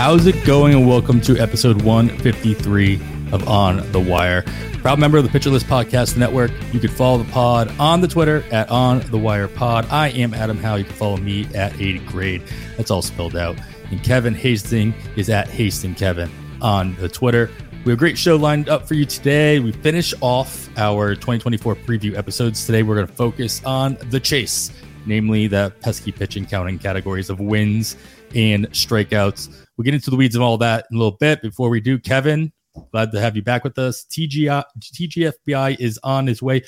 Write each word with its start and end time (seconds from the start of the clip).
How's 0.00 0.24
it 0.24 0.46
going? 0.46 0.72
And 0.72 0.88
welcome 0.88 1.20
to 1.20 1.36
episode 1.36 1.82
153 1.82 2.94
of 3.32 3.46
On 3.46 3.92
the 3.92 4.00
Wire. 4.00 4.44
Proud 4.78 4.98
member 4.98 5.18
of 5.18 5.30
the 5.30 5.50
List 5.50 5.66
Podcast 5.66 6.16
Network. 6.16 6.50
You 6.72 6.80
can 6.80 6.88
follow 6.88 7.18
the 7.22 7.30
pod 7.30 7.70
on 7.78 8.00
the 8.00 8.08
Twitter 8.08 8.42
at 8.50 8.70
On 8.70 9.00
the 9.10 9.18
Wire 9.18 9.46
Pod. 9.46 9.86
I 9.90 10.08
am 10.08 10.32
Adam 10.32 10.56
Howe. 10.56 10.76
You 10.76 10.84
can 10.84 10.94
follow 10.94 11.18
me 11.18 11.44
at 11.54 11.74
80 11.74 11.98
Grade. 12.06 12.42
That's 12.78 12.90
all 12.90 13.02
spelled 13.02 13.36
out. 13.36 13.58
And 13.90 14.02
Kevin 14.02 14.32
Hastings 14.32 14.94
is 15.16 15.28
at 15.28 15.48
Hastings 15.48 15.98
Kevin 15.98 16.30
on 16.62 16.94
the 16.94 17.06
Twitter. 17.10 17.50
We 17.84 17.90
have 17.90 17.98
a 17.98 18.00
great 18.00 18.16
show 18.16 18.36
lined 18.36 18.70
up 18.70 18.88
for 18.88 18.94
you 18.94 19.04
today. 19.04 19.60
We 19.60 19.70
finish 19.70 20.14
off 20.22 20.70
our 20.78 21.14
2024 21.14 21.76
preview 21.76 22.16
episodes. 22.16 22.64
Today, 22.64 22.82
we're 22.82 22.94
going 22.94 23.06
to 23.06 23.12
focus 23.12 23.62
on 23.66 23.98
the 24.08 24.18
chase, 24.18 24.70
namely 25.04 25.46
the 25.46 25.74
pesky 25.82 26.10
pitching 26.10 26.46
counting 26.46 26.78
categories 26.78 27.28
of 27.28 27.38
wins 27.38 27.98
and 28.34 28.70
strikeouts. 28.70 29.66
We'll 29.80 29.86
get 29.86 29.94
into 29.94 30.10
the 30.10 30.16
weeds 30.16 30.36
of 30.36 30.42
all 30.42 30.58
that 30.58 30.84
in 30.90 30.96
a 30.96 30.98
little 30.98 31.16
bit. 31.16 31.40
Before 31.40 31.70
we 31.70 31.80
do, 31.80 31.98
Kevin, 31.98 32.52
glad 32.92 33.12
to 33.12 33.18
have 33.18 33.34
you 33.34 33.40
back 33.40 33.64
with 33.64 33.78
us. 33.78 34.04
TGI, 34.10 34.62
TGFBI 34.78 35.80
is 35.80 35.98
on 36.02 36.26
his 36.26 36.42
way 36.42 36.62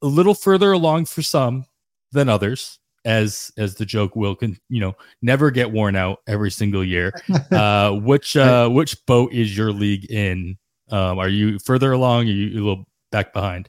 a 0.00 0.06
little 0.06 0.32
further 0.32 0.72
along 0.72 1.04
for 1.04 1.20
some 1.20 1.66
than 2.10 2.30
others. 2.30 2.78
As 3.04 3.52
as 3.58 3.74
the 3.74 3.84
joke 3.84 4.16
will 4.16 4.34
can 4.34 4.56
you 4.70 4.80
know 4.80 4.94
never 5.20 5.50
get 5.50 5.70
worn 5.70 5.94
out 5.94 6.20
every 6.26 6.50
single 6.50 6.82
year. 6.82 7.12
Uh, 7.52 7.92
which 7.92 8.34
uh, 8.34 8.70
which 8.70 9.04
boat 9.04 9.30
is 9.34 9.54
your 9.54 9.70
league 9.70 10.10
in? 10.10 10.56
Um, 10.90 11.18
are 11.18 11.28
you 11.28 11.58
further 11.58 11.92
along? 11.92 12.28
Are 12.28 12.32
you 12.32 12.48
a 12.48 12.64
little 12.64 12.84
back 13.12 13.34
behind? 13.34 13.68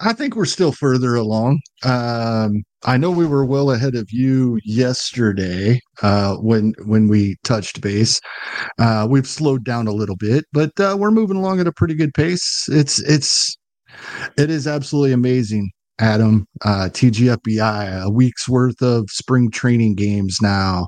I 0.00 0.12
think 0.12 0.36
we're 0.36 0.44
still 0.44 0.72
further 0.72 1.14
along. 1.16 1.60
Um, 1.84 2.62
I 2.84 2.96
know 2.96 3.10
we 3.10 3.26
were 3.26 3.44
well 3.44 3.72
ahead 3.72 3.96
of 3.96 4.06
you 4.10 4.60
yesterday 4.64 5.80
uh, 6.02 6.36
when 6.36 6.74
when 6.84 7.08
we 7.08 7.36
touched 7.42 7.80
base. 7.80 8.20
Uh, 8.78 9.06
we've 9.10 9.26
slowed 9.26 9.64
down 9.64 9.88
a 9.88 9.92
little 9.92 10.16
bit, 10.16 10.44
but 10.52 10.78
uh, 10.78 10.96
we're 10.98 11.10
moving 11.10 11.36
along 11.36 11.60
at 11.60 11.66
a 11.66 11.72
pretty 11.72 11.94
good 11.94 12.14
pace. 12.14 12.66
It's 12.68 13.00
it's 13.00 13.56
it 14.36 14.50
is 14.50 14.68
absolutely 14.68 15.12
amazing, 15.12 15.70
Adam. 15.98 16.46
Uh, 16.64 16.88
TGFBI, 16.92 18.04
a 18.04 18.10
week's 18.10 18.48
worth 18.48 18.80
of 18.80 19.10
spring 19.10 19.50
training 19.50 19.96
games 19.96 20.38
now. 20.40 20.86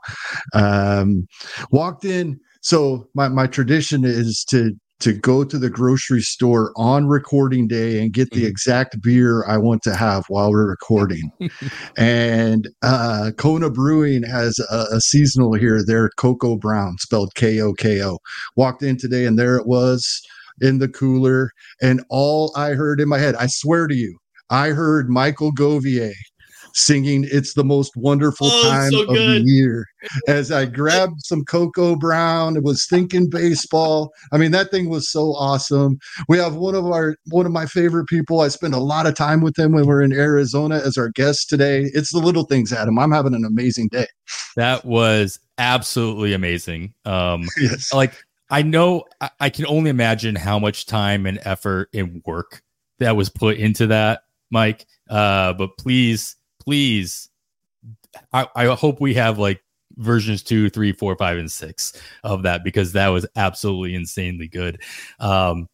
Um, 0.54 1.26
walked 1.72 2.04
in. 2.04 2.38
So 2.62 3.08
my 3.14 3.28
my 3.28 3.48
tradition 3.48 4.04
is 4.04 4.44
to 4.50 4.72
to 5.00 5.12
go 5.12 5.44
to 5.44 5.58
the 5.58 5.70
grocery 5.70 6.20
store 6.20 6.72
on 6.76 7.06
recording 7.06 7.66
day 7.66 8.00
and 8.00 8.12
get 8.12 8.30
the 8.30 8.40
mm-hmm. 8.40 8.48
exact 8.48 9.02
beer 9.02 9.44
I 9.46 9.56
want 9.56 9.82
to 9.82 9.94
have 9.94 10.24
while 10.28 10.50
we're 10.50 10.68
recording. 10.68 11.32
and 11.96 12.68
uh, 12.82 13.32
Kona 13.36 13.70
Brewing 13.70 14.22
has 14.22 14.58
a, 14.70 14.86
a, 14.92 15.00
seasonal 15.00 15.54
here. 15.54 15.82
They're 15.84 16.10
Koko 16.16 16.56
Brown, 16.56 16.96
spelled 16.98 17.34
K 17.34 17.60
O 17.60 17.72
K 17.72 18.02
O. 18.04 18.18
Walked 18.56 18.82
in 18.82 18.96
today 18.96 19.24
and 19.24 19.38
there 19.38 19.56
it 19.56 19.66
was 19.66 20.20
in 20.60 20.78
the 20.78 20.88
cooler. 20.88 21.50
And 21.80 22.04
all 22.10 22.52
I 22.54 22.70
heard 22.70 23.00
in 23.00 23.08
my 23.08 23.18
head, 23.18 23.34
I 23.36 23.46
swear 23.46 23.86
to 23.86 23.94
you, 23.94 24.18
I 24.50 24.68
heard 24.68 25.08
Michael 25.08 25.52
Govier 25.52 26.12
singing 26.74 27.26
It's 27.30 27.54
the 27.54 27.64
Most 27.64 27.96
Wonderful 27.96 28.48
oh, 28.50 28.70
Time 28.70 28.90
so 28.90 29.02
of 29.02 29.08
the 29.08 29.42
Year. 29.44 29.86
As 30.28 30.50
I 30.50 30.64
grabbed 30.66 31.20
some 31.20 31.44
Koko 31.44 31.96
Brown, 31.96 32.56
it 32.56 32.62
was 32.62 32.86
thinking 32.86 33.28
baseball. 33.28 34.12
I 34.32 34.38
mean, 34.38 34.50
that 34.52 34.70
thing 34.70 34.88
was 34.88 35.10
so 35.10 35.34
awesome. 35.34 35.98
We 36.28 36.38
have 36.38 36.56
one 36.56 36.74
of 36.74 36.86
our 36.86 37.16
one 37.30 37.46
of 37.46 37.52
my 37.52 37.66
favorite 37.66 38.06
people. 38.06 38.40
I 38.40 38.48
spend 38.48 38.74
a 38.74 38.78
lot 38.78 39.06
of 39.06 39.14
time 39.14 39.40
with 39.40 39.58
him 39.58 39.72
when 39.72 39.86
we 39.86 39.92
are 39.92 40.02
in 40.02 40.12
Arizona 40.12 40.76
as 40.76 40.96
our 40.96 41.10
guest 41.10 41.48
today. 41.48 41.90
It's 41.94 42.12
the 42.12 42.18
little 42.18 42.44
things, 42.44 42.72
Adam. 42.72 42.98
I'm 42.98 43.12
having 43.12 43.34
an 43.34 43.44
amazing 43.44 43.88
day. 43.88 44.06
That 44.56 44.84
was 44.84 45.38
absolutely 45.58 46.32
amazing. 46.32 46.94
Um 47.04 47.44
yes. 47.58 47.92
like 47.92 48.14
I 48.50 48.62
know 48.62 49.04
I, 49.20 49.30
I 49.40 49.50
can 49.50 49.66
only 49.66 49.90
imagine 49.90 50.34
how 50.34 50.58
much 50.58 50.86
time 50.86 51.26
and 51.26 51.38
effort 51.44 51.88
and 51.94 52.22
work 52.26 52.62
that 52.98 53.16
was 53.16 53.28
put 53.28 53.56
into 53.56 53.88
that, 53.88 54.22
Mike. 54.50 54.86
Uh, 55.08 55.52
but 55.54 55.76
please 55.78 56.36
please 56.60 57.30
I, 58.32 58.46
I 58.54 58.66
hope 58.66 59.00
we 59.00 59.14
have 59.14 59.38
like 59.38 59.62
versions 59.96 60.42
two, 60.42 60.70
three, 60.70 60.92
four, 60.92 61.16
five, 61.16 61.38
and 61.38 61.50
six 61.50 61.92
of 62.24 62.42
that 62.42 62.64
because 62.64 62.92
that 62.92 63.08
was 63.08 63.26
absolutely 63.36 63.94
insanely 63.94 64.48
good. 64.48 64.80
Um, 65.18 65.68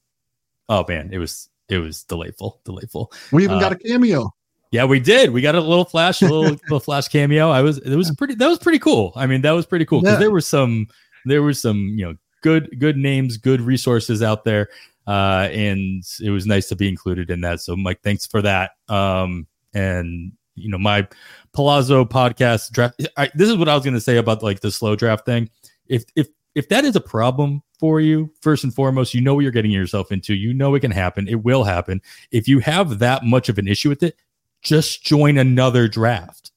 oh 0.69 0.85
man, 0.89 1.11
it 1.13 1.19
was 1.19 1.49
it 1.69 1.79
was 1.79 2.05
delightful, 2.05 2.61
delightful. 2.65 3.13
We 3.33 3.45
even 3.45 3.57
uh, 3.57 3.61
got 3.61 3.73
a 3.73 3.77
cameo. 3.77 4.33
Yeah, 4.73 4.85
we 4.85 5.01
did. 5.01 5.31
We 5.31 5.41
got 5.41 5.55
a 5.55 5.61
little 5.61 5.85
flash, 5.85 6.23
a 6.23 6.27
little, 6.27 6.43
little 6.65 6.81
flash 6.81 7.09
cameo. 7.09 7.51
I 7.51 7.63
was 7.63 7.79
it 7.79 7.97
was 7.97 8.15
pretty 8.17 8.35
that 8.35 8.49
was 8.49 8.59
pretty 8.59 8.79
cool. 8.79 9.13
I 9.17 9.27
mean, 9.27 9.43
that 9.43 9.53
was 9.53 9.67
pretty 9.67 9.85
cool 9.85 10.01
because 10.01 10.15
yeah. 10.15 10.21
there 10.21 10.31
were 10.31 10.41
some 10.41 10.89
there 11.25 11.43
were 11.43 11.55
some 11.55 11.95
you 11.97 12.07
know 12.07 12.15
good 12.43 12.79
good 12.79 12.97
names, 12.97 13.37
good 13.37 13.61
resources 13.61 14.23
out 14.23 14.45
there, 14.45 14.69
uh, 15.07 15.49
and 15.51 16.05
it 16.23 16.31
was 16.31 16.47
nice 16.47 16.69
to 16.69 16.77
be 16.77 16.89
included 16.89 17.31
in 17.31 17.41
that. 17.43 17.61
So, 17.61 17.77
Mike, 17.77 18.01
thanks 18.03 18.27
for 18.27 18.43
that. 18.43 18.73
Um, 18.89 19.47
and 19.75 20.33
you 20.57 20.69
know 20.69 20.79
my 20.79 21.07
Palazzo 21.53 22.05
podcast 22.05 22.73
draft. 22.73 23.07
I, 23.17 23.31
this 23.35 23.49
is 23.49 23.57
what 23.57 23.69
I 23.69 23.75
was 23.75 23.85
going 23.85 23.95
to 23.95 24.01
say 24.01 24.17
about 24.17 24.43
like 24.43 24.61
the 24.61 24.71
slow 24.71 24.97
draft 24.97 25.25
thing. 25.25 25.49
If 25.87 26.05
if 26.17 26.29
if 26.55 26.69
that 26.71 26.85
is 26.85 26.97
a 26.97 27.01
problem 27.01 27.63
for 27.79 28.01
you, 28.01 28.33
first 28.41 28.65
and 28.65 28.75
foremost, 28.75 29.15
you 29.15 29.21
know 29.21 29.35
what 29.35 29.41
you're 29.41 29.53
getting 29.53 29.71
yourself 29.71 30.11
into. 30.11 30.35
You 30.35 30.55
know 30.55 30.75
it 30.75 30.81
can 30.81 30.91
happen. 30.91 31.29
It 31.29 31.45
will 31.45 31.65
happen. 31.65 32.01
If 32.31 32.49
you 32.49 32.59
have 32.61 32.99
that 33.01 33.25
much 33.25 33.49
of 33.49 33.59
an 33.59 33.69
issue 33.69 33.91
with 33.91 34.03
it, 34.03 34.17
just 34.63 35.05
join 35.05 35.39
another 35.39 35.87
draft. 35.89 36.53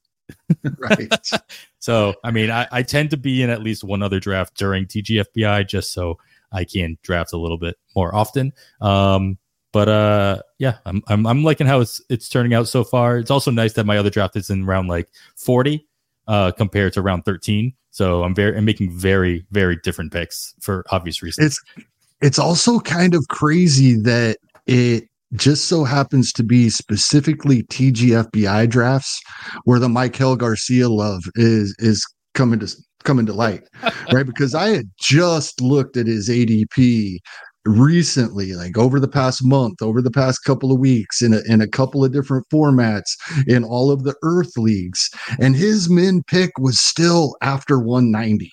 right. 0.77 1.13
so, 1.79 2.15
I 2.23 2.31
mean, 2.31 2.49
I, 2.49 2.67
I 2.71 2.83
tend 2.83 3.09
to 3.09 3.17
be 3.17 3.43
in 3.43 3.49
at 3.49 3.61
least 3.61 3.83
one 3.83 4.01
other 4.01 4.19
draft 4.21 4.55
during 4.55 4.85
TGFBI 4.85 5.67
just 5.67 5.91
so 5.91 6.17
I 6.51 6.63
can 6.63 6.97
draft 7.03 7.33
a 7.33 7.37
little 7.37 7.57
bit 7.57 7.77
more 7.95 8.15
often. 8.15 8.53
Um, 8.79 9.37
but 9.71 9.87
uh, 9.87 10.41
yeah, 10.57 10.77
I'm, 10.85 11.03
I'm 11.07 11.27
I'm 11.27 11.43
liking 11.43 11.67
how 11.67 11.79
it's 11.79 12.01
it's 12.09 12.29
turning 12.29 12.53
out 12.53 12.67
so 12.67 12.83
far. 12.83 13.17
It's 13.17 13.31
also 13.31 13.51
nice 13.51 13.73
that 13.73 13.85
my 13.85 13.97
other 13.97 14.09
draft 14.09 14.35
is 14.35 14.49
in 14.49 14.65
round 14.65 14.87
like 14.87 15.09
40 15.35 15.85
uh, 16.27 16.51
compared 16.51 16.93
to 16.93 17.01
round 17.01 17.25
13. 17.25 17.73
So 17.91 18.23
I'm 18.23 18.33
very 18.33 18.57
I'm 18.57 18.65
making 18.65 18.91
very 18.91 19.45
very 19.51 19.77
different 19.83 20.11
picks 20.11 20.53
for 20.59 20.85
obvious 20.91 21.21
reasons. 21.21 21.45
It's 21.47 21.85
it's 22.21 22.39
also 22.39 22.79
kind 22.79 23.13
of 23.13 23.25
crazy 23.29 23.95
that 24.01 24.37
it 24.65 25.05
just 25.33 25.65
so 25.65 25.83
happens 25.83 26.33
to 26.33 26.43
be 26.43 26.69
specifically 26.69 27.63
TGFBI 27.63 28.67
drafts 28.69 29.21
where 29.65 29.79
the 29.79 29.87
Maikel 29.87 30.37
Garcia 30.37 30.89
love 30.89 31.23
is 31.35 31.75
is 31.79 32.05
coming 32.33 32.59
to 32.59 32.75
coming 33.03 33.25
to 33.25 33.33
light, 33.33 33.63
right? 34.11 34.25
Because 34.25 34.55
I 34.55 34.69
had 34.69 34.89
just 34.99 35.61
looked 35.61 35.97
at 35.97 36.07
his 36.07 36.29
ADP 36.29 37.19
recently 37.65 38.53
like 38.53 38.77
over 38.77 38.99
the 38.99 39.07
past 39.07 39.43
month 39.43 39.81
over 39.81 40.01
the 40.01 40.11
past 40.11 40.43
couple 40.45 40.71
of 40.71 40.79
weeks 40.79 41.21
in 41.21 41.33
a, 41.33 41.41
in 41.45 41.61
a 41.61 41.67
couple 41.67 42.05
of 42.05 42.11
different 42.11 42.47
formats 42.49 43.17
in 43.47 43.63
all 43.63 43.91
of 43.91 44.03
the 44.03 44.15
earth 44.23 44.57
leagues 44.57 45.09
and 45.39 45.55
his 45.55 45.89
min 45.89 46.23
pick 46.23 46.51
was 46.57 46.79
still 46.79 47.35
after 47.41 47.77
190 47.77 48.49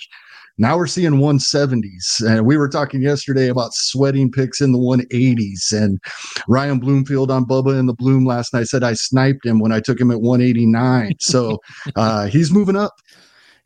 now 0.58 0.76
we're 0.76 0.88
seeing 0.88 1.12
170s 1.12 2.20
and 2.26 2.46
we 2.46 2.56
were 2.56 2.68
talking 2.68 3.00
yesterday 3.00 3.48
about 3.48 3.72
sweating 3.74 4.30
picks 4.30 4.60
in 4.60 4.72
the 4.72 4.78
180s 4.78 5.72
and 5.72 6.00
ryan 6.48 6.80
bloomfield 6.80 7.30
on 7.30 7.44
bubba 7.44 7.78
in 7.78 7.86
the 7.86 7.94
bloom 7.94 8.26
last 8.26 8.52
night 8.52 8.66
said 8.66 8.82
i 8.82 8.92
sniped 8.92 9.46
him 9.46 9.60
when 9.60 9.70
i 9.70 9.78
took 9.78 10.00
him 10.00 10.10
at 10.10 10.20
189 10.20 11.14
so 11.20 11.58
uh, 11.96 12.26
he's 12.26 12.50
moving 12.50 12.76
up 12.76 12.92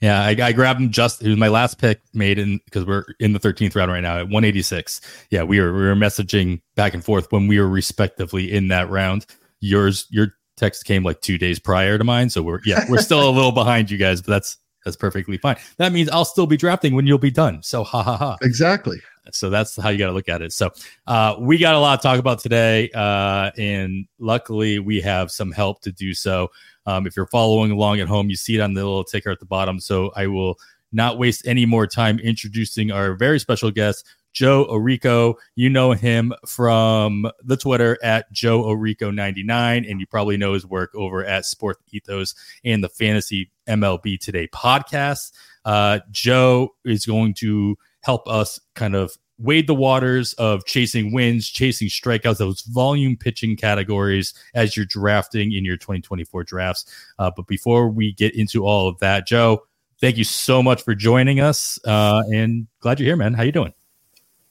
yeah, 0.01 0.23
I, 0.23 0.31
I, 0.31 0.53
grabbed 0.53 0.81
him 0.81 0.91
just. 0.91 1.23
It 1.23 1.29
was 1.29 1.37
my 1.37 1.49
last 1.49 1.79
pick 1.79 2.01
made 2.15 2.39
in 2.39 2.59
because 2.65 2.87
we're 2.87 3.05
in 3.19 3.35
the 3.35 3.39
13th 3.39 3.77
round 3.77 3.93
right 3.93 4.03
now 4.03 4.17
at 4.17 4.25
186. 4.25 5.01
Yeah, 5.31 5.43
we 5.43 5.61
were 5.61 5.73
we 5.75 5.83
were 5.83 5.95
messaging 5.95 6.63
back 6.75 6.95
and 6.95 7.05
forth 7.05 7.31
when 7.31 7.49
we 7.49 7.61
were 7.61 7.69
respectively 7.69 8.51
in 8.51 8.69
that 8.69 8.89
round. 8.89 9.27
Yours 9.61 10.07
your 10.11 10.35
text 10.57 10.87
came 10.87 11.03
like 11.03 11.21
two 11.21 11.37
days 11.37 11.59
prior 11.59 11.99
to 11.99 12.05
mine, 12.05 12.31
so 12.31 12.43
we're 12.43 12.61
yeah 12.65 12.85
we're 12.89 13.03
still 13.03 13.29
a 13.29 13.31
little 13.31 13.53
behind 13.63 13.91
you 13.91 13.99
guys, 13.99 14.23
but 14.23 14.31
that's 14.31 14.57
that's 14.85 14.97
perfectly 14.97 15.37
fine. 15.37 15.57
That 15.77 15.93
means 15.93 16.09
I'll 16.09 16.25
still 16.25 16.47
be 16.47 16.57
drafting 16.57 16.95
when 16.95 17.07
you'll 17.07 17.19
be 17.19 17.31
done. 17.31 17.63
So 17.63 17.85
ha 17.85 18.03
ha 18.03 18.17
ha. 18.17 18.37
Exactly. 18.41 18.99
So 19.35 19.51
that's 19.51 19.77
how 19.77 19.89
you 19.91 19.99
got 19.99 20.07
to 20.07 20.13
look 20.13 20.29
at 20.29 20.43
it. 20.43 20.53
So 20.53 20.71
uh, 21.07 21.37
we 21.39 21.59
got 21.59 21.75
a 21.75 21.79
lot 21.79 22.01
to 22.01 22.03
talk 22.03 22.19
about 22.19 22.41
today, 22.41 22.91
uh, 22.91 23.51
and 23.57 24.07
luckily 24.19 24.79
we 24.79 25.01
have 25.01 25.31
some 25.31 25.53
help 25.53 25.83
to 25.83 25.93
do 25.93 26.15
so. 26.15 26.51
Um, 26.87 27.07
if 27.07 27.17
you're 27.17 27.27
following 27.27 27.71
along 27.71 28.01
at 28.01 28.09
home, 28.09 28.31
you 28.31 28.37
see 28.37 28.57
it 28.57 28.61
on 28.61 28.75
the 28.75 28.85
little 28.85 29.05
ticker 29.05 29.31
at 29.31 29.41
the 29.41 29.47
bottom. 29.47 29.81
So 29.81 30.13
I 30.17 30.27
will 30.27 30.59
not 30.93 31.19
waste 31.19 31.47
any 31.47 31.67
more 31.67 31.87
time 31.87 32.19
introducing 32.19 32.91
our 32.91 33.15
very 33.15 33.39
special 33.39 33.71
guest, 33.71 34.07
Joe 34.33 34.67
Orrico. 34.71 35.35
You 35.55 35.71
know 35.71 35.93
him 35.93 36.33
from 36.47 37.31
the 37.43 37.57
Twitter 37.57 37.99
at 38.03 38.31
Joe 38.33 38.65
Orrico99, 38.65 39.91
and 39.91 40.01
you 40.01 40.07
probably 40.07 40.37
know 40.37 40.55
his 40.55 40.67
work 40.67 40.95
over 40.95 41.25
at 41.25 41.45
Sport 41.45 41.79
Ethos 41.93 42.35
and 42.65 42.83
the 42.83 42.89
Fantasy 42.89 43.51
MLB 43.69 44.19
Today 44.19 44.49
podcast. 44.49 45.33
Uh, 45.65 46.01
Joe 46.11 46.75
is 46.85 47.07
going 47.07 47.35
to 47.35 47.77
help 48.03 48.29
us 48.29 48.61
kind 48.75 48.95
of 48.95 49.17
wade 49.41 49.67
the 49.67 49.75
waters 49.75 50.35
of 50.35 50.65
chasing 50.67 51.13
wins, 51.13 51.49
chasing 51.49 51.89
strikeouts, 51.89 52.39
those 52.39 52.61
volume 52.63 53.17
pitching 53.17 53.57
categories 53.57 54.35
as 54.55 54.77
you're 54.77 54.87
drafting 54.87 55.53
in 55.53 55.65
your 55.65 55.77
2024 55.77 56.45
drafts. 56.45 56.85
Uh, 57.19 57.31
but 57.35 57.47
before 57.47 57.89
we 57.89 58.13
get 58.13 58.35
into 58.35 58.65
all 58.65 58.87
of 58.87 58.99
that, 58.99 59.27
Joe, 59.27 59.65
thank 60.01 60.17
you 60.17 60.25
so 60.25 60.63
much 60.63 60.83
for 60.83 60.95
joining 60.95 61.41
us. 61.41 61.79
Uh, 61.85 62.23
and 62.33 62.67
glad 62.81 63.01
you're 63.01 63.07
here, 63.07 63.17
man. 63.17 63.35
How 63.35 63.43
you 63.43 63.53
doing? 63.53 63.73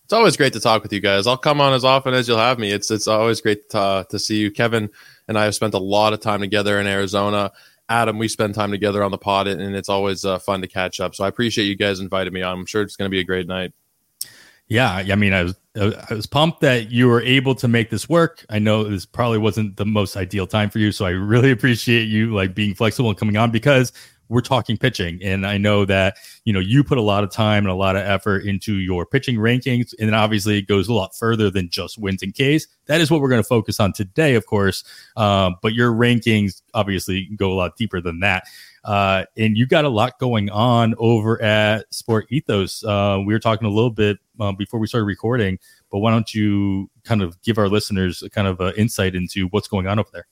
It's 0.04 0.14
always 0.14 0.38
great 0.38 0.54
to 0.54 0.60
talk 0.60 0.82
with 0.82 0.92
you 0.92 1.00
guys. 1.00 1.28
I'll 1.28 1.38
come 1.38 1.62
on 1.62 1.74
as 1.74 1.86
often 1.86 2.16
as 2.16 2.28
you'll 2.28 2.40
have 2.40 2.58
me. 2.58 2.72
It's 2.72 2.90
it's 2.90 3.08
always 3.08 3.42
great 3.42 3.70
to, 3.70 3.78
uh, 3.78 4.04
to 4.06 4.18
see 4.18 4.38
you, 4.38 4.50
Kevin. 4.50 4.90
And 5.28 5.38
I 5.38 5.44
have 5.44 5.54
spent 5.54 5.76
a 5.76 5.80
lot 5.80 6.14
of 6.14 6.20
time 6.20 6.40
together 6.40 6.80
in 6.80 6.88
Arizona. 6.88 7.52
Adam, 7.90 8.20
we 8.20 8.28
spend 8.28 8.54
time 8.54 8.72
together 8.72 9.04
on 9.04 9.12
the 9.12 9.18
pod, 9.18 9.48
and 9.48 9.76
it's 9.76 9.90
always 9.90 10.24
uh, 10.24 10.38
fun 10.40 10.62
to 10.62 10.68
catch 10.68 11.00
up. 11.00 11.16
So 11.16 11.24
I 11.24 11.28
appreciate 11.28 11.66
you 11.66 11.76
guys 11.76 12.00
inviting 12.00 12.32
me 12.32 12.44
on. 12.44 12.60
I'm 12.60 12.66
sure 12.66 12.84
it's 12.84 12.96
going 12.96 13.10
to 13.10 13.14
be 13.14 13.20
a 13.20 13.24
great 13.24 13.48
night. 13.48 13.74
Yeah, 14.68 14.92
I 14.92 15.16
mean, 15.16 15.34
I 15.34 15.44
was 15.44 15.56
I 15.76 16.14
was 16.14 16.28
pumped 16.28 16.62
that 16.62 16.92
you 16.92 17.08
were 17.08 17.24
able 17.24 17.56
to 17.56 17.68
make 17.68 17.90
this 17.90 18.08
work. 18.08 18.46
I 18.50 18.60
know 18.60 18.84
this 18.84 19.06
probably 19.06 19.40
wasn't 19.40 19.78
the 19.78 19.86
most 19.86 20.16
ideal 20.16 20.46
time 20.46 20.70
for 20.70 20.78
you, 20.78 20.92
so 20.92 21.06
I 21.06 21.10
really 21.10 21.50
appreciate 21.50 22.08
you 22.08 22.36
like 22.36 22.54
being 22.54 22.76
flexible 22.76 23.10
and 23.10 23.18
coming 23.18 23.36
on 23.36 23.50
because 23.50 23.92
we're 24.30 24.42
talking 24.42 24.78
pitching. 24.78 25.20
And 25.24 25.46
I 25.46 25.58
know 25.58 25.86
that, 25.86 26.18
you 26.46 26.54
know, 26.54 26.60
you 26.60 26.84
put 26.84 26.98
a 26.98 27.02
lot 27.02 27.24
of 27.24 27.32
time 27.32 27.66
and 27.66 27.72
a 27.72 27.76
lot 27.76 27.96
of 27.96 28.04
effort 28.04 28.46
into 28.46 28.76
your 28.76 29.06
pitching 29.06 29.38
rankings. 29.38 29.94
And 30.00 30.14
obviously 30.14 30.60
it 30.60 30.68
goes 30.68 30.88
a 30.88 30.94
lot 30.94 31.16
further 31.16 31.50
than 31.50 31.70
just 31.70 31.98
wins 31.98 32.22
and 32.22 32.34
Ks. 32.34 32.68
That 32.86 33.02
is 33.02 33.12
what 33.12 33.22
we're 33.22 33.30
going 33.30 33.42
to 33.42 33.48
focus 33.48 33.80
on 33.80 33.92
today, 33.92 34.36
of 34.36 34.46
course. 34.46 34.84
Um, 35.18 35.56
but 35.62 35.74
your 35.74 35.92
rankings 35.92 36.62
obviously 36.74 37.30
go 37.36 37.52
a 37.52 37.56
lot 37.56 37.76
deeper 37.76 38.00
than 38.00 38.20
that. 38.20 38.44
Uh, 38.84 39.26
and 39.36 39.58
you 39.58 39.66
got 39.66 39.84
a 39.84 39.90
lot 39.90 40.20
going 40.20 40.50
on 40.50 40.96
over 41.00 41.42
at 41.42 41.92
Sport 41.94 42.28
Ethos. 42.30 42.84
Uh, 42.84 43.20
we 43.26 43.34
were 43.34 43.40
talking 43.40 43.68
a 43.68 43.72
little 43.72 43.90
bit 43.90 44.20
uh, 44.40 44.52
before 44.54 44.80
we 44.80 44.88
started 44.88 45.06
recording, 45.06 45.60
but 45.92 46.00
why 46.00 46.12
don't 46.12 46.34
you 46.34 46.90
kind 47.04 47.22
of 47.22 47.42
give 47.42 47.58
our 47.58 47.68
listeners 47.68 48.22
a 48.24 48.30
kind 48.30 48.48
of 48.48 48.62
insight 48.78 49.16
into 49.16 49.48
what's 49.48 49.68
going 49.68 49.88
on 49.88 50.00
over 50.00 50.10
there? 50.14 50.28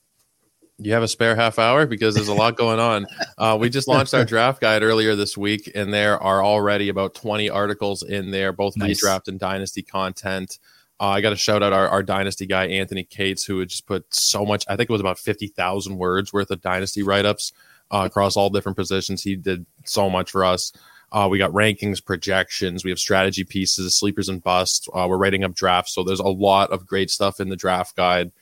You 0.78 0.92
have 0.92 1.02
a 1.02 1.08
spare 1.08 1.34
half 1.34 1.58
hour 1.58 1.86
because 1.86 2.14
there's 2.14 2.28
a 2.28 2.34
lot 2.34 2.56
going 2.56 2.78
on. 2.80 3.06
Uh, 3.36 3.56
we 3.56 3.70
just 3.70 3.86
launched 3.86 4.12
our 4.14 4.24
draft 4.24 4.60
guide 4.60 4.82
earlier 4.82 5.14
this 5.14 5.38
week, 5.38 5.70
and 5.76 5.94
there 5.94 6.20
are 6.20 6.42
already 6.42 6.88
about 6.88 7.14
20 7.14 7.48
articles 7.48 8.02
in 8.02 8.32
there, 8.32 8.52
both 8.52 8.76
nice. 8.76 9.00
redraft 9.00 9.28
and 9.28 9.38
dynasty 9.38 9.80
content. 9.80 10.58
Uh, 10.98 11.10
I 11.10 11.20
got 11.20 11.30
to 11.30 11.36
shout 11.36 11.62
out 11.62 11.72
our, 11.72 11.88
our 11.88 12.02
dynasty 12.02 12.46
guy, 12.46 12.66
Anthony 12.66 13.04
Cates, 13.04 13.44
who 13.44 13.60
had 13.60 13.68
just 13.68 13.86
put 13.86 14.12
so 14.12 14.44
much, 14.44 14.64
I 14.68 14.74
think 14.74 14.90
it 14.90 14.92
was 14.92 15.00
about 15.00 15.20
50,000 15.20 15.96
words 15.96 16.32
worth 16.32 16.50
of 16.50 16.60
dynasty 16.60 17.04
write 17.04 17.26
ups 17.26 17.52
uh, 17.92 18.02
across 18.06 18.36
all 18.36 18.50
different 18.50 18.76
positions. 18.76 19.22
He 19.22 19.36
did 19.36 19.66
so 19.84 20.10
much 20.10 20.32
for 20.32 20.44
us. 20.44 20.72
Uh, 21.12 21.28
we 21.30 21.38
got 21.38 21.52
rankings, 21.52 22.04
projections, 22.04 22.84
we 22.84 22.90
have 22.90 22.98
strategy 22.98 23.44
pieces, 23.44 23.96
sleepers 23.96 24.28
and 24.28 24.42
busts. 24.42 24.88
Uh, 24.92 25.06
we're 25.08 25.16
writing 25.16 25.44
up 25.44 25.54
drafts. 25.54 25.94
So 25.94 26.02
there's 26.02 26.18
a 26.18 26.24
lot 26.24 26.72
of 26.72 26.86
great 26.88 27.08
stuff 27.08 27.38
in 27.38 27.50
the 27.50 27.56
draft 27.56 27.94
guide 27.94 28.32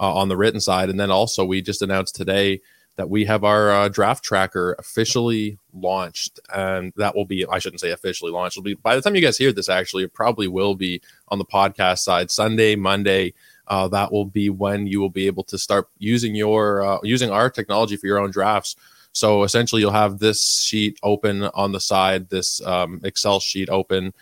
uh, 0.00 0.14
on 0.14 0.28
the 0.28 0.36
written 0.36 0.60
side. 0.60 0.90
And 0.90 0.98
then 0.98 1.10
also, 1.10 1.44
we 1.44 1.62
just 1.62 1.82
announced 1.82 2.16
today 2.16 2.60
that 2.96 3.10
we 3.10 3.24
have 3.24 3.42
our 3.42 3.70
uh, 3.70 3.88
draft 3.88 4.22
tracker 4.22 4.74
officially 4.78 5.58
launched. 5.72 6.38
And 6.54 6.92
that 6.96 7.14
will 7.16 7.24
be, 7.24 7.44
I 7.46 7.58
shouldn't 7.58 7.80
say 7.80 7.90
officially 7.90 8.30
launched. 8.30 8.56
It'll 8.56 8.64
be 8.64 8.74
by 8.74 8.94
the 8.94 9.02
time 9.02 9.14
you 9.14 9.20
guys 9.20 9.38
hear 9.38 9.52
this, 9.52 9.68
actually, 9.68 10.04
it 10.04 10.14
probably 10.14 10.48
will 10.48 10.74
be 10.74 11.00
on 11.28 11.38
the 11.38 11.44
podcast 11.44 11.98
side 11.98 12.30
Sunday, 12.30 12.76
Monday. 12.76 13.34
Uh, 13.66 13.88
that 13.88 14.12
will 14.12 14.26
be 14.26 14.50
when 14.50 14.86
you 14.86 15.00
will 15.00 15.10
be 15.10 15.26
able 15.26 15.42
to 15.44 15.58
start 15.58 15.88
using 15.98 16.34
your 16.34 16.84
uh, 16.84 16.98
using 17.02 17.30
our 17.30 17.48
technology 17.48 17.96
for 17.96 18.06
your 18.06 18.18
own 18.18 18.30
drafts. 18.30 18.76
So 19.12 19.42
essentially, 19.44 19.80
you'll 19.80 19.92
have 19.92 20.18
this 20.18 20.60
sheet 20.60 20.98
open 21.02 21.44
on 21.44 21.72
the 21.72 21.80
side, 21.80 22.28
this 22.28 22.60
um, 22.66 23.00
Excel 23.04 23.40
sheet 23.40 23.70
open, 23.70 24.12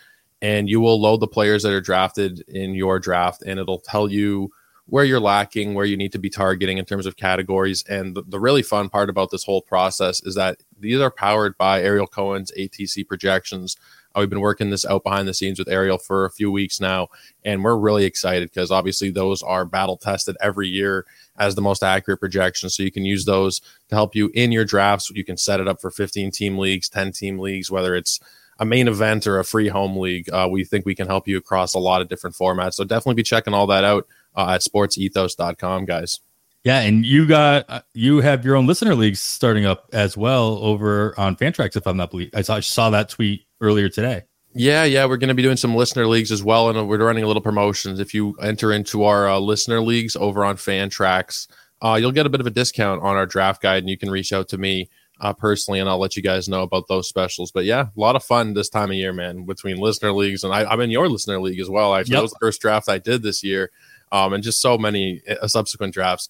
and 0.41 0.69
you 0.69 0.79
will 0.79 1.01
load 1.01 1.19
the 1.19 1.27
players 1.27 1.63
that 1.63 1.73
are 1.73 1.81
drafted 1.81 2.41
in 2.47 2.73
your 2.73 2.99
draft, 2.99 3.43
and 3.45 3.59
it'll 3.59 3.79
tell 3.79 4.09
you 4.09 4.51
where 4.87 5.05
you're 5.05 5.19
lacking, 5.19 5.73
where 5.73 5.85
you 5.85 5.95
need 5.95 6.11
to 6.11 6.19
be 6.19 6.29
targeting 6.29 6.77
in 6.77 6.85
terms 6.85 7.05
of 7.05 7.15
categories. 7.15 7.83
And 7.87 8.15
the, 8.15 8.23
the, 8.23 8.39
really 8.39 8.61
fun 8.61 8.89
part 8.89 9.09
about 9.09 9.31
this 9.31 9.43
whole 9.43 9.61
process 9.61 10.21
is 10.23 10.35
that 10.35 10.57
these 10.77 10.99
are 10.99 11.09
powered 11.09 11.57
by 11.57 11.81
Ariel 11.81 12.07
Cohen's 12.07 12.51
ATC 12.57 13.07
projections. 13.07 13.77
Uh, 14.13 14.19
we've 14.19 14.29
been 14.29 14.41
working 14.41 14.69
this 14.69 14.85
out 14.85 15.03
behind 15.03 15.27
the 15.27 15.33
scenes 15.33 15.57
with 15.57 15.69
Ariel 15.69 15.97
for 15.97 16.25
a 16.25 16.31
few 16.31 16.51
weeks 16.51 16.81
now, 16.81 17.07
and 17.45 17.63
we're 17.63 17.77
really 17.77 18.03
excited 18.03 18.49
because 18.49 18.71
obviously 18.71 19.09
those 19.09 19.41
are 19.41 19.65
battle 19.65 19.97
tested 19.97 20.35
every 20.41 20.67
year 20.67 21.05
as 21.37 21.55
the 21.55 21.61
most 21.61 21.81
accurate 21.81 22.19
projections. 22.19 22.75
So 22.75 22.83
you 22.83 22.91
can 22.91 23.05
use 23.05 23.25
those 23.25 23.61
to 23.87 23.95
help 23.95 24.15
you 24.15 24.29
in 24.33 24.51
your 24.51 24.65
drafts. 24.65 25.09
You 25.09 25.23
can 25.23 25.37
set 25.37 25.61
it 25.61 25.67
up 25.67 25.79
for 25.79 25.91
15 25.91 26.29
team 26.31 26.57
leagues, 26.57 26.89
10 26.89 27.13
team 27.13 27.39
leagues, 27.39 27.71
whether 27.71 27.95
it's 27.95 28.19
a 28.59 28.65
main 28.65 28.87
event 28.87 29.25
or 29.25 29.39
a 29.39 29.45
free 29.45 29.69
home 29.69 29.97
league. 29.97 30.29
Uh, 30.31 30.47
we 30.51 30.63
think 30.63 30.85
we 30.85 30.93
can 30.93 31.07
help 31.07 31.27
you 31.27 31.37
across 31.37 31.73
a 31.73 31.79
lot 31.79 32.01
of 32.01 32.09
different 32.09 32.35
formats. 32.35 32.75
So 32.75 32.83
definitely 32.83 33.15
be 33.15 33.23
checking 33.23 33.53
all 33.53 33.65
that 33.67 33.83
out 33.83 34.07
uh, 34.35 34.51
at 34.51 34.61
sportsethos.com, 34.61 35.85
guys. 35.85 36.19
Yeah, 36.63 36.79
and 36.79 37.05
you 37.05 37.27
got 37.27 37.65
uh, 37.67 37.81
you 37.93 38.21
have 38.21 38.45
your 38.45 38.55
own 38.55 38.65
listener 38.65 38.95
leagues 38.95 39.21
starting 39.21 39.65
up 39.65 39.89
as 39.91 40.15
well 40.15 40.59
over 40.59 41.13
on 41.19 41.35
Fantrax. 41.35 41.75
If 41.75 41.85
I'm 41.85 41.97
not 41.97 42.11
believe, 42.11 42.29
I 42.33 42.41
saw, 42.41 42.55
I 42.55 42.59
saw 42.61 42.89
that 42.91 43.09
tweet 43.09 43.45
earlier 43.59 43.89
today. 43.89 44.23
Yeah, 44.55 44.83
yeah, 44.83 45.05
we're 45.05 45.17
going 45.17 45.29
to 45.29 45.33
be 45.33 45.41
doing 45.41 45.57
some 45.57 45.75
listener 45.75 46.07
leagues 46.07 46.31
as 46.31 46.43
well, 46.43 46.69
and 46.69 46.87
we're 46.87 47.03
running 47.03 47.23
a 47.23 47.27
little 47.27 47.41
promotions. 47.41 47.99
If 47.99 48.13
you 48.13 48.35
enter 48.41 48.71
into 48.71 49.03
our 49.03 49.27
uh, 49.27 49.39
listener 49.39 49.81
leagues 49.81 50.15
over 50.15 50.45
on 50.45 50.57
Fantrax, 50.57 51.47
uh, 51.81 51.97
you'll 51.99 52.11
get 52.11 52.27
a 52.27 52.29
bit 52.29 52.39
of 52.39 52.47
a 52.47 52.51
discount 52.51 53.01
on 53.01 53.17
our 53.17 53.25
draft 53.25 53.61
guide, 53.61 53.83
and 53.83 53.89
you 53.89 53.97
can 53.97 54.11
reach 54.11 54.31
out 54.31 54.47
to 54.49 54.57
me 54.57 54.89
uh, 55.19 55.33
personally, 55.33 55.79
and 55.79 55.89
I'll 55.89 55.97
let 55.97 56.15
you 56.15 56.21
guys 56.21 56.47
know 56.47 56.61
about 56.61 56.87
those 56.87 57.09
specials. 57.09 57.51
But 57.51 57.65
yeah, 57.65 57.87
a 57.95 57.99
lot 57.99 58.15
of 58.15 58.23
fun 58.23 58.53
this 58.53 58.69
time 58.69 58.91
of 58.91 58.95
year, 58.95 59.11
man, 59.11 59.43
between 59.43 59.77
listener 59.77 60.13
leagues, 60.13 60.43
and 60.43 60.53
I, 60.53 60.71
am 60.71 60.81
in 60.81 60.91
your 60.91 61.09
listener 61.09 61.41
league 61.41 61.59
as 61.59 61.69
well. 61.69 61.95
Actually, 61.95 62.13
yep. 62.13 62.19
that 62.19 62.23
was 62.23 62.31
the 62.31 62.39
first 62.39 62.61
draft 62.61 62.87
I 62.87 62.99
did 62.99 63.23
this 63.23 63.43
year 63.43 63.71
um, 64.13 64.31
and 64.31 64.41
just 64.43 64.61
so 64.61 64.77
many 64.77 65.21
uh, 65.27 65.47
subsequent 65.47 65.93
drafts. 65.93 66.29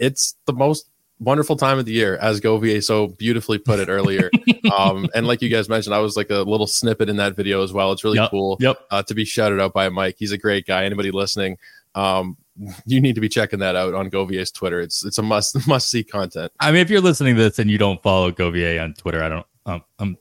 It's 0.00 0.34
the 0.46 0.52
most 0.52 0.88
wonderful 1.20 1.56
time 1.56 1.78
of 1.78 1.84
the 1.84 1.92
year, 1.92 2.16
as 2.16 2.40
Govier 2.40 2.82
so 2.82 3.08
beautifully 3.08 3.58
put 3.58 3.78
it 3.78 3.88
earlier. 3.88 4.30
um, 4.76 5.08
and 5.14 5.26
like 5.26 5.42
you 5.42 5.48
guys 5.48 5.68
mentioned, 5.68 5.94
I 5.94 5.98
was 5.98 6.16
like 6.16 6.30
a 6.30 6.38
little 6.38 6.66
snippet 6.66 7.08
in 7.08 7.16
that 7.16 7.36
video 7.36 7.62
as 7.62 7.72
well. 7.72 7.92
It's 7.92 8.02
really 8.02 8.18
yep, 8.18 8.30
cool 8.30 8.56
yep. 8.60 8.78
Uh, 8.90 9.02
to 9.02 9.14
be 9.14 9.24
shouted 9.24 9.60
out 9.60 9.72
by 9.72 9.88
Mike. 9.90 10.16
He's 10.18 10.32
a 10.32 10.38
great 10.38 10.66
guy. 10.66 10.84
Anybody 10.84 11.10
listening, 11.10 11.58
um, 11.94 12.36
you 12.86 13.00
need 13.00 13.14
to 13.14 13.20
be 13.20 13.28
checking 13.28 13.58
that 13.60 13.76
out 13.76 13.94
on 13.94 14.10
Govier's 14.10 14.50
Twitter. 14.50 14.80
It's 14.80 15.04
it's 15.04 15.18
a 15.18 15.22
must 15.22 15.66
must 15.68 15.90
see 15.90 16.02
content. 16.02 16.50
I 16.58 16.72
mean, 16.72 16.80
if 16.80 16.90
you're 16.90 17.00
listening 17.00 17.36
to 17.36 17.42
this 17.42 17.58
and 17.58 17.70
you 17.70 17.78
don't 17.78 18.02
follow 18.02 18.32
Govier 18.32 18.82
on 18.82 18.94
Twitter, 18.94 19.22
I 19.22 19.28
don't. 19.28 19.46
Um, 19.68 19.84
um, 19.98 20.16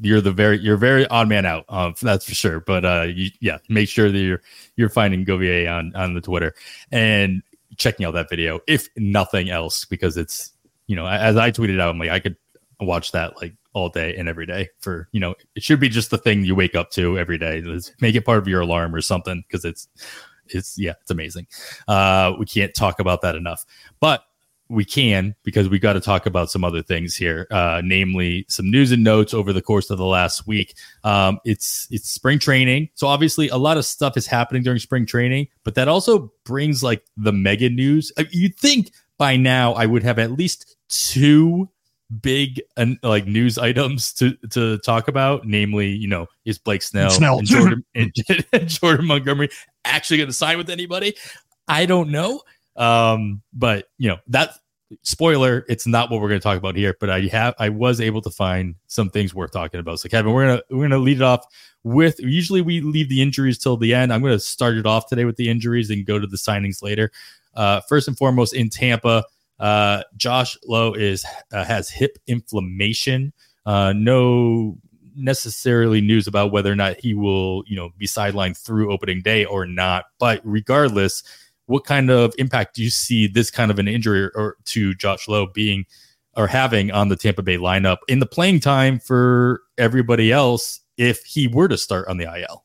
you're 0.00 0.20
the 0.20 0.32
very 0.32 0.58
you're 0.58 0.76
very 0.76 1.06
odd 1.06 1.28
man 1.28 1.46
out. 1.46 1.64
Um, 1.68 1.94
that's 2.02 2.24
for 2.24 2.34
sure. 2.34 2.60
But 2.60 2.84
uh, 2.84 3.06
you, 3.08 3.30
yeah, 3.40 3.58
make 3.68 3.88
sure 3.88 4.10
that 4.10 4.18
you're 4.18 4.42
you're 4.76 4.88
finding 4.88 5.24
Govier 5.24 5.70
on 5.72 5.94
on 5.94 6.14
the 6.14 6.20
Twitter 6.20 6.54
and 6.90 7.42
checking 7.76 8.04
out 8.04 8.14
that 8.14 8.28
video, 8.28 8.60
if 8.66 8.88
nothing 8.96 9.50
else, 9.50 9.84
because 9.84 10.16
it's 10.16 10.52
you 10.88 10.96
know 10.96 11.06
as 11.06 11.36
I 11.36 11.52
tweeted 11.52 11.80
out, 11.80 11.90
I'm 11.90 11.98
like 11.98 12.10
I 12.10 12.18
could 12.18 12.36
watch 12.80 13.12
that 13.12 13.36
like 13.40 13.54
all 13.72 13.88
day 13.88 14.16
and 14.16 14.28
every 14.28 14.46
day 14.46 14.68
for 14.80 15.08
you 15.12 15.20
know 15.20 15.34
it 15.54 15.62
should 15.62 15.78
be 15.78 15.88
just 15.88 16.10
the 16.10 16.18
thing 16.18 16.44
you 16.44 16.56
wake 16.56 16.74
up 16.74 16.90
to 16.92 17.18
every 17.18 17.38
day. 17.38 17.62
Let's 17.62 17.92
make 18.00 18.16
it 18.16 18.24
part 18.24 18.38
of 18.38 18.48
your 18.48 18.62
alarm 18.62 18.94
or 18.94 19.00
something 19.00 19.44
because 19.46 19.64
it's 19.64 19.86
it's 20.48 20.76
yeah 20.76 20.94
it's 21.00 21.10
amazing. 21.10 21.46
Uh, 21.86 22.32
we 22.38 22.46
can't 22.46 22.74
talk 22.74 22.98
about 22.98 23.22
that 23.22 23.36
enough, 23.36 23.64
but 24.00 24.24
we 24.68 24.84
can 24.84 25.34
because 25.42 25.68
we 25.68 25.78
got 25.78 25.94
to 25.94 26.00
talk 26.00 26.26
about 26.26 26.50
some 26.50 26.64
other 26.64 26.82
things 26.82 27.16
here, 27.16 27.46
uh, 27.50 27.80
namely 27.84 28.44
some 28.48 28.70
news 28.70 28.92
and 28.92 29.02
notes 29.02 29.32
over 29.32 29.52
the 29.52 29.62
course 29.62 29.90
of 29.90 29.98
the 29.98 30.04
last 30.04 30.46
week. 30.46 30.74
Um, 31.04 31.38
it's 31.44 31.88
it's 31.90 32.10
spring 32.10 32.38
training, 32.38 32.90
so 32.94 33.06
obviously 33.06 33.48
a 33.48 33.56
lot 33.56 33.76
of 33.76 33.84
stuff 33.84 34.16
is 34.16 34.26
happening 34.26 34.62
during 34.62 34.78
spring 34.78 35.06
training, 35.06 35.48
but 35.64 35.74
that 35.76 35.88
also 35.88 36.32
brings 36.44 36.82
like 36.82 37.04
the 37.16 37.32
mega 37.32 37.70
news. 37.70 38.12
Uh, 38.16 38.24
you'd 38.30 38.56
think 38.56 38.92
by 39.16 39.36
now 39.36 39.72
I 39.72 39.86
would 39.86 40.02
have 40.02 40.18
at 40.18 40.32
least 40.32 40.76
two 40.88 41.68
big 42.22 42.62
uh, 42.76 42.86
like 43.02 43.26
news 43.26 43.58
items 43.58 44.12
to 44.14 44.34
to 44.50 44.78
talk 44.78 45.08
about 45.08 45.46
namely 45.46 45.88
you 45.88 46.08
know 46.08 46.26
is 46.46 46.58
blake 46.58 46.80
snell, 46.80 47.10
snell. 47.10 47.38
and 47.38 47.46
jordan 47.46 47.84
and, 47.94 48.14
and 48.54 48.68
jordan 48.68 49.06
montgomery 49.06 49.50
actually 49.84 50.16
going 50.16 50.26
to 50.26 50.32
sign 50.32 50.56
with 50.56 50.70
anybody 50.70 51.14
i 51.68 51.84
don't 51.84 52.10
know 52.10 52.40
um, 52.78 53.42
but 53.52 53.88
you 53.98 54.08
know 54.08 54.18
that 54.28 54.54
spoiler, 55.02 55.64
it's 55.68 55.86
not 55.86 56.10
what 56.10 56.20
we're 56.20 56.28
going 56.28 56.40
to 56.40 56.44
talk 56.44 56.56
about 56.56 56.76
here. 56.76 56.96
But 56.98 57.10
I 57.10 57.20
have 57.26 57.54
I 57.58 57.68
was 57.68 58.00
able 58.00 58.22
to 58.22 58.30
find 58.30 58.74
some 58.86 59.10
things 59.10 59.34
worth 59.34 59.52
talking 59.52 59.80
about. 59.80 60.00
So 60.00 60.08
Kevin, 60.08 60.32
we're 60.32 60.46
gonna 60.46 60.62
we're 60.70 60.88
gonna 60.88 60.98
lead 60.98 61.18
it 61.18 61.22
off 61.22 61.44
with. 61.84 62.18
Usually 62.20 62.60
we 62.60 62.80
leave 62.80 63.08
the 63.08 63.22
injuries 63.22 63.58
till 63.58 63.76
the 63.76 63.94
end. 63.94 64.12
I'm 64.12 64.20
going 64.20 64.32
to 64.32 64.40
start 64.40 64.76
it 64.76 64.86
off 64.86 65.06
today 65.08 65.24
with 65.24 65.36
the 65.36 65.48
injuries 65.48 65.90
and 65.90 66.06
go 66.06 66.18
to 66.18 66.26
the 66.26 66.36
signings 66.36 66.82
later. 66.82 67.10
Uh, 67.54 67.80
first 67.82 68.08
and 68.08 68.16
foremost, 68.16 68.54
in 68.54 68.70
Tampa, 68.70 69.24
uh, 69.58 70.02
Josh 70.16 70.56
Lowe 70.66 70.94
is 70.94 71.24
uh, 71.52 71.64
has 71.64 71.90
hip 71.90 72.18
inflammation. 72.26 73.32
Uh, 73.66 73.92
no 73.94 74.78
necessarily 75.14 76.00
news 76.00 76.28
about 76.28 76.52
whether 76.52 76.70
or 76.70 76.76
not 76.76 76.96
he 77.00 77.12
will, 77.12 77.64
you 77.66 77.74
know, 77.74 77.90
be 77.98 78.06
sidelined 78.06 78.56
through 78.56 78.92
opening 78.92 79.20
day 79.20 79.44
or 79.44 79.66
not. 79.66 80.04
But 80.20 80.40
regardless, 80.44 81.24
what 81.68 81.84
kind 81.84 82.10
of 82.10 82.34
impact 82.38 82.76
do 82.76 82.82
you 82.82 82.90
see 82.90 83.26
this 83.26 83.50
kind 83.50 83.70
of 83.70 83.78
an 83.78 83.88
injury 83.88 84.28
or, 84.34 84.56
to 84.66 84.94
Josh 84.94 85.28
Lowe 85.28 85.46
being 85.46 85.84
or 86.36 86.46
having 86.46 86.90
on 86.90 87.08
the 87.08 87.16
Tampa 87.16 87.42
Bay 87.42 87.56
lineup 87.56 87.98
in 88.08 88.18
the 88.18 88.26
playing 88.26 88.60
time 88.60 88.98
for 88.98 89.62
everybody 89.78 90.32
else 90.32 90.80
if 90.96 91.24
he 91.24 91.48
were 91.48 91.68
to 91.68 91.78
start 91.78 92.08
on 92.08 92.16
the 92.16 92.24
IL? 92.24 92.64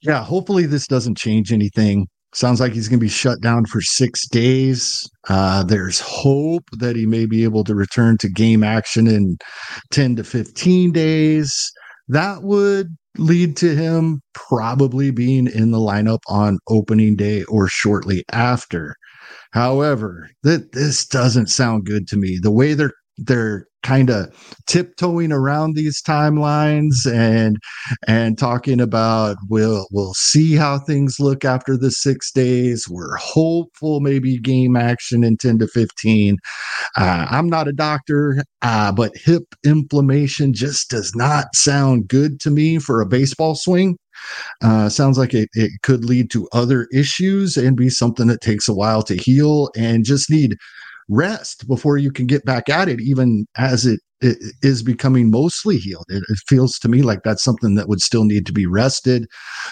Yeah, 0.00 0.22
hopefully 0.22 0.66
this 0.66 0.86
doesn't 0.86 1.16
change 1.16 1.52
anything 1.52 2.08
Sounds 2.36 2.60
like 2.60 2.74
he's 2.74 2.86
going 2.86 2.98
to 2.98 3.04
be 3.04 3.08
shut 3.08 3.40
down 3.40 3.64
for 3.64 3.80
six 3.80 4.28
days. 4.28 5.08
Uh, 5.26 5.62
there's 5.64 6.00
hope 6.00 6.64
that 6.72 6.94
he 6.94 7.06
may 7.06 7.24
be 7.24 7.44
able 7.44 7.64
to 7.64 7.74
return 7.74 8.18
to 8.18 8.28
game 8.28 8.62
action 8.62 9.06
in 9.06 9.38
10 9.90 10.16
to 10.16 10.22
15 10.22 10.92
days. 10.92 11.72
That 12.08 12.42
would 12.42 12.94
lead 13.18 13.56
to 13.58 13.74
him 13.74 14.20
probably 14.34 15.10
being 15.10 15.46
in 15.46 15.70
the 15.70 15.78
lineup 15.78 16.20
on 16.28 16.58
opening 16.68 17.16
day 17.16 17.44
or 17.44 17.68
shortly 17.68 18.24
after. 18.32 18.94
However, 19.52 20.30
that 20.42 20.72
this 20.72 21.06
doesn't 21.06 21.48
sound 21.48 21.86
good 21.86 22.06
to 22.08 22.16
me. 22.16 22.38
The 22.40 22.50
way 22.50 22.74
they're 22.74 22.92
they're 23.18 23.66
kind 23.86 24.10
of 24.10 24.28
tiptoeing 24.66 25.30
around 25.30 25.76
these 25.76 26.02
timelines 26.02 27.06
and 27.06 27.56
and 28.08 28.36
talking 28.36 28.80
about 28.80 29.36
we'll 29.48 29.86
we'll 29.92 30.14
see 30.14 30.56
how 30.56 30.76
things 30.76 31.20
look 31.20 31.44
after 31.44 31.76
the 31.76 31.92
six 31.92 32.32
days. 32.32 32.88
We're 32.88 33.14
hopeful 33.14 34.00
maybe 34.00 34.38
game 34.38 34.74
action 34.74 35.22
in 35.22 35.36
10 35.36 35.58
to 35.60 35.68
15 35.68 36.36
uh, 36.96 37.26
i'm 37.30 37.48
not 37.48 37.68
a 37.68 37.72
doctor 37.72 38.42
uh, 38.62 38.90
but 38.90 39.12
hip 39.14 39.54
inflammation 39.64 40.52
just 40.52 40.90
does 40.90 41.14
not 41.14 41.46
sound 41.54 42.08
good 42.08 42.40
to 42.40 42.50
me 42.50 42.78
for 42.80 43.00
a 43.00 43.06
baseball 43.06 43.54
swing. 43.54 43.96
Uh, 44.60 44.88
sounds 44.88 45.18
like 45.18 45.34
it, 45.34 45.48
it 45.52 45.70
could 45.82 46.04
lead 46.04 46.30
to 46.30 46.48
other 46.52 46.88
issues 46.92 47.56
and 47.56 47.76
be 47.76 47.88
something 47.88 48.26
that 48.26 48.40
takes 48.40 48.68
a 48.68 48.74
while 48.74 49.02
to 49.02 49.14
heal 49.14 49.70
and 49.76 50.04
just 50.04 50.30
need 50.30 50.56
rest 51.08 51.66
before 51.68 51.96
you 51.96 52.10
can 52.10 52.26
get 52.26 52.44
back 52.44 52.68
at 52.68 52.88
it, 52.88 53.00
even 53.00 53.46
as 53.56 53.86
it, 53.86 54.00
it 54.20 54.38
is 54.62 54.82
becoming 54.82 55.30
mostly 55.30 55.76
healed. 55.76 56.06
It, 56.08 56.22
it, 56.28 56.38
feels 56.48 56.78
to 56.80 56.88
me 56.88 57.02
like 57.02 57.20
that's 57.22 57.44
something 57.44 57.74
that 57.74 57.88
would 57.88 58.00
still 58.00 58.24
need 58.24 58.46
to 58.46 58.52
be 58.52 58.66
rested. 58.66 59.26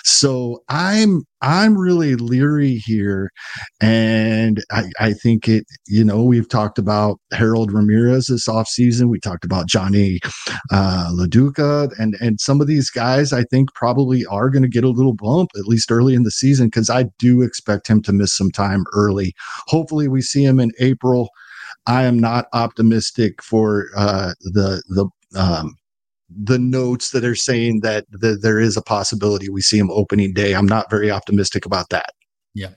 So 0.04 0.62
I'm 0.68 1.22
I'm 1.44 1.76
really 1.76 2.14
leery 2.16 2.76
here, 2.76 3.30
and 3.80 4.64
I, 4.70 4.84
I 4.98 5.12
think 5.12 5.46
it. 5.46 5.64
You 5.86 6.02
know, 6.02 6.22
we've 6.22 6.48
talked 6.48 6.78
about 6.78 7.20
Harold 7.32 7.70
Ramirez 7.70 8.26
this 8.26 8.48
offseason. 8.48 9.10
We 9.10 9.20
talked 9.20 9.44
about 9.44 9.68
Jonny 9.68 10.20
uh, 10.72 11.10
DeLuca, 11.12 11.92
and 11.98 12.16
and 12.20 12.40
some 12.40 12.62
of 12.62 12.66
these 12.66 12.90
guys 12.90 13.32
I 13.32 13.44
think 13.44 13.74
probably 13.74 14.24
are 14.26 14.48
going 14.48 14.62
to 14.62 14.68
get 14.68 14.84
a 14.84 14.88
little 14.88 15.14
bump 15.14 15.50
at 15.56 15.66
least 15.66 15.92
early 15.92 16.14
in 16.14 16.22
the 16.22 16.30
season 16.30 16.68
because 16.68 16.88
I 16.88 17.04
do 17.18 17.42
expect 17.42 17.88
him 17.88 18.00
to 18.02 18.12
miss 18.12 18.34
some 18.34 18.50
time 18.50 18.84
early. 18.94 19.34
Hopefully, 19.66 20.08
we 20.08 20.22
see 20.22 20.44
him 20.44 20.58
in 20.58 20.72
April. 20.80 21.28
I 21.86 22.04
am 22.04 22.18
not 22.18 22.46
optimistic 22.54 23.42
for 23.42 23.88
uh, 23.94 24.32
the 24.40 24.82
the 24.88 25.06
um, 25.38 25.76
the 26.28 26.58
notes 26.58 27.10
that 27.10 27.24
are 27.24 27.34
saying 27.34 27.80
that 27.80 28.06
the, 28.10 28.36
there 28.40 28.60
is 28.60 28.76
a 28.76 28.82
possibility 28.82 29.48
we 29.48 29.60
see 29.60 29.78
him 29.78 29.90
opening 29.90 30.32
day. 30.32 30.54
I'm 30.54 30.66
not 30.66 30.90
very 30.90 31.10
optimistic 31.10 31.66
about 31.66 31.90
that. 31.90 32.10
Yeah. 32.54 32.68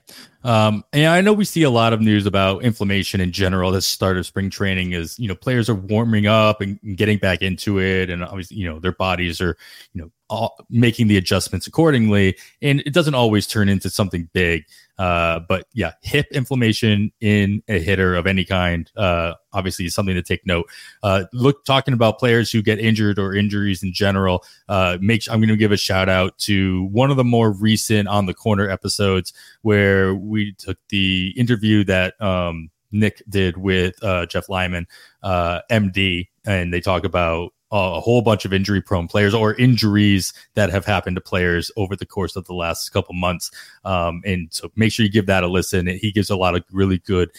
Um, 0.42 0.84
and 0.92 1.06
I 1.06 1.20
know 1.20 1.32
we 1.32 1.44
see 1.44 1.62
a 1.62 1.70
lot 1.70 1.92
of 1.92 2.00
news 2.00 2.26
about 2.26 2.64
inflammation 2.64 3.20
in 3.20 3.30
general. 3.30 3.70
The 3.70 3.80
start 3.80 4.16
of 4.16 4.26
spring 4.26 4.50
training 4.50 4.92
is, 4.92 5.16
you 5.20 5.28
know, 5.28 5.36
players 5.36 5.68
are 5.68 5.74
warming 5.74 6.26
up 6.26 6.60
and, 6.60 6.80
and 6.82 6.96
getting 6.96 7.18
back 7.18 7.42
into 7.42 7.80
it. 7.80 8.10
And 8.10 8.24
obviously, 8.24 8.56
you 8.56 8.68
know, 8.68 8.80
their 8.80 8.92
bodies 8.92 9.40
are, 9.40 9.56
you 9.92 10.02
know, 10.02 10.10
all, 10.28 10.58
making 10.68 11.06
the 11.06 11.16
adjustments 11.16 11.68
accordingly. 11.68 12.36
And 12.60 12.80
it 12.80 12.92
doesn't 12.92 13.14
always 13.14 13.46
turn 13.46 13.68
into 13.68 13.88
something 13.88 14.28
big. 14.32 14.64
Uh, 14.98 15.40
but 15.48 15.66
yeah, 15.74 15.92
hip 16.02 16.26
inflammation 16.32 17.12
in 17.20 17.62
a 17.68 17.78
hitter 17.78 18.16
of 18.16 18.26
any 18.26 18.44
kind, 18.44 18.90
uh, 18.96 19.34
obviously 19.52 19.84
is 19.86 19.94
something 19.94 20.14
to 20.14 20.22
take 20.22 20.44
note. 20.46 20.68
Uh, 21.02 21.24
look, 21.32 21.64
talking 21.64 21.94
about 21.94 22.18
players 22.18 22.50
who 22.50 22.62
get 22.62 22.78
injured 22.78 23.18
or 23.18 23.34
injuries 23.34 23.82
in 23.82 23.92
general, 23.92 24.44
uh, 24.68 24.98
make 25.00 25.22
I'm 25.30 25.40
going 25.40 25.48
to 25.48 25.56
give 25.56 25.72
a 25.72 25.76
shout 25.76 26.08
out 26.08 26.36
to 26.38 26.84
one 26.86 27.10
of 27.10 27.16
the 27.16 27.24
more 27.24 27.50
recent 27.52 28.08
on 28.08 28.26
the 28.26 28.34
corner 28.34 28.68
episodes 28.68 29.32
where 29.62 30.14
we 30.14 30.52
took 30.54 30.78
the 30.88 31.32
interview 31.36 31.84
that, 31.84 32.20
um, 32.20 32.70
Nick 32.90 33.22
did 33.28 33.58
with 33.58 34.02
uh, 34.02 34.24
Jeff 34.26 34.48
Lyman, 34.48 34.86
uh, 35.22 35.60
MD, 35.70 36.28
and 36.46 36.72
they 36.72 36.80
talk 36.80 37.04
about 37.04 37.52
a 37.70 38.00
whole 38.00 38.22
bunch 38.22 38.44
of 38.44 38.52
injury 38.52 38.80
prone 38.80 39.08
players 39.08 39.34
or 39.34 39.54
injuries 39.54 40.32
that 40.54 40.70
have 40.70 40.86
happened 40.86 41.16
to 41.16 41.20
players 41.20 41.70
over 41.76 41.94
the 41.94 42.06
course 42.06 42.34
of 42.34 42.46
the 42.46 42.54
last 42.54 42.88
couple 42.90 43.14
months. 43.14 43.50
Um, 43.84 44.22
and 44.24 44.48
so 44.50 44.70
make 44.74 44.92
sure 44.92 45.04
you 45.04 45.12
give 45.12 45.26
that 45.26 45.44
a 45.44 45.48
listen. 45.48 45.86
He 45.86 46.10
gives 46.10 46.30
a 46.30 46.36
lot 46.36 46.54
of 46.54 46.64
really 46.72 46.98
good 46.98 47.30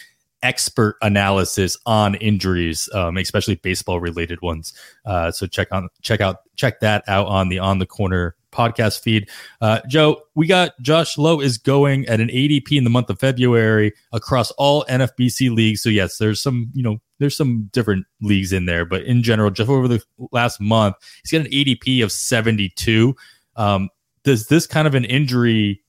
expert 0.42 0.98
analysis 1.02 1.78
on 1.86 2.16
injuries, 2.16 2.88
um, 2.94 3.18
especially 3.18 3.56
baseball 3.56 4.00
related 4.00 4.42
ones. 4.42 4.74
Uh, 5.06 5.32
so 5.32 5.48
check 5.48 5.68
on 5.72 5.90
check 6.02 6.22
out 6.22 6.38
check 6.56 6.80
that 6.80 7.04
out 7.08 7.28
on 7.28 7.50
the 7.50 7.60
on 7.60 7.80
the 7.80 7.86
corner 7.86 8.36
podcast 8.52 9.02
feed. 9.02 9.30
Uh, 9.62 9.80
Joe, 9.88 10.22
we 10.36 10.48
got 10.48 10.80
Josh 10.82 11.18
Lowe 11.18 11.40
is 11.40 11.58
going 11.58 12.08
at 12.08 12.20
an 12.20 12.30
ADP 12.30 12.78
in 12.78 12.84
the 12.84 12.90
month 12.90 13.10
of 13.10 13.20
February 13.20 13.94
across 14.12 14.52
all 14.52 14.86
NFBC 14.86 15.54
leagues. 15.54 15.82
So 15.82 15.90
yes, 15.90 16.18
there's 16.18 16.42
some 16.42 16.70
you 16.74 16.84
know 16.84 17.00
there's 17.20 17.36
some 17.36 17.70
different 17.72 18.06
leagues 18.22 18.54
in 18.54 18.66
there, 18.66 18.86
but 18.86 19.04
in 19.04 19.24
general, 19.24 19.52
just 19.52 19.70
over 19.70 19.88
the 19.88 20.04
last 20.32 20.60
month, 20.60 20.96
he's 21.24 21.32
got 21.32 21.46
an 21.46 21.52
ADP 21.52 22.04
of 22.04 22.12
72. 22.12 23.16
Um, 23.56 23.90
does 24.24 24.48
this 24.48 24.66
kind 24.66 24.88
of 24.88 24.96
an 24.96 25.06
injury? 25.06 25.84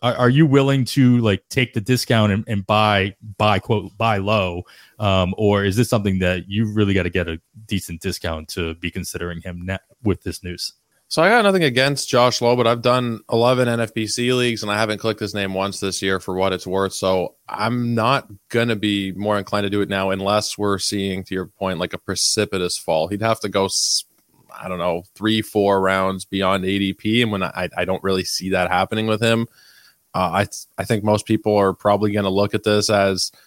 Are, 0.00 0.14
are, 0.14 0.30
you 0.30 0.46
willing 0.46 0.84
to 0.84 1.18
like 1.18 1.42
take 1.48 1.74
the 1.74 1.80
discount 1.80 2.30
and, 2.30 2.44
and 2.46 2.64
buy 2.64 3.16
buy 3.36 3.58
quote 3.58 3.90
buy 3.98 4.18
low, 4.18 4.62
um, 5.00 5.34
or 5.36 5.64
is 5.64 5.74
this 5.74 5.90
something 5.90 6.20
that 6.20 6.48
you 6.48 6.72
really 6.72 6.94
got 6.94 7.02
to 7.02 7.10
get 7.10 7.26
a 7.26 7.40
decent 7.66 8.00
discount 8.00 8.48
to 8.50 8.76
be 8.76 8.92
considering 8.92 9.40
him 9.40 9.68
with 10.04 10.22
this 10.22 10.44
news? 10.44 10.74
So 11.10 11.22
I 11.22 11.30
got 11.30 11.42
nothing 11.42 11.64
against 11.64 12.10
Josh 12.10 12.42
Lowe, 12.42 12.54
but 12.54 12.66
I've 12.66 12.82
done 12.82 13.20
11 13.32 13.66
NFBC 13.66 14.36
leagues 14.36 14.62
and 14.62 14.70
I 14.70 14.76
haven't 14.76 14.98
clicked 14.98 15.20
his 15.20 15.34
name 15.34 15.54
once 15.54 15.80
this 15.80 16.02
year 16.02 16.20
for 16.20 16.34
what 16.34 16.52
it's 16.52 16.66
worth. 16.66 16.92
So 16.92 17.34
I'm 17.48 17.94
not 17.94 18.28
going 18.50 18.68
to 18.68 18.76
be 18.76 19.12
more 19.12 19.38
inclined 19.38 19.64
to 19.64 19.70
do 19.70 19.80
it 19.80 19.88
now 19.88 20.10
unless 20.10 20.58
we're 20.58 20.78
seeing, 20.78 21.24
to 21.24 21.34
your 21.34 21.46
point, 21.46 21.78
like 21.78 21.94
a 21.94 21.98
precipitous 21.98 22.76
fall. 22.76 23.08
He'd 23.08 23.22
have 23.22 23.40
to 23.40 23.48
go, 23.48 23.70
I 24.54 24.68
don't 24.68 24.78
know, 24.78 25.04
three, 25.14 25.40
four 25.40 25.80
rounds 25.80 26.26
beyond 26.26 26.64
ADP. 26.64 27.22
And 27.22 27.32
when 27.32 27.42
I, 27.42 27.70
I 27.74 27.86
don't 27.86 28.04
really 28.04 28.24
see 28.24 28.50
that 28.50 28.70
happening 28.70 29.06
with 29.06 29.22
him, 29.22 29.46
uh, 30.14 30.44
I, 30.44 30.46
I 30.76 30.84
think 30.84 31.04
most 31.04 31.24
people 31.24 31.56
are 31.56 31.72
probably 31.72 32.12
going 32.12 32.24
to 32.24 32.30
look 32.30 32.52
at 32.52 32.64
this 32.64 32.90
as– 32.90 33.32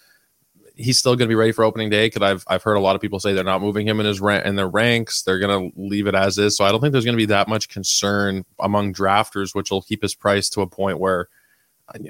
he's 0.76 0.98
still 0.98 1.12
going 1.12 1.28
to 1.28 1.32
be 1.32 1.34
ready 1.34 1.52
for 1.52 1.64
opening 1.64 1.90
day 1.90 2.06
because 2.06 2.22
I've 2.22 2.44
I've 2.46 2.62
heard 2.62 2.74
a 2.74 2.80
lot 2.80 2.94
of 2.94 3.02
people 3.02 3.20
say 3.20 3.32
they're 3.32 3.44
not 3.44 3.60
moving 3.60 3.86
him 3.86 4.00
in 4.00 4.06
his 4.06 4.20
rank 4.20 4.44
in 4.44 4.56
their 4.56 4.68
ranks. 4.68 5.22
They're 5.22 5.38
going 5.38 5.72
to 5.72 5.80
leave 5.80 6.06
it 6.06 6.14
as 6.14 6.38
is. 6.38 6.56
So 6.56 6.64
I 6.64 6.70
don't 6.70 6.80
think 6.80 6.92
there's 6.92 7.04
going 7.04 7.16
to 7.16 7.22
be 7.22 7.26
that 7.26 7.48
much 7.48 7.68
concern 7.68 8.44
among 8.58 8.94
drafters, 8.94 9.54
which 9.54 9.70
will 9.70 9.82
keep 9.82 10.02
his 10.02 10.14
price 10.14 10.48
to 10.50 10.62
a 10.62 10.66
point 10.66 10.98
where, 10.98 11.28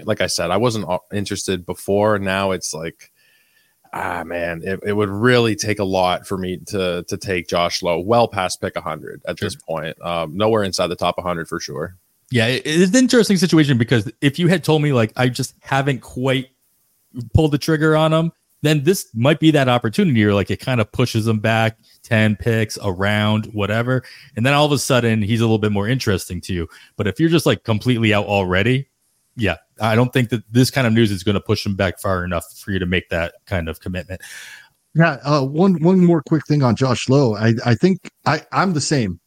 like 0.05 0.21
I 0.21 0.27
said, 0.27 0.51
I 0.51 0.57
wasn't 0.57 0.87
interested 1.13 1.67
before. 1.67 2.19
Now 2.19 2.53
it's 2.53 2.73
like, 2.73 3.13
ah 3.93 4.25
man, 4.25 4.63
it, 4.65 4.81
it 4.85 4.93
would 4.93 5.11
really 5.11 5.57
take 5.57 5.79
a 5.79 5.85
lot 5.85 6.27
for 6.27 6.39
me 6.39 6.59
to 6.69 7.05
to 7.09 7.17
take 7.17 7.49
Josh 7.49 7.83
Lowe 7.83 8.01
well 8.01 8.29
past 8.29 8.61
pick 8.61 8.75
100 8.75 9.23
at 9.27 9.39
sure. 9.39 9.47
this 9.47 9.57
point. 9.57 10.01
Um, 10.01 10.37
nowhere 10.37 10.63
inside 10.63 10.89
the 10.89 10.97
top 10.97 11.19
100 11.19 11.49
for 11.49 11.61
sure. 11.61 11.97
Yeah, 12.31 12.47
it's 12.47 12.93
an 12.93 12.97
interesting 12.97 13.37
situation 13.37 13.77
because 13.77 14.11
if 14.23 14.39
you 14.39 14.49
had 14.49 14.65
told 14.65 14.81
me 14.81 14.95
like 14.95 15.13
I 15.17 15.29
just 15.29 15.55
haven't 15.61 16.01
quite 16.01 16.49
pulled 17.35 17.51
the 17.51 17.59
trigger 17.59 17.95
on 17.95 18.11
him 18.11 18.33
then 18.63 18.85
this 18.85 19.09
might 19.15 19.41
be 19.41 19.51
that 19.51 19.69
opportunity. 19.69 20.25
Or 20.25 20.35
like 20.35 20.51
it 20.51 20.61
kind 20.61 20.81
of 20.81 20.91
pushes 20.93 21.27
him 21.27 21.41
back 21.41 21.79
10 22.05 22.37
picks 22.37 22.79
around 22.83 23.47
whatever. 23.47 24.03
And 24.37 24.47
then 24.47 24.55
all 24.55 24.67
of 24.67 24.73
a 24.73 24.79
sudden 24.79 25.23
he's 25.23 25.41
a 25.41 25.45
little 25.45 25.59
bit 25.59 25.73
more 25.73 25.89
interesting 25.89 26.41
to 26.43 26.53
you. 26.53 26.69
But 26.97 27.07
if 27.07 27.21
you're 27.21 27.29
just 27.29 27.47
like 27.47 27.65
completely 27.65 28.15
out 28.15 28.27
already 28.27 28.89
yeah 29.37 29.57
i 29.81 29.95
don't 29.95 30.13
think 30.13 30.29
that 30.29 30.43
this 30.51 30.71
kind 30.71 30.87
of 30.87 30.93
news 30.93 31.11
is 31.11 31.23
going 31.23 31.35
to 31.35 31.41
push 31.41 31.65
him 31.65 31.75
back 31.75 31.99
far 32.01 32.25
enough 32.25 32.45
for 32.59 32.71
you 32.71 32.79
to 32.79 32.87
make 32.87 33.09
that 33.09 33.35
kind 33.47 33.69
of 33.69 33.81
commitment. 33.81 34.21
Yeah 34.95 35.19
uh, 35.25 35.43
one 35.43 35.83
one 35.83 36.05
more 36.05 36.23
quick 36.23 36.47
thing 36.47 36.63
on 36.63 36.77
josh 36.77 37.09
lowe. 37.09 37.35
I 37.35 37.55
i 37.65 37.75
think 37.75 38.11
i 38.27 38.43
i'm 38.53 38.75
the 38.75 38.81
same 38.81 39.21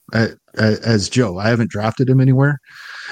as 0.58 1.10
joe 1.10 1.38
i 1.38 1.50
haven't 1.50 1.70
drafted 1.70 2.10
him 2.10 2.20
anywhere 2.20 2.60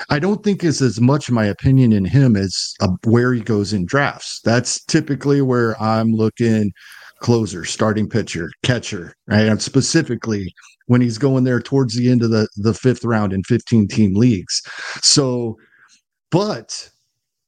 I 0.10 0.20
don't 0.20 0.44
think 0.44 0.64
it's 0.64 0.82
as 0.82 1.00
much 1.00 1.30
my 1.30 1.46
opinion 1.46 1.94
in 1.94 2.06
him 2.06 2.36
as 2.36 2.74
uh, 2.82 2.90
where 3.04 3.34
he 3.34 3.42
goes 3.42 3.74
in 3.74 3.86
drafts. 3.86 4.40
That's 4.44 4.84
typically 4.86 5.42
where 5.42 5.80
I'm 5.82 6.14
looking 6.14 6.72
closer, 7.20 7.64
starting 7.66 8.10
pitcher, 8.10 8.50
catcher, 8.64 9.14
right? 9.28 9.48
And 9.48 9.62
specifically 9.62 10.54
when 10.88 11.02
he's 11.02 11.18
going 11.18 11.46
there 11.46 11.62
towards 11.62 11.96
the 11.96 12.12
end 12.12 12.24
of 12.24 12.32
the, 12.32 12.48
the 12.58 12.74
fifth 12.74 13.06
round 13.06 13.32
in 13.32 13.44
15 13.44 13.88
team 13.88 14.16
leagues. 14.16 14.62
So, 15.02 15.56
but 16.32 16.90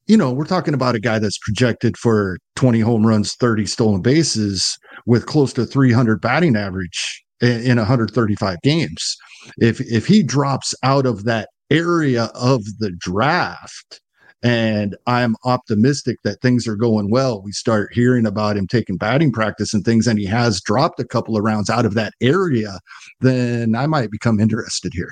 you 0.07 0.15
know, 0.15 0.31
we're 0.31 0.45
talking 0.45 0.75
about 0.75 0.95
a 0.95 0.99
guy 0.99 1.17
that's 1.19 1.39
projected 1.39 1.97
for 1.97 2.37
20 2.55 2.79
home 2.79 3.05
runs, 3.05 3.33
30 3.35 3.65
stolen 3.65 4.01
bases 4.01 4.77
with 5.07 5.25
close 5.25 5.51
to 5.53 5.65
300 5.65 6.21
batting 6.21 6.55
average 6.55 7.24
in, 7.41 7.71
in 7.71 7.77
135 7.77 8.61
games. 8.61 9.17
If 9.57 9.79
if 9.81 10.07
he 10.07 10.23
drops 10.23 10.73
out 10.83 11.05
of 11.05 11.23
that 11.25 11.49
area 11.69 12.25
of 12.35 12.63
the 12.79 12.91
draft. 12.91 14.01
And 14.43 14.95
I'm 15.07 15.35
optimistic 15.43 16.17
that 16.23 16.39
things 16.41 16.67
are 16.67 16.75
going 16.75 17.09
well. 17.09 17.41
We 17.41 17.51
start 17.51 17.93
hearing 17.93 18.27
about 18.27 18.57
him 18.57 18.67
taking 18.67 18.97
batting 18.97 19.31
practice 19.31 19.73
and 19.73 19.83
things, 19.83 20.05
and 20.05 20.19
he 20.19 20.25
has 20.25 20.61
dropped 20.61 20.99
a 20.99 21.05
couple 21.05 21.35
of 21.35 21.43
rounds 21.43 21.69
out 21.69 21.85
of 21.85 21.95
that 21.95 22.13
area. 22.21 22.79
Then 23.21 23.75
I 23.75 23.87
might 23.87 24.11
become 24.11 24.39
interested 24.39 24.93
here. 24.93 25.11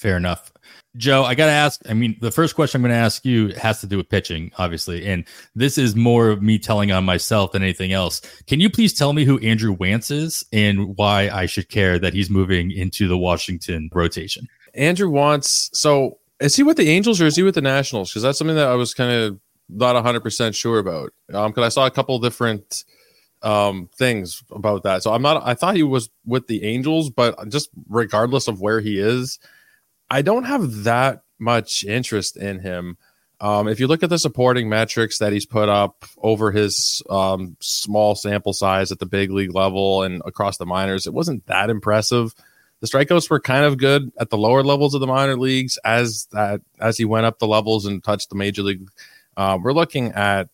Fair 0.00 0.16
enough. 0.16 0.50
Joe, 0.96 1.24
I 1.24 1.34
got 1.34 1.44
to 1.44 1.52
ask. 1.52 1.82
I 1.86 1.92
mean, 1.92 2.16
the 2.22 2.30
first 2.30 2.54
question 2.54 2.78
I'm 2.78 2.82
going 2.82 2.98
to 2.98 3.04
ask 3.04 3.22
you 3.26 3.48
has 3.48 3.82
to 3.82 3.86
do 3.86 3.98
with 3.98 4.08
pitching, 4.08 4.50
obviously. 4.56 5.06
And 5.06 5.26
this 5.54 5.76
is 5.76 5.94
more 5.94 6.30
of 6.30 6.40
me 6.40 6.58
telling 6.58 6.90
on 6.90 7.04
myself 7.04 7.52
than 7.52 7.62
anything 7.62 7.92
else. 7.92 8.22
Can 8.46 8.60
you 8.60 8.70
please 8.70 8.94
tell 8.94 9.12
me 9.12 9.26
who 9.26 9.38
Andrew 9.40 9.76
Wantz 9.76 10.10
is 10.10 10.42
and 10.54 10.96
why 10.96 11.28
I 11.28 11.44
should 11.44 11.68
care 11.68 11.98
that 11.98 12.14
he's 12.14 12.30
moving 12.30 12.70
into 12.70 13.08
the 13.08 13.18
Washington 13.18 13.90
rotation? 13.92 14.48
Andrew 14.72 15.10
Wantz. 15.10 15.68
So 15.74 16.16
is 16.40 16.56
he 16.56 16.62
with 16.62 16.78
the 16.78 16.88
Angels 16.88 17.20
or 17.20 17.26
is 17.26 17.36
he 17.36 17.42
with 17.42 17.56
the 17.56 17.60
Nationals? 17.60 18.10
Because 18.10 18.22
that's 18.22 18.38
something 18.38 18.56
that 18.56 18.68
I 18.68 18.74
was 18.74 18.94
kind 18.94 19.12
of 19.12 19.38
not 19.68 20.02
100% 20.02 20.54
sure 20.54 20.78
about. 20.78 21.12
Um, 21.34 21.50
because 21.50 21.66
I 21.66 21.68
saw 21.68 21.84
a 21.84 21.90
couple 21.90 22.18
different 22.20 22.84
um 23.42 23.90
things 23.96 24.42
about 24.50 24.82
that. 24.84 25.02
So 25.02 25.12
I'm 25.12 25.22
not 25.22 25.42
I 25.46 25.54
thought 25.54 25.76
he 25.76 25.82
was 25.82 26.08
with 26.24 26.46
the 26.46 26.64
Angels, 26.64 27.10
but 27.10 27.48
just 27.50 27.68
regardless 27.88 28.48
of 28.48 28.62
where 28.62 28.80
he 28.80 28.98
is, 28.98 29.38
I 30.10 30.22
don't 30.22 30.44
have 30.44 30.84
that 30.84 31.22
much 31.38 31.84
interest 31.84 32.36
in 32.36 32.58
him. 32.58 32.98
Um, 33.40 33.68
if 33.68 33.80
you 33.80 33.86
look 33.86 34.02
at 34.02 34.10
the 34.10 34.18
supporting 34.18 34.68
metrics 34.68 35.18
that 35.18 35.32
he's 35.32 35.46
put 35.46 35.68
up 35.70 36.04
over 36.18 36.50
his 36.50 37.02
um, 37.08 37.56
small 37.60 38.14
sample 38.14 38.52
size 38.52 38.92
at 38.92 38.98
the 38.98 39.06
big 39.06 39.30
league 39.30 39.54
level 39.54 40.02
and 40.02 40.20
across 40.26 40.58
the 40.58 40.66
minors, 40.66 41.06
it 41.06 41.14
wasn't 41.14 41.46
that 41.46 41.70
impressive. 41.70 42.34
The 42.80 42.86
strikeouts 42.86 43.30
were 43.30 43.40
kind 43.40 43.64
of 43.64 43.78
good 43.78 44.12
at 44.18 44.28
the 44.30 44.36
lower 44.36 44.62
levels 44.62 44.94
of 44.94 45.00
the 45.00 45.06
minor 45.06 45.36
leagues 45.36 45.78
as 45.84 46.26
that 46.32 46.60
as 46.78 46.98
he 46.98 47.04
went 47.04 47.26
up 47.26 47.38
the 47.38 47.46
levels 47.46 47.86
and 47.86 48.04
touched 48.04 48.28
the 48.28 48.36
major 48.36 48.62
league. 48.62 48.88
Uh, 49.36 49.58
we're 49.62 49.72
looking 49.72 50.12
at 50.12 50.48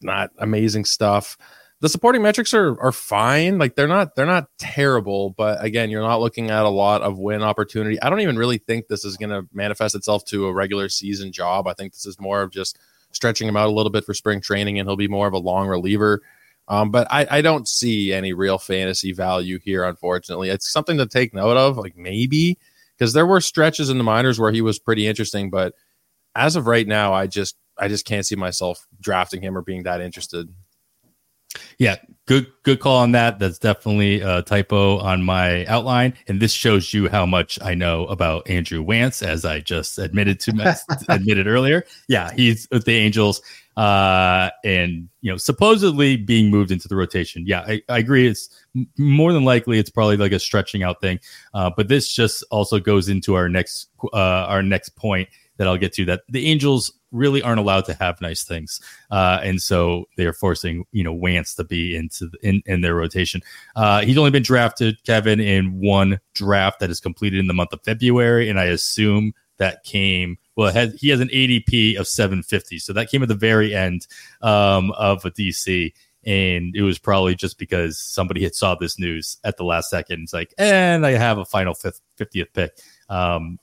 not 0.00 0.30
amazing 0.38 0.84
stuff 0.84 1.36
the 1.84 1.90
supporting 1.90 2.22
metrics 2.22 2.54
are 2.54 2.80
are 2.80 2.92
fine. 2.92 3.58
Like 3.58 3.76
they're 3.76 3.86
not 3.86 4.16
they're 4.16 4.24
not 4.24 4.48
terrible, 4.56 5.34
but 5.36 5.62
again, 5.62 5.90
you're 5.90 6.00
not 6.00 6.18
looking 6.18 6.50
at 6.50 6.64
a 6.64 6.70
lot 6.70 7.02
of 7.02 7.18
win 7.18 7.42
opportunity. 7.42 8.00
I 8.00 8.08
don't 8.08 8.22
even 8.22 8.38
really 8.38 8.56
think 8.56 8.86
this 8.86 9.04
is 9.04 9.18
going 9.18 9.28
to 9.28 9.46
manifest 9.52 9.94
itself 9.94 10.24
to 10.26 10.46
a 10.46 10.52
regular 10.54 10.88
season 10.88 11.30
job. 11.30 11.66
I 11.68 11.74
think 11.74 11.92
this 11.92 12.06
is 12.06 12.18
more 12.18 12.40
of 12.40 12.52
just 12.52 12.78
stretching 13.10 13.46
him 13.46 13.58
out 13.58 13.68
a 13.68 13.70
little 13.70 13.92
bit 13.92 14.06
for 14.06 14.14
spring 14.14 14.40
training, 14.40 14.78
and 14.78 14.88
he'll 14.88 14.96
be 14.96 15.08
more 15.08 15.26
of 15.26 15.34
a 15.34 15.38
long 15.38 15.68
reliever. 15.68 16.22
Um, 16.68 16.90
but 16.90 17.06
I, 17.10 17.26
I 17.30 17.42
don't 17.42 17.68
see 17.68 18.14
any 18.14 18.32
real 18.32 18.56
fantasy 18.56 19.12
value 19.12 19.58
here, 19.58 19.84
unfortunately. 19.84 20.48
It's 20.48 20.72
something 20.72 20.96
to 20.96 21.06
take 21.06 21.34
note 21.34 21.58
of, 21.58 21.76
like 21.76 21.98
maybe 21.98 22.56
because 22.96 23.12
there 23.12 23.26
were 23.26 23.42
stretches 23.42 23.90
in 23.90 23.98
the 23.98 24.04
minors 24.04 24.40
where 24.40 24.52
he 24.52 24.62
was 24.62 24.78
pretty 24.78 25.06
interesting, 25.06 25.50
but 25.50 25.74
as 26.34 26.56
of 26.56 26.66
right 26.66 26.86
now, 26.88 27.12
I 27.12 27.26
just 27.26 27.56
I 27.76 27.88
just 27.88 28.06
can't 28.06 28.24
see 28.24 28.36
myself 28.36 28.86
drafting 28.98 29.42
him 29.42 29.54
or 29.54 29.60
being 29.60 29.82
that 29.82 30.00
interested. 30.00 30.48
Yeah, 31.78 31.96
good 32.26 32.46
good 32.62 32.80
call 32.80 32.98
on 32.98 33.12
that. 33.12 33.38
That's 33.38 33.58
definitely 33.58 34.20
a 34.20 34.42
typo 34.42 34.98
on 34.98 35.22
my 35.22 35.64
outline, 35.66 36.14
and 36.28 36.40
this 36.40 36.52
shows 36.52 36.94
you 36.94 37.08
how 37.08 37.26
much 37.26 37.58
I 37.62 37.74
know 37.74 38.06
about 38.06 38.48
Andrew 38.48 38.84
Wantz, 38.84 39.26
as 39.26 39.44
I 39.44 39.60
just 39.60 39.98
admitted 39.98 40.40
to 40.40 40.54
my, 40.54 40.76
admitted 41.08 41.46
earlier. 41.46 41.84
Yeah, 42.08 42.32
he's 42.32 42.68
with 42.70 42.84
the 42.84 42.96
Angels, 42.96 43.42
uh, 43.76 44.50
and 44.64 45.08
you 45.20 45.30
know, 45.30 45.36
supposedly 45.36 46.16
being 46.16 46.50
moved 46.50 46.70
into 46.70 46.88
the 46.88 46.96
rotation. 46.96 47.44
Yeah, 47.46 47.60
I, 47.60 47.82
I 47.88 47.98
agree. 47.98 48.26
It's 48.26 48.48
more 48.98 49.32
than 49.32 49.44
likely 49.44 49.78
it's 49.78 49.90
probably 49.90 50.16
like 50.16 50.32
a 50.32 50.38
stretching 50.38 50.82
out 50.82 51.00
thing, 51.00 51.20
uh, 51.52 51.70
but 51.76 51.88
this 51.88 52.12
just 52.12 52.44
also 52.50 52.78
goes 52.80 53.08
into 53.08 53.34
our 53.34 53.48
next 53.48 53.88
uh, 54.12 54.46
our 54.48 54.62
next 54.62 54.90
point 54.90 55.28
that 55.56 55.68
I'll 55.68 55.76
get 55.76 55.92
to. 55.94 56.04
That 56.04 56.22
the 56.28 56.46
Angels 56.46 56.92
really 57.12 57.42
aren't 57.42 57.60
allowed 57.60 57.84
to 57.86 57.94
have 57.94 58.20
nice 58.20 58.44
things, 58.44 58.80
uh, 59.10 59.40
and 59.42 59.60
so 59.60 60.06
they're 60.16 60.32
forcing 60.32 60.84
you 60.92 61.04
know 61.04 61.14
Wantz 61.14 61.56
to 61.56 61.64
be 61.64 61.96
into 61.96 62.26
the, 62.26 62.38
in 62.42 62.62
in 62.66 62.80
their 62.80 62.94
rotation. 62.94 63.40
Uh, 63.76 64.02
he's 64.02 64.18
only 64.18 64.30
been 64.30 64.42
drafted, 64.42 65.02
Kevin, 65.04 65.40
in 65.40 65.80
one 65.80 66.20
draft 66.34 66.80
that 66.80 66.90
is 66.90 67.00
completed 67.00 67.38
in 67.38 67.46
the 67.46 67.54
month 67.54 67.72
of 67.72 67.82
February, 67.84 68.48
and 68.48 68.58
I 68.58 68.64
assume 68.64 69.32
that 69.58 69.84
came 69.84 70.38
well. 70.56 70.72
Has, 70.72 70.94
he 71.00 71.08
has 71.10 71.20
an 71.20 71.28
ADP 71.28 71.98
of 71.98 72.08
750, 72.08 72.78
so 72.78 72.92
that 72.92 73.10
came 73.10 73.22
at 73.22 73.28
the 73.28 73.34
very 73.34 73.74
end 73.74 74.06
um, 74.42 74.90
of 74.92 75.24
a 75.24 75.30
DC. 75.30 75.92
And 76.26 76.74
it 76.74 76.80
was 76.80 76.98
probably 76.98 77.34
just 77.34 77.58
because 77.58 77.98
somebody 77.98 78.42
had 78.42 78.54
saw 78.54 78.74
this 78.74 78.98
news 78.98 79.36
at 79.44 79.58
the 79.58 79.64
last 79.64 79.90
second. 79.90 80.22
It's 80.22 80.32
like, 80.32 80.54
and 80.56 81.04
I 81.04 81.10
have 81.10 81.36
a 81.36 81.44
final 81.44 81.74
fifth, 81.74 82.00
50th 82.18 82.46
pick. 82.54 82.78
Um, 83.10 83.58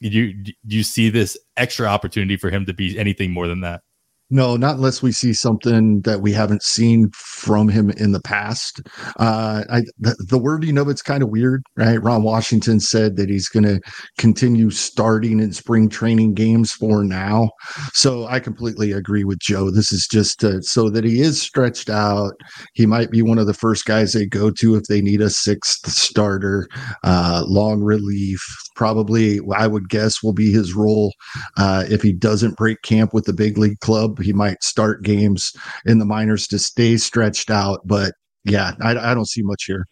you 0.00 0.32
do 0.34 0.52
you 0.64 0.82
see 0.82 1.10
this 1.10 1.36
extra 1.56 1.86
opportunity 1.86 2.36
for 2.36 2.50
him 2.50 2.66
to 2.66 2.74
be 2.74 2.98
anything 2.98 3.30
more 3.30 3.46
than 3.46 3.60
that? 3.60 3.82
No, 4.28 4.56
not 4.56 4.74
unless 4.74 5.02
we 5.02 5.12
see 5.12 5.32
something 5.32 6.00
that 6.00 6.20
we 6.20 6.32
haven't 6.32 6.64
seen 6.64 7.10
from 7.14 7.68
him 7.68 7.90
in 7.90 8.10
the 8.10 8.20
past. 8.20 8.80
Uh, 9.20 9.62
I, 9.70 9.82
the, 10.00 10.16
the 10.28 10.38
wording 10.38 10.78
of 10.78 10.88
it's 10.88 11.00
kind 11.00 11.22
of 11.22 11.28
weird, 11.28 11.62
right? 11.76 12.02
Ron 12.02 12.24
Washington 12.24 12.80
said 12.80 13.14
that 13.16 13.30
he's 13.30 13.48
going 13.48 13.62
to 13.66 13.80
continue 14.18 14.70
starting 14.70 15.38
in 15.38 15.52
spring 15.52 15.88
training 15.88 16.34
games 16.34 16.72
for 16.72 17.04
now. 17.04 17.50
So 17.92 18.26
I 18.26 18.40
completely 18.40 18.90
agree 18.90 19.22
with 19.22 19.38
Joe. 19.38 19.70
This 19.70 19.92
is 19.92 20.08
just 20.08 20.42
uh, 20.42 20.60
so 20.60 20.90
that 20.90 21.04
he 21.04 21.20
is 21.20 21.40
stretched 21.40 21.88
out. 21.88 22.32
He 22.74 22.84
might 22.84 23.12
be 23.12 23.22
one 23.22 23.38
of 23.38 23.46
the 23.46 23.54
first 23.54 23.84
guys 23.84 24.12
they 24.12 24.26
go 24.26 24.50
to 24.50 24.74
if 24.74 24.84
they 24.88 25.02
need 25.02 25.20
a 25.20 25.30
sixth 25.30 25.88
starter, 25.88 26.66
uh, 27.04 27.44
long 27.46 27.80
relief. 27.80 28.40
Probably, 28.74 29.38
I 29.54 29.68
would 29.68 29.88
guess, 29.88 30.20
will 30.20 30.34
be 30.34 30.50
his 30.52 30.74
role 30.74 31.14
uh, 31.56 31.84
if 31.88 32.02
he 32.02 32.12
doesn't 32.12 32.56
break 32.56 32.82
camp 32.82 33.14
with 33.14 33.24
the 33.24 33.32
big 33.32 33.56
league 33.56 33.78
club 33.80 34.15
he 34.18 34.32
might 34.32 34.62
start 34.62 35.02
games 35.02 35.52
in 35.84 35.98
the 35.98 36.04
minors 36.04 36.46
to 36.48 36.58
stay 36.58 36.96
stretched 36.96 37.50
out. 37.50 37.80
But 37.84 38.12
yeah, 38.44 38.72
I, 38.80 38.96
I 38.96 39.14
don't 39.14 39.28
see 39.28 39.42
much 39.42 39.64
here. 39.64 39.86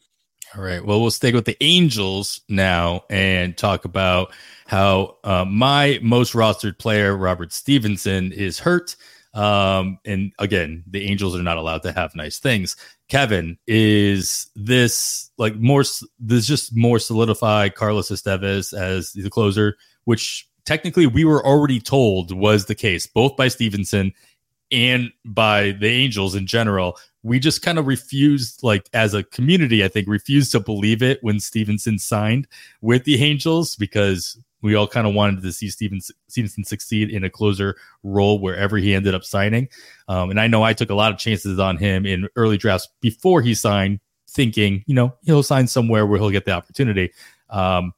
All 0.56 0.62
right. 0.62 0.84
Well, 0.84 1.00
we'll 1.00 1.10
stick 1.10 1.34
with 1.34 1.46
the 1.46 1.56
Angels 1.60 2.40
now 2.48 3.02
and 3.10 3.56
talk 3.56 3.84
about 3.84 4.32
how 4.66 5.16
uh, 5.24 5.44
my 5.44 5.98
most 6.00 6.32
rostered 6.32 6.78
player, 6.78 7.16
Robert 7.16 7.52
Stephenson, 7.52 8.30
is 8.30 8.60
hurt. 8.60 8.94
Um, 9.34 9.98
and 10.04 10.30
again, 10.38 10.84
the 10.86 11.06
Angels 11.06 11.34
are 11.34 11.42
not 11.42 11.56
allowed 11.56 11.82
to 11.82 11.92
have 11.92 12.14
nice 12.14 12.38
things. 12.38 12.76
Kevin, 13.08 13.58
is 13.66 14.48
this 14.54 15.30
like 15.38 15.56
more? 15.56 15.82
This 16.20 16.46
just 16.46 16.76
more 16.76 17.00
solidify 17.00 17.70
Carlos 17.70 18.10
Estevez 18.10 18.72
as 18.72 19.10
the 19.10 19.30
closer, 19.30 19.76
which 20.04 20.48
technically 20.64 21.06
we 21.06 21.24
were 21.24 21.44
already 21.44 21.80
told 21.80 22.32
was 22.32 22.66
the 22.66 22.74
case, 22.74 23.06
both 23.06 23.36
by 23.36 23.48
Stephenson 23.48 24.12
and 24.70 25.12
by 25.24 25.72
the 25.72 25.88
Angels 25.88 26.34
in 26.34 26.46
general. 26.46 26.98
We 27.22 27.38
just 27.38 27.62
kind 27.62 27.78
of 27.78 27.86
refused, 27.86 28.62
like 28.62 28.88
as 28.92 29.14
a 29.14 29.22
community, 29.22 29.84
I 29.84 29.88
think, 29.88 30.08
refused 30.08 30.52
to 30.52 30.60
believe 30.60 31.02
it 31.02 31.22
when 31.22 31.40
Stephenson 31.40 31.98
signed 31.98 32.46
with 32.80 33.04
the 33.04 33.22
Angels 33.22 33.76
because 33.76 34.38
we 34.64 34.74
all 34.74 34.88
kind 34.88 35.06
of 35.06 35.14
wanted 35.14 35.42
to 35.42 35.52
see 35.52 35.68
Stephenson, 35.68 36.64
succeed 36.64 37.10
in 37.10 37.22
a 37.22 37.28
closer 37.28 37.76
role 38.02 38.38
wherever 38.38 38.78
he 38.78 38.94
ended 38.94 39.14
up 39.14 39.22
signing. 39.22 39.68
Um, 40.08 40.30
and 40.30 40.40
I 40.40 40.46
know 40.46 40.62
I 40.62 40.72
took 40.72 40.88
a 40.88 40.94
lot 40.94 41.12
of 41.12 41.18
chances 41.18 41.58
on 41.58 41.76
him 41.76 42.06
in 42.06 42.28
early 42.34 42.56
drafts 42.56 42.88
before 43.02 43.42
he 43.42 43.54
signed, 43.54 44.00
thinking, 44.26 44.82
you 44.86 44.94
know, 44.94 45.14
he'll 45.24 45.42
sign 45.42 45.66
somewhere 45.66 46.06
where 46.06 46.18
he'll 46.18 46.30
get 46.30 46.46
the 46.46 46.52
opportunity. 46.52 47.12
Um, 47.50 47.92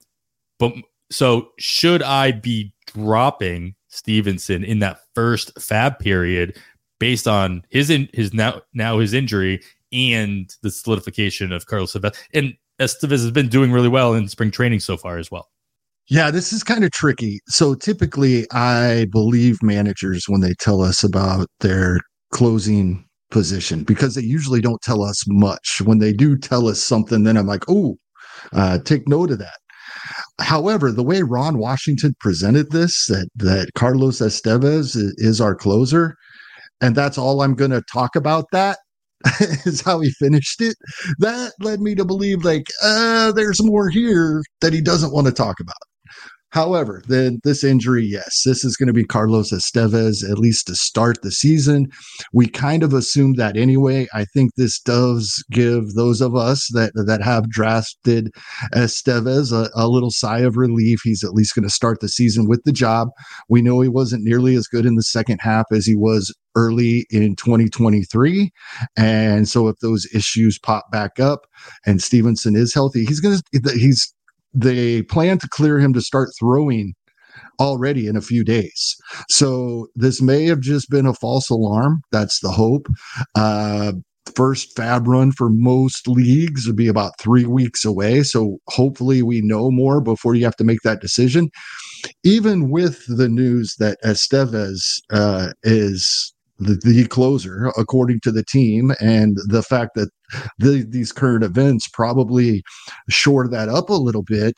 but 0.59 0.75
so 1.11 1.51
should 1.59 2.03
I 2.03 2.33
be 2.33 2.73
dropping 2.87 3.75
Stephenson 3.89 4.65
in 4.65 4.81
that 4.81 5.01
first 5.15 5.53
fab 5.61 5.99
period 5.99 6.57
based 6.99 7.29
on 7.29 7.63
his 7.71 7.91
in, 7.91 8.09
his 8.13 8.33
now 8.33 8.63
now 8.75 8.99
his 8.99 9.15
injury 9.15 9.63
and 9.93 10.51
the 10.63 10.71
solidification 10.71 11.53
of 11.53 11.67
Carlos 11.67 11.95
Estevez? 11.95 12.17
And 12.35 12.55
Estevez 12.81 13.11
has 13.11 13.31
been 13.31 13.49
doing 13.49 13.73
really 13.73 13.89
well 13.89 14.15
in 14.15 14.29
spring 14.29 14.51
training 14.51 14.81
so 14.81 14.97
far 14.97 15.19
as 15.19 15.31
well. 15.31 15.49
Yeah, 16.09 16.31
this 16.31 16.53
is 16.53 16.63
kind 16.63 16.85
of 16.85 16.93
tricky. 16.93 17.41
So 17.49 17.75
typically, 17.75 18.47
I 18.53 19.07
believe 19.11 19.63
managers 19.63 20.29
when 20.29 20.41
they 20.41 20.55
tell 20.55 20.81
us 20.81 21.03
about 21.03 21.49
their 21.61 22.01
closing 22.33 23.05
position 23.31 23.83
because 23.83 24.15
they 24.15 24.23
usually 24.23 24.61
don't 24.61 24.81
tell 24.83 25.03
us 25.03 25.25
much. 25.27 25.81
When 25.85 25.99
they 25.99 26.13
do 26.13 26.37
tell 26.37 26.69
us 26.69 26.81
something, 26.83 27.25
then 27.25 27.37
I'm 27.37 27.47
like, 27.47 27.65
oh, 27.69 27.97
uh, 28.53 28.79
take 28.85 29.09
note 29.09 29.33
of 29.33 29.39
that. 29.39 29.57
However, 30.41 30.93
the 30.93 31.03
way 31.03 31.23
Ron 31.23 31.59
Washington 31.59 32.15
presented 32.21 32.71
this, 32.71 33.07
that 33.07 33.29
that 33.37 33.71
Carlos 33.75 34.21
Estevez 34.21 34.95
is, 34.95 35.41
our 35.41 35.55
closer, 35.55 36.17
and 36.81 36.95
that's 36.95 37.17
all 37.17 37.41
I'm 37.41 37.55
going 37.55 37.71
to 37.71 37.83
talk 37.91 38.17
about. 38.17 38.45
That 38.53 38.79
is 39.41 39.81
how 39.81 40.01
he 40.01 40.11
finished 40.11 40.61
it. 40.61 40.77
That 41.19 41.53
led 41.61 41.81
me 41.81 41.95
to 41.95 42.05
believe, 42.05 42.45
like, 42.45 42.67
uh, 42.83 43.33
there's 43.33 43.65
more 43.65 43.89
here 43.89 44.43
that 44.61 44.75
he 44.75 44.83
doesn't 44.83 45.13
want 45.13 45.27
to 45.27 45.33
talk 45.33 45.59
about. 45.59 45.77
However, 46.57 47.03
then 47.07 47.39
this 47.45 47.63
injury, 47.63 48.07
yes, 48.07 48.45
this 48.47 48.65
is 48.65 48.79
going 48.79 48.87
to 48.87 48.95
be 48.95 49.05
Carlos 49.05 49.53
Estevez, 49.53 50.27
at 50.27 50.39
least 50.39 50.69
to 50.69 50.75
start 50.75 51.21
the 51.21 51.31
season. 51.31 51.89
We 52.33 52.47
kind 52.47 52.83
of 52.83 52.95
assumed 52.95 53.37
that 53.37 53.59
anyway. 53.59 54.07
I 54.15 54.25
think 54.25 54.53
this 54.57 54.81
does 54.81 55.45
give 55.51 55.93
those 55.93 56.23
of 56.23 56.35
us 56.35 56.67
that 56.73 56.93
that 56.95 57.21
have 57.23 57.51
drafted 57.51 58.31
Estevez 58.73 59.53
a, 59.53 59.69
a 59.75 59.87
little 59.87 60.11
sigh 60.11 60.39
of 60.39 60.57
relief. 60.57 61.01
He's 61.05 61.23
at 61.23 61.35
least 61.35 61.55
going 61.55 61.69
to 61.69 61.69
start 61.69 62.01
the 62.01 62.09
season 62.09 62.49
with 62.49 62.63
the 62.65 62.73
job. 62.73 63.09
We 63.51 63.61
know 63.61 63.83
he 63.83 63.91
wasn't 63.91 64.25
nearly 64.25 64.55
as 64.55 64.67
good 64.67 64.87
in 64.87 64.95
the 64.95 65.03
second 65.03 65.41
half 65.43 65.67
as 65.73 65.85
he 65.85 65.95
was 65.95 66.35
early 66.55 67.07
in 67.11 67.37
2023. 67.37 68.51
And 68.97 69.47
so 69.47 69.69
if 69.69 69.77
those 69.81 70.07
issues 70.15 70.59
pop 70.59 70.91
back 70.91 71.21
up 71.21 71.41
and 71.85 72.01
Stephenson 72.01 72.57
is 72.57 72.73
healthy, 72.73 73.05
he's 73.05 73.21
going 73.21 73.39
to, 73.53 73.73
he's 73.73 74.16
they 74.57 75.03
plan 75.03 75.39
to 75.39 75.49
clear 75.49 75.79
him 75.79 75.93
to 75.93 76.01
start 76.01 76.31
throwing 76.39 76.95
already 77.61 78.07
in 78.07 78.17
a 78.17 78.23
few 78.23 78.43
days. 78.43 78.97
So 79.29 79.89
this 79.95 80.21
may 80.23 80.45
have 80.47 80.61
just 80.61 80.91
been 80.91 81.07
a 81.07 81.15
false 81.15 81.51
alarm. 81.51 82.01
That's 82.11 82.41
the 82.41 82.51
hope. 82.51 82.89
Uh, 83.35 83.93
first 84.35 84.75
fab 84.77 85.07
run 85.07 85.33
for 85.33 85.49
most 85.51 86.09
leagues 86.09 86.67
would 86.67 86.77
be 86.77 86.89
about 86.89 87.19
three 87.19 87.47
weeks 87.47 87.85
away. 87.85 88.23
So 88.23 88.59
hopefully 88.69 89.23
we 89.23 89.41
know 89.43 89.71
more 89.71 90.01
before 90.01 90.35
you 90.35 90.45
have 90.45 90.57
to 90.57 90.65
make 90.65 90.81
that 90.83 91.01
decision. 91.01 91.51
Even 92.25 92.71
with 92.71 93.05
the 93.09 93.29
news 93.29 93.75
that 93.79 93.99
Estevez 94.05 94.81
uh, 95.11 95.53
is 95.63 96.35
the, 96.59 96.75
the, 96.83 97.07
closer, 97.09 97.71
according 97.77 98.21
to 98.21 98.33
the 98.33 98.45
team, 98.45 98.93
and 99.01 99.37
the 99.49 99.63
fact 99.63 99.91
that 99.95 100.11
the, 100.59 100.87
these 100.89 101.13
current 101.13 101.45
events 101.45 101.89
probably 101.89 102.63
shore 103.09 103.49
that 103.49 103.69
up 103.69 103.91
a 103.91 103.95
little 103.95 104.23
bit 104.23 104.55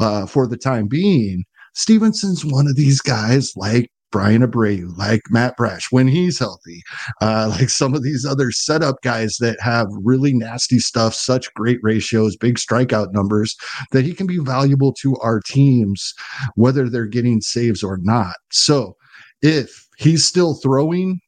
uh, 0.00 0.26
for 0.26 0.46
the 0.46 0.56
time 0.56 0.86
being. 0.86 1.44
stephenson's 1.74 2.44
one 2.44 2.66
of 2.66 2.76
these 2.76 3.00
guys 3.00 3.52
like 3.56 3.90
Bryan 4.10 4.42
Abreu, 4.42 4.96
like 4.98 5.22
Matt 5.30 5.56
Brash 5.56 5.86
when 5.90 6.08
he's 6.08 6.38
healthy, 6.38 6.82
uh, 7.20 7.54
like 7.58 7.70
some 7.70 7.94
of 7.94 8.02
these 8.02 8.26
other 8.26 8.50
setup 8.50 8.96
guys 9.02 9.36
that 9.40 9.60
have 9.60 9.86
really 10.02 10.32
nasty 10.32 10.78
stuff, 10.78 11.14
such 11.14 11.52
great 11.54 11.78
ratios, 11.82 12.36
big 12.36 12.56
strikeout 12.56 13.12
numbers, 13.12 13.56
that 13.92 14.04
he 14.04 14.12
can 14.12 14.26
be 14.26 14.38
valuable 14.38 14.92
to 15.00 15.16
our 15.16 15.40
teams, 15.40 16.12
whether 16.54 16.88
they're 16.88 17.06
getting 17.06 17.40
saves 17.40 17.82
or 17.82 17.98
not. 18.02 18.36
So 18.50 18.96
if 19.42 19.86
he's 19.96 20.24
still 20.24 20.54
throwing 20.54 21.20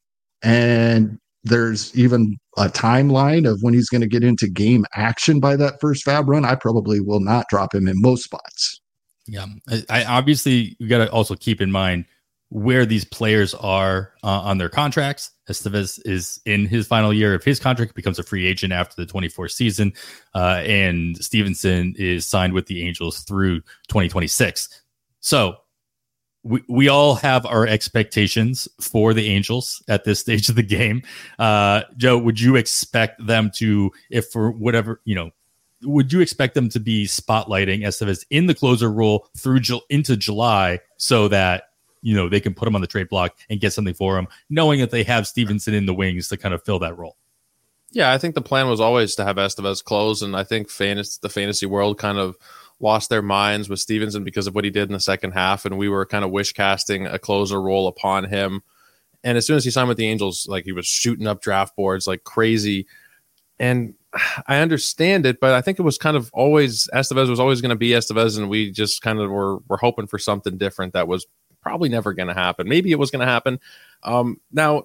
and 0.43 1.17
there's 1.43 1.95
even 1.95 2.37
a 2.57 2.69
timeline 2.69 3.49
of 3.49 3.61
when 3.61 3.73
he's 3.73 3.89
going 3.89 4.01
to 4.01 4.07
get 4.07 4.23
into 4.23 4.47
game 4.47 4.85
action 4.93 5.39
by 5.39 5.55
that 5.55 5.79
first 5.81 6.03
fab 6.03 6.29
run, 6.29 6.45
I 6.45 6.55
probably 6.55 6.99
will 6.99 7.19
not 7.19 7.47
drop 7.49 7.73
him 7.73 7.87
in 7.87 8.01
most 8.01 8.23
spots. 8.23 8.79
Yeah, 9.25 9.47
I, 9.89 10.03
obviously 10.03 10.75
you 10.79 10.87
got 10.87 10.99
to 10.99 11.11
also 11.11 11.35
keep 11.35 11.61
in 11.61 11.71
mind 11.71 12.05
where 12.49 12.85
these 12.85 13.03
players 13.03 13.55
are 13.55 14.13
uh, 14.23 14.41
on 14.41 14.57
their 14.59 14.69
contracts. 14.69 15.31
Estevez 15.49 15.99
is 16.05 16.39
in 16.45 16.67
his 16.67 16.85
final 16.85 17.11
year 17.11 17.33
of 17.33 17.43
his 17.43 17.59
contract, 17.59 17.95
becomes 17.95 18.19
a 18.19 18.23
free 18.23 18.45
agent 18.45 18.71
after 18.71 18.95
the 18.95 19.07
24 19.07 19.47
season, 19.47 19.91
uh, 20.35 20.61
and 20.65 21.17
Stephenson 21.17 21.95
is 21.97 22.27
signed 22.27 22.53
with 22.53 22.67
the 22.67 22.85
Angels 22.85 23.21
through 23.21 23.61
2026. 23.87 24.69
So 25.19 25.55
we, 26.43 26.63
we 26.67 26.87
all 26.89 27.15
have 27.15 27.45
our 27.45 27.65
expectations 27.65 28.67
for 28.79 29.13
the 29.13 29.27
Angels 29.29 29.81
at 29.87 30.03
this 30.03 30.19
stage 30.21 30.49
of 30.49 30.55
the 30.55 30.63
game. 30.63 31.01
Uh, 31.39 31.81
Joe, 31.97 32.17
would 32.17 32.39
you 32.39 32.55
expect 32.55 33.25
them 33.25 33.51
to, 33.55 33.91
if 34.09 34.27
for 34.27 34.51
whatever, 34.51 35.01
you 35.05 35.15
know, 35.15 35.31
would 35.85 36.13
you 36.13 36.21
expect 36.21 36.55
them 36.55 36.69
to 36.69 36.79
be 36.79 37.05
spotlighting 37.05 37.81
Estevez 37.81 38.25
in 38.29 38.45
the 38.45 38.55
closer 38.55 38.91
role 38.91 39.27
through 39.37 39.59
into 39.89 40.15
July 40.15 40.79
so 40.97 41.27
that 41.27 41.63
you 42.01 42.15
know 42.15 42.29
they 42.29 42.39
can 42.39 42.53
put 42.53 42.67
him 42.67 42.75
on 42.75 42.81
the 42.81 42.87
trade 42.87 43.09
block 43.09 43.35
and 43.49 43.59
get 43.59 43.73
something 43.73 43.93
for 43.93 44.17
him, 44.17 44.27
knowing 44.49 44.79
that 44.79 44.91
they 44.91 45.03
have 45.03 45.27
Stephenson 45.27 45.73
in 45.73 45.85
the 45.85 45.93
wings 45.93 46.27
to 46.29 46.37
kind 46.37 46.53
of 46.53 46.63
fill 46.63 46.79
that 46.79 46.97
role. 46.97 47.17
Yeah, 47.91 48.11
I 48.11 48.17
think 48.17 48.33
the 48.33 48.41
plan 48.41 48.67
was 48.69 48.79
always 48.79 49.15
to 49.15 49.23
have 49.23 49.35
Estevez 49.35 49.83
close, 49.83 50.21
and 50.21 50.35
I 50.35 50.43
think 50.43 50.69
fantasy, 50.69 51.19
the 51.21 51.29
fantasy 51.29 51.65
world 51.65 51.97
kind 51.97 52.17
of 52.17 52.37
lost 52.83 53.09
their 53.09 53.21
minds 53.21 53.69
with 53.69 53.79
Stephenson 53.79 54.23
because 54.23 54.45
of 54.45 54.53
what 54.53 54.65
he 54.65 54.69
did 54.69 54.89
in 54.89 54.93
the 54.93 54.99
second 54.99 55.31
half, 55.31 55.65
and 55.65 55.77
we 55.77 55.89
were 55.89 56.05
kind 56.05 56.25
of 56.25 56.31
wish 56.31 56.51
casting 56.51 57.07
a 57.07 57.17
closer 57.17 57.59
role 57.61 57.87
upon 57.87 58.25
him. 58.25 58.61
And 59.23 59.37
as 59.37 59.47
soon 59.47 59.55
as 59.55 59.63
he 59.63 59.71
signed 59.71 59.87
with 59.87 59.97
the 59.97 60.07
Angels, 60.07 60.47
like 60.49 60.65
he 60.65 60.73
was 60.73 60.85
shooting 60.85 61.25
up 61.25 61.41
draft 61.41 61.75
boards 61.77 62.05
like 62.05 62.25
crazy. 62.25 62.85
And 63.57 63.93
I 64.47 64.59
understand 64.59 65.25
it, 65.25 65.39
but 65.39 65.53
I 65.53 65.61
think 65.61 65.79
it 65.79 65.83
was 65.83 65.97
kind 65.97 66.17
of 66.17 66.29
always 66.33 66.89
Estevez 66.93 67.29
was 67.29 67.39
always 67.39 67.61
going 67.61 67.69
to 67.69 67.75
be 67.75 67.89
Estevez, 67.89 68.37
and 68.37 68.49
we 68.49 68.69
just 68.69 69.01
kind 69.01 69.19
of 69.19 69.31
were 69.31 69.59
were 69.69 69.77
hoping 69.77 70.07
for 70.07 70.19
something 70.19 70.57
different 70.57 70.93
that 70.93 71.07
was 71.07 71.25
probably 71.61 71.87
never 71.87 72.13
going 72.13 72.27
to 72.27 72.33
happen. 72.33 72.67
Maybe 72.67 72.91
it 72.91 72.99
was 72.99 73.09
going 73.09 73.21
to 73.21 73.31
happen. 73.31 73.59
Um, 74.03 74.41
now, 74.51 74.83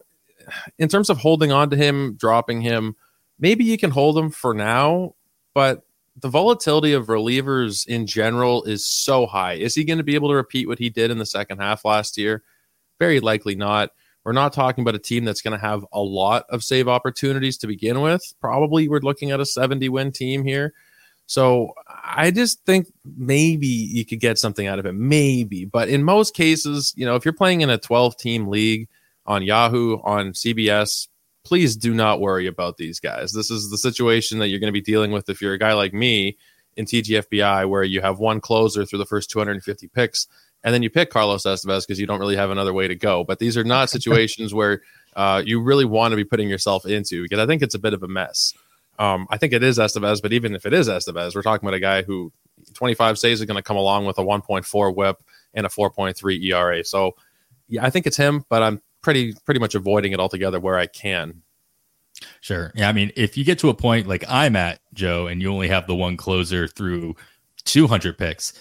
in 0.79 0.89
terms 0.89 1.11
of 1.11 1.19
holding 1.19 1.51
on 1.51 1.71
to 1.71 1.77
him, 1.77 2.15
dropping 2.15 2.61
him, 2.61 2.95
maybe 3.41 3.65
you 3.65 3.77
can 3.77 3.91
hold 3.91 4.17
him 4.17 4.31
for 4.31 4.55
now, 4.55 5.17
but 5.53 5.85
the 6.21 6.29
volatility 6.29 6.93
of 6.93 7.07
relievers 7.07 7.87
in 7.87 8.07
general 8.07 8.65
is 8.65 8.87
so 8.87 9.27
high. 9.27 9.55
Is 9.55 9.75
he 9.75 9.85
going 9.85 9.99
to 9.99 10.05
be 10.05 10.15
able 10.15 10.29
to 10.29 10.35
repeat 10.35 10.67
what 10.69 10.79
he 10.79 10.91
did 10.91 11.11
in 11.11 11.19
the 11.19 11.27
second 11.27 11.59
half 11.59 11.85
last 11.85 12.19
year? 12.19 12.43
Very 12.99 13.21
likely 13.21 13.55
not. 13.55 13.91
We're 14.25 14.33
not 14.33 14.53
talking 14.53 14.83
about 14.83 14.95
a 14.95 14.99
team 14.99 15.25
that's 15.25 15.41
going 15.41 15.59
to 15.59 15.65
have 15.65 15.87
a 15.93 16.01
lot 16.01 16.45
of 16.51 16.65
save 16.65 16.89
opportunities 16.89 17.57
to 17.59 17.67
begin 17.67 18.01
with. 18.01 18.35
Probably 18.41 18.89
we're 18.89 19.01
looking 19.01 19.31
at 19.31 19.41
a 19.41 19.47
70 19.47 19.89
win 19.89 20.13
team 20.13 20.45
here. 20.45 20.75
So 21.27 21.73
I 22.05 22.31
just 22.31 22.65
think 22.65 22.93
maybe 23.05 23.67
you 23.67 24.05
could 24.05 24.21
get 24.21 24.39
something 24.39 24.67
out 24.67 24.79
of 24.79 24.87
it. 24.87 24.95
Maybe. 24.95 25.67
But 25.67 25.89
in 25.89 26.03
most 26.03 26.35
cases, 26.35 26.93
you 26.97 27.07
know, 27.07 27.17
if 27.17 27.25
you're 27.25 27.33
playing 27.33 27.61
in 27.61 27.71
a 27.71 27.79
12 27.79 28.17
team 28.17 28.49
league 28.49 28.89
on 29.27 29.43
Yahoo, 29.43 29.99
on 30.03 30.33
CBS, 30.33 31.09
please 31.49 31.77
do 31.77 31.95
not 31.95 32.21
worry 32.21 32.47
about 32.47 32.77
these 32.77 33.01
guys. 33.01 33.33
This 33.33 33.51
is 33.51 33.71
the 33.71 33.79
situation 33.79 34.39
that 34.39 34.49
you're 34.49 34.61
going 34.61 34.69
to 34.69 34.81
be 34.81 34.83
dealing 34.83 35.13
with 35.13 35.31
if 35.31 35.41
you're 35.41 35.55
a 35.55 35.59
guy 35.59 35.73
like 35.73 35.95
me 35.95 36.37
in 36.77 36.85
TGFBI, 36.85 37.67
where 37.67 37.83
you 37.83 38.03
have 38.03 38.19
one 38.19 38.39
closer 38.39 38.85
through 38.85 38.99
the 38.99 39.07
first 39.07 39.31
250 39.31 39.89
picks, 39.89 40.27
and 40.63 40.75
then 40.75 40.83
you 40.83 40.91
pick 40.91 41.09
Carlos 41.09 41.45
Estevez 41.45 41.87
because 41.87 41.99
you 41.99 42.07
don't 42.07 42.21
really 42.21 42.37
have 42.37 42.51
another 42.51 42.75
way 42.75 42.87
to 42.87 42.95
go. 42.95 43.25
But 43.25 43.39
these 43.39 43.57
are 43.57 43.65
not 43.65 43.89
situations 43.99 44.53
where 44.53 44.83
uh, 45.17 45.43
you 45.43 45.63
really 45.63 45.87
want 45.87 46.13
to 46.13 46.17
be 46.17 46.25
putting 46.25 46.51
yourself 46.51 46.85
into 46.85 47.23
because 47.23 47.39
I 47.39 47.47
think 47.47 47.63
it's 47.63 47.75
a 47.75 47.79
bit 47.79 47.95
of 47.95 48.03
a 48.03 48.09
mess. 48.09 48.53
Um, 48.99 49.27
I 49.31 49.39
think 49.39 49.55
it 49.55 49.63
is 49.63 49.79
Estevez, 49.79 50.21
but 50.21 50.35
even 50.35 50.55
if 50.55 50.67
it 50.67 50.75
is 50.75 50.87
Estevez, 50.87 51.35
we're 51.35 51.41
talking 51.43 51.67
about 51.67 51.77
a 51.77 51.81
guy 51.81 52.03
who 52.03 52.31
25 52.75 53.19
saves 53.19 53.41
is 53.41 53.47
going 53.47 53.57
to 53.57 53.63
come 53.63 53.79
along 53.79 54.05
with 54.05 54.19
a 54.19 54.23
1.4 54.23 54.95
WHIP 54.95 55.23
and 55.55 55.65
a 55.65 55.71
4.3 55.71 56.45
ERA. 56.45 56.85
So 56.85 57.17
yeah, 57.69 57.87
I 57.87 57.89
think 57.89 58.07
it's 58.07 58.19
him, 58.19 58.45
but 58.51 58.63
I'm 58.63 58.83
pretty 59.09 59.33
pretty 59.47 59.59
much 59.59 59.75
avoiding 59.75 60.12
it 60.12 60.21
altogether 60.21 60.61
where 60.61 60.77
I 60.77 60.85
can. 60.85 61.40
Sure. 62.42 62.73
Yeah. 62.75 62.90
I 62.90 62.92
mean, 62.92 63.11
if 63.16 63.38
you 63.38 63.44
get 63.44 63.59
to 63.61 63.71
a 63.71 63.75
point 63.75 64.07
like 64.07 64.23
I'm 64.29 64.55
at, 64.55 64.81
Joe, 64.92 65.29
and 65.29 65.40
you 65.40 65.51
only 65.51 65.68
have 65.68 65.87
the 65.87 65.94
one 65.94 66.18
closer 66.18 66.68
through 66.68 67.16
200 67.64 68.18
picks, 68.18 68.53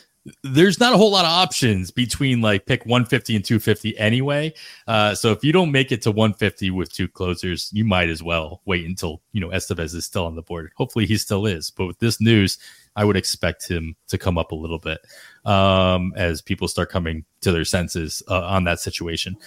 there's 0.43 0.79
not 0.79 0.93
a 0.93 0.97
whole 0.97 1.11
lot 1.11 1.25
of 1.25 1.31
options 1.31 1.91
between 1.91 2.39
like 2.39 2.65
pick 2.65 2.85
150 2.85 3.35
and 3.35 3.43
250 3.43 3.97
anyway. 3.97 4.53
Uh, 4.87 5.13
so 5.15 5.33
if 5.33 5.43
you 5.43 5.51
don't 5.51 5.71
make 5.71 5.91
it 5.91 6.01
to 6.03 6.11
150 6.11 6.71
with 6.71 6.93
two 6.93 7.09
closers, 7.09 7.69
you 7.73 7.83
might 7.83 8.07
as 8.07 8.23
well 8.23 8.61
wait 8.65 8.85
until 8.85 9.21
you 9.33 9.41
know 9.41 9.49
Estevez 9.49 9.93
is 9.95 10.05
still 10.05 10.25
on 10.25 10.35
the 10.35 10.41
board. 10.41 10.71
Hopefully 10.77 11.05
he 11.05 11.17
still 11.17 11.45
is, 11.45 11.71
but 11.71 11.87
with 11.87 11.99
this 11.99 12.21
news, 12.21 12.57
I 12.95 13.03
would 13.03 13.17
expect 13.17 13.67
him 13.67 13.95
to 14.07 14.17
come 14.17 14.37
up 14.37 14.51
a 14.51 14.55
little 14.55 14.79
bit 14.79 14.99
um, 15.45 16.13
as 16.15 16.41
people 16.41 16.67
start 16.67 16.89
coming 16.89 17.25
to 17.41 17.51
their 17.51 17.65
senses 17.65 18.23
uh, 18.29 18.45
on 18.45 18.63
that 18.63 18.79
situation. 18.79 19.37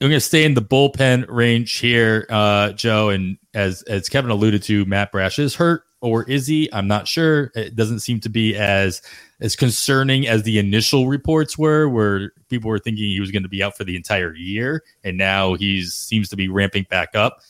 I'm 0.00 0.08
going 0.08 0.12
to 0.12 0.20
stay 0.20 0.44
in 0.44 0.54
the 0.54 0.62
bullpen 0.62 1.26
range 1.28 1.78
here, 1.78 2.26
uh, 2.30 2.70
Joe, 2.72 3.08
and 3.08 3.36
as 3.52 3.82
as 3.82 4.08
Kevin 4.08 4.30
alluded 4.30 4.62
to, 4.64 4.84
Matt 4.84 5.10
Brash 5.10 5.38
is 5.40 5.56
hurt 5.56 5.82
or 6.00 6.24
is 6.24 6.46
he? 6.46 6.68
I'm 6.72 6.86
not 6.86 7.08
sure. 7.08 7.50
It 7.54 7.74
doesn't 7.74 8.00
seem 8.00 8.20
to 8.20 8.28
be 8.28 8.54
as 8.56 9.02
as 9.40 9.56
concerning 9.56 10.26
as 10.26 10.42
the 10.42 10.58
initial 10.58 11.08
reports 11.08 11.58
were, 11.58 11.88
where 11.88 12.32
people 12.48 12.70
were 12.70 12.78
thinking 12.78 13.04
he 13.04 13.20
was 13.20 13.30
going 13.30 13.42
to 13.42 13.48
be 13.48 13.62
out 13.62 13.76
for 13.76 13.84
the 13.84 13.96
entire 13.96 14.34
year, 14.34 14.84
and 15.04 15.16
now 15.16 15.54
he's 15.54 15.94
seems 15.94 16.28
to 16.28 16.36
be 16.36 16.48
ramping 16.48 16.86
back 16.88 17.14
up. 17.14 17.40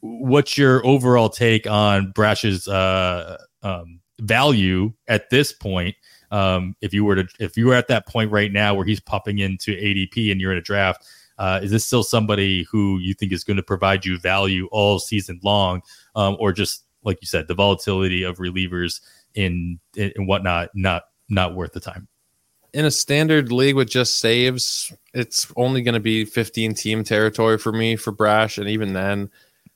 What's 0.00 0.56
your 0.56 0.84
overall 0.86 1.28
take 1.28 1.66
on 1.66 2.12
Brash's 2.12 2.68
uh, 2.68 3.38
um, 3.62 4.00
value 4.20 4.92
at 5.08 5.30
this 5.30 5.52
point? 5.52 5.96
Um, 6.30 6.76
if 6.80 6.94
you 6.94 7.04
were 7.04 7.16
to, 7.16 7.28
if 7.40 7.56
you 7.56 7.66
were 7.66 7.74
at 7.74 7.88
that 7.88 8.06
point 8.06 8.30
right 8.30 8.52
now 8.52 8.74
where 8.74 8.86
he's 8.86 9.00
popping 9.00 9.40
into 9.40 9.72
ADP 9.72 10.30
and 10.30 10.40
you're 10.40 10.52
in 10.52 10.58
a 10.58 10.62
draft, 10.62 11.04
uh, 11.40 11.58
is 11.62 11.70
this 11.70 11.86
still 11.86 12.02
somebody 12.02 12.64
who 12.70 12.98
you 12.98 13.14
think 13.14 13.32
is 13.32 13.44
going 13.44 13.56
to 13.56 13.62
provide 13.62 14.04
you 14.04 14.18
value 14.18 14.68
all 14.70 14.98
season 14.98 15.40
long, 15.42 15.80
um, 16.14 16.36
or 16.38 16.52
just 16.52 16.84
like 17.02 17.16
you 17.22 17.26
said, 17.26 17.48
the 17.48 17.54
volatility 17.54 18.22
of 18.22 18.36
relievers 18.36 19.00
in 19.34 19.80
and 19.96 20.28
whatnot 20.28 20.68
not 20.74 21.04
not 21.30 21.54
worth 21.54 21.72
the 21.72 21.80
time. 21.80 22.06
In 22.74 22.84
a 22.84 22.90
standard 22.90 23.50
league 23.50 23.74
with 23.74 23.88
just 23.88 24.18
saves, 24.18 24.92
it's 25.14 25.50
only 25.56 25.80
going 25.80 25.94
to 25.94 26.00
be 26.00 26.26
15 26.26 26.74
team 26.74 27.02
territory 27.02 27.56
for 27.56 27.72
me 27.72 27.96
for 27.96 28.12
Brash, 28.12 28.58
and 28.58 28.68
even 28.68 28.92
then, 28.92 29.30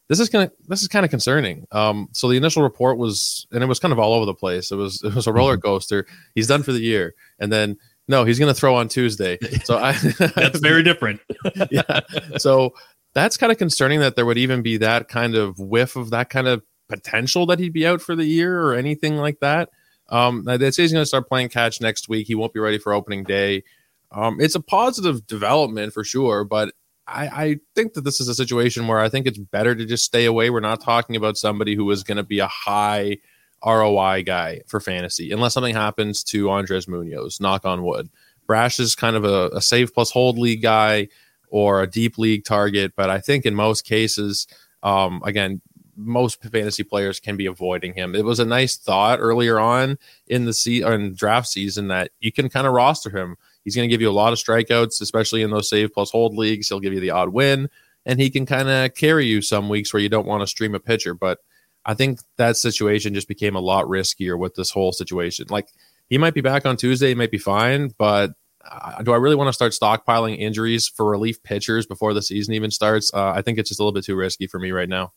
this 0.09 0.21
is 0.21 0.29
gonna 0.29 0.53
this 0.69 0.83
is 0.83 0.89
kind 0.89 1.07
of 1.07 1.11
concerning. 1.11 1.67
Um, 1.73 2.11
so 2.13 2.29
the 2.29 2.37
initial 2.37 2.63
report 2.63 2.99
was, 2.99 3.47
and 3.53 3.65
it 3.65 3.67
was 3.67 3.81
kind 3.81 3.91
of 3.91 3.99
all 3.99 4.13
over 4.13 4.27
the 4.27 4.35
place. 4.35 4.71
It 4.71 4.77
was 4.77 5.03
it 5.03 5.15
was 5.15 5.27
a 5.27 5.31
mm-hmm. 5.31 5.39
roller 5.39 5.57
coaster. 5.57 6.07
He's 6.35 6.47
done 6.47 6.63
for 6.63 6.73
the 6.73 6.81
year, 6.81 7.15
and 7.39 7.51
then 7.51 7.79
no, 8.09 8.25
he's 8.25 8.39
going 8.39 8.53
to 8.53 8.59
throw 8.59 8.75
on 8.75 8.89
Tuesday. 8.89 9.39
So 9.65 9.79
I 9.79 9.93
that's 10.37 10.61
very 10.61 10.83
different. 10.83 11.21
yeah. 11.71 12.01
So 12.39 12.75
that's 13.15 13.37
kind 13.37 13.53
of 13.53 13.59
concerning 13.59 14.01
that 14.01 14.17
there 14.17 14.27
would 14.27 14.39
even 14.39 14.63
be 14.63 14.77
that 14.79 15.09
kind 15.09 15.35
of 15.35 15.59
whiff 15.59 15.97
of 15.97 16.11
that 16.11 16.31
kind 16.31 16.49
of 16.49 16.63
potential 16.89 17.47
that 17.47 17.59
he'd 17.59 17.73
be 17.73 17.87
out 17.87 18.03
for 18.03 18.15
the 18.15 18.25
year 18.25 18.61
or 18.61 18.75
anything 18.75 19.17
like 19.17 19.41
that. 19.41 19.71
Um, 20.11 20.45
they 20.45 20.71
say 20.71 20.83
he's 20.83 20.93
going 20.93 21.03
to 21.03 21.07
start 21.07 21.29
playing 21.29 21.49
catch 21.49 21.81
next 21.81 22.09
week. 22.09 22.27
He 22.27 22.35
won't 22.35 22.53
be 22.53 22.61
ready 22.61 22.79
for 22.79 22.93
opening 22.93 23.25
day. 23.25 23.65
Um, 24.11 24.39
it's 24.39 24.55
a 24.55 24.61
positive 24.61 25.27
development 25.27 25.93
for 25.93 26.05
sure, 26.05 26.45
but 26.45 26.73
I, 27.07 27.27
I, 27.27 27.57
think 27.75 27.95
that 27.95 28.03
this 28.03 28.21
is 28.21 28.29
a 28.29 28.35
situation 28.35 28.87
where 28.87 29.01
I 29.01 29.09
think 29.09 29.27
it's 29.27 29.39
better 29.39 29.75
to 29.75 29.85
just 29.85 30.05
stay 30.05 30.25
away. 30.25 30.51
We're 30.51 30.61
not 30.61 30.81
talking 30.81 31.17
about 31.17 31.37
somebody 31.37 31.75
who 31.75 31.91
is 31.91 32.03
going 32.03 32.17
to 32.17 32.23
be 32.23 32.39
a 32.39 32.47
high 32.47 33.19
ROI 33.65 34.23
guy 34.25 34.61
for 34.67 34.81
fantasy, 34.81 35.33
unless 35.33 35.55
something 35.55 35.75
happens 35.75 36.23
to 36.25 36.51
Andres 36.51 36.89
Munoz. 36.89 37.41
Knock 37.41 37.65
on 37.65 37.85
wood. 37.85 38.11
Brash 38.47 38.79
is 38.79 38.95
kind 38.95 39.17
of 39.17 39.25
a, 39.25 39.49
a 39.55 39.63
save 39.63 39.95
plus 39.95 40.11
hold 40.11 40.39
league 40.39 40.63
guy 40.63 41.09
or 41.49 41.83
a 41.83 41.87
deep 41.87 42.19
league 42.19 42.45
target, 42.45 42.93
but 42.97 43.11
I 43.11 43.21
think 43.21 43.47
in 43.47 43.55
most 43.55 43.85
cases, 43.85 44.47
um, 44.83 45.23
again, 45.25 45.61
most 45.97 46.43
fantasy 46.43 46.83
players 46.83 47.21
can 47.21 47.37
be 47.37 47.47
avoiding 47.47 47.95
him. 47.95 48.15
It 48.15 48.25
was 48.25 48.41
a 48.41 48.45
nice 48.45 48.77
thought 48.77 49.21
earlier 49.21 49.59
on 49.59 49.99
in 50.27 50.45
the 50.45 50.53
se- 50.53 50.83
in 50.83 51.15
draft 51.15 51.49
season 51.49 51.89
that 51.89 52.11
you 52.21 52.33
can 52.33 52.49
kind 52.49 52.67
of 52.67 52.73
roster 52.73 53.11
him. 53.11 53.37
He's 53.63 53.77
going 53.77 53.89
to 53.89 53.93
give 53.93 54.01
you 54.01 54.11
a 54.11 54.13
lot 54.13 54.33
of 54.33 54.39
strikeouts, 54.39 55.01
especially 55.01 55.43
in 55.43 55.51
those 55.51 55.69
save 55.69 55.93
plus 55.93 56.11
hold 56.11 56.37
leagues. 56.37 56.69
He'll 56.69 56.81
give 56.81 56.93
you 56.93 57.01
the 57.01 57.11
odd 57.11 57.31
win, 57.31 57.71
and 58.05 58.21
he 58.21 58.31
can 58.31 58.47
kind 58.47 58.69
of 58.69 58.95
carry 58.95 59.27
you 59.27 59.41
some 59.41 59.69
weeks 59.69 59.93
where 59.93 60.03
you 60.03 60.09
don't 60.09 60.27
want 60.27 60.43
to 60.43 60.47
stream 60.47 60.75
a 60.75 60.81
pitcher. 60.81 61.15
But 61.15 61.39
I 61.87 61.95
think 61.95 62.21
that 62.37 62.57
situation 62.57 63.15
just 63.15 63.29
became 63.29 63.57
a 63.57 63.61
lot 63.61 63.87
riskier 63.87 64.39
with 64.39 64.55
this 64.55 64.71
whole 64.71 64.93
situation. 64.93 65.47
Like 65.51 65.69
he 66.09 66.19
might 66.19 66.35
be 66.35 66.41
back 66.41 66.67
on 66.67 66.77
Tuesday, 66.77 67.09
he 67.09 67.15
might 67.15 67.31
be 67.31 67.39
fine, 67.39 67.93
but 67.99 68.33
uh, 68.71 69.03
do 69.03 69.13
I 69.13 69.17
really 69.17 69.37
want 69.37 69.49
to 69.49 69.53
start 69.53 69.73
stockpiling 69.73 70.39
injuries 70.39 70.89
for 70.89 71.05
relief 71.05 71.43
pitchers 71.43 71.87
before 71.87 72.15
the 72.15 72.23
season 72.23 72.55
even 72.55 72.71
starts? 72.71 73.13
Uh, 73.13 73.31
I 73.31 73.43
think 73.43 73.59
it's 73.59 73.69
just 73.69 73.81
a 73.81 73.83
little 73.83 73.93
bit 73.93 74.05
too 74.05 74.17
risky 74.17 74.47
for 74.47 74.59
me 74.59 74.71
right 74.71 74.89
now. 74.89 75.13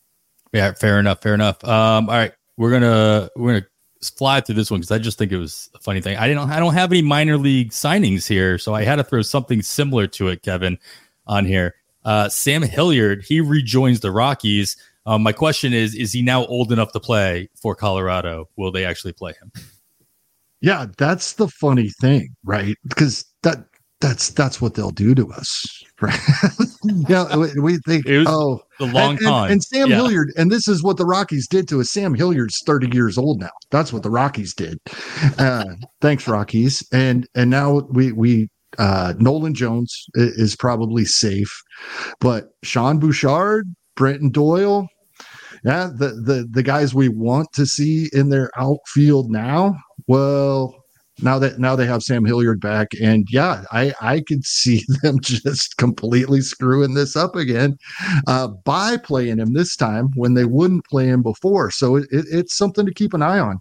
Yeah, 0.54 0.74
fair 0.74 1.00
enough. 1.00 1.22
Fair 1.22 1.34
enough. 1.34 1.64
Um, 1.64 2.10
all 2.10 2.16
right, 2.16 2.34
we're 2.58 2.72
gonna 2.72 3.30
we're 3.36 3.54
gonna 3.54 3.68
fly 4.02 4.42
through 4.42 4.56
this 4.56 4.72
one 4.72 4.80
because 4.80 4.92
I 4.92 5.00
just 5.00 5.18
think 5.18 5.32
it 5.32 5.38
was 5.38 5.70
a 5.76 5.80
funny 5.80 6.02
thing. 6.02 6.18
I 6.18 6.28
didn't 6.28 6.50
I 6.50 6.60
don't 6.60 6.74
have 6.74 6.92
any 6.92 7.02
minor 7.02 7.38
league 7.38 7.72
signings 7.72 8.28
here, 8.28 8.58
so 8.58 8.74
I 8.74 8.84
had 8.84 8.98
to 8.98 9.04
throw 9.04 9.22
something 9.22 9.62
similar 9.62 10.08
to 10.08 10.30
it, 10.30 10.44
Kevin, 10.44 10.78
on 11.26 11.46
here. 11.46 11.76
Uh, 12.06 12.30
Sam 12.30 12.62
Hilliard 12.62 13.24
he 13.24 13.42
rejoins 13.42 14.00
the 14.00 14.12
Rockies. 14.12 14.78
Um, 15.08 15.24
my 15.24 15.32
question 15.32 15.74
is: 15.74 15.96
Is 15.96 16.12
he 16.12 16.22
now 16.22 16.46
old 16.46 16.72
enough 16.72 16.92
to 16.92 17.00
play 17.00 17.50
for 17.60 17.74
Colorado? 17.74 18.50
Will 18.58 18.72
they 18.72 18.86
actually 18.86 19.14
play 19.14 19.34
him? 19.42 19.52
Yeah, 20.60 20.88
that's 20.98 21.34
the 21.34 21.48
funny 21.48 21.90
thing, 22.02 22.36
right? 22.44 22.76
Because 22.86 23.26
that 23.44 23.66
that's 24.02 24.32
that's 24.32 24.62
what 24.62 24.74
they'll 24.74 24.92
do 24.92 25.16
to 25.16 25.32
us, 25.32 25.84
right? 26.02 26.20
yeah, 27.08 27.36
we, 27.38 27.48
we 27.60 27.78
think 27.88 28.06
oh 28.08 28.60
the 28.80 28.86
long 28.86 29.18
and, 29.18 29.28
and, 29.28 29.52
and 29.54 29.64
Sam 29.64 29.90
yeah. 29.90 29.96
Hilliard, 29.96 30.34
and 30.36 30.52
this 30.52 30.68
is 30.68 30.84
what 30.84 30.98
the 30.98 31.06
Rockies 31.06 31.48
did 31.48 31.70
to 31.70 31.80
us. 31.80 31.90
Sam 31.90 32.14
Hilliard's 32.14 32.62
thirty 32.66 32.94
years 32.94 33.18
old 33.18 33.40
now. 33.40 33.50
That's 33.72 33.94
what 33.94 34.04
the 34.04 34.12
Rockies 34.12 34.54
did. 34.54 34.78
Uh, 35.38 35.76
thanks, 36.02 36.28
Rockies, 36.28 36.86
and 36.92 37.26
and 37.34 37.50
now 37.50 37.80
we 37.92 38.12
we 38.12 38.50
uh, 38.78 39.14
Nolan 39.20 39.54
Jones 39.54 40.06
is 40.16 40.58
probably 40.58 41.06
safe, 41.06 41.62
but 42.20 42.50
Sean 42.64 43.00
Bouchard, 43.00 43.74
Brenton 43.96 44.32
Doyle, 44.32 44.90
yeah, 45.64 45.90
the 45.96 46.10
the 46.10 46.48
the 46.50 46.64
guys 46.64 46.94
we 46.94 47.10
want 47.10 47.52
to 47.54 47.66
see 47.66 48.10
in 48.14 48.30
their 48.30 48.50
outfield 48.58 49.32
now. 49.32 49.76
Well, 50.08 50.76
now 51.22 51.40
that 51.40 51.60
now 51.60 51.76
they 51.76 51.86
have 51.86 52.04
Sam 52.04 52.26
Hilliard 52.26 52.62
back, 52.62 52.90
and 53.02 53.28
yeah, 53.32 53.64
I 53.72 53.94
I 54.02 54.22
could 54.22 54.46
see 54.46 54.84
them 55.02 55.20
just 55.20 55.78
completely 55.78 56.42
screwing 56.42 56.94
this 56.94 57.16
up 57.16 57.36
again 57.36 57.78
uh, 58.28 58.50
by 58.66 58.98
playing 58.98 59.40
him 59.40 59.54
this 59.54 59.76
time 59.76 60.10
when 60.16 60.34
they 60.34 60.46
wouldn't 60.46 60.86
play 60.86 61.08
him 61.08 61.24
before. 61.24 61.72
So 61.72 61.96
it, 61.96 62.08
it, 62.12 62.26
it's 62.32 62.58
something 62.58 62.86
to 62.86 62.94
keep 62.94 63.14
an 63.14 63.22
eye 63.22 63.40
on. 63.40 63.58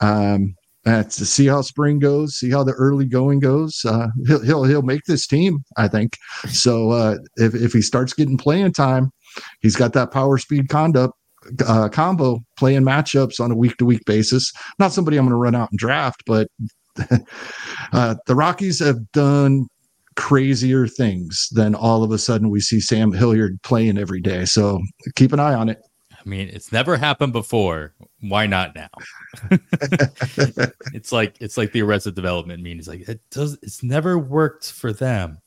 Um, 0.00 0.54
uh, 0.86 1.02
to 1.02 1.26
see 1.26 1.46
how 1.46 1.60
spring 1.60 1.98
goes, 1.98 2.36
see 2.36 2.50
how 2.50 2.64
the 2.64 2.72
early 2.72 3.04
going 3.04 3.40
goes. 3.40 3.84
Uh, 3.84 4.06
he'll, 4.26 4.42
he'll 4.42 4.64
he'll 4.64 4.82
make 4.82 5.04
this 5.06 5.26
team, 5.26 5.62
I 5.76 5.86
think. 5.86 6.14
So 6.48 6.90
uh, 6.90 7.16
if 7.36 7.54
if 7.54 7.72
he 7.72 7.82
starts 7.82 8.14
getting 8.14 8.38
playing 8.38 8.72
time, 8.72 9.10
he's 9.60 9.76
got 9.76 9.92
that 9.92 10.12
power 10.12 10.38
speed 10.38 10.68
conduct 10.68 11.17
uh, 11.66 11.88
combo 11.88 12.40
playing 12.56 12.82
matchups 12.82 13.40
on 13.40 13.50
a 13.50 13.56
week 13.56 13.76
to 13.78 13.84
week 13.84 14.04
basis. 14.04 14.52
Not 14.78 14.92
somebody 14.92 15.16
I'm 15.16 15.24
going 15.24 15.32
to 15.32 15.36
run 15.36 15.54
out 15.54 15.70
and 15.70 15.78
draft, 15.78 16.22
but 16.26 16.48
uh, 17.92 18.16
the 18.26 18.34
Rockies 18.34 18.80
have 18.80 19.10
done 19.12 19.66
crazier 20.16 20.88
things 20.88 21.48
than 21.52 21.76
all 21.76 22.02
of 22.02 22.10
a 22.10 22.18
sudden 22.18 22.50
we 22.50 22.60
see 22.60 22.80
Sam 22.80 23.12
Hilliard 23.12 23.60
playing 23.62 23.98
every 23.98 24.20
day. 24.20 24.44
So 24.44 24.80
keep 25.14 25.32
an 25.32 25.40
eye 25.40 25.54
on 25.54 25.68
it. 25.68 25.80
I 26.10 26.28
mean, 26.28 26.48
it's 26.48 26.72
never 26.72 26.96
happened 26.96 27.32
before. 27.32 27.94
Why 28.20 28.46
not 28.46 28.74
now? 28.74 28.88
it's 30.92 31.12
like 31.12 31.36
it's 31.40 31.56
like 31.56 31.70
the 31.72 31.82
Arrested 31.82 32.16
Development 32.16 32.60
mean. 32.62 32.78
It's 32.78 32.88
like 32.88 33.08
it 33.08 33.20
does. 33.30 33.56
It's 33.62 33.84
never 33.84 34.18
worked 34.18 34.72
for 34.72 34.92
them, 34.92 35.38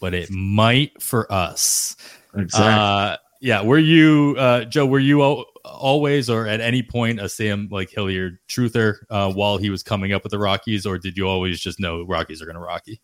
but 0.00 0.14
it 0.14 0.30
might 0.30 1.02
for 1.02 1.30
us. 1.32 1.96
Exactly. 2.36 2.72
Uh, 2.72 3.16
yeah. 3.40 3.62
Were 3.62 3.78
you, 3.78 4.36
uh, 4.38 4.64
Joe? 4.64 4.86
Were 4.86 5.00
you 5.00 5.44
always 5.64 6.30
or 6.30 6.46
at 6.46 6.60
any 6.60 6.82
point 6.82 7.20
a 7.20 7.28
Sam 7.28 7.68
like 7.70 7.90
Hilliard 7.90 8.38
truther 8.48 8.96
uh, 9.10 9.32
while 9.32 9.58
he 9.58 9.70
was 9.70 9.82
coming 9.82 10.12
up 10.12 10.22
with 10.22 10.32
the 10.32 10.38
Rockies, 10.38 10.86
or 10.86 10.98
did 10.98 11.16
you 11.16 11.26
always 11.26 11.60
just 11.60 11.80
know 11.80 12.04
Rockies 12.04 12.42
are 12.42 12.46
going 12.46 12.56
to 12.56 12.60
Rocky? 12.60 13.00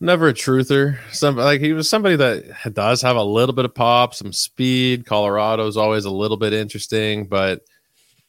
Never 0.00 0.28
a 0.28 0.34
truther. 0.34 0.98
Some 1.12 1.36
like 1.36 1.60
he 1.60 1.72
was 1.72 1.88
somebody 1.88 2.16
that 2.16 2.74
does 2.74 3.00
have 3.02 3.16
a 3.16 3.22
little 3.22 3.54
bit 3.54 3.64
of 3.64 3.74
pop, 3.74 4.14
some 4.14 4.32
speed. 4.32 5.06
Colorado's 5.06 5.76
always 5.76 6.04
a 6.04 6.10
little 6.10 6.36
bit 6.36 6.52
interesting, 6.52 7.26
but 7.26 7.62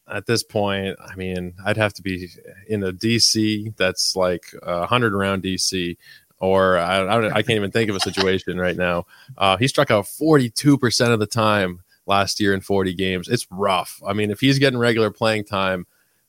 at 0.08 0.28
this 0.28 0.44
point, 0.44 0.98
I 1.04 1.16
mean, 1.16 1.54
I'd 1.66 1.78
have 1.78 1.94
to 1.96 2.02
be 2.02 2.30
in 2.68 2.84
a 2.84 2.94
DC 2.94 3.76
that's 3.78 4.16
like 4.16 4.44
a 4.62 4.86
hundred 4.86 5.14
around 5.14 5.44
DC 5.44 5.98
or 6.40 6.78
I, 6.78 6.98
I, 6.98 7.28
I, 7.28 7.42
can't 7.42 7.52
even 7.52 7.72
think 7.72 7.90
of 7.90 7.96
a 7.96 8.00
situation 8.00 8.58
right 8.58 8.76
now. 8.76 9.06
Uh, 9.38 9.58
he 9.58 9.68
struck 9.68 9.90
out 9.90 10.06
42% 10.06 11.14
of 11.14 11.20
the 11.20 11.26
time 11.26 11.82
last 12.06 12.40
year 12.40 12.54
in 12.54 12.62
40 12.62 12.94
games. 12.94 13.28
It's 13.28 13.48
rough. 13.50 14.02
I 14.06 14.14
mean, 14.14 14.32
if 14.32 14.40
he's 14.40 14.60
getting 14.60 14.80
regular 14.80 15.12
playing 15.12 15.46
time, 15.46 15.86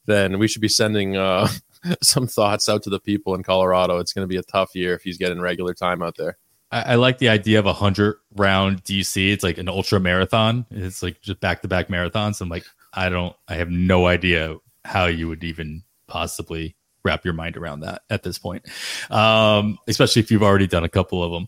then 0.06 0.38
we 0.38 0.48
should 0.48 0.62
be 0.62 0.68
sending 0.68 1.16
uh, 1.16 1.48
some 2.02 2.26
thoughts 2.26 2.68
out 2.68 2.82
to 2.84 2.90
the 2.90 3.00
people 3.00 3.34
in 3.34 3.42
Colorado. 3.42 3.98
It's 3.98 4.12
going 4.12 4.24
to 4.24 4.28
be 4.28 4.36
a 4.36 4.42
tough 4.42 4.74
year 4.74 4.94
if 4.94 5.02
he's 5.02 5.18
getting 5.18 5.40
regular 5.40 5.74
time 5.74 6.02
out 6.02 6.16
there. 6.16 6.38
I, 6.70 6.92
I 6.92 6.94
like 6.96 7.18
the 7.18 7.28
idea 7.28 7.58
of 7.58 7.66
a 7.66 7.72
hundred 7.72 8.16
round 8.34 8.84
DC. 8.84 9.32
It's 9.32 9.44
like 9.44 9.58
an 9.58 9.68
ultra 9.68 10.00
marathon. 10.00 10.66
It's 10.70 11.02
like 11.02 11.20
just 11.20 11.40
back 11.40 11.62
to 11.62 11.68
back 11.68 11.88
marathons. 11.88 12.40
I'm 12.40 12.48
like, 12.48 12.64
I 12.92 13.08
don't, 13.08 13.36
I 13.48 13.56
have 13.56 13.70
no 13.70 14.06
idea 14.06 14.56
how 14.84 15.06
you 15.06 15.28
would 15.28 15.44
even 15.44 15.82
possibly 16.06 16.76
wrap 17.04 17.24
your 17.24 17.34
mind 17.34 17.56
around 17.56 17.80
that 17.80 18.02
at 18.10 18.22
this 18.22 18.38
point, 18.38 18.64
um, 19.10 19.78
especially 19.86 20.20
if 20.20 20.30
you've 20.30 20.42
already 20.42 20.66
done 20.66 20.84
a 20.84 20.88
couple 20.88 21.22
of 21.22 21.32
them. 21.32 21.46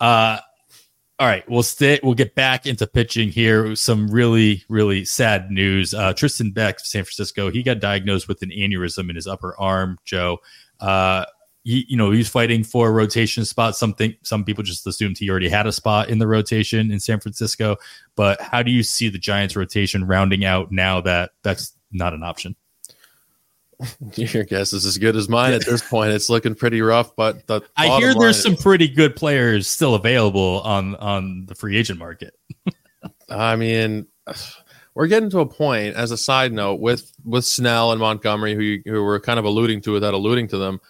Uh, 0.00 0.38
all 1.20 1.26
right, 1.26 1.48
we'll 1.50 1.64
stay. 1.64 1.98
We'll 2.02 2.14
get 2.14 2.36
back 2.36 2.64
into 2.64 2.86
pitching 2.86 3.30
here. 3.30 3.74
Some 3.74 4.08
really, 4.08 4.62
really 4.68 5.04
sad 5.04 5.50
news. 5.50 5.92
Uh, 5.92 6.12
Tristan 6.12 6.52
Beck, 6.52 6.78
San 6.78 7.02
Francisco, 7.02 7.50
he 7.50 7.64
got 7.64 7.80
diagnosed 7.80 8.28
with 8.28 8.40
an 8.42 8.50
aneurysm 8.50 9.10
in 9.10 9.16
his 9.16 9.26
upper 9.26 9.58
arm. 9.58 9.98
Joe, 10.04 10.38
uh, 10.78 11.24
he, 11.64 11.84
you 11.88 11.96
know, 11.96 12.12
he's 12.12 12.28
fighting 12.28 12.62
for 12.62 12.88
a 12.88 12.92
rotation 12.92 13.44
spot. 13.44 13.74
Something 13.74 14.14
some 14.22 14.44
people 14.44 14.62
just 14.62 14.86
assumed 14.86 15.18
he 15.18 15.28
already 15.28 15.48
had 15.48 15.66
a 15.66 15.72
spot 15.72 16.08
in 16.08 16.20
the 16.20 16.28
rotation 16.28 16.92
in 16.92 17.00
San 17.00 17.18
Francisco. 17.18 17.76
But 18.14 18.40
how 18.40 18.62
do 18.62 18.70
you 18.70 18.84
see 18.84 19.08
the 19.08 19.18
Giants' 19.18 19.56
rotation 19.56 20.06
rounding 20.06 20.44
out 20.44 20.70
now 20.70 21.00
that 21.00 21.32
that's 21.42 21.72
not 21.90 22.14
an 22.14 22.22
option? 22.22 22.54
Your 24.14 24.44
guess 24.44 24.72
is 24.72 24.84
as 24.84 24.98
good 24.98 25.16
as 25.16 25.28
mine 25.28 25.52
at 25.52 25.64
this 25.64 25.82
point. 25.88 26.12
It's 26.12 26.28
looking 26.28 26.54
pretty 26.54 26.80
rough, 26.82 27.14
but 27.14 27.46
the 27.46 27.62
I 27.76 27.98
hear 27.98 28.14
there's 28.14 28.42
some 28.42 28.56
pretty 28.56 28.88
good 28.88 29.14
players 29.14 29.68
still 29.68 29.94
available 29.94 30.60
on 30.64 30.96
on 30.96 31.46
the 31.46 31.54
free 31.54 31.76
agent 31.76 31.98
market. 31.98 32.34
I 33.28 33.56
mean, 33.56 34.06
we're 34.94 35.06
getting 35.06 35.30
to 35.30 35.40
a 35.40 35.46
point. 35.46 35.94
As 35.94 36.10
a 36.10 36.16
side 36.16 36.52
note, 36.52 36.80
with 36.80 37.12
with 37.24 37.44
Snell 37.44 37.92
and 37.92 38.00
Montgomery, 38.00 38.54
who 38.54 38.62
you, 38.62 38.82
who 38.84 39.04
were 39.04 39.20
kind 39.20 39.38
of 39.38 39.44
alluding 39.44 39.80
to 39.82 39.92
without 39.92 40.14
alluding 40.14 40.48
to 40.48 40.58
them, 40.58 40.80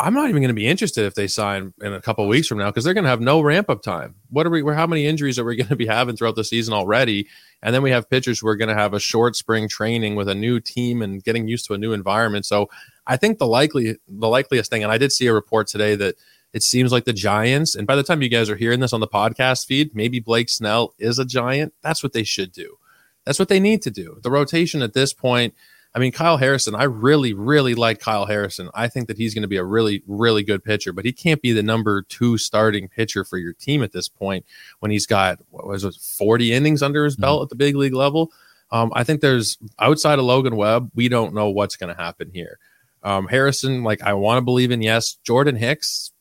I'm 0.00 0.14
not 0.14 0.28
even 0.28 0.40
going 0.40 0.48
to 0.48 0.54
be 0.54 0.68
interested 0.68 1.06
if 1.06 1.14
they 1.14 1.26
sign 1.26 1.72
in 1.80 1.92
a 1.92 2.00
couple 2.00 2.26
weeks 2.28 2.46
from 2.46 2.58
now 2.58 2.66
because 2.66 2.84
they're 2.84 2.94
going 2.94 3.04
to 3.04 3.10
have 3.10 3.20
no 3.20 3.40
ramp 3.40 3.68
up 3.68 3.82
time. 3.82 4.14
What 4.30 4.46
are 4.46 4.50
we? 4.50 4.62
How 4.62 4.86
many 4.86 5.06
injuries 5.06 5.38
are 5.38 5.44
we 5.44 5.56
going 5.56 5.68
to 5.68 5.76
be 5.76 5.86
having 5.86 6.16
throughout 6.16 6.36
the 6.36 6.44
season 6.44 6.72
already? 6.72 7.26
And 7.62 7.74
then 7.74 7.82
we 7.82 7.90
have 7.90 8.08
pitchers 8.08 8.38
who 8.38 8.48
are 8.48 8.56
going 8.56 8.68
to 8.68 8.76
have 8.76 8.94
a 8.94 9.00
short 9.00 9.34
spring 9.34 9.68
training 9.68 10.14
with 10.14 10.28
a 10.28 10.34
new 10.34 10.60
team 10.60 11.02
and 11.02 11.22
getting 11.22 11.48
used 11.48 11.66
to 11.66 11.74
a 11.74 11.78
new 11.78 11.92
environment. 11.92 12.46
So 12.46 12.70
I 13.06 13.16
think 13.16 13.38
the 13.38 13.46
likely 13.46 13.96
the 14.06 14.28
likeliest 14.28 14.70
thing, 14.70 14.84
and 14.84 14.92
I 14.92 14.98
did 14.98 15.10
see 15.10 15.26
a 15.26 15.34
report 15.34 15.66
today 15.66 15.96
that 15.96 16.14
it 16.52 16.62
seems 16.62 16.92
like 16.92 17.04
the 17.04 17.12
Giants, 17.12 17.74
and 17.74 17.86
by 17.86 17.96
the 17.96 18.02
time 18.02 18.22
you 18.22 18.28
guys 18.28 18.48
are 18.48 18.56
hearing 18.56 18.80
this 18.80 18.92
on 18.92 19.00
the 19.00 19.08
podcast 19.08 19.66
feed, 19.66 19.94
maybe 19.94 20.20
Blake 20.20 20.48
Snell 20.48 20.94
is 20.98 21.18
a 21.18 21.24
Giant. 21.24 21.74
That's 21.82 22.02
what 22.02 22.12
they 22.12 22.24
should 22.24 22.52
do. 22.52 22.78
That's 23.26 23.38
what 23.38 23.48
they 23.48 23.60
need 23.60 23.82
to 23.82 23.90
do. 23.90 24.18
The 24.22 24.30
rotation 24.30 24.80
at 24.80 24.94
this 24.94 25.12
point 25.12 25.54
I 25.94 25.98
mean, 25.98 26.12
Kyle 26.12 26.36
Harrison, 26.36 26.74
I 26.74 26.84
really, 26.84 27.32
really 27.32 27.74
like 27.74 27.98
Kyle 27.98 28.26
Harrison. 28.26 28.68
I 28.74 28.88
think 28.88 29.08
that 29.08 29.16
he's 29.16 29.34
going 29.34 29.42
to 29.42 29.48
be 29.48 29.56
a 29.56 29.64
really, 29.64 30.02
really 30.06 30.42
good 30.42 30.62
pitcher, 30.62 30.92
but 30.92 31.04
he 31.04 31.12
can't 31.12 31.40
be 31.40 31.52
the 31.52 31.62
number 31.62 32.02
two 32.02 32.36
starting 32.38 32.88
pitcher 32.88 33.24
for 33.24 33.38
your 33.38 33.54
team 33.54 33.82
at 33.82 33.92
this 33.92 34.08
point 34.08 34.44
when 34.80 34.90
he's 34.90 35.06
got, 35.06 35.38
what 35.50 35.66
was 35.66 35.84
it, 35.84 35.94
40 35.94 36.52
innings 36.52 36.82
under 36.82 37.04
his 37.04 37.16
belt 37.16 37.38
mm-hmm. 37.38 37.44
at 37.44 37.48
the 37.48 37.56
big 37.56 37.74
league 37.74 37.94
level. 37.94 38.30
Um, 38.70 38.92
I 38.94 39.02
think 39.02 39.22
there's 39.22 39.56
outside 39.78 40.18
of 40.18 40.26
Logan 40.26 40.56
Webb, 40.56 40.90
we 40.94 41.08
don't 41.08 41.34
know 41.34 41.48
what's 41.48 41.76
going 41.76 41.94
to 41.94 42.00
happen 42.00 42.30
here. 42.32 42.58
Um, 43.02 43.26
Harrison, 43.26 43.82
like 43.82 44.02
I 44.02 44.12
want 44.12 44.38
to 44.38 44.42
believe 44.42 44.70
in, 44.70 44.82
yes. 44.82 45.14
Jordan 45.24 45.56
Hicks 45.56 46.12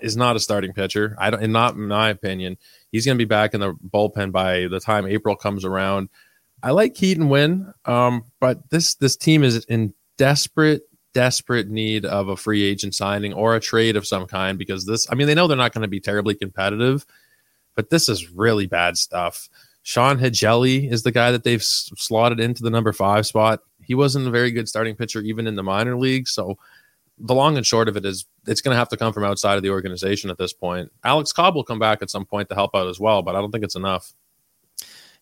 is 0.00 0.16
not 0.16 0.36
a 0.36 0.40
starting 0.40 0.72
pitcher. 0.72 1.16
I 1.18 1.30
don't, 1.30 1.42
and 1.42 1.52
not 1.52 1.74
in 1.74 1.88
my 1.88 2.10
opinion. 2.10 2.58
He's 2.92 3.06
going 3.06 3.16
to 3.16 3.24
be 3.24 3.28
back 3.28 3.54
in 3.54 3.60
the 3.60 3.72
bullpen 3.72 4.32
by 4.32 4.68
the 4.68 4.80
time 4.80 5.06
April 5.06 5.36
comes 5.36 5.64
around. 5.64 6.08
I 6.62 6.70
like 6.70 6.94
Keaton 6.94 7.28
Winn, 7.28 7.72
um, 7.84 8.24
but 8.40 8.70
this 8.70 8.94
this 8.94 9.16
team 9.16 9.44
is 9.44 9.64
in 9.66 9.94
desperate 10.16 10.82
desperate 11.12 11.70
need 11.70 12.04
of 12.04 12.28
a 12.28 12.36
free 12.36 12.62
agent 12.62 12.94
signing 12.94 13.32
or 13.32 13.56
a 13.56 13.60
trade 13.60 13.96
of 13.96 14.06
some 14.06 14.26
kind 14.26 14.58
because 14.58 14.84
this. 14.84 15.06
I 15.10 15.14
mean, 15.14 15.26
they 15.26 15.34
know 15.34 15.46
they're 15.46 15.56
not 15.56 15.72
going 15.72 15.82
to 15.82 15.88
be 15.88 16.00
terribly 16.00 16.34
competitive, 16.34 17.06
but 17.74 17.90
this 17.90 18.08
is 18.08 18.30
really 18.30 18.66
bad 18.66 18.98
stuff. 18.98 19.48
Sean 19.82 20.18
Hjelle 20.18 20.90
is 20.90 21.04
the 21.04 21.12
guy 21.12 21.30
that 21.30 21.44
they've 21.44 21.62
slotted 21.62 22.40
into 22.40 22.62
the 22.62 22.70
number 22.70 22.92
five 22.92 23.24
spot. 23.24 23.60
He 23.80 23.94
wasn't 23.94 24.26
a 24.26 24.30
very 24.30 24.50
good 24.50 24.68
starting 24.68 24.96
pitcher 24.96 25.20
even 25.20 25.46
in 25.46 25.54
the 25.54 25.62
minor 25.62 25.96
league. 25.96 26.26
So 26.26 26.58
the 27.18 27.34
long 27.34 27.56
and 27.56 27.64
short 27.64 27.88
of 27.88 27.96
it 27.96 28.04
is 28.04 28.26
it's 28.46 28.60
going 28.60 28.74
to 28.74 28.78
have 28.78 28.88
to 28.88 28.96
come 28.96 29.12
from 29.12 29.24
outside 29.24 29.56
of 29.56 29.62
the 29.62 29.70
organization 29.70 30.28
at 30.28 30.38
this 30.38 30.52
point. 30.52 30.90
Alex 31.04 31.32
Cobb 31.32 31.54
will 31.54 31.64
come 31.64 31.78
back 31.78 32.02
at 32.02 32.10
some 32.10 32.26
point 32.26 32.48
to 32.48 32.54
help 32.54 32.74
out 32.74 32.88
as 32.88 33.00
well, 33.00 33.22
but 33.22 33.36
I 33.36 33.40
don't 33.40 33.52
think 33.52 33.64
it's 33.64 33.76
enough. 33.76 34.12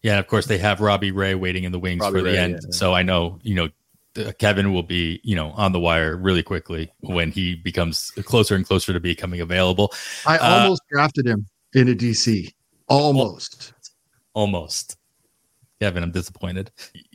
Yeah, 0.04 0.18
of 0.18 0.28
course 0.28 0.46
they 0.46 0.58
have 0.58 0.80
Robbie 0.80 1.10
Ray 1.10 1.34
waiting 1.34 1.64
in 1.64 1.72
the 1.72 1.78
wings 1.80 2.02
Robbie 2.02 2.18
for 2.18 2.22
the 2.22 2.30
Ray, 2.30 2.38
end. 2.38 2.60
Yeah. 2.62 2.70
So 2.70 2.94
I 2.94 3.02
know, 3.02 3.40
you 3.42 3.54
know, 3.56 4.32
Kevin 4.38 4.72
will 4.72 4.84
be, 4.84 5.20
you 5.24 5.34
know, 5.34 5.50
on 5.52 5.72
the 5.72 5.80
wire 5.80 6.16
really 6.16 6.44
quickly 6.44 6.92
when 7.00 7.32
he 7.32 7.56
becomes 7.56 8.12
closer 8.24 8.54
and 8.54 8.64
closer 8.64 8.92
to 8.92 9.00
becoming 9.00 9.40
available. 9.40 9.92
I 10.24 10.38
uh, 10.38 10.60
almost 10.60 10.82
drafted 10.88 11.26
him 11.26 11.46
in 11.72 11.88
a 11.88 11.94
DC. 11.94 12.52
Almost 12.86 13.72
almost. 14.34 14.98
Kevin, 15.80 16.02
I'm 16.02 16.10
disappointed. 16.10 16.70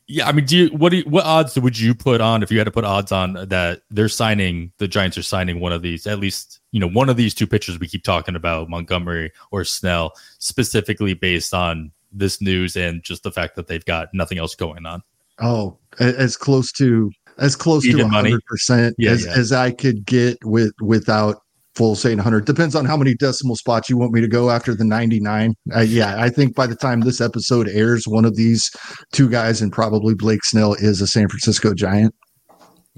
Yeah, 0.08 0.28
I 0.28 0.32
mean, 0.32 0.45
do 0.45 0.58
you 0.58 0.67
what 0.69 0.89
do 0.89 0.97
you, 0.97 1.04
what 1.04 1.25
odds 1.25 1.58
would 1.60 1.78
you 1.78 1.93
put 1.93 2.19
on 2.19 2.41
if 2.41 2.52
you 2.52 2.58
had 2.58 2.63
to 2.65 2.71
put 2.71 2.84
odds 2.84 3.12
on 3.12 3.34
that 3.34 3.84
they're 3.91 4.10
signing 4.10 4.71
the 4.80 4.88
Giants 4.88 5.17
are 5.19 5.23
signing 5.23 5.60
one 5.60 5.71
of 5.71 5.84
these 5.84 6.08
at 6.08 6.17
least 6.17 6.60
you 6.71 6.80
know 6.80 6.89
one 6.89 7.10
of 7.10 7.15
these 7.15 7.36
two 7.36 7.45
pitchers 7.45 7.80
we 7.80 7.88
keep 7.88 8.04
talking 8.04 8.36
about 8.36 8.69
Montgomery 8.69 9.32
or 9.52 9.63
Snell 9.63 10.13
specifically 10.39 11.13
based 11.13 11.54
on 11.54 11.91
this 12.12 12.41
news 12.41 12.76
and 12.76 13.04
just 13.04 13.24
the 13.24 13.32
fact 13.32 13.56
that 13.56 13.67
they've 13.67 13.86
got 13.86 14.10
nothing 14.13 14.38
else 14.38 14.56
going 14.56 14.86
on. 14.86 15.02
Oh, 15.39 15.78
as 16.00 16.36
close 16.36 16.72
to 16.74 17.12
as 17.38 17.56
close 17.56 17.86
Even 17.86 18.00
to 18.00 18.04
100 18.06 18.43
percent 18.45 18.95
yeah, 18.98 19.12
as, 19.12 19.26
yeah. 19.26 19.34
as 19.34 19.52
I 19.54 19.72
could 19.72 20.06
get 20.06 20.38
with 20.43 20.74
without 20.82 21.38
full 21.76 21.95
St. 21.95 22.17
100. 22.17 22.43
Depends 22.43 22.76
on 22.76 22.84
how 22.84 22.98
many 22.98 23.15
decimal 23.15 23.56
spots 23.56 23.89
you 23.89 23.98
want 23.98 24.12
me 24.12 24.19
to 24.19 24.28
go 24.28 24.50
after 24.50 24.76
the 24.76 24.84
99. 24.84 25.54
Uh, 25.74 25.80
yeah, 25.80 26.22
I 26.22 26.30
think 26.30 26.54
by 26.54 26.67
the 26.67 26.76
time 26.76 27.00
this 27.02 27.22
episode 27.22 27.69
airs, 27.69 28.06
one 28.06 28.26
of 28.26 28.36
these 28.36 28.69
two 29.13 29.30
guys 29.30 29.62
and 29.62 29.72
probably 29.72 30.13
Blake 30.13 30.43
Snell 30.43 30.74
is 30.74 31.00
a 31.00 31.08
San 31.08 31.30
Francisco 31.30 31.74
Giant. 31.74 32.13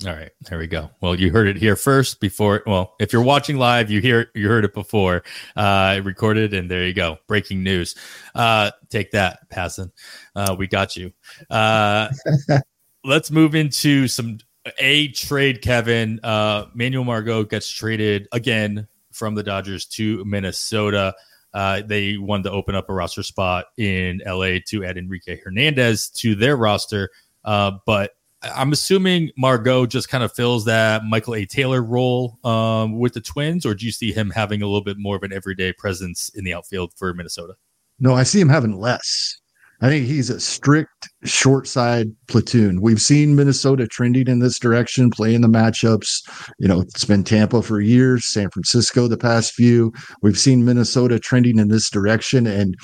All 0.06 0.14
right, 0.14 0.32
there 0.50 0.58
we 0.58 0.66
go. 0.66 0.90
Well, 1.00 1.14
you 1.14 1.32
heard 1.32 1.48
it 1.48 1.58
here 1.58 1.76
first 1.76 2.20
before. 2.20 2.64
Well, 2.66 2.96
if 3.00 3.14
you're 3.14 3.22
watching 3.22 3.58
live, 3.58 3.92
you 3.92 4.02
hear 4.02 4.32
you 4.34 4.48
heard 4.48 4.66
it 4.66 4.74
before. 4.74 5.24
Uh, 5.56 6.02
recorded, 6.04 6.56
and 6.56 6.72
there 6.72 6.88
you 6.88 6.94
go. 6.94 7.20
Breaking 7.28 7.62
news. 7.62 7.96
Uh, 8.34 8.72
take 8.90 9.12
that, 9.12 9.48
passing. 9.50 9.92
Uh, 10.36 10.56
we 10.58 10.66
got 10.66 10.96
you. 10.96 11.12
Uh, 11.52 12.10
let's 13.04 13.30
move 13.30 13.54
into 13.54 14.08
some 14.08 14.40
a 14.80 15.10
trade, 15.10 15.62
Kevin. 15.62 16.20
Uh, 16.24 16.66
Manuel 16.74 17.04
Margot 17.04 17.44
gets 17.44 17.70
traded 17.70 18.28
again 18.32 18.88
from 19.12 19.36
the 19.36 19.44
Dodgers 19.44 19.86
to 19.86 20.26
Minnesota. 20.26 21.14
Uh, 21.54 21.82
they 21.86 22.18
wanted 22.18 22.44
to 22.44 22.52
open 22.52 22.74
up 22.74 22.90
a 22.90 22.94
roster 22.94 23.24
spot 23.24 23.66
in 23.78 24.22
LA 24.26 24.58
to 24.68 24.84
add 24.84 24.98
Enrique 24.98 25.40
Hernandez 25.40 26.10
to 26.10 26.34
their 26.34 26.56
roster. 26.58 27.10
Uh, 27.44 27.74
but 27.86 28.12
I'm 28.44 28.72
assuming 28.72 29.32
Margot 29.38 29.86
just 29.86 30.10
kind 30.10 30.24
of 30.24 30.34
fills 30.34 30.66
that 30.66 31.04
Michael 31.06 31.36
A. 31.36 31.46
Taylor 31.46 31.84
role 31.84 32.40
um, 32.44 32.98
with 32.98 33.14
the 33.14 33.22
Twins, 33.22 33.66
or 33.66 33.76
do 33.76 33.86
you 33.86 33.92
see 33.92 34.12
him 34.12 34.32
having 34.32 34.62
a 34.62 34.66
little 34.66 34.84
bit 34.84 34.98
more 34.98 35.16
of 35.16 35.24
an 35.24 35.32
everyday 35.32 35.74
presence 35.74 36.30
in 36.34 36.44
the 36.44 36.54
outfield 36.54 36.94
for 36.96 37.14
Minnesota? 37.14 37.54
No, 38.00 38.16
I 38.16 38.24
see 38.24 38.40
him 38.40 38.50
having 38.50 38.80
less. 38.80 39.38
I 39.84 39.90
think 39.90 40.06
he's 40.06 40.30
a 40.30 40.40
strict 40.40 41.10
short 41.24 41.68
side 41.68 42.08
platoon. 42.28 42.82
We've 42.82 43.02
seen 43.02 43.36
Minnesota 43.36 43.88
trending 43.88 44.28
in 44.28 44.38
this 44.38 44.60
direction, 44.60 45.10
playing 45.10 45.42
the 45.42 45.48
matchups. 45.48 46.22
You 46.60 46.68
know, 46.68 46.82
it's 46.82 47.06
been 47.06 47.24
Tampa 47.24 47.64
for 47.64 47.80
years, 47.80 48.32
San 48.32 48.52
Francisco 48.52 49.08
the 49.08 49.18
past 49.18 49.54
few. 49.54 49.92
We've 50.22 50.38
seen 50.38 50.66
Minnesota 50.66 51.20
trending 51.20 51.58
in 51.58 51.70
this 51.70 51.90
direction, 51.90 52.46
and 52.46 52.76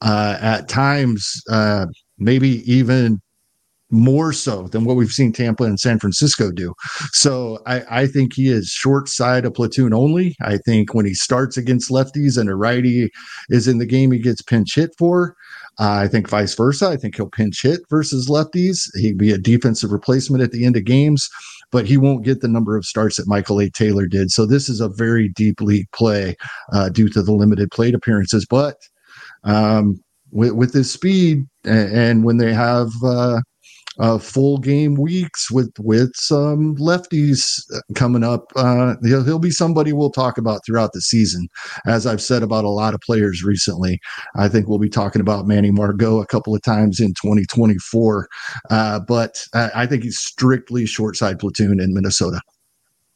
uh, 0.00 0.38
at 0.40 0.68
times, 0.68 1.42
uh, 1.50 1.86
maybe 2.18 2.62
even 2.72 3.20
more 3.90 4.32
so 4.32 4.68
than 4.68 4.84
what 4.84 4.96
we've 4.96 5.10
seen 5.10 5.32
Tampa 5.32 5.64
and 5.64 5.78
San 5.78 5.98
Francisco 5.98 6.50
do. 6.50 6.74
So 7.12 7.60
I, 7.66 8.02
I 8.02 8.06
think 8.06 8.34
he 8.34 8.48
is 8.48 8.68
short 8.68 9.08
side 9.08 9.44
of 9.44 9.54
platoon 9.54 9.92
only. 9.92 10.34
I 10.42 10.58
think 10.58 10.94
when 10.94 11.06
he 11.06 11.14
starts 11.14 11.56
against 11.56 11.90
lefties 11.90 12.38
and 12.38 12.48
a 12.48 12.56
righty 12.56 13.10
is 13.50 13.68
in 13.68 13.78
the 13.78 13.86
game, 13.86 14.10
he 14.10 14.18
gets 14.18 14.42
pinch 14.42 14.74
hit 14.74 14.90
for. 14.98 15.36
Uh, 15.78 16.02
I 16.04 16.08
think 16.08 16.28
vice 16.28 16.54
versa. 16.54 16.88
I 16.88 16.96
think 16.96 17.16
he'll 17.16 17.28
pinch 17.28 17.62
hit 17.62 17.80
versus 17.90 18.28
lefties. 18.28 18.88
He'd 18.94 19.18
be 19.18 19.32
a 19.32 19.38
defensive 19.38 19.90
replacement 19.90 20.42
at 20.42 20.52
the 20.52 20.64
end 20.64 20.76
of 20.76 20.84
games, 20.84 21.28
but 21.72 21.86
he 21.86 21.96
won't 21.96 22.24
get 22.24 22.40
the 22.40 22.48
number 22.48 22.76
of 22.76 22.84
starts 22.84 23.16
that 23.16 23.26
Michael 23.26 23.60
A. 23.60 23.70
Taylor 23.70 24.06
did. 24.06 24.30
So 24.30 24.46
this 24.46 24.68
is 24.68 24.80
a 24.80 24.88
very 24.88 25.28
deep 25.30 25.60
league 25.60 25.90
play 25.92 26.36
uh, 26.72 26.90
due 26.90 27.08
to 27.08 27.22
the 27.22 27.32
limited 27.32 27.70
plate 27.72 27.94
appearances. 27.94 28.46
But 28.48 28.76
um, 29.42 30.00
with, 30.30 30.52
with 30.52 30.72
his 30.72 30.90
speed 30.90 31.44
and, 31.64 31.92
and 31.92 32.24
when 32.24 32.36
they 32.36 32.54
have 32.54 32.90
uh, 33.04 33.40
uh, 33.98 34.18
full 34.18 34.58
game 34.58 34.94
weeks 34.94 35.50
with 35.50 35.72
with 35.78 36.14
some 36.14 36.76
lefties 36.76 37.60
coming 37.94 38.24
up. 38.24 38.52
Uh, 38.56 38.94
he'll, 39.02 39.24
he'll 39.24 39.38
be 39.38 39.50
somebody 39.50 39.92
we'll 39.92 40.10
talk 40.10 40.38
about 40.38 40.60
throughout 40.64 40.92
the 40.92 41.00
season. 41.00 41.48
As 41.86 42.06
I've 42.06 42.22
said 42.22 42.42
about 42.42 42.64
a 42.64 42.70
lot 42.70 42.94
of 42.94 43.00
players 43.00 43.44
recently, 43.44 44.00
I 44.36 44.48
think 44.48 44.68
we'll 44.68 44.78
be 44.78 44.88
talking 44.88 45.20
about 45.20 45.46
Manny 45.46 45.70
Margot 45.70 46.20
a 46.20 46.26
couple 46.26 46.54
of 46.54 46.62
times 46.62 47.00
in 47.00 47.08
2024. 47.08 48.28
Uh, 48.70 49.00
but 49.00 49.44
I, 49.54 49.70
I 49.74 49.86
think 49.86 50.04
he's 50.04 50.18
strictly 50.18 50.86
short 50.86 51.16
side 51.16 51.38
platoon 51.38 51.80
in 51.80 51.94
Minnesota. 51.94 52.40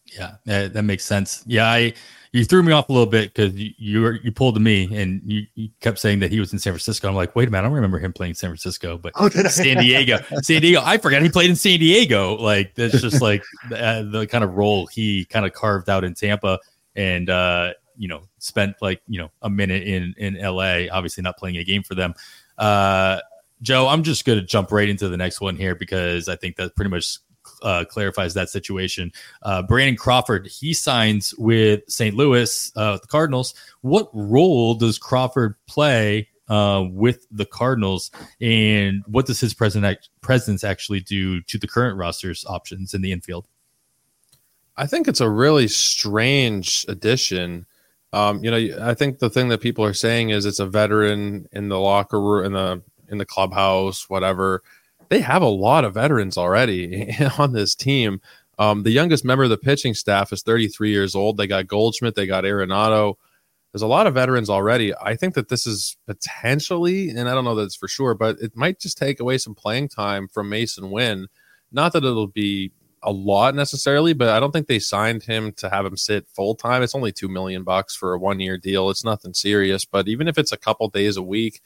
Yeah, 0.06 0.36
that 0.46 0.82
makes 0.82 1.04
sense. 1.04 1.44
Yeah, 1.46 1.70
I 1.70 1.94
you 2.32 2.44
threw 2.44 2.62
me 2.62 2.72
off 2.72 2.88
a 2.88 2.92
little 2.92 3.06
bit 3.06 3.32
because 3.32 3.54
you 3.54 3.72
you, 3.78 4.12
you 4.22 4.32
pulled 4.32 4.60
me 4.60 4.84
and 4.96 5.22
you, 5.24 5.46
you, 5.54 5.68
kept 5.80 5.98
saying 5.98 6.20
that 6.20 6.30
he 6.30 6.40
was 6.40 6.52
in 6.52 6.58
San 6.58 6.72
Francisco. 6.72 7.08
I'm 7.08 7.14
like, 7.14 7.34
wait 7.34 7.48
a 7.48 7.50
minute, 7.50 7.62
I 7.62 7.68
don't 7.68 7.74
remember 7.74 7.98
him 7.98 8.12
playing 8.12 8.34
San 8.34 8.50
Francisco, 8.50 8.98
but 8.98 9.12
oh, 9.16 9.28
San 9.28 9.78
Diego, 9.78 10.18
San 10.42 10.60
Diego. 10.60 10.82
I 10.84 10.98
forgot 10.98 11.22
he 11.22 11.30
played 11.30 11.50
in 11.50 11.56
San 11.56 11.78
Diego. 11.78 12.36
Like 12.36 12.74
that's 12.74 13.00
just 13.00 13.22
like 13.22 13.42
the, 13.70 13.84
uh, 13.84 14.02
the 14.02 14.26
kind 14.26 14.44
of 14.44 14.54
role 14.54 14.86
he 14.86 15.24
kind 15.24 15.46
of 15.46 15.52
carved 15.52 15.88
out 15.88 16.04
in 16.04 16.14
Tampa, 16.14 16.58
and 16.94 17.30
uh, 17.30 17.72
you 17.96 18.08
know 18.08 18.22
spent 18.38 18.76
like 18.80 19.00
you 19.08 19.18
know 19.18 19.30
a 19.42 19.50
minute 19.50 19.84
in 19.84 20.14
in 20.18 20.36
L.A. 20.36 20.88
Obviously 20.90 21.22
not 21.22 21.38
playing 21.38 21.56
a 21.56 21.64
game 21.64 21.82
for 21.82 21.94
them. 21.94 22.14
Uh, 22.56 23.20
Joe, 23.62 23.88
I'm 23.88 24.02
just 24.02 24.24
going 24.24 24.38
to 24.38 24.44
jump 24.44 24.70
right 24.70 24.88
into 24.88 25.08
the 25.08 25.16
next 25.16 25.40
one 25.40 25.56
here 25.56 25.74
because 25.74 26.28
I 26.28 26.36
think 26.36 26.56
that 26.56 26.76
pretty 26.76 26.90
much 26.90 27.18
uh, 27.62 27.84
clarifies 27.84 28.34
that 28.34 28.48
situation. 28.48 29.12
Uh, 29.42 29.62
Brandon 29.62 29.96
Crawford, 29.96 30.46
he 30.46 30.74
signs 30.74 31.34
with 31.36 31.82
St. 31.88 32.14
Louis, 32.14 32.72
uh, 32.76 32.98
the 32.98 33.06
Cardinals. 33.06 33.54
What 33.82 34.10
role 34.12 34.74
does 34.74 34.98
Crawford 34.98 35.54
play 35.66 36.28
uh, 36.48 36.84
with 36.90 37.26
the 37.30 37.44
Cardinals, 37.44 38.10
and 38.40 39.02
what 39.06 39.26
does 39.26 39.40
his 39.40 39.54
present 39.54 40.08
presence 40.20 40.64
actually 40.64 41.00
do 41.00 41.42
to 41.42 41.58
the 41.58 41.68
current 41.68 41.98
roster's 41.98 42.44
options 42.46 42.94
in 42.94 43.02
the 43.02 43.12
infield? 43.12 43.46
I 44.76 44.86
think 44.86 45.08
it's 45.08 45.20
a 45.20 45.28
really 45.28 45.68
strange 45.68 46.86
addition. 46.88 47.66
Um, 48.12 48.42
you 48.42 48.50
know, 48.50 48.86
I 48.86 48.94
think 48.94 49.18
the 49.18 49.28
thing 49.28 49.48
that 49.48 49.60
people 49.60 49.84
are 49.84 49.92
saying 49.92 50.30
is 50.30 50.46
it's 50.46 50.60
a 50.60 50.66
veteran 50.66 51.48
in 51.52 51.68
the 51.68 51.78
locker 51.80 52.20
room, 52.20 52.46
in 52.46 52.52
the 52.52 52.82
in 53.10 53.18
the 53.18 53.26
clubhouse, 53.26 54.08
whatever 54.08 54.62
they 55.08 55.20
have 55.20 55.42
a 55.42 55.46
lot 55.46 55.84
of 55.84 55.94
veterans 55.94 56.36
already 56.36 57.14
on 57.38 57.52
this 57.52 57.74
team. 57.74 58.20
Um, 58.58 58.82
the 58.82 58.90
youngest 58.90 59.24
member 59.24 59.44
of 59.44 59.50
the 59.50 59.56
pitching 59.56 59.94
staff 59.94 60.32
is 60.32 60.42
33 60.42 60.90
years 60.90 61.14
old. 61.14 61.36
They 61.36 61.46
got 61.46 61.66
Goldschmidt, 61.66 62.14
they 62.14 62.26
got 62.26 62.44
Arenado. 62.44 63.14
There's 63.72 63.82
a 63.82 63.86
lot 63.86 64.06
of 64.06 64.14
veterans 64.14 64.48
already. 64.48 64.94
I 64.96 65.14
think 65.14 65.34
that 65.34 65.48
this 65.48 65.66
is 65.66 65.96
potentially, 66.06 67.10
and 67.10 67.28
I 67.28 67.34
don't 67.34 67.44
know 67.44 67.54
that 67.56 67.64
it's 67.64 67.76
for 67.76 67.86
sure, 67.86 68.14
but 68.14 68.38
it 68.40 68.56
might 68.56 68.80
just 68.80 68.96
take 68.96 69.20
away 69.20 69.38
some 69.38 69.54
playing 69.54 69.88
time 69.88 70.26
from 70.26 70.50
Masyn 70.50 70.90
Winn. 70.90 71.26
Not 71.70 71.92
that 71.92 72.04
it'll 72.04 72.26
be 72.26 72.72
a 73.02 73.12
lot 73.12 73.54
necessarily, 73.54 74.14
but 74.14 74.30
I 74.30 74.40
don't 74.40 74.52
think 74.52 74.66
they 74.66 74.78
signed 74.78 75.22
him 75.22 75.52
to 75.52 75.68
have 75.68 75.84
him 75.84 75.96
sit 75.96 76.26
full 76.28 76.54
time. 76.54 76.82
It's 76.82 76.94
only 76.94 77.12
two 77.12 77.28
million 77.28 77.62
bucks 77.62 77.94
for 77.94 78.14
a 78.14 78.18
one 78.18 78.40
year 78.40 78.56
deal. 78.56 78.90
It's 78.90 79.04
nothing 79.04 79.34
serious. 79.34 79.84
But 79.84 80.08
even 80.08 80.28
if 80.28 80.38
it's 80.38 80.52
a 80.52 80.56
couple 80.56 80.88
days 80.88 81.16
a 81.16 81.22
week, 81.22 81.60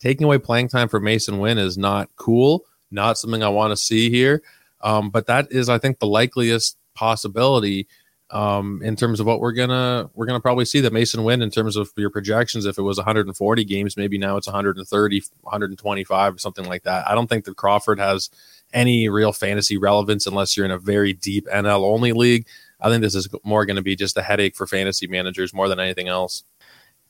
taking 0.00 0.24
away 0.24 0.38
playing 0.38 0.68
time 0.68 0.88
for 0.88 1.00
Masyn 1.00 1.38
Winn 1.38 1.58
is 1.58 1.78
not 1.78 2.08
cool 2.16 2.64
not 2.92 3.18
something 3.18 3.42
I 3.42 3.48
want 3.48 3.72
to 3.72 3.76
see 3.76 4.10
here. 4.10 4.42
Um, 4.80 5.10
but 5.10 5.26
that 5.26 5.50
is, 5.50 5.68
I 5.68 5.78
think, 5.78 5.98
the 5.98 6.06
likeliest 6.06 6.76
possibility 6.94 7.86
um, 8.32 8.80
in 8.82 8.96
terms 8.96 9.20
of 9.20 9.26
what 9.26 9.40
we're 9.40 9.52
gonna 9.52 10.10
we're 10.14 10.24
gonna 10.24 10.40
probably 10.40 10.64
see 10.64 10.80
that 10.80 10.92
Masyn 10.92 11.22
Winn 11.22 11.42
in 11.42 11.50
terms 11.50 11.76
of 11.76 11.92
your 11.96 12.08
projections. 12.08 12.64
If 12.64 12.78
it 12.78 12.82
was 12.82 12.96
140 12.96 13.64
games, 13.64 13.96
maybe 13.96 14.16
now 14.16 14.36
it's 14.38 14.46
130, 14.46 15.22
125, 15.42 16.40
something 16.40 16.64
like 16.64 16.82
that. 16.84 17.06
I 17.06 17.14
don't 17.14 17.28
think 17.28 17.44
that 17.44 17.56
Crawford 17.56 17.98
has 17.98 18.30
any 18.72 19.08
real 19.10 19.32
fantasy 19.32 19.76
relevance 19.76 20.26
unless 20.26 20.56
you're 20.56 20.64
in 20.64 20.72
a 20.72 20.78
very 20.78 21.12
deep 21.12 21.46
NL 21.46 21.82
only 21.82 22.12
league. 22.12 22.46
I 22.80 22.88
think 22.88 23.02
this 23.02 23.14
is 23.14 23.28
more 23.44 23.66
going 23.66 23.76
to 23.76 23.82
be 23.82 23.94
just 23.94 24.16
a 24.16 24.22
headache 24.22 24.56
for 24.56 24.66
fantasy 24.66 25.06
managers 25.06 25.52
more 25.52 25.68
than 25.68 25.78
anything 25.78 26.08
else. 26.08 26.42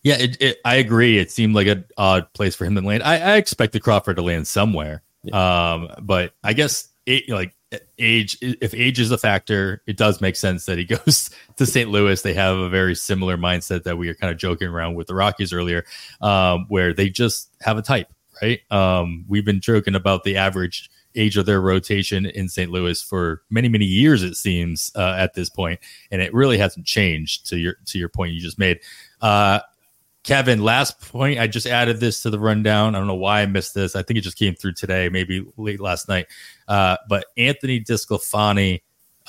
Yeah, 0.02 0.16
it, 0.18 0.36
it, 0.42 0.58
I 0.64 0.74
agree. 0.76 1.18
It 1.18 1.30
seemed 1.30 1.54
like 1.54 1.68
an 1.68 1.84
odd 1.96 2.30
place 2.32 2.56
for 2.56 2.64
him 2.64 2.74
to 2.74 2.80
land. 2.80 3.04
I, 3.04 3.18
I 3.18 3.36
expected 3.36 3.82
Crawford 3.82 4.16
to 4.16 4.22
land 4.22 4.48
somewhere 4.48 5.02
Yeah. 5.22 5.72
Um, 5.72 5.88
but 6.00 6.34
I 6.42 6.52
guess 6.52 6.88
it, 7.06 7.28
like 7.28 7.54
age, 7.98 8.38
if 8.40 8.74
age 8.74 9.00
is 9.00 9.10
a 9.10 9.18
factor, 9.18 9.82
it 9.86 9.96
does 9.96 10.20
make 10.20 10.36
sense 10.36 10.66
that 10.66 10.78
he 10.78 10.84
goes 11.06 11.30
to 11.56 11.66
St. 11.66 11.90
Louis. 11.90 12.20
They 12.20 12.34
have 12.34 12.56
a 12.56 12.68
very 12.68 12.94
similar 12.94 13.36
mindset 13.36 13.84
that 13.84 13.98
we 13.98 14.08
are 14.08 14.14
kind 14.14 14.32
of 14.32 14.38
joking 14.38 14.68
around 14.68 14.94
with 14.94 15.06
the 15.06 15.14
Rockies 15.14 15.52
earlier, 15.52 15.84
um, 16.20 16.66
where 16.68 16.92
they 16.92 17.08
just 17.08 17.50
have 17.60 17.78
a 17.78 17.82
type, 17.82 18.12
right? 18.40 18.60
Um, 18.70 19.24
we've 19.28 19.44
been 19.44 19.60
joking 19.60 19.94
about 19.94 20.24
the 20.24 20.36
average 20.36 20.90
age 21.14 21.36
of 21.36 21.46
their 21.46 21.60
rotation 21.60 22.26
in 22.26 22.48
St. 22.48 22.70
Louis 22.70 23.02
for 23.02 23.42
many 23.50 23.68
many 23.68 23.84
years 23.84 24.22
it 24.22 24.34
seems 24.34 24.90
uh, 24.94 25.14
at 25.18 25.34
this 25.34 25.50
point 25.50 25.80
and 26.10 26.22
it 26.22 26.32
really 26.32 26.58
hasn't 26.58 26.86
changed 26.86 27.46
to 27.50 27.58
your 27.58 27.74
to 27.84 27.98
your 27.98 28.08
point 28.08 28.32
you 28.32 28.40
just 28.40 28.58
made 28.58 28.80
uh, 29.20 29.60
Kevin, 30.24 30.62
last 30.62 31.00
point. 31.00 31.40
I 31.40 31.48
just 31.48 31.66
added 31.66 31.98
this 31.98 32.22
to 32.22 32.30
the 32.30 32.38
rundown. 32.38 32.94
I 32.94 32.98
don't 32.98 33.08
know 33.08 33.14
why 33.14 33.42
I 33.42 33.46
missed 33.46 33.74
this. 33.74 33.96
I 33.96 34.02
think 34.02 34.18
it 34.18 34.22
just 34.22 34.38
came 34.38 34.54
through 34.54 34.74
today, 34.74 35.08
maybe 35.08 35.44
late 35.56 35.80
last 35.80 36.08
night. 36.08 36.26
Uh, 36.68 36.96
but 37.08 37.26
Anthony 37.36 37.80
DeSclafani, 37.80 38.82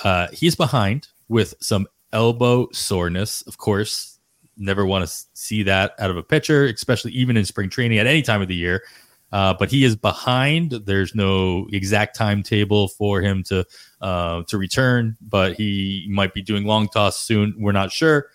uh, 0.04 0.28
he's 0.32 0.54
behind 0.54 1.08
with 1.28 1.54
some 1.60 1.88
elbow 2.12 2.68
soreness. 2.72 3.42
Of 3.42 3.58
course, 3.58 4.20
never 4.56 4.86
want 4.86 5.06
to 5.06 5.14
see 5.32 5.64
that 5.64 5.94
out 5.98 6.10
of 6.10 6.16
a 6.16 6.22
pitcher, 6.22 6.66
especially 6.66 7.10
even 7.12 7.36
in 7.36 7.44
spring 7.44 7.70
training 7.70 7.98
at 7.98 8.06
any 8.06 8.22
time 8.22 8.40
of 8.40 8.48
the 8.48 8.54
year. 8.54 8.84
Uh, 9.32 9.52
but 9.52 9.68
he 9.68 9.82
is 9.82 9.96
behind. 9.96 10.70
There's 10.70 11.12
no 11.12 11.66
exact 11.72 12.14
timetable 12.14 12.86
for 12.86 13.20
him 13.20 13.42
to 13.44 13.66
uh, 14.00 14.44
to 14.44 14.56
return, 14.56 15.16
but 15.20 15.54
he 15.54 16.06
might 16.08 16.34
be 16.34 16.40
doing 16.40 16.64
long 16.66 16.86
toss 16.86 17.18
soon. 17.18 17.52
We're 17.58 17.72
not 17.72 17.90
sure. 17.90 18.28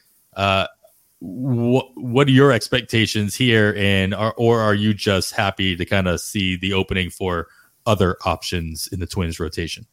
What 1.20 1.88
what 1.95 2.28
are 2.28 2.32
your 2.32 2.51
expectations 2.51 3.36
here, 3.36 3.76
and 3.78 4.13
are, 4.13 4.34
or 4.38 4.61
are 4.61 4.74
you 4.74 4.93
just 4.93 5.34
happy 5.34 5.76
to 5.76 5.86
kind 5.86 6.07
of 6.07 6.22
see 6.22 6.55
the 6.55 6.74
opening 6.74 7.09
for 7.09 7.47
other 7.86 8.17
options 8.26 8.88
in 8.91 8.99
the 8.99 9.07
Twins 9.07 9.39
rotation? 9.39 9.86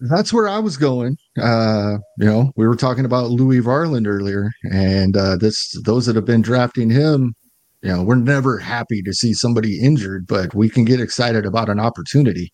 That's 0.00 0.32
where 0.32 0.48
I 0.48 0.58
was 0.58 0.76
going. 0.76 1.16
Uh, 1.40 1.98
you 2.18 2.26
know, 2.26 2.52
we 2.56 2.66
were 2.66 2.74
talking 2.74 3.04
about 3.04 3.30
Louie 3.30 3.60
Varland 3.60 4.08
earlier, 4.08 4.50
and 4.64 5.16
uh, 5.16 5.36
this 5.36 5.80
those 5.84 6.06
that 6.06 6.16
have 6.16 6.24
been 6.24 6.42
drafting 6.42 6.90
him 6.90 7.36
you 7.82 7.90
know 7.90 8.02
we're 8.02 8.14
never 8.14 8.58
happy 8.58 9.02
to 9.02 9.12
see 9.12 9.32
somebody 9.32 9.80
injured 9.80 10.26
but 10.26 10.54
we 10.54 10.68
can 10.68 10.84
get 10.84 11.00
excited 11.00 11.44
about 11.44 11.68
an 11.68 11.80
opportunity. 11.80 12.52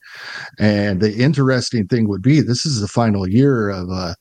And 0.59 1.01
the 1.01 1.14
interesting 1.16 1.87
thing 1.87 2.09
would 2.09 2.22
be 2.22 2.41
this 2.41 2.64
is 2.64 2.81
the 2.81 2.89
final 2.89 3.29
year 3.29 3.70
of 3.70 3.89
a 3.91 4.16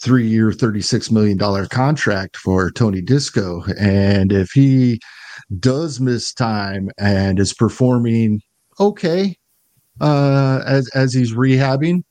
three 0.00 0.26
year 0.26 0.52
36 0.52 1.10
million 1.10 1.36
dollar 1.36 1.66
contract 1.66 2.36
for 2.36 2.70
tony 2.70 3.02
disco. 3.02 3.62
And 3.78 4.32
if 4.32 4.50
he 4.50 5.00
does 5.58 6.00
miss 6.00 6.32
time 6.32 6.90
and 6.98 7.38
is 7.38 7.54
performing 7.54 8.40
okay 8.80 9.36
uh 10.00 10.62
as 10.66 10.88
as 10.94 11.12
he's 11.12 11.34
rehabbing 11.34 12.02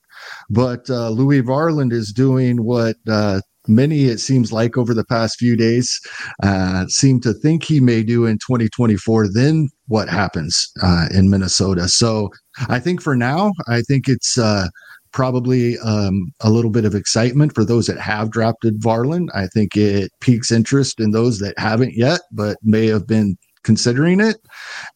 but 0.50 0.90
uh, 0.90 1.10
Louie 1.10 1.42
Varland 1.42 1.92
is 1.92 2.14
doing 2.14 2.64
what 2.64 2.96
uh, 3.08 3.42
many, 3.68 4.06
it 4.06 4.20
seems 4.20 4.52
like, 4.52 4.78
over 4.78 4.94
the 4.94 5.06
past 5.06 5.38
few 5.38 5.56
days, 5.56 6.00
uh, 6.44 6.88
seem 6.88 7.20
to 7.22 7.34
think 7.34 7.64
he 7.64 7.80
may 7.80 8.04
do 8.04 8.26
in 8.26 8.38
2024. 8.38 9.28
Then 9.34 9.70
what 9.88 10.10
happens 10.10 10.72
uh, 10.82 11.08
in 11.14 11.30
Minnesota? 11.30 11.88
So 11.88 12.30
I 12.70 12.80
think 12.80 13.02
for 13.02 13.16
now, 13.16 13.52
I 13.68 13.82
think 13.82 14.08
it's 14.08 14.38
uh, 14.38 14.68
probably 15.12 15.78
um, 15.80 16.32
a 16.42 16.50
little 16.50 16.72
bit 16.72 16.86
of 16.86 16.96
excitement 16.96 17.54
for 17.54 17.66
those 17.66 17.88
that 17.88 18.00
have 18.00 18.32
drafted 18.32 18.82
Varland. 18.82 19.28
I 19.34 19.48
think 19.48 19.76
it 19.76 20.12
piques 20.22 20.52
interest 20.52 21.00
in 21.00 21.12
those 21.12 21.40
that 21.40 21.58
haven't 21.58 21.94
yet, 21.96 22.22
but 22.32 22.58
may 22.64 22.88
have 22.88 23.08
been 23.08 23.38
considering 23.64 24.20
it. 24.20 24.38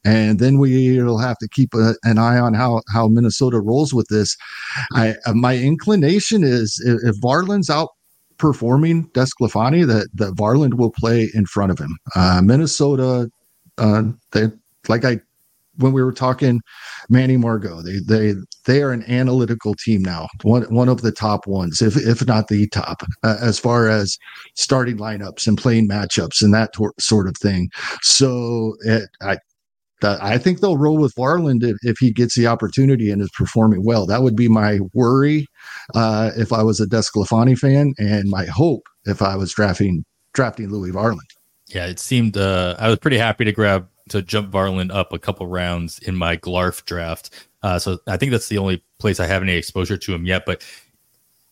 And 0.04 0.40
then 0.40 0.58
we'll 0.58 1.18
have 1.20 1.38
to 1.38 1.48
keep 1.50 1.74
a, 1.74 1.96
an 2.04 2.18
eye 2.18 2.40
on 2.40 2.54
how 2.54 2.82
how 2.92 3.08
Minnesota 3.08 3.60
rolls 3.60 3.94
with 3.94 4.08
this. 4.10 4.36
I 4.94 5.16
my 5.34 5.58
inclination 5.58 6.44
is 6.44 6.82
if, 6.86 7.16
if 7.16 7.22
Varland's 7.22 7.70
out 7.70 7.90
performing 8.38 9.08
DeSclafani 9.10 9.86
that 9.88 10.10
that 10.14 10.34
Varland 10.36 10.76
will 10.76 10.92
play 10.92 11.30
in 11.34 11.46
front 11.46 11.72
of 11.72 11.80
him. 11.80 11.98
Uh, 12.16 12.42
Minnesota, 12.44 13.30
uh, 13.78 14.04
they 14.32 14.48
like 14.88 15.06
I 15.06 15.20
when 15.78 15.94
we 15.94 16.04
were 16.04 16.14
talking 16.14 16.62
Manny 17.10 17.38
Margot, 17.38 17.82
they 17.82 18.00
they 18.00 18.34
they 18.66 18.82
are 18.82 18.92
an 18.92 19.04
analytical 19.04 19.76
team 19.76 20.02
now, 20.02 20.28
one 20.44 20.64
one 20.74 20.90
of 20.90 21.02
the 21.02 21.12
top 21.12 21.48
ones, 21.48 21.82
if 21.82 21.96
if 21.98 22.26
not 22.26 22.48
the 22.48 22.68
top, 22.70 23.04
uh, 23.24 23.38
as 23.42 23.60
far 23.60 23.90
as 23.90 24.18
starting 24.56 24.98
lineups 24.98 25.48
and 25.48 25.58
playing 25.58 25.88
matchups 25.88 26.42
and 26.42 26.54
that 26.54 26.74
tor- 26.74 26.94
sort 27.00 27.28
of 27.28 27.36
thing. 27.38 27.70
So 28.02 28.76
it, 28.82 29.10
I 29.22 29.38
I 30.04 30.38
think 30.38 30.60
they'll 30.60 30.78
roll 30.78 30.98
with 30.98 31.16
Varland 31.16 31.64
if, 31.64 31.78
if, 31.82 31.98
he 32.00 32.12
gets 32.12 32.36
the 32.36 32.48
opportunity 32.48 33.10
and 33.10 33.22
is 33.22 33.32
performing 33.34 33.84
well. 33.84 34.06
That 34.06 34.24
would 34.24 34.36
be 34.36 34.48
my 34.48 34.80
worry 34.94 35.48
uh, 35.94 36.32
if 36.36 36.52
I 36.52 36.64
was 36.64 36.80
a 36.80 36.86
DeSclafani 36.86 37.58
fan, 37.58 37.94
and 37.98 38.30
my 38.30 38.46
hope 38.46 38.84
if 39.06 39.22
I 39.22 39.36
was 39.36 39.54
drafting 39.54 40.04
drafting 40.34 40.70
Louie 40.70 40.92
Varland. 40.92 41.20
Yeah, 41.68 41.88
it 41.88 42.00
seemed 42.00 42.38
uh, 42.38 42.76
I 42.78 42.90
was 42.90 43.00
pretty 43.00 43.18
happy 43.18 43.46
to 43.46 43.52
grab 43.52 43.88
to 44.10 44.22
jump 44.22 44.52
Varland 44.52 44.94
up 44.94 45.14
a 45.14 45.20
couple 45.20 45.48
rounds 45.48 46.00
in 46.00 46.16
my 46.16 46.38
Glarf 46.38 46.86
draft. 46.86 47.48
Uh, 47.64 47.80
so 47.80 47.98
I 48.06 48.18
think 48.18 48.32
that's 48.32 48.50
the 48.50 48.60
only 48.60 48.84
place 49.00 49.20
I 49.20 49.26
have 49.26 49.42
any 49.42 49.54
exposure 49.54 49.98
to 49.98 50.14
him 50.14 50.26
yet. 50.26 50.46
But 50.46 50.64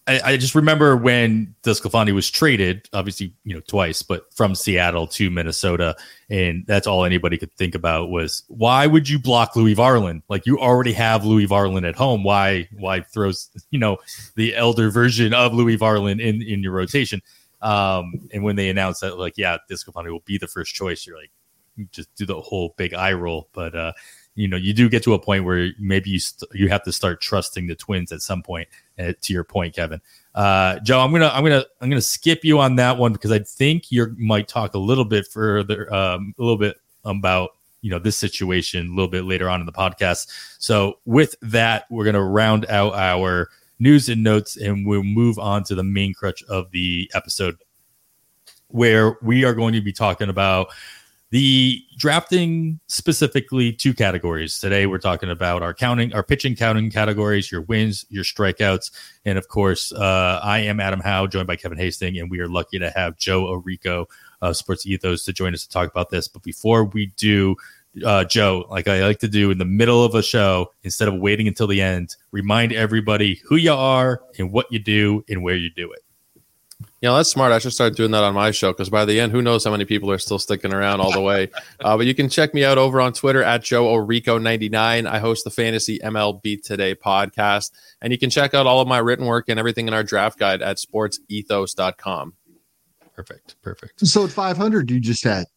I, 0.06 0.22
I, 0.26 0.38
just 0.38 0.54
remember 0.54 0.98
when 0.98 1.56
DeSclafani 1.64 2.14
was 2.14 2.30
traded, 2.30 2.90
obviously, 2.92 3.34
you 3.46 3.54
know, 3.54 3.62
twice, 3.68 4.02
but 4.02 4.34
from 4.34 4.54
Seattle 4.54 5.08
to 5.08 5.30
Minnesota. 5.30 5.96
And 6.30 6.66
that's 6.68 6.88
all 6.88 7.06
anybody 7.06 7.38
could 7.38 7.54
think 7.54 7.74
about 7.74 8.10
was 8.10 8.44
why 8.50 8.86
would 8.86 9.08
you 9.08 9.18
block 9.18 9.56
Louie 9.56 9.76
Varland? 9.76 10.22
Like 10.28 10.46
you 10.46 10.60
already 10.60 10.92
have 10.94 11.24
Louie 11.24 11.48
Varland 11.48 11.88
at 11.88 11.96
home. 11.96 12.24
Why, 12.24 12.68
why 12.78 13.02
throws, 13.02 13.50
you 13.72 13.80
know, 13.80 13.98
the 14.36 14.56
elder 14.56 14.90
version 14.90 15.34
of 15.34 15.54
Louie 15.54 15.78
Varland 15.78 16.22
in, 16.22 16.42
in 16.42 16.62
your 16.62 16.74
rotation? 16.74 17.22
Um, 17.62 18.28
and 18.34 18.44
when 18.44 18.58
they 18.58 18.70
announced 18.70 19.02
that, 19.02 19.18
like, 19.18 19.38
yeah, 19.38 19.58
DeSclafani 19.72 20.12
will 20.12 20.24
be 20.26 20.38
the 20.38 20.48
first 20.48 20.76
choice, 20.76 21.08
you're 21.08 21.18
like, 21.18 21.32
just 21.92 22.14
do 22.16 22.26
the 22.26 22.40
whole 22.40 22.74
big 22.78 22.94
eye 22.94 23.14
roll. 23.14 23.48
But, 23.54 23.74
uh, 23.74 23.94
you 24.36 24.48
know 24.48 24.58
you 24.58 24.74
do 24.74 24.90
get 24.90 25.04
to 25.04 25.14
a 25.14 25.20
point 25.20 25.46
where 25.46 25.70
maybe 25.80 26.10
you 26.10 26.20
st- 26.20 26.50
you 26.54 26.70
have 26.70 26.84
to 26.84 26.92
start 26.92 27.22
trusting 27.22 27.68
the 27.68 27.76
twins 27.76 28.12
at 28.12 28.22
some 28.22 28.42
point 28.42 28.68
uh, 29.00 29.14
to 29.22 29.34
your 29.34 29.44
point 29.44 29.76
kevin. 29.76 30.02
Uh, 30.34 30.80
joe 30.80 31.00
i'm 31.00 31.12
gonna 31.12 31.30
i'm 31.34 31.44
gonna 31.44 31.64
i'm 31.82 31.90
gonna 31.90 32.02
skip 32.02 32.44
you 32.44 32.60
on 32.60 32.76
that 32.76 32.98
one 32.98 33.14
because 33.14 33.32
i 33.32 33.40
think 33.40 33.92
you 33.92 34.16
might 34.18 34.48
talk 34.48 34.74
a 34.74 34.80
little 34.80 35.06
bit 35.06 35.28
further 35.28 35.94
um, 35.94 36.34
a 36.38 36.42
little 36.42 36.58
bit 36.58 36.78
about 37.06 37.52
you 37.84 37.92
know 37.92 38.00
this 38.00 38.18
situation 38.18 38.88
a 38.88 38.90
little 38.90 39.10
bit 39.10 39.26
later 39.26 39.50
on 39.50 39.60
in 39.60 39.68
the 39.68 39.72
podcast. 39.72 40.28
So 40.58 41.00
with 41.06 41.36
that 41.42 41.86
we're 41.92 42.06
gonna 42.06 42.24
round 42.24 42.66
out 42.70 42.96
our 42.96 43.50
news 43.78 44.10
and 44.10 44.24
notes 44.24 44.56
and 44.58 44.88
we'll 44.88 45.04
move 45.04 45.38
on 45.38 45.64
to 45.66 45.76
the 45.76 45.84
main 45.84 46.14
crutch 46.14 46.42
of 46.44 46.72
the 46.72 47.12
episode 47.14 47.58
where 48.70 49.18
we 49.22 49.44
are 49.44 49.54
going 49.54 49.74
to 49.74 49.82
be 49.82 49.92
talking 49.92 50.30
about 50.30 50.68
the 51.34 51.84
drafting 51.98 52.80
specifically 52.86 53.74
two 53.74 53.92
categories. 53.92 54.60
Today 54.60 54.86
we're 54.86 55.00
talking 55.00 55.32
about 55.32 55.64
our 55.64 55.74
counting, 55.74 56.14
our 56.14 56.22
pitching 56.22 56.56
counting 56.56 56.92
categories, 56.92 57.52
your 57.52 57.62
wins, 57.62 58.06
your 58.10 58.24
strikeouts, 58.24 58.92
and 59.26 59.40
of 59.40 59.48
course, 59.48 59.92
uh, 59.94 60.40
I 60.44 60.60
am 60.60 60.80
Adam 60.80 61.00
Howe, 61.00 61.26
joined 61.26 61.48
by 61.48 61.56
Kevin 61.56 61.80
Hastings, 61.80 62.20
and 62.20 62.30
we 62.30 62.40
are 62.40 62.48
lucky 62.48 62.78
to 62.78 62.92
have 62.92 63.18
Joe 63.18 63.46
Orrico 63.46 64.06
of 64.44 64.56
Sports 64.56 64.86
Ethos 64.86 65.26
to 65.26 65.34
join 65.34 65.56
us 65.56 65.64
to 65.64 65.70
talk 65.70 65.90
about 65.90 66.12
this. 66.12 66.28
But 66.28 66.44
before 66.44 66.86
we 66.86 67.08
do, 67.18 67.56
uh, 68.06 68.26
Joe, 68.26 68.68
like 68.70 68.88
I 68.88 69.04
like 69.04 69.18
to 69.20 69.28
do 69.28 69.50
in 69.50 69.58
the 69.58 69.66
middle 69.66 70.06
of 70.06 70.14
a 70.14 70.22
show, 70.22 70.72
instead 70.84 71.08
of 71.08 71.16
waiting 71.16 71.48
until 71.48 71.66
the 71.66 71.82
end, 71.82 72.16
remind 72.30 72.74
everybody 72.74 73.42
who 73.44 73.56
you 73.56 73.74
are 73.74 74.22
and 74.38 74.52
what 74.52 74.72
you 74.72 74.78
do 74.78 75.26
and 75.28 75.42
where 75.42 75.56
you 75.56 75.72
do 75.72 75.92
it. 75.94 76.04
Yeah, 77.04 77.18
that's 77.18 77.30
smart. 77.30 77.52
I 77.52 77.60
should 77.60 77.74
start 77.74 77.98
doing 77.98 78.12
that 78.12 78.24
on 78.24 78.34
my 78.34 78.52
show 78.52 78.72
because 78.72 78.90
by 78.90 79.04
the 79.04 79.20
end, 79.20 79.34
who 79.34 79.42
knows 79.42 79.66
how 79.66 79.72
many 79.72 79.84
people 79.84 80.10
are 80.10 80.18
still 80.18 80.40
sticking 80.40 80.74
around 80.74 81.02
all 81.02 81.12
the 81.12 81.20
way. 81.20 81.50
Uh, 81.84 81.98
but 81.98 82.06
you 82.06 82.16
can 82.16 82.30
check 82.30 82.54
me 82.54 82.64
out 82.64 82.78
over 82.78 83.02
on 83.02 83.12
Twitter 83.12 83.44
at 83.44 83.62
Joe 83.62 83.86
Orrico99. 83.86 85.06
I 85.06 85.20
host 85.20 85.44
the 85.44 85.50
Fantasy 85.50 86.00
MLB 86.00 86.64
Today 86.64 86.96
podcast. 86.96 87.72
And 88.02 88.14
you 88.14 88.18
can 88.18 88.30
check 88.30 88.54
out 88.54 88.66
all 88.66 88.80
of 88.80 88.88
my 88.88 89.00
written 89.00 89.26
work 89.26 89.50
and 89.50 89.60
everything 89.60 89.90
in 89.90 89.94
our 89.94 90.04
draft 90.04 90.40
guide 90.40 90.62
at 90.62 90.78
sportsethos.com. 90.78 92.34
Perfect. 93.14 93.62
Perfect. 93.62 94.08
So 94.08 94.24
at 94.24 94.30
500, 94.30 94.90
you 94.90 95.02
just 95.02 95.26
had. 95.26 95.48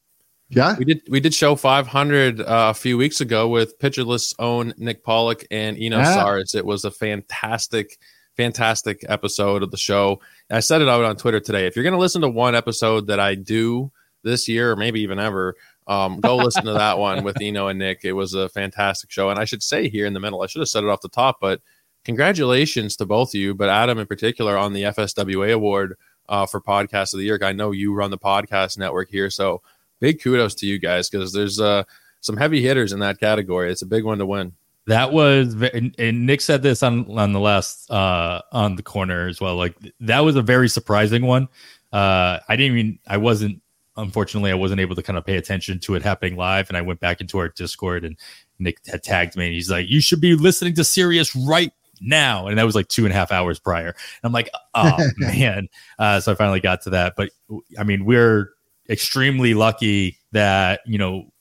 Yeah, 0.49 0.75
we 0.77 0.85
did. 0.85 1.03
We 1.09 1.21
did 1.21 1.33
show 1.33 1.55
500 1.55 2.41
uh, 2.41 2.45
a 2.49 2.75
few 2.75 2.99
weeks 2.99 3.21
ago 3.21 3.49
with 3.49 3.79
Pitcher 3.79 4.03
List's 4.03 4.35
own 4.41 4.75
Nick 4.79 5.05
Pollack 5.05 5.47
and 5.53 5.77
Eno 5.79 5.99
yeah. 5.99 6.17
Sarris. 6.17 6.57
It 6.57 6.67
was 6.67 6.85
a 6.85 6.91
fantastic 6.91 7.99
fantastic 8.37 9.05
episode 9.09 9.63
of 9.63 9.71
the 9.71 9.77
show. 9.77 10.21
I 10.51 10.61
said 10.61 10.83
it 10.83 10.89
out 10.89 11.05
on 11.05 11.17
Twitter 11.17 11.41
today. 11.41 11.67
If 11.67 11.75
you're 11.75 11.83
going 11.83 11.95
to 11.95 11.99
listen 11.99 12.23
to 12.23 12.29
one 12.29 12.55
episode 12.55 13.07
that 13.09 13.21
I 13.21 13.35
do 13.35 13.91
this 14.23 14.49
year, 14.49 14.73
or 14.73 14.77
maybe 14.77 15.01
even 15.01 15.19
ever, 15.19 15.57
um, 15.87 16.21
go 16.21 16.37
listen 16.37 16.65
to 16.65 16.75
that 16.75 16.99
one 16.99 17.25
with 17.25 17.41
Eno 17.41 17.69
and 17.69 17.79
Nick. 17.79 18.01
It 18.05 18.13
was 18.13 18.35
a 18.35 18.49
fantastic 18.49 19.11
show. 19.11 19.31
And 19.31 19.39
I 19.39 19.45
should 19.45 19.63
say 19.63 19.89
here 19.89 20.07
in 20.07 20.13
the 20.15 20.21
middle, 20.21 20.43
I 20.43 20.47
should 20.47 20.61
have 20.61 20.69
said 20.69 20.85
it 20.85 20.91
off 20.91 21.01
the 21.01 21.09
top, 21.09 21.39
but 21.41 21.61
congratulations 22.05 22.97
to 22.97 23.07
both 23.07 23.31
of 23.31 23.41
you, 23.41 23.55
but 23.55 23.69
Adam 23.69 23.99
in 23.99 24.07
particular 24.07 24.57
on 24.57 24.73
the 24.73 24.83
FSWA 24.83 25.53
award 25.53 25.97
uh, 26.29 26.47
for 26.47 26.61
Podcast 26.61 27.15
of 27.15 27.19
the 27.19 27.25
Year. 27.25 27.39
I 27.43 27.53
know 27.53 27.71
you 27.73 27.95
run 27.95 28.11
the 28.11 28.19
podcast 28.19 28.79
network 28.79 29.11
here. 29.11 29.31
So 29.31 29.63
big 30.01 30.21
kudos 30.23 30.55
to 30.57 30.67
you 30.67 30.79
guys 30.79 31.09
because 31.09 31.33
there's 31.33 31.61
uh, 31.61 31.85
some 32.21 32.37
heavy 32.37 32.63
hitters 32.63 32.93
in 32.93 33.01
that 33.01 33.19
category. 33.19 33.71
It's 33.71 33.83
a 33.83 33.87
big 33.87 34.05
one 34.05 34.19
to 34.19 34.27
win. 34.27 34.53
That 34.87 35.13
was 35.13 35.55
and, 35.55 35.95
and 35.99 36.27
Nick 36.27 36.41
said 36.41 36.63
this 36.63 36.83
on 36.83 37.11
on 37.19 37.33
the 37.33 37.41
last 37.41 37.91
uh 37.91 38.43
on 38.53 38.77
the 38.77 38.83
corner 38.83 39.29
as 39.29 39.41
well. 39.41 39.57
Like 39.57 39.77
that 40.01 40.21
was 40.21 40.37
a 40.37 40.43
very 40.43 40.69
surprising 40.69 41.27
one. 41.27 41.49
Uh 41.93 42.39
I 42.49 42.57
didn't 42.57 42.79
even 42.79 42.99
I 43.07 43.17
wasn't 43.17 43.63
unfortunately 43.97 44.51
I 44.51 44.55
wasn't 44.55 44.81
able 44.81 44.95
to 44.95 45.03
kind 45.03 45.19
of 45.19 45.25
pay 45.25 45.37
attention 45.37 45.81
to 45.81 45.95
it 45.95 46.03
happening 46.03 46.37
live 46.37 46.69
and 46.69 46.77
I 46.77 46.83
went 46.83 47.01
back 47.01 47.21
into 47.21 47.39
our 47.39 47.49
Discord 47.49 48.05
and 48.05 48.17
Nick 48.59 48.79
had 48.87 49.03
tagged 49.03 49.37
me 49.37 49.47
and 49.47 49.55
he's 49.55 49.71
like, 49.71 49.89
You 49.89 50.01
should 50.01 50.21
be 50.21 50.35
listening 50.37 50.75
to 50.75 50.85
Sirius 50.85 51.35
right 51.35 51.73
now. 52.01 52.47
And 52.47 52.59
that 52.59 52.65
was 52.65 52.75
like 52.75 52.89
two 52.89 53.05
and 53.05 53.13
a 53.13 53.17
half 53.17 53.33
hours 53.33 53.59
prior. 53.59 53.89
And 53.89 54.25
I'm 54.25 54.33
like, 54.33 54.51
oh 54.75 54.97
man. 55.17 55.69
Uh, 55.99 56.21
so 56.21 56.33
I 56.33 56.35
finally 56.35 56.61
got 56.61 56.83
to 56.83 56.91
that. 56.91 57.15
But 57.17 57.31
I 57.79 57.85
mean, 57.85 58.05
we're 58.05 58.51
extremely 58.89 59.55
lucky 59.55 60.19
that, 60.33 60.81
you 60.87 60.99
know, 60.99 61.33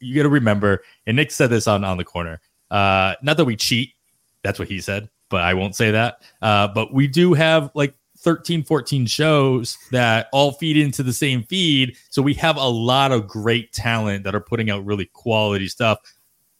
you 0.00 0.14
got 0.14 0.22
to 0.22 0.30
remember, 0.30 0.82
and 1.06 1.16
Nick 1.16 1.30
said 1.30 1.50
this 1.50 1.66
on, 1.66 1.84
on 1.84 1.98
the 1.98 2.04
corner. 2.04 2.40
Uh, 2.70 3.14
not 3.22 3.36
that 3.36 3.44
we 3.44 3.56
cheat. 3.56 3.94
That's 4.42 4.58
what 4.58 4.68
he 4.68 4.80
said, 4.80 5.08
but 5.28 5.42
I 5.42 5.54
won't 5.54 5.76
say 5.76 5.90
that. 5.90 6.22
Uh, 6.40 6.68
but 6.68 6.92
we 6.92 7.06
do 7.08 7.34
have 7.34 7.70
like 7.74 7.94
13, 8.18 8.62
14 8.64 9.06
shows 9.06 9.78
that 9.90 10.28
all 10.32 10.52
feed 10.52 10.76
into 10.76 11.02
the 11.02 11.12
same 11.12 11.42
feed. 11.42 11.96
So 12.10 12.22
we 12.22 12.34
have 12.34 12.56
a 12.56 12.68
lot 12.68 13.12
of 13.12 13.26
great 13.26 13.72
talent 13.72 14.24
that 14.24 14.34
are 14.34 14.40
putting 14.40 14.70
out 14.70 14.84
really 14.84 15.06
quality 15.06 15.68
stuff 15.68 15.98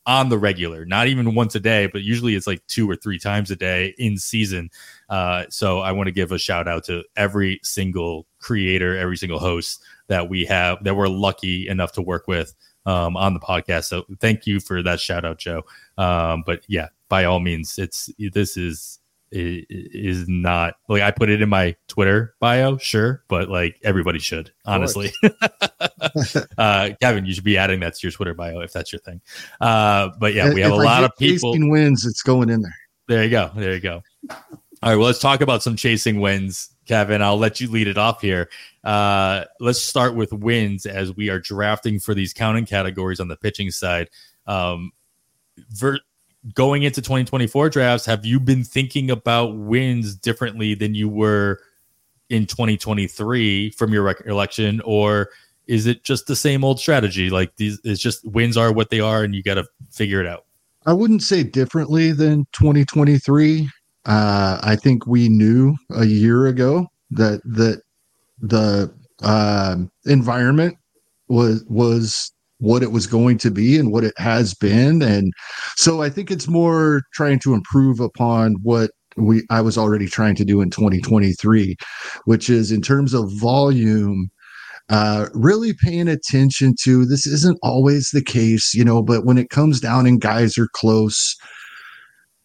on 0.07 0.31
the 0.31 0.39
regular, 0.39 0.85
not 0.87 1.07
even 1.07 1.35
once 1.35 1.55
a 1.55 1.61
day, 1.61 1.87
but 1.87 2.03
usually 2.03 2.35
it's 2.35 2.47
like 2.47 2.67
two 2.67 2.89
or 2.89 2.97
three 2.97 3.19
times 3.19 3.51
a 3.51 3.57
day 3.57 3.95
in 3.99 4.17
season. 4.17 4.71
Uh, 5.11 5.45
so 5.51 5.81
I 5.81 5.93
want 5.93 6.07
to 6.07 6.13
give 6.13 6.33
a 6.33 6.39
shout 6.39 6.67
out 6.67 6.85
to 6.85 7.05
every 7.17 7.61
single 7.63 8.27
creator, 8.39 8.97
every 8.97 9.17
single 9.17 9.39
host 9.39 9.85
that 10.09 10.29
we 10.29 10.47
have 10.47 10.83
that 10.85 10.97
we're 10.97 11.09
lucky 11.09 11.69
enough 11.69 11.93
to 11.93 12.03
work 12.03 12.27
with 12.27 12.55
um, 12.87 13.16
on 13.16 13.35
the 13.35 13.41
podcast. 13.41 13.85
So 13.85 14.05
thank 14.20 14.47
you 14.47 14.61
for 14.61 14.83
that 14.83 15.01
shout 15.01 15.24
out, 15.24 15.39
Joe. 15.39 15.62
Um, 15.99 16.43
but 16.45 16.62
yeah, 16.68 16.89
by 17.09 17.24
all 17.24 17.41
means, 17.41 17.78
it's 17.78 18.11
this 18.33 18.57
is 18.57 18.99
is 19.33 20.28
not 20.28 20.74
like 20.89 21.03
I 21.03 21.12
put 21.12 21.31
it 21.31 21.41
in 21.41 21.49
my 21.49 21.76
Twitter 21.87 22.35
bio, 22.41 22.78
sure, 22.78 23.22
but 23.28 23.49
like 23.49 23.78
everybody 23.85 24.18
should, 24.18 24.53
honestly. 24.64 25.12
uh, 26.59 26.91
Kevin, 27.01 27.26
you 27.26 27.35
should 27.35 27.45
be 27.45 27.57
adding 27.57 27.81
that 27.81 27.95
to 27.95 28.07
your 28.07 28.12
Twitter 28.12 28.35
bio 28.35 28.61
if 28.61 28.72
that's 28.72 28.93
your 28.93 29.01
thing. 29.01 29.20
Uh, 29.61 30.11
but 30.18 30.35
yeah, 30.35 30.53
we 30.53 30.61
have 30.62 30.72
if 30.72 30.78
a 30.78 30.83
lot 30.83 31.05
of 31.05 31.16
people. 31.16 31.53
Chasing 31.53 31.70
wins, 31.70 32.05
it's 32.07 32.22
going 32.22 32.51
in 32.51 32.62
there. 32.62 32.74
There 33.07 33.24
you 33.24 33.31
go. 33.31 33.51
There 33.55 33.74
you 33.74 33.81
go. 33.81 34.03
All 34.83 34.91
right, 34.91 34.97
well, 34.97 35.07
let's 35.07 35.18
talk 35.18 35.43
about 35.43 35.62
some 35.62 35.76
chasing 35.76 36.20
wins, 36.20 36.70
Kevin. 36.91 37.22
I'll 37.22 37.38
let 37.38 37.61
you 37.61 37.70
lead 37.70 37.86
it 37.86 37.97
off 37.97 38.20
here. 38.20 38.51
Uh, 38.82 39.45
let's 39.61 39.80
start 39.80 40.16
with 40.16 40.32
wins 40.32 40.86
as 40.86 41.14
we 41.14 41.30
are 41.30 41.38
drafting 41.38 42.01
for 42.01 42.14
these 42.14 42.32
counting 42.32 42.66
categories 42.66 43.20
on 43.20 43.28
the 43.28 43.36
pitching 43.36 43.70
side. 43.70 44.11
Um, 44.49 44.91
ver- 45.70 46.01
going 46.53 46.82
into 46.82 47.01
2024 47.01 47.70
drafts, 47.70 48.07
have 48.07 48.26
you 48.26 48.41
been 48.41 48.64
thinking 48.64 49.09
about 49.09 49.57
wins 49.57 50.16
differently 50.16 50.74
than 50.74 50.97
you 50.97 51.09
were 51.09 51.61
in 52.28 52.45
2023 52.45 53.70
from 53.70 53.93
your 53.93 54.03
recollection, 54.03 54.80
or 54.84 55.30
is 55.68 55.86
it 55.86 56.03
just 56.03 56.26
the 56.26 56.34
same 56.34 56.64
old 56.64 56.80
strategy? 56.80 57.30
Like 57.30 57.55
these, 57.55 57.78
it's 57.84 58.01
just 58.01 58.26
wins 58.26 58.57
are 58.57 58.72
what 58.72 58.91
they 58.91 58.99
are, 58.99 59.22
and 59.22 59.32
you 59.32 59.45
got 59.45 59.55
to 59.55 59.66
figure 59.93 60.20
it 60.20 60.26
out. 60.26 60.45
I 60.86 60.93
wouldn't 60.93 61.22
say 61.22 61.45
differently 61.45 62.11
than 62.11 62.47
2023. 62.53 63.70
Uh, 64.07 64.59
I 64.62 64.76
think 64.76 65.07
we 65.07 65.28
knew 65.28 65.76
a 65.90 66.05
year 66.05 66.46
ago 66.46 66.86
that 67.11 67.42
that 67.44 67.82
the 68.40 68.92
uh, 69.22 69.76
environment 70.07 70.76
was 71.28 71.64
was 71.68 72.32
what 72.59 72.82
it 72.82 72.92
was 72.92 73.07
going 73.07 73.38
to 73.38 73.51
be 73.51 73.78
and 73.78 73.90
what 73.90 74.05
it 74.05 74.14
has 74.18 74.55
been. 74.55 75.03
And 75.03 75.32
so 75.76 76.03
i 76.03 76.11
think 76.11 76.30
it's 76.30 76.48
more 76.48 77.03
trying 77.14 77.38
to 77.38 77.55
improve 77.55 78.01
upon 78.01 78.57
what 78.62 78.90
we 79.16 79.42
i 79.51 79.61
was 79.61 79.78
already 79.78 80.07
trying 80.07 80.34
to 80.34 80.44
do 80.44 80.61
in 80.61 80.70
2023 80.70 81.74
which 82.26 82.51
is 82.51 82.70
in 82.70 82.82
terms 82.82 83.14
of 83.14 83.30
volume 83.40 84.28
uh, 84.90 85.28
really 85.34 85.72
paying 85.72 86.09
attention 86.09 86.74
to 86.82 87.07
this 87.07 87.24
isn't 87.24 87.59
always 87.62 88.11
the 88.11 88.22
case 88.22 88.74
you 88.74 88.84
know 88.84 89.03
but 89.03 89.24
when 89.24 89.38
it 89.38 89.51
comes 89.51 89.80
down 89.80 90.07
and 90.07 90.20
guys 90.20 90.59
are 90.59 90.68
close 90.74 91.36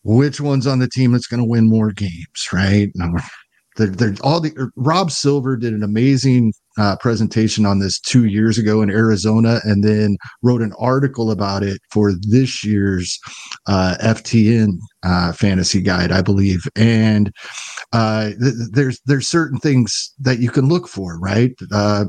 which 0.05 0.39
one's 0.39 0.67
on 0.67 0.79
the 0.79 0.87
team 0.87 1.11
that's 1.11 1.27
going 1.27 1.41
to 1.41 1.49
win 1.49 1.67
more 1.67 1.91
games 1.91 2.47
right 2.53 2.91
they're, 3.75 3.87
they're 3.87 4.15
all 4.21 4.39
the 4.39 4.71
Rob 4.75 5.11
Silver 5.11 5.57
did 5.57 5.73
an 5.73 5.83
amazing 5.83 6.53
uh, 6.77 6.95
presentation 6.97 7.65
on 7.65 7.79
this 7.79 7.99
two 7.99 8.25
years 8.25 8.57
ago 8.57 8.81
in 8.81 8.89
Arizona, 8.89 9.59
and 9.63 9.83
then 9.83 10.17
wrote 10.41 10.61
an 10.61 10.73
article 10.79 11.31
about 11.31 11.63
it 11.63 11.81
for 11.91 12.13
this 12.29 12.63
year's 12.63 13.19
uh, 13.67 13.95
FTN 14.01 14.77
uh, 15.03 15.33
fantasy 15.33 15.81
guide, 15.81 16.11
I 16.11 16.21
believe. 16.21 16.67
And 16.75 17.31
uh, 17.93 18.29
th- 18.41 18.53
there's 18.71 18.99
there's 19.05 19.27
certain 19.27 19.59
things 19.59 20.13
that 20.19 20.39
you 20.39 20.49
can 20.49 20.67
look 20.67 20.87
for, 20.87 21.19
right? 21.19 21.51
Uh, 21.71 22.05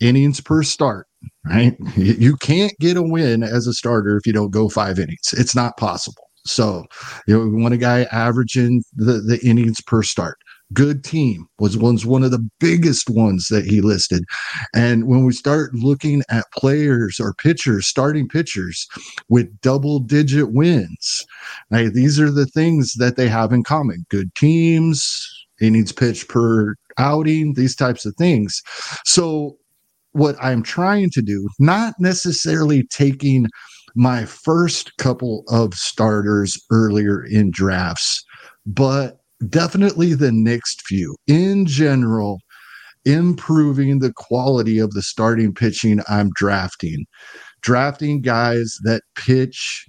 innings 0.00 0.40
per 0.40 0.62
start, 0.62 1.06
right? 1.44 1.76
You 1.96 2.36
can't 2.36 2.72
get 2.80 2.96
a 2.96 3.02
win 3.02 3.42
as 3.42 3.66
a 3.66 3.72
starter 3.72 4.16
if 4.16 4.26
you 4.26 4.32
don't 4.32 4.50
go 4.50 4.68
five 4.68 4.98
innings. 4.98 5.32
It's 5.32 5.54
not 5.54 5.76
possible. 5.76 6.28
So, 6.44 6.84
you 7.26 7.38
know, 7.38 7.46
we 7.46 7.62
want 7.62 7.74
a 7.74 7.78
guy 7.78 8.02
averaging 8.12 8.82
the, 8.94 9.20
the 9.20 9.38
innings 9.44 9.80
per 9.80 10.02
start. 10.02 10.38
Good 10.72 11.04
team 11.04 11.46
was 11.58 11.76
one's 11.76 12.06
one 12.06 12.22
of 12.22 12.30
the 12.30 12.48
biggest 12.58 13.10
ones 13.10 13.48
that 13.48 13.66
he 13.66 13.80
listed. 13.80 14.24
And 14.74 15.06
when 15.06 15.24
we 15.24 15.32
start 15.32 15.74
looking 15.74 16.22
at 16.30 16.50
players 16.56 17.20
or 17.20 17.34
pitchers 17.34 17.86
starting 17.86 18.26
pitchers 18.26 18.88
with 19.28 19.60
double 19.60 19.98
digit 19.98 20.52
wins 20.52 21.26
these 21.70 22.18
are 22.18 22.30
the 22.30 22.46
things 22.46 22.94
that 22.94 23.16
they 23.16 23.28
have 23.28 23.52
in 23.52 23.64
common. 23.64 24.06
Good 24.08 24.34
teams 24.34 25.28
innings 25.60 25.92
pitched 25.92 26.28
per 26.28 26.74
outing 26.98 27.54
these 27.54 27.76
types 27.76 28.04
of 28.06 28.14
things. 28.16 28.62
So 29.04 29.58
what 30.12 30.36
i'm 30.42 30.62
trying 30.62 31.08
to 31.10 31.22
do 31.22 31.48
not 31.58 31.94
necessarily 31.98 32.82
taking 32.90 33.46
my 33.94 34.24
first 34.24 34.96
couple 34.96 35.44
of 35.48 35.74
starters 35.74 36.60
earlier 36.70 37.24
in 37.24 37.50
drafts 37.50 38.24
but 38.66 39.18
definitely 39.48 40.14
the 40.14 40.32
next 40.32 40.82
few. 40.86 41.16
In 41.26 41.66
general, 41.66 42.40
improving 43.04 43.98
the 43.98 44.12
quality 44.12 44.78
of 44.78 44.92
the 44.92 45.02
starting 45.02 45.54
pitching 45.54 46.00
I'm 46.08 46.30
drafting. 46.34 47.06
Drafting 47.60 48.20
guys 48.22 48.76
that 48.84 49.02
pitch 49.14 49.88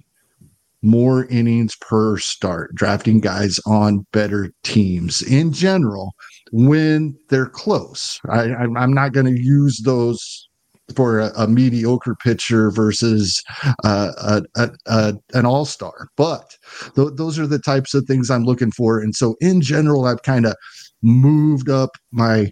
more 0.82 1.24
innings 1.26 1.76
per 1.76 2.18
start, 2.18 2.74
drafting 2.74 3.18
guys 3.18 3.58
on 3.66 4.06
better 4.12 4.52
teams 4.64 5.22
in 5.22 5.52
general 5.52 6.12
when 6.52 7.16
they're 7.30 7.46
close. 7.46 8.20
I, 8.28 8.64
am 8.64 8.92
not 8.92 9.12
going 9.12 9.26
to 9.26 9.40
use 9.40 9.80
those 9.84 10.48
for 10.94 11.18
a, 11.20 11.32
a 11.36 11.48
mediocre 11.48 12.14
pitcher 12.22 12.70
versus 12.70 13.42
uh, 13.84 14.42
a, 14.56 14.70
a, 14.86 15.14
an 15.32 15.46
all 15.46 15.64
star. 15.64 16.08
But 16.16 16.56
th- 16.94 17.12
those 17.14 17.38
are 17.38 17.46
the 17.46 17.58
types 17.58 17.94
of 17.94 18.04
things 18.04 18.30
I'm 18.30 18.44
looking 18.44 18.70
for. 18.70 19.00
And 19.00 19.14
so, 19.14 19.36
in 19.40 19.60
general, 19.60 20.04
I've 20.04 20.22
kind 20.22 20.46
of 20.46 20.56
moved 21.02 21.68
up 21.68 21.90
my 22.12 22.50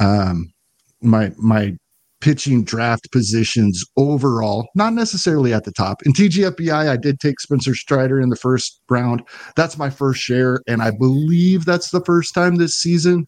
um, 0.00 0.52
my 1.02 1.32
my 1.36 1.72
pitching 2.20 2.64
draft 2.64 3.12
positions 3.12 3.84
overall, 3.98 4.66
not 4.74 4.94
necessarily 4.94 5.52
at 5.52 5.64
the 5.64 5.72
top. 5.72 6.00
In 6.06 6.14
TGFBI, 6.14 6.88
I 6.88 6.96
did 6.96 7.20
take 7.20 7.38
Spencer 7.38 7.74
Strider 7.74 8.18
in 8.18 8.30
the 8.30 8.36
first 8.36 8.80
round. 8.88 9.22
That's 9.56 9.76
my 9.76 9.90
first 9.90 10.22
share, 10.22 10.60
and 10.66 10.82
I 10.82 10.90
believe 10.90 11.66
that's 11.66 11.90
the 11.90 12.00
first 12.00 12.32
time 12.34 12.56
this 12.56 12.74
season 12.74 13.26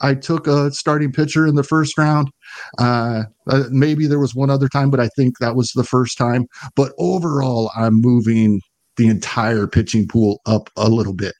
I 0.00 0.14
took 0.14 0.46
a 0.46 0.70
starting 0.72 1.12
pitcher 1.12 1.46
in 1.46 1.54
the 1.54 1.62
first 1.62 1.96
round. 1.96 2.30
Uh, 2.78 3.24
uh, 3.46 3.64
maybe 3.70 4.06
there 4.06 4.18
was 4.18 4.34
one 4.34 4.50
other 4.50 4.68
time, 4.68 4.90
but 4.90 5.00
I 5.00 5.08
think 5.16 5.38
that 5.38 5.56
was 5.56 5.70
the 5.72 5.84
first 5.84 6.18
time. 6.18 6.46
But 6.74 6.92
overall, 6.98 7.70
I'm 7.76 8.00
moving 8.00 8.60
the 8.96 9.08
entire 9.08 9.66
pitching 9.66 10.06
pool 10.06 10.40
up 10.46 10.70
a 10.76 10.88
little 10.88 11.14
bit. 11.14 11.34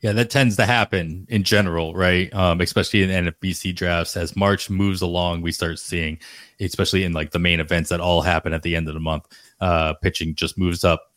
Yeah, 0.00 0.12
that 0.12 0.30
tends 0.30 0.56
to 0.56 0.64
happen 0.64 1.26
in 1.28 1.44
general, 1.44 1.94
right? 1.94 2.32
Um, 2.32 2.62
especially 2.62 3.02
in 3.02 3.10
NFBC 3.10 3.74
drafts. 3.74 4.16
As 4.16 4.34
March 4.34 4.70
moves 4.70 5.02
along, 5.02 5.42
we 5.42 5.52
start 5.52 5.78
seeing, 5.78 6.18
especially 6.58 7.04
in 7.04 7.12
like 7.12 7.32
the 7.32 7.38
main 7.38 7.60
events 7.60 7.90
that 7.90 8.00
all 8.00 8.22
happen 8.22 8.54
at 8.54 8.62
the 8.62 8.76
end 8.76 8.88
of 8.88 8.94
the 8.94 9.00
month, 9.00 9.26
uh, 9.60 9.92
pitching 10.02 10.34
just 10.34 10.56
moves 10.56 10.84
up 10.84 11.09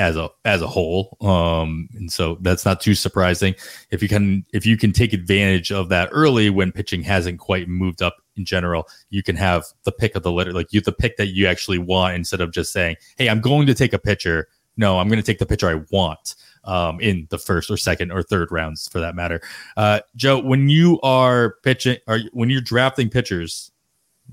as 0.00 0.16
a 0.16 0.30
as 0.46 0.62
a 0.62 0.66
whole. 0.66 1.16
Um 1.20 1.88
and 1.94 2.10
so 2.10 2.38
that's 2.40 2.64
not 2.64 2.80
too 2.80 2.94
surprising. 2.94 3.54
If 3.90 4.02
you 4.02 4.08
can 4.08 4.46
if 4.52 4.64
you 4.64 4.76
can 4.78 4.92
take 4.92 5.12
advantage 5.12 5.70
of 5.70 5.90
that 5.90 6.08
early 6.10 6.48
when 6.48 6.72
pitching 6.72 7.02
hasn't 7.02 7.38
quite 7.38 7.68
moved 7.68 8.02
up 8.02 8.16
in 8.36 8.44
general 8.46 8.88
you 9.10 9.22
can 9.22 9.36
have 9.36 9.64
the 9.84 9.92
pick 9.92 10.16
of 10.16 10.22
the 10.22 10.32
litter 10.32 10.52
like 10.52 10.72
you 10.72 10.80
the 10.80 10.92
pick 10.92 11.18
that 11.18 11.26
you 11.26 11.46
actually 11.46 11.78
want 11.78 12.14
instead 12.14 12.40
of 12.40 12.50
just 12.50 12.72
saying 12.72 12.96
hey 13.18 13.28
i'm 13.28 13.40
going 13.40 13.66
to 13.66 13.74
take 13.74 13.92
a 13.92 13.98
pitcher. 13.98 14.48
No 14.76 14.98
i'm 14.98 15.08
going 15.08 15.18
to 15.18 15.26
take 15.26 15.38
the 15.38 15.46
pitcher 15.46 15.68
i 15.68 15.82
want 15.92 16.34
um 16.64 16.98
in 17.00 17.26
the 17.30 17.38
first 17.38 17.70
or 17.70 17.76
second 17.76 18.10
or 18.10 18.22
third 18.22 18.50
rounds 18.50 18.88
for 18.88 19.00
that 19.00 19.14
matter. 19.14 19.42
Uh 19.76 20.00
joe 20.16 20.40
when 20.40 20.70
you 20.70 20.98
are 21.02 21.56
pitching 21.62 21.98
or 22.08 22.20
when 22.32 22.48
you're 22.48 22.62
drafting 22.62 23.10
pitchers 23.10 23.70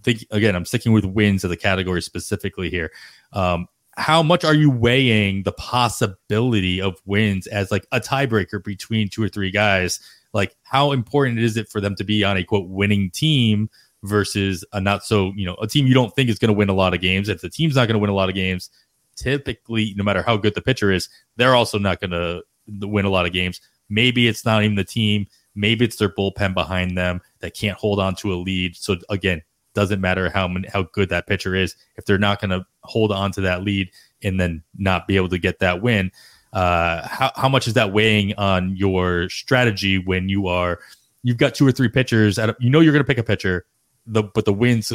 think 0.04 0.26
again 0.32 0.56
i'm 0.56 0.66
sticking 0.66 0.94
with 0.94 1.04
wins 1.04 1.44
of 1.44 1.50
the 1.50 1.58
category 1.58 2.02
specifically 2.02 2.70
here. 2.70 2.92
Um 3.34 3.68
how 3.98 4.22
much 4.22 4.46
are 4.46 4.54
you 4.54 4.70
weighing 4.70 5.44
the 5.44 5.52
possibility 5.52 6.80
of 6.80 7.02
wins 7.06 7.48
as 7.48 7.72
like 7.72 7.88
a 7.92 8.00
tiebreaker 8.00 8.64
between 8.64 9.10
two 9.10 9.24
or 9.24 9.30
three 9.30 9.52
guys? 9.52 10.00
Like, 10.34 10.56
how 10.64 10.92
important 10.92 11.40
is 11.40 11.58
it 11.58 11.68
for 11.68 11.82
them 11.82 11.96
to 11.96 12.04
be 12.04 12.24
on 12.24 12.38
a 12.38 12.44
quote 12.44 12.70
winning 12.70 13.10
team 13.10 13.70
versus 14.04 14.64
a 14.74 14.80
not 14.80 15.04
so, 15.04 15.34
you 15.36 15.46
know, 15.46 15.56
a 15.56 15.68
team 15.68 15.88
you 15.88 15.96
don't 15.96 16.16
think 16.16 16.30
is 16.30 16.38
going 16.38 16.50
to 16.50 16.58
win 16.58 16.70
a 16.70 16.74
lot 16.74 16.94
of 16.94 17.02
games? 17.02 17.28
If 17.28 17.42
the 17.42 17.50
team's 17.50 17.76
not 17.76 17.88
going 17.88 17.96
to 17.96 18.00
win 18.00 18.12
a 18.12 18.16
lot 18.16 18.30
of 18.30 18.36
games, 18.36 18.70
typically, 19.16 19.96
no 19.98 20.04
matter 20.04 20.22
how 20.22 20.38
good 20.38 20.54
the 20.54 20.62
pitcher 20.62 20.92
is, 20.92 21.10
they're 21.36 21.56
also 21.56 21.80
not 21.80 22.00
going 22.00 22.12
to 22.12 22.44
win 22.88 23.06
a 23.06 23.10
lot 23.10 23.26
of 23.26 23.34
games. 23.34 23.60
Maybe 23.90 24.28
it's 24.28 24.46
not 24.46 24.64
even 24.64 24.76
the 24.76 24.84
team. 24.84 25.26
Maybe 25.56 25.86
it's 25.86 25.96
their 25.96 26.10
bullpen 26.10 26.54
behind 26.54 26.96
them 26.96 27.22
that 27.40 27.56
can't 27.56 27.78
hold 27.78 28.00
on 28.00 28.14
to 28.18 28.32
a 28.32 28.36
lead. 28.36 28.76
So 28.76 28.98
again, 29.10 29.42
doesn't 29.78 30.02
matter 30.02 30.32
how 30.32 30.48
many, 30.48 30.68
how 30.68 30.82
good 30.92 31.10
that 31.10 31.28
pitcher 31.28 31.54
is 31.54 31.76
if 31.98 32.06
they're 32.06 32.18
not 32.18 32.42
going 32.42 32.50
to 32.50 32.66
hold 32.82 33.12
on 33.12 33.32
to 33.32 33.42
that 33.42 33.62
lead 33.62 33.92
and 34.24 34.40
then 34.40 34.64
not 34.76 35.08
be 35.08 35.18
able 35.18 35.30
to 35.30 35.38
get 35.38 35.60
that 35.60 35.84
win. 35.84 36.12
Uh, 36.52 37.08
how 37.08 37.32
how 37.36 37.48
much 37.48 37.68
is 37.68 37.76
that 37.76 37.94
weighing 37.94 38.34
on 38.40 38.76
your 38.76 39.30
strategy 39.30 40.00
when 40.00 40.30
you 40.30 40.48
are 40.48 40.80
you've 41.22 41.38
got 41.38 41.54
two 41.54 41.68
or 41.68 41.72
three 41.72 41.90
pitchers 41.90 42.40
at 42.40 42.50
a, 42.50 42.56
you 42.60 42.72
know 42.72 42.80
you're 42.80 42.92
going 42.92 43.04
to 43.04 43.08
pick 43.08 43.20
a 43.20 43.24
pitcher, 43.24 43.68
the 44.08 44.24
but 44.24 44.46
the 44.46 44.54
wins 44.54 44.92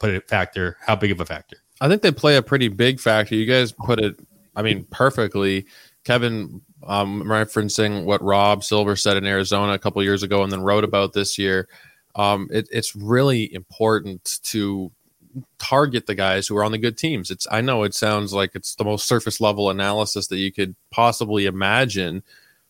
put 0.00 0.10
it 0.10 0.26
factor. 0.26 0.78
How 0.80 0.96
big 0.96 1.10
of 1.10 1.20
a 1.20 1.26
factor? 1.26 1.58
I 1.82 1.88
think 1.88 2.00
they 2.00 2.10
play 2.10 2.36
a 2.36 2.42
pretty 2.42 2.68
big 2.68 3.00
factor. 3.00 3.34
You 3.34 3.44
guys 3.44 3.72
put 3.72 4.00
it, 4.00 4.18
I 4.56 4.62
mean, 4.62 4.86
perfectly. 4.90 5.66
Kevin 6.04 6.62
um, 6.86 7.24
referencing 7.24 8.04
what 8.04 8.22
Rob 8.22 8.64
Silver 8.64 8.96
said 8.96 9.18
in 9.18 9.26
Arizona 9.26 9.72
a 9.74 9.78
couple 9.78 10.02
years 10.02 10.22
ago, 10.22 10.42
and 10.42 10.50
then 10.50 10.62
wrote 10.62 10.84
about 10.84 11.12
this 11.12 11.36
year 11.38 11.68
um, 12.14 12.48
it, 12.50 12.68
it's 12.70 12.94
really 12.94 13.52
important 13.52 14.40
to 14.44 14.92
target 15.58 16.06
the 16.06 16.14
guys 16.14 16.46
who 16.46 16.56
are 16.56 16.64
on 16.64 16.72
the 16.72 16.78
good 16.78 16.96
teams. 16.96 17.30
It's 17.30 17.46
I 17.50 17.60
know 17.60 17.82
it 17.82 17.94
sounds 17.94 18.32
like 18.32 18.52
it's 18.54 18.74
the 18.74 18.84
most 18.84 19.06
surface 19.06 19.40
level 19.40 19.70
analysis 19.70 20.28
that 20.28 20.38
you 20.38 20.52
could 20.52 20.76
possibly 20.90 21.46
imagine, 21.46 22.22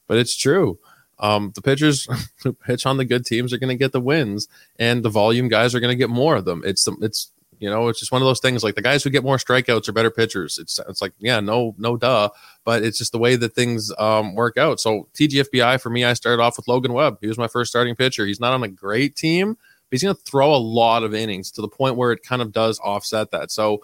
but 0.07 0.18
it's 0.18 0.36
true. 0.36 0.78
Um, 1.18 1.53
the 1.55 1.62
pitchers 1.62 2.09
who 2.42 2.53
pitch 2.53 2.86
on 2.86 2.97
the 2.97 3.05
good 3.05 3.26
teams 3.26 3.53
are 3.53 3.59
going 3.59 3.76
to 3.76 3.82
get 3.82 3.92
the 3.92 4.01
wins, 4.01 4.49
and 4.78 5.03
the 5.03 5.11
volume 5.11 5.49
guys 5.49 5.74
are 5.74 5.80
going 5.80 5.92
to 5.92 5.97
get 5.97 6.11
more 6.11 6.36
of 6.36 6.45
them. 6.45 6.62
It's 6.64 6.88
it's 7.01 7.30
you 7.65 7.71
know, 7.71 7.89
it's 7.89 7.99
just 7.99 8.12
one 8.12 8.21
of 8.21 8.27
those 8.27 8.41
things. 8.41 8.62
Like 8.62 8.75
the 8.75 8.83
guys 8.83 9.03
who 9.03 9.09
get 9.09 9.25
more 9.25 9.39
strikeouts 9.39 9.89
are 9.89 9.93
better 9.93 10.11
pitchers. 10.11 10.59
It's 10.59 10.79
it's 10.87 11.01
like 11.01 11.15
yeah, 11.19 11.41
no 11.41 11.75
no 11.79 11.97
duh, 11.97 12.29
but 12.62 12.83
it's 12.83 12.99
just 12.99 13.12
the 13.12 13.19
way 13.19 13.37
that 13.37 13.55
things 13.55 13.91
um, 13.97 14.35
work 14.35 14.59
out. 14.59 14.81
So 14.81 15.09
TGFBI 15.15 15.81
for 15.81 15.89
me, 15.89 16.05
I 16.05 16.12
started 16.12 16.43
off 16.43 16.59
with 16.59 16.69
Logan 16.69 16.93
Webb. 16.93 17.17
He 17.23 17.27
was 17.27 17.39
my 17.39 17.49
first 17.49 17.71
starting 17.71 17.97
pitcher. 17.97 18.27
He's 18.27 18.39
not 18.39 18.53
on 18.53 18.62
a 18.62 18.69
great 18.69 19.17
team, 19.17 19.55
but 19.55 19.89
he's 19.93 20.03
going 20.03 20.15
to 20.15 20.21
throw 20.21 20.55
a 20.55 20.59
lot 20.59 21.05
of 21.05 21.15
innings 21.15 21.51
to 21.53 21.62
the 21.62 21.69
point 21.69 21.97
where 21.97 22.12
it 22.12 22.23
kind 22.23 22.43
of 22.43 22.53
does 22.53 22.79
offset 22.81 23.31
that. 23.31 23.51
So 23.51 23.81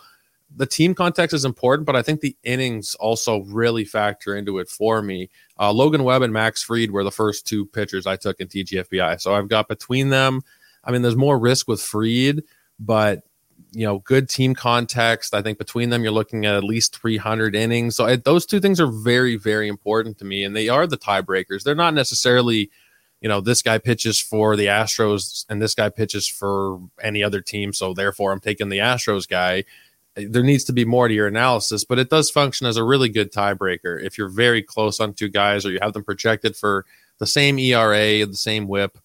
the 0.55 0.67
team 0.67 0.95
context 0.95 1.33
is 1.33 1.47
important, 1.47 1.87
but 1.87 1.97
I 1.97 2.03
think 2.03 2.21
the 2.21 2.37
innings 2.43 2.95
also 2.97 3.45
really 3.45 3.87
factor 3.87 4.37
into 4.37 4.59
it 4.59 4.69
for 4.69 5.01
me. 5.01 5.31
Uh, 5.59 5.73
Logan 5.73 6.05
Webb 6.05 6.21
and 6.21 6.35
Max 6.35 6.63
Fried 6.63 6.91
were 6.91 7.05
the 7.05 7.11
first 7.11 7.47
two 7.47 7.65
pitchers 7.65 8.07
I 8.07 8.17
took 8.17 8.41
in 8.41 8.49
TGFBI. 8.49 9.23
So 9.23 9.35
I've 9.35 9.49
got 9.49 9.69
between 9.69 10.11
them. 10.11 10.43
I 10.85 10.91
mean, 10.91 11.01
there's 11.01 11.17
more 11.17 11.39
risk 11.39 11.67
with 11.67 11.81
Fried, 11.81 12.43
but 12.79 13.23
you 13.73 13.87
know, 13.87 13.99
good 14.01 14.29
team 14.29 14.55
context. 14.55 15.35
I 15.35 15.43
think 15.43 15.59
between 15.59 15.91
them, 15.91 16.03
you're 16.03 16.13
looking 16.13 16.47
at 16.47 16.55
at 16.55 16.65
least 16.65 17.01
300 17.01 17.55
innings. 17.55 17.97
So 17.97 18.07
I, 18.07 18.17
those 18.17 18.47
two 18.47 18.61
things 18.61 18.81
are 18.81 18.87
very, 18.87 19.37
very 19.37 19.69
important 19.69 20.19
to 20.19 20.25
me, 20.25 20.45
and 20.45 20.55
they 20.55 20.69
are 20.69 20.87
the 20.87 20.99
tiebreakers. 20.99 21.63
They're 21.63 21.75
not 21.75 21.95
necessarily, 21.95 22.71
you 23.21 23.29
know, 23.29 23.41
this 23.41 23.63
guy 23.63 23.79
pitches 23.79 24.21
for 24.21 24.57
the 24.57 24.67
Astros 24.67 25.45
and 25.49 25.61
this 25.61 25.75
guy 25.75 25.89
pitches 25.89 26.27
for 26.27 26.81
any 27.03 27.23
other 27.23 27.41
team. 27.41 27.73
So 27.73 27.95
therefore, 27.95 28.33
I'm 28.33 28.41
taking 28.41 28.69
the 28.69 28.79
Astros 28.79 29.29
guy. 29.29 29.65
Eh, 30.17 30.27
there 30.29 30.43
needs 30.43 30.65
to 30.65 30.73
be 30.73 30.85
more 30.85 31.09
to 31.09 31.15
your 31.15 31.27
analysis, 31.27 31.85
but 31.85 31.99
it 31.99 32.11
does 32.11 32.31
function 32.31 32.67
as 32.67 32.77
a 32.77 32.85
really 32.85 33.09
good 33.09 33.33
tiebreaker. 33.33 34.03
If 34.03 34.19
you're 34.19 34.29
very 34.29 34.63
close 34.63 35.01
on 35.01 35.15
two 35.15 35.29
guys 35.29 35.65
or 35.65 35.71
you 35.71 35.79
have 35.83 35.93
them 35.93 36.05
projected 36.05 36.57
for 36.57 36.85
the 37.19 37.27
same 37.27 37.59
ERA, 37.59 38.27
the 38.27 38.35
same 38.35 38.67
whip, 38.67 38.99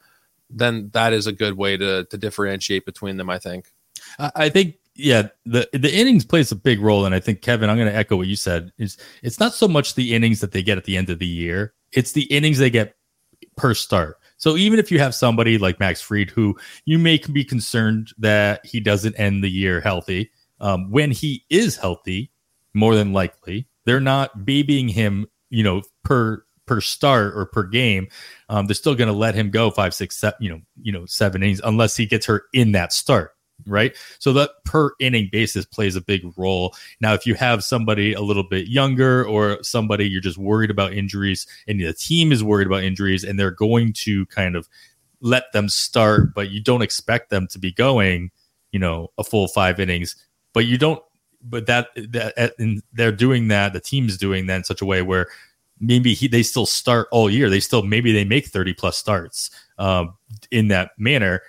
then 0.50 0.90
that 0.94 1.14
is 1.14 1.28
a 1.28 1.32
good 1.32 1.58
way 1.58 1.78
to, 1.78 2.06
to 2.06 2.18
differentiate 2.18 2.86
between 2.86 3.18
them, 3.18 3.30
I 3.30 3.40
think. 3.40 3.72
I 4.20 4.50
think 4.50 4.76
yeah, 4.96 5.28
the 5.46 5.68
the 5.74 5.94
innings 5.94 6.26
plays 6.26 6.52
a 6.52 6.56
big 6.56 6.80
role, 6.80 7.06
and 7.06 7.14
I 7.14 7.20
think 7.20 7.42
Kevin, 7.42 7.70
I'm 7.70 7.78
going 7.78 7.92
to 7.92 7.96
echo 7.96 8.16
what 8.16 8.28
you 8.28 8.36
said. 8.36 8.72
Is 8.78 8.98
it's 9.24 9.40
not 9.40 9.54
so 9.54 9.68
much 9.68 9.96
the 9.96 10.16
innings 10.16 10.40
that 10.40 10.52
they 10.52 10.64
get 10.64 10.78
at 10.78 10.86
the 10.86 10.96
end 10.96 11.10
of 11.10 11.20
the 11.20 11.28
year; 11.28 11.74
it's 11.92 12.14
the 12.14 12.24
innings 12.24 12.60
they 12.60 12.70
get 12.70 12.96
per 13.58 13.74
start. 13.74 14.18
So 14.38 14.56
even 14.56 14.80
if 14.80 14.92
you 14.92 15.00
have 15.00 15.14
somebody 15.14 15.58
like 15.58 15.80
Max 15.80 16.02
Fried, 16.02 16.30
who 16.30 16.58
you 16.86 16.98
may 16.98 17.18
be 17.18 17.44
concerned 17.44 18.12
that 18.18 18.66
he 18.66 18.80
doesn't 18.80 19.16
end 19.16 19.44
the 19.44 19.50
year 19.50 19.82
healthy, 19.82 20.32
um, 20.60 20.92
when 20.92 21.12
he 21.12 21.44
is 21.50 21.78
healthy, 21.78 22.32
more 22.74 22.96
than 22.96 23.14
likely 23.14 23.68
they're 23.86 24.00
not 24.00 24.46
babying 24.46 24.88
him, 24.88 25.26
you 25.50 25.64
know, 25.64 25.82
per 26.04 26.46
per 26.68 26.80
start 26.80 27.34
or 27.36 27.46
per 27.46 27.64
game. 27.64 28.08
Um, 28.48 28.66
they're 28.66 28.76
still 28.76 28.96
going 28.96 29.08
to 29.08 29.14
let 29.14 29.36
him 29.36 29.52
go 29.52 29.72
five, 29.72 29.94
six, 29.94 30.18
seven, 30.18 30.38
you 30.40 30.50
know, 30.50 30.62
you 30.82 30.92
know, 30.94 31.06
seven 31.06 31.44
innings 31.44 31.62
unless 31.64 31.98
he 31.98 32.06
gets 32.06 32.26
hurt 32.26 32.44
in 32.54 32.72
that 32.72 32.94
start 32.94 33.35
right? 33.66 33.96
So 34.20 34.34
that 34.34 34.52
per 34.66 34.92
inning 35.00 35.30
basis 35.32 35.66
plays 35.66 35.96
a 35.96 36.02
big 36.02 36.26
role. 36.38 36.76
Now, 37.02 37.14
if 37.14 37.26
you 37.26 37.36
have 37.36 37.64
somebody 37.64 38.14
a 38.14 38.22
little 38.22 38.44
bit 38.44 38.68
younger 38.68 39.26
or 39.26 39.64
somebody 39.64 40.08
you're 40.08 40.22
just 40.22 40.38
worried 40.38 40.70
about 40.70 40.94
injuries 40.94 41.48
and 41.68 41.80
the 41.80 41.94
team 41.94 42.32
is 42.32 42.44
worried 42.44 42.68
about 42.68 42.84
injuries 42.84 43.24
and 43.24 43.40
they're 43.40 43.52
going 43.52 43.94
to 43.94 44.26
kind 44.28 44.56
of 44.56 44.68
let 45.22 45.52
them 45.54 45.70
start, 45.70 46.34
but 46.34 46.50
you 46.50 46.62
don't 46.62 46.82
expect 46.82 47.30
them 47.30 47.48
to 47.48 47.60
be 47.60 47.72
going, 47.72 48.32
you 48.72 48.80
know, 48.80 49.12
a 49.18 49.24
full 49.24 49.48
five 49.48 49.80
innings, 49.80 50.16
but 50.54 50.66
you 50.66 50.78
don't, 50.78 51.02
but 51.42 51.66
that, 51.68 51.90
that, 51.96 52.54
and 52.60 52.82
they're 52.94 53.12
doing 53.12 53.48
that, 53.48 53.74
the 53.74 53.80
team's 53.80 54.18
doing 54.18 54.48
that 54.48 54.58
in 54.58 54.64
such 54.64 54.82
a 54.82 54.86
way 54.86 55.02
where 55.02 55.28
maybe 55.80 56.14
he, 56.14 56.28
they 56.28 56.44
still 56.44 56.66
start 56.66 57.08
all 57.12 57.30
year. 57.30 57.50
They 57.50 57.60
still, 57.60 57.84
maybe 57.84 58.12
they 58.12 58.24
make 58.24 58.48
30 58.48 58.74
plus 58.74 58.98
starts 58.98 59.52
um, 59.78 60.16
in 60.52 60.70
that 60.70 60.92
manner 60.98 61.42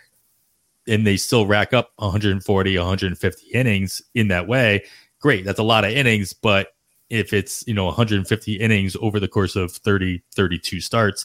and 0.89 1.07
they 1.07 1.17
still 1.17 1.47
rack 1.47 1.73
up 1.73 1.91
140, 1.97 2.79
150 2.79 3.47
innings 3.49 4.03
in 4.15 4.29
that 4.29 4.47
way, 4.47 4.85
great. 5.21 5.45
That's 5.45 5.59
a 5.59 5.65
lot 5.65 5.85
of 5.85 5.91
innings, 5.91 6.33
but 6.33 6.69
if 7.11 7.33
it's, 7.33 7.65
you 7.67 7.75
know, 7.75 7.87
150 7.87 8.55
innings 8.55 8.97
over 9.01 9.21
the 9.21 9.29
course 9.29 9.57
of 9.57 9.73
30, 9.73 10.23
32 10.35 10.81
starts, 10.81 11.25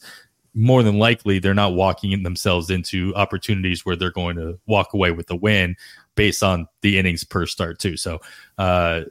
more 0.53 0.83
than 0.83 0.99
likely 0.99 1.39
they're 1.39 1.53
not 1.53 1.73
walking 1.73 2.23
themselves 2.23 2.69
into 2.69 3.13
opportunities 3.15 3.85
where 3.85 3.95
they're 3.95 4.11
going 4.11 4.35
to 4.35 4.59
walk 4.65 4.93
away 4.93 5.11
with 5.11 5.27
the 5.27 5.35
win 5.35 5.75
based 6.15 6.43
on 6.43 6.67
the 6.81 6.99
innings 6.99 7.23
per 7.23 7.45
start 7.45 7.79
too. 7.79 7.95
So 7.95 8.19
uh, 8.57 9.01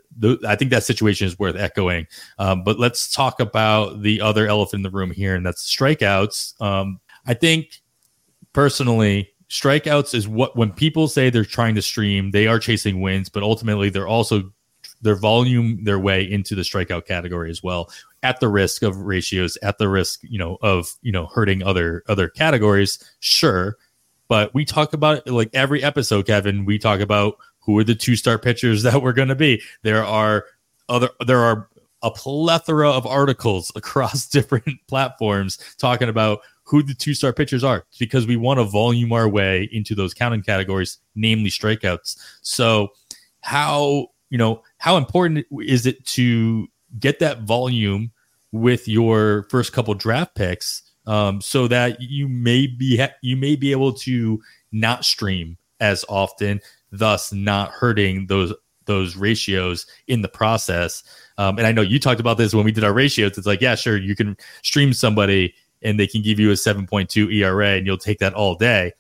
I 0.47 0.57
think 0.57 0.71
that 0.71 0.85
situation 0.85 1.27
is 1.27 1.39
worth 1.39 1.57
echoing. 1.57 2.07
Um, 2.39 2.63
but 2.63 2.79
let's 2.79 3.11
talk 3.11 3.41
about 3.41 4.03
the 4.03 4.21
other 4.21 4.47
elephant 4.47 4.81
in 4.81 4.83
the 4.83 4.97
room 4.97 5.11
here, 5.11 5.35
and 5.35 5.45
that's 5.45 5.75
strikeouts. 5.75 6.61
Um, 6.61 7.01
I 7.27 7.35
think 7.35 7.81
personally, 8.53 9.30
strikeouts 9.51 10.15
is 10.15 10.27
what 10.27 10.57
when 10.57 10.73
people 10.73 11.09
say 11.09 11.29
they're 11.29 11.45
trying 11.45 11.75
to 11.75 11.83
stream, 11.83 12.31
they 12.31 12.47
are 12.47 12.59
chasing 12.59 13.01
wins, 13.01 13.29
but 13.29 13.43
ultimately 13.43 13.91
they're 13.91 14.09
also 14.09 14.51
their 15.03 15.17
volume 15.17 15.83
their 15.85 15.99
way 15.99 16.31
into 16.31 16.55
the 16.55 16.63
strikeout 16.63 17.07
category 17.07 17.51
as 17.51 17.63
well 17.63 17.91
at 18.23 18.39
the 18.41 18.49
risk 18.49 18.83
of 18.83 18.99
ratios 18.99 19.57
at 19.63 19.79
the 19.79 19.89
risk 19.89 20.21
you 20.23 20.39
know 20.39 20.59
of 20.61 20.95
you 21.01 21.11
know 21.11 21.27
hurting 21.27 21.63
other 21.63 22.03
other 22.09 22.29
categories 22.29 22.99
sure. 23.21 23.77
But 24.29 24.55
we 24.55 24.65
talk 24.65 24.93
about 24.93 25.27
it 25.27 25.33
like 25.33 25.51
every 25.55 25.83
episode 25.83 26.27
kevin 26.27 26.65
we 26.65 26.79
talk 26.79 27.01
about 27.01 27.37
who 27.61 27.79
are 27.79 27.85
the 27.85 27.95
two 27.95 28.17
star 28.17 28.39
pitchers 28.39 28.83
that 28.85 29.03
we're 29.03 29.13
going 29.13 29.29
to 29.29 29.35
be. 29.35 29.63
There 29.83 30.05
are 30.05 30.45
other 30.89 31.11
there 31.27 31.41
are 31.41 31.69
a 32.03 32.11
plethora 32.11 32.91
of 32.91 33.07
articles 33.07 33.71
across 33.77 34.27
different 34.27 34.81
platforms 34.87 35.59
talking 35.79 36.09
about 36.09 36.41
who 36.71 36.83
the 36.85 36.95
two 36.95 37.15
star 37.15 37.33
pitchers 37.33 37.65
are 37.65 37.85
because 37.99 38.27
we 38.27 38.37
want 38.37 38.59
to 38.59 38.65
volume 38.65 39.13
our 39.13 39.29
way 39.29 39.69
into 39.73 39.95
those 39.95 40.15
counting 40.15 40.43
categories, 40.43 40.99
namely 41.17 41.51
strikeouts. 41.51 42.17
So, 42.43 42.91
how 43.41 44.09
you 44.31 44.39
know 44.39 44.63
how 44.79 44.97
important 44.97 45.47
is 45.61 45.85
it 45.85 46.05
to 46.07 46.69
get 46.99 47.19
that 47.19 47.43
volume 47.43 48.13
with 48.53 48.87
your 48.87 49.47
first 49.51 49.73
couple 49.73 49.95
draft 49.95 50.35
picks, 50.37 50.83
um, 51.07 51.41
so 51.41 51.67
that 51.67 52.01
you 52.01 52.29
may 52.29 52.69
be 52.69 52.99
ha- 52.99 53.15
you 53.21 53.37
may 53.37 53.57
be 53.57 53.73
able 53.73 53.93
to 53.93 54.41
not 54.71 55.05
stream 55.05 55.57
as 55.81 56.05
often, 56.09 56.61
thus 56.93 57.33
not 57.33 57.71
hurting 57.71 58.29
those 58.29 58.55
those 58.85 59.17
ratios 59.17 59.87
in 60.07 60.23
the 60.23 60.29
process. 60.29 61.03
Um, 61.37 61.59
and 61.59 61.67
I 61.67 61.73
know 61.73 61.83
you 61.83 61.99
talked 61.99 62.21
about 62.21 62.39
this 62.39 62.55
when 62.55 62.65
we 62.65 62.73
did 62.73 62.85
our 62.85 62.93
ratios. 62.93 63.39
It's 63.39 63.47
like, 63.47 63.61
yeah, 63.61 63.75
sure, 63.75 63.97
you 63.97 64.15
can 64.15 64.37
stream 64.63 64.93
somebody 64.93 65.55
and 65.83 65.99
they 65.99 66.07
can 66.07 66.23
give 66.23 66.39
you 66.39 66.51
a 66.51 66.55
7.2 66.55 67.33
ERA 67.35 67.69
and 67.77 67.87
you'll 67.87 67.99
take 67.99 68.19
that 68.19 68.35
all 68.35 68.55
day. 68.55 68.93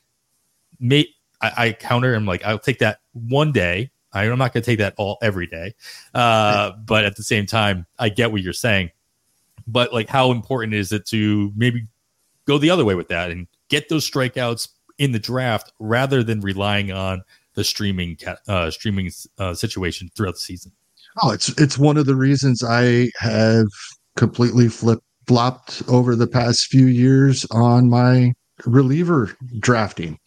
Mate, 0.78 1.10
I, 1.40 1.52
I 1.56 1.72
counter. 1.72 2.14
I'm 2.14 2.26
like, 2.26 2.44
I'll 2.44 2.58
take 2.58 2.78
that 2.78 3.00
one 3.12 3.52
day. 3.52 3.90
I'm 4.12 4.38
not 4.38 4.52
going 4.52 4.62
to 4.62 4.70
take 4.70 4.78
that 4.78 4.94
all 4.96 5.18
every 5.22 5.46
day. 5.46 5.74
Uh, 6.14 6.72
but 6.84 7.04
at 7.04 7.16
the 7.16 7.22
same 7.22 7.46
time, 7.46 7.86
I 7.98 8.08
get 8.08 8.32
what 8.32 8.42
you're 8.42 8.52
saying. 8.52 8.90
But 9.66 9.92
like, 9.92 10.08
how 10.08 10.32
important 10.32 10.74
is 10.74 10.90
it 10.90 11.06
to 11.06 11.52
maybe 11.54 11.86
go 12.46 12.58
the 12.58 12.70
other 12.70 12.84
way 12.84 12.94
with 12.94 13.08
that 13.08 13.30
and 13.30 13.46
get 13.68 13.88
those 13.88 14.10
strikeouts 14.10 14.68
in 14.98 15.12
the 15.12 15.18
draft 15.18 15.72
rather 15.78 16.24
than 16.24 16.40
relying 16.40 16.90
on 16.90 17.22
the 17.54 17.62
streaming 17.62 18.18
uh, 18.48 18.70
streaming 18.70 19.10
uh, 19.38 19.54
situation 19.54 20.10
throughout 20.14 20.34
the 20.34 20.40
season? 20.40 20.72
Oh, 21.22 21.30
it's 21.30 21.48
it's 21.60 21.78
one 21.78 21.96
of 21.96 22.06
the 22.06 22.14
reasons 22.14 22.64
I 22.64 23.10
have 23.18 23.66
completely 24.16 24.68
flip 24.68 25.00
flopped 25.26 25.82
over 25.88 26.16
the 26.16 26.26
past 26.26 26.66
few 26.66 26.86
years 26.86 27.46
on 27.50 27.88
my 27.88 28.32
reliever 28.66 29.34
drafting. 29.58 30.18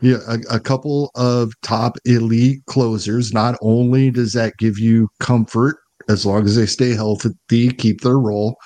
Yeah, 0.00 0.18
a, 0.28 0.56
a, 0.56 0.60
couple 0.60 1.10
of 1.14 1.52
top 1.62 1.96
elite 2.04 2.60
closers. 2.66 3.32
Not 3.32 3.56
only 3.62 4.10
does 4.10 4.34
that 4.34 4.54
give 4.58 4.78
you 4.78 5.08
comfort 5.20 5.76
as 6.08 6.26
long 6.26 6.44
as 6.44 6.56
they 6.56 6.66
stay 6.66 6.94
healthy, 6.94 7.70
keep 7.70 8.02
their 8.02 8.18
role, 8.18 8.56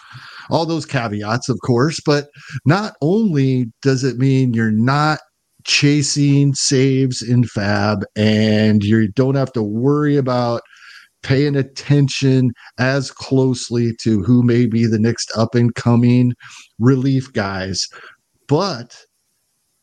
all 0.50 0.66
those 0.66 0.86
caveats, 0.86 1.48
of 1.48 1.58
course, 1.64 2.00
but 2.04 2.26
not 2.64 2.94
only 3.02 3.66
does 3.82 4.02
it 4.02 4.18
mean 4.18 4.54
you're 4.54 4.72
not 4.72 5.20
chasing 5.64 6.54
saves 6.54 7.22
in 7.22 7.44
fab 7.44 8.04
and 8.16 8.82
you 8.82 9.08
don't 9.12 9.34
have 9.34 9.52
to 9.52 9.62
worry 9.62 10.16
about 10.16 10.62
paying 11.28 11.56
attention 11.56 12.50
as 12.78 13.10
closely 13.10 13.94
to 14.00 14.22
who 14.22 14.42
may 14.42 14.64
be 14.64 14.86
the 14.86 14.98
next 14.98 15.30
up 15.36 15.54
and 15.54 15.74
coming 15.74 16.32
relief 16.78 17.30
guys. 17.34 17.86
But 18.48 18.96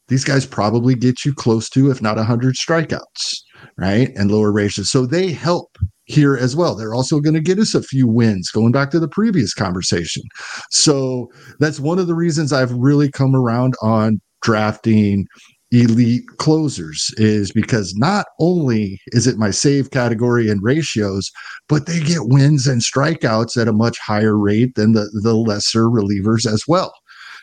these 0.07 0.23
guys 0.23 0.47
probably 0.47 0.95
get 0.95 1.23
you 1.23 1.35
close 1.35 1.69
to, 1.69 1.91
if 1.91 2.01
not 2.01 2.17
100 2.17 2.55
strikeouts, 2.55 3.35
right? 3.77 4.09
And 4.15 4.31
lower 4.31 4.51
ratios. 4.51 4.89
So 4.89 5.05
they 5.05 5.31
help 5.31 5.77
here 6.05 6.35
as 6.35 6.55
well. 6.55 6.73
They're 6.73 6.95
also 6.95 7.19
going 7.19 7.35
to 7.35 7.41
get 7.41 7.59
us 7.59 7.75
a 7.75 7.83
few 7.83 8.07
wins, 8.07 8.49
going 8.49 8.71
back 8.71 8.89
to 8.91 8.99
the 8.99 9.07
previous 9.07 9.53
conversation. 9.53 10.23
So 10.71 11.27
that's 11.59 11.79
one 11.79 11.99
of 11.99 12.07
the 12.07 12.15
reasons 12.15 12.53
I've 12.53 12.73
really 12.73 13.11
come 13.11 13.35
around 13.35 13.75
on 13.83 14.19
drafting 14.41 15.27
elite 15.71 16.25
closers 16.37 17.13
is 17.17 17.51
because 17.51 17.95
not 17.95 18.27
only 18.39 18.99
is 19.07 19.27
it 19.27 19.37
my 19.37 19.51
save 19.51 19.91
category 19.91 20.49
and 20.49 20.61
ratios, 20.63 21.31
but 21.67 21.85
they 21.85 21.99
get 21.99 22.27
wins 22.27 22.67
and 22.67 22.81
strikeouts 22.81 23.59
at 23.59 23.67
a 23.67 23.73
much 23.73 23.97
higher 23.99 24.37
rate 24.37 24.75
than 24.75 24.93
the, 24.93 25.09
the 25.23 25.33
lesser 25.33 25.85
relievers 25.85 26.51
as 26.51 26.63
well. 26.67 26.93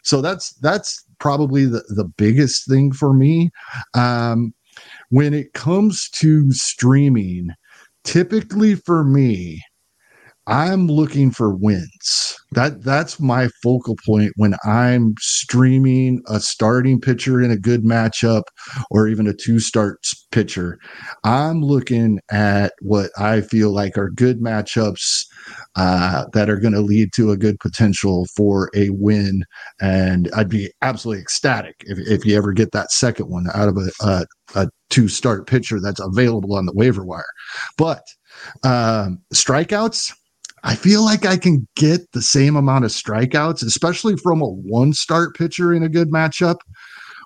So 0.05 0.21
that's 0.21 0.55
that's 0.55 1.05
probably 1.19 1.67
the, 1.67 1.83
the 1.89 2.05
biggest 2.05 2.69
thing 2.69 2.93
for 2.93 3.13
me. 3.13 3.51
Um, 3.95 4.53
when 5.11 5.35
it 5.35 5.53
comes 5.53 6.09
to 6.11 6.51
streaming, 6.53 7.51
typically 8.05 8.75
for 8.75 9.05
me, 9.05 9.63
I'm 10.47 10.89
looking 10.89 11.31
for 11.31 11.55
wins. 11.55 12.37
That 12.51 12.83
that's 12.83 13.21
my 13.21 13.49
focal 13.63 13.97
point 14.05 14.33
when 14.37 14.57
I'm 14.65 15.15
streaming 15.21 16.21
a 16.29 16.41
starting 16.41 17.01
pitcher 17.01 17.41
in 17.41 17.51
a 17.51 17.57
good 17.57 17.85
matchup 17.85 18.43
or 18.91 19.07
even 19.07 19.29
a 19.29 19.35
two 19.35 19.61
starts 19.61 20.27
pitcher. 20.33 20.79
I'm 21.23 21.63
looking 21.63 22.19
at 22.31 22.73
what 22.81 23.11
I 23.17 23.41
feel 23.41 23.73
like 23.73 23.97
are 23.97 24.11
good 24.11 24.41
matchups 24.41 25.25
uh, 25.77 26.25
that 26.33 26.51
are 26.51 26.59
going 26.59 26.75
to 26.75 26.81
lead 26.81 27.11
to 27.15 27.31
a 27.31 27.37
good 27.37 27.59
potential 27.61 28.27
for 28.37 28.69
a 28.75 28.91
win. 28.91 29.45
And 29.81 30.29
I'd 30.35 30.49
be 30.49 30.73
absolutely 30.83 31.23
ecstatic 31.23 31.77
if, 31.87 31.99
if 31.99 32.27
you 32.27 32.37
ever 32.37 32.53
get 32.53 32.73
that 32.73 32.91
second 32.91 33.27
one 33.27 33.47
out 33.55 33.69
of 33.69 33.77
a, 33.77 33.91
a, 34.05 34.27
a 34.57 34.69
two 34.91 35.07
start 35.07 35.47
pitcher 35.47 35.81
that's 35.81 36.01
available 36.01 36.57
on 36.57 36.67
the 36.67 36.75
waiver 36.75 37.05
wire. 37.05 37.25
But 37.79 38.03
um, 38.65 39.21
strikeouts 39.33 40.13
I 40.65 40.75
feel 40.77 41.05
like 41.05 41.27
I 41.27 41.37
can 41.37 41.67
get 41.77 42.13
the 42.13 42.23
same 42.23 42.57
amount 42.57 42.85
of 42.85 42.93
strikeouts, 42.93 43.65
especially 43.65 44.17
from 44.17 44.41
a 44.41 44.47
one 44.47 44.93
start 44.93 45.37
pitcher 45.37 45.73
in 45.73 45.83
a 45.83 45.89
good 45.89 46.11
matchup 46.11 46.59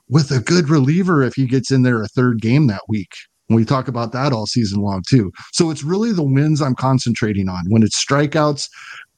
with 0.08 0.30
a 0.30 0.40
good 0.40 0.68
reliever 0.70 1.22
if 1.22 1.34
he 1.34 1.46
gets 1.46 1.70
in 1.70 1.82
there 1.82 2.02
a 2.02 2.08
third 2.08 2.40
game 2.40 2.66
that 2.68 2.82
week. 2.88 3.12
we 3.48 3.64
talk 3.64 3.88
about 3.88 4.12
that 4.12 4.32
all 4.32 4.46
season 4.46 4.80
long 4.80 5.02
too. 5.08 5.30
So 5.52 5.70
it's 5.70 5.84
really 5.84 6.12
the 6.12 6.24
wins 6.24 6.60
I'm 6.60 6.74
concentrating 6.74 7.48
on. 7.48 7.64
When 7.68 7.82
it's 7.82 8.02
strikeouts, 8.02 8.68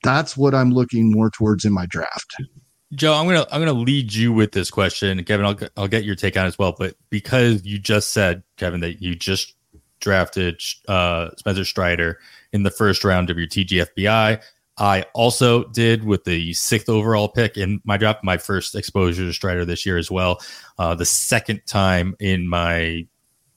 that's 0.03 0.37
what 0.37 0.55
I'm 0.55 0.71
looking 0.71 1.11
more 1.13 1.31
towards 1.31 1.65
in 1.65 1.73
my 1.73 1.87
draft. 1.87 2.35
Joe, 2.95 3.15
I'm 3.15 3.27
gonna 3.27 3.47
I'm 3.53 3.61
gonna 3.61 3.73
lead 3.73 4.15
you 4.15 4.33
with 4.33 4.53
this 4.53 4.71
question, 4.71 5.23
Kevin. 5.25 5.47
I'll 5.47 5.59
I'll 5.77 5.89
get 5.89 6.05
your 6.05 6.15
take 6.15 6.37
on 6.37 6.45
it 6.45 6.49
as 6.49 6.59
well. 6.59 6.75
But 6.79 6.95
because 7.11 7.65
you 7.65 7.79
just 7.79 8.11
said, 8.11 8.43
Kevin, 8.57 8.81
that 8.81 9.03
you 9.03 9.15
just 9.15 9.55
drafted 10.01 10.61
uh, 10.89 11.31
Spencer 11.37 11.65
Strider 11.65 12.19
in 12.53 12.63
the 12.63 12.71
first 12.71 13.05
round 13.05 13.31
of 13.31 13.39
your 13.39 13.47
TGFBI. 13.47 14.43
I 14.79 15.05
also 15.13 15.65
did 15.65 16.05
with 16.05 16.25
the 16.25 16.53
sixth 16.53 16.89
overall 16.89 17.29
pick 17.29 17.57
in 17.57 17.81
my 17.85 17.97
draft, 17.97 18.23
my 18.23 18.37
first 18.37 18.77
exposure 18.77 19.25
to 19.25 19.33
Strider 19.33 19.65
this 19.65 19.85
year 19.85 19.99
as 19.99 20.11
well. 20.11 20.41
Uh, 20.79 20.95
the 20.95 21.05
second 21.05 21.63
time 21.67 22.15
in 22.21 22.49
my 22.49 23.07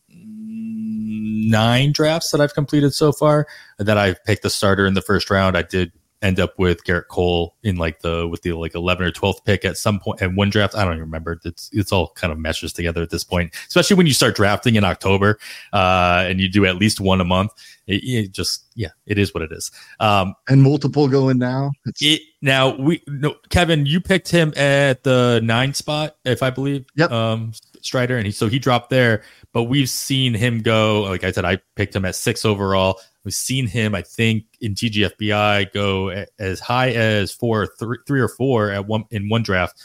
nine 0.10 1.92
drafts 1.92 2.32
that 2.32 2.42
I've 2.42 2.54
completed 2.54 2.94
so 2.94 3.12
far 3.12 3.48
that 3.78 3.98
I've 3.98 4.24
picked 4.24 4.42
the 4.42 4.50
starter 4.50 4.86
in 4.86 4.96
the 4.96 5.02
first 5.02 5.30
round. 5.30 5.56
I 5.56 5.62
did 5.62 5.92
end 6.22 6.40
up 6.40 6.58
with 6.60 6.84
Gerrit 6.84 7.08
Cole 7.08 7.56
in 7.64 7.78
like 7.78 8.02
the 8.02 8.28
with 8.28 8.42
the 8.42 8.54
like 8.54 8.76
11 8.76 9.06
or 9.06 9.12
12th 9.12 9.44
pick 9.44 9.66
at 9.66 9.78
some 9.78 10.00
point 10.00 10.22
and 10.22 10.38
one 10.38 10.50
draft. 10.50 10.76
I 10.76 10.84
don't 10.84 10.94
even 10.94 11.02
remember. 11.02 11.40
It's 11.44 11.70
it's 11.74 11.92
all 11.92 12.10
kind 12.10 12.32
of 12.32 12.40
meshes 12.40 12.74
together 12.74 13.02
at 13.02 13.10
this 13.10 13.24
point, 13.24 13.54
especially 13.68 13.96
when 13.96 14.08
you 14.08 14.14
start 14.14 14.36
drafting 14.36 14.76
in 14.76 14.84
October 14.84 15.40
uh, 15.74 16.24
and 16.28 16.40
you 16.40 16.50
do 16.50 16.66
at 16.66 16.76
least 16.76 17.00
one 17.00 17.22
a 17.22 17.26
month. 17.26 17.52
It, 17.88 18.04
it 18.04 18.32
just 18.32 18.66
yeah, 18.76 18.90
it 19.06 19.18
is 19.18 19.34
what 19.34 19.44
it 19.44 19.52
is. 19.52 19.72
Um, 20.00 20.36
and 20.48 20.62
multiple 20.62 21.08
going 21.08 21.38
now. 21.38 21.72
It, 22.00 22.22
now 22.42 22.76
we 22.76 23.02
no 23.08 23.36
Kevin, 23.50 23.86
you 23.86 24.00
picked 24.00 24.30
him 24.30 24.54
at 24.56 25.04
the 25.04 25.42
nine 25.44 25.74
spot, 25.74 26.18
if 26.26 26.44
I 26.44 26.50
believe. 26.50 26.86
Yep. 26.96 27.12
Um, 27.12 27.54
Strider, 27.82 28.18
and 28.18 28.26
he 28.26 28.32
so 28.32 28.48
he 28.48 28.60
dropped 28.60 28.90
there. 28.90 29.24
But 29.54 29.64
we've 29.64 29.90
seen 29.90 30.34
him 30.34 30.62
go. 30.62 31.02
Like 31.04 31.24
I 31.24 31.32
said, 31.32 31.46
I 31.46 31.58
picked 31.76 31.96
him 31.96 32.06
at 32.06 32.16
six 32.16 32.46
overall. 32.46 33.00
We've 33.24 33.34
seen 33.34 33.68
him, 33.68 33.94
I 33.94 34.02
think, 34.02 34.46
in 34.62 34.74
TGFBI 34.74 35.72
go 35.74 36.26
as 36.40 36.60
high 36.60 36.92
as 36.92 37.32
four, 37.32 37.68
three, 37.78 37.98
three 38.08 38.20
or 38.20 38.28
four 38.28 38.72
at 38.72 38.88
one 38.88 39.06
in 39.12 39.30
one 39.30 39.44
draft. 39.44 39.82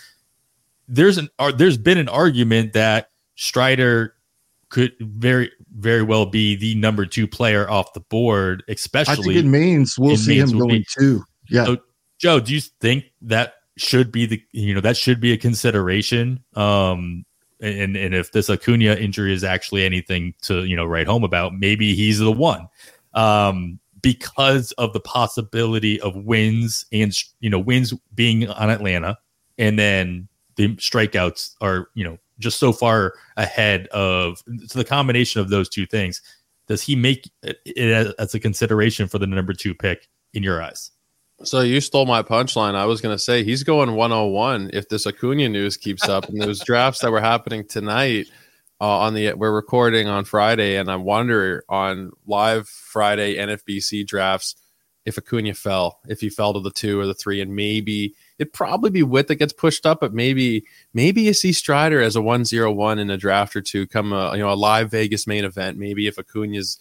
There's 0.89 1.19
an 1.19 1.29
uh, 1.39 1.53
there's 1.53 1.77
been 1.77 1.99
an 1.99 2.09
argument 2.09 2.73
that 2.73 3.11
Strider 3.35 4.15
could 4.71 4.93
very 5.01 5.51
very 5.77 6.03
well 6.03 6.27
be 6.27 6.57
the 6.57 6.75
number 6.77 7.05
two 7.05 7.29
player 7.29 7.69
off 7.69 7.93
the 7.93 8.01
board, 8.01 8.65
especially. 8.69 9.13
I 9.13 9.35
think 9.35 9.37
in 9.37 9.51
mains 9.51 9.99
we'll 9.99 10.17
see 10.17 10.39
him 10.39 10.59
going 10.59 10.69
be, 10.69 10.87
too. 10.99 11.23
Yeah, 11.49 11.67
so, 11.67 11.79
Joe, 12.19 12.41
do 12.41 12.55
you 12.55 12.61
think 12.81 13.05
that 13.23 13.55
should 13.77 14.11
be 14.11 14.25
the 14.25 14.43
you 14.53 14.75
know 14.75 14.81
that 14.81 14.97
should 14.97 15.21
be 15.21 15.33
a 15.33 15.37
consideration? 15.37 16.43
Um, 16.55 17.27
and 17.61 17.97
and 17.97 18.15
if 18.15 18.33
this 18.33 18.49
Acuna 18.49 18.95
injury 18.95 19.35
is 19.35 19.45
actually 19.45 19.85
anything 19.85 20.35
to 20.43 20.65
you 20.65 20.77
know 20.77 20.87
write 20.87 21.07
home 21.07 21.25
about, 21.25 21.55
maybe 21.55 21.95
he's 21.95 22.19
the 22.19 22.33
one 22.33 22.69
um, 23.17 23.81
because 24.03 24.71
of 24.73 24.93
the 24.93 25.01
possibility 25.01 26.01
of 26.01 26.15
wins 26.15 26.87
and 26.93 27.13
you 27.41 27.51
know 27.51 27.59
wins 27.59 27.93
being 28.15 28.49
on 28.49 28.71
Atlanta, 28.71 29.19
and 29.59 29.77
then 29.77 30.29
the 30.55 30.77
strikeouts 30.77 31.55
are 31.61 31.89
you 31.95 32.05
know 32.05 32.19
just 32.39 32.61
so 32.61 32.73
far 32.73 33.15
ahead 33.37 33.89
of 33.89 34.43
so 34.67 34.79
the 34.79 34.85
combination 34.85 35.41
of 35.41 35.49
those 35.49 35.69
two 35.69 35.87
things. 35.87 36.23
Does 36.69 36.83
he 36.83 36.97
make 36.97 37.31
it 37.43 38.15
as 38.19 38.35
a 38.35 38.41
consideration 38.41 39.09
for 39.09 39.19
the 39.19 39.27
number 39.27 39.53
two 39.53 39.75
pick 39.75 40.09
in 40.35 40.43
your 40.43 40.61
eyes? 40.61 40.91
So 41.45 41.61
you 41.61 41.81
stole 41.81 42.07
my 42.07 42.23
punchline. 42.23 42.75
I 42.75 42.87
was 42.87 43.01
going 43.01 43.15
to 43.15 43.23
say 43.23 43.45
he's 43.45 43.63
going 43.63 43.95
101 43.95 44.71
if 44.73 44.89
this 44.89 45.07
Acuna 45.07 45.49
news 45.49 45.77
keeps 45.77 46.09
up 46.09 46.29
and 46.29 46.41
those 46.41 46.61
drafts 46.65 47.01
that 47.01 47.13
were 47.13 47.21
happening 47.21 47.65
tonight 47.65 48.27
uh, 48.81 48.99
on 48.99 49.15
the 49.15 49.33
we're 49.35 49.53
recording 49.53 50.09
on 50.09 50.25
Friday, 50.25 50.77
and 50.77 50.91
I 50.91 50.97
wonder 50.97 51.65
on 51.69 52.13
live 52.27 52.69
Friday 52.69 53.37
NFBC 53.37 54.07
drafts 54.07 54.57
if 55.07 55.17
Acuna 55.17 55.55
fell, 55.55 56.01
if 56.09 56.21
he 56.21 56.29
fell 56.29 56.53
to 56.53 56.61
the 56.61 56.71
two 56.71 56.99
or 56.99 57.07
the 57.07 57.15
three, 57.15 57.41
and 57.41 57.55
maybe 57.55 58.15
it'd 58.39 58.53
probably 58.53 58.91
be 58.91 59.05
Witt 59.05 59.29
that 59.29 59.37
gets 59.37 59.53
pushed 59.53 59.87
up, 59.87 60.01
but 60.01 60.13
maybe 60.13 60.65
maybe 60.93 61.23
you 61.23 61.33
see 61.33 61.53
Strider 61.53 62.03
as 62.03 62.17
a 62.17 62.23
one 62.23 62.45
zero 62.45 62.73
one 62.73 62.99
in 62.99 63.09
a 63.09 63.17
draft 63.17 63.57
or 63.57 63.63
two, 63.63 63.87
come 63.87 64.13
a 64.13 64.33
you 64.33 64.43
know 64.43 64.53
a 64.53 64.55
live 64.55 64.91
Vegas 64.91 65.27
main 65.27 65.45
event. 65.45 65.79
Maybe 65.79 66.07
if 66.07 66.19
Acuna's 66.19 66.79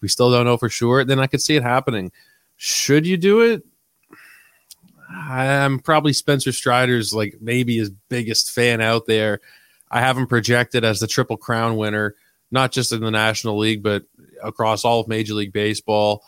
we 0.00 0.08
still 0.08 0.30
don't 0.30 0.44
know 0.44 0.56
for 0.56 0.68
sure, 0.68 1.04
then 1.04 1.18
I 1.18 1.26
could 1.26 1.40
see 1.40 1.56
it 1.56 1.62
happening. 1.62 2.12
Should 2.56 3.06
you 3.06 3.16
do 3.16 3.40
it? 3.40 3.64
I'm 5.10 5.78
probably 5.78 6.12
Spencer 6.12 6.52
Strider's 6.52 7.14
like 7.14 7.36
maybe 7.40 7.78
his 7.78 7.90
biggest 7.90 8.50
fan 8.50 8.80
out 8.80 9.06
there. 9.06 9.40
I 9.90 10.00
have 10.00 10.16
him 10.16 10.26
projected 10.26 10.84
as 10.84 11.00
the 11.00 11.06
Triple 11.06 11.36
Crown 11.36 11.76
winner, 11.76 12.14
not 12.50 12.72
just 12.72 12.92
in 12.92 13.00
the 13.00 13.10
National 13.10 13.58
League, 13.58 13.82
but 13.82 14.04
across 14.42 14.84
all 14.84 15.00
of 15.00 15.08
Major 15.08 15.34
League 15.34 15.52
Baseball. 15.52 16.24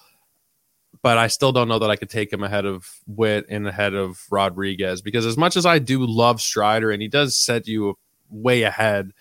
But 1.02 1.18
I 1.18 1.28
still 1.28 1.52
don't 1.52 1.68
know 1.68 1.78
that 1.78 1.90
I 1.90 1.96
could 1.96 2.10
take 2.10 2.32
him 2.32 2.42
ahead 2.42 2.66
of 2.66 2.86
Witt 3.06 3.46
and 3.48 3.66
ahead 3.66 3.94
of 3.94 4.20
Rodriguez 4.30 5.00
because 5.00 5.24
as 5.24 5.36
much 5.36 5.56
as 5.56 5.64
I 5.64 5.78
do 5.78 6.04
love 6.04 6.40
Strider 6.40 6.90
and 6.90 7.00
he 7.00 7.08
does 7.08 7.36
set 7.36 7.66
you 7.66 7.96
way 8.28 8.62
ahead, 8.62 9.12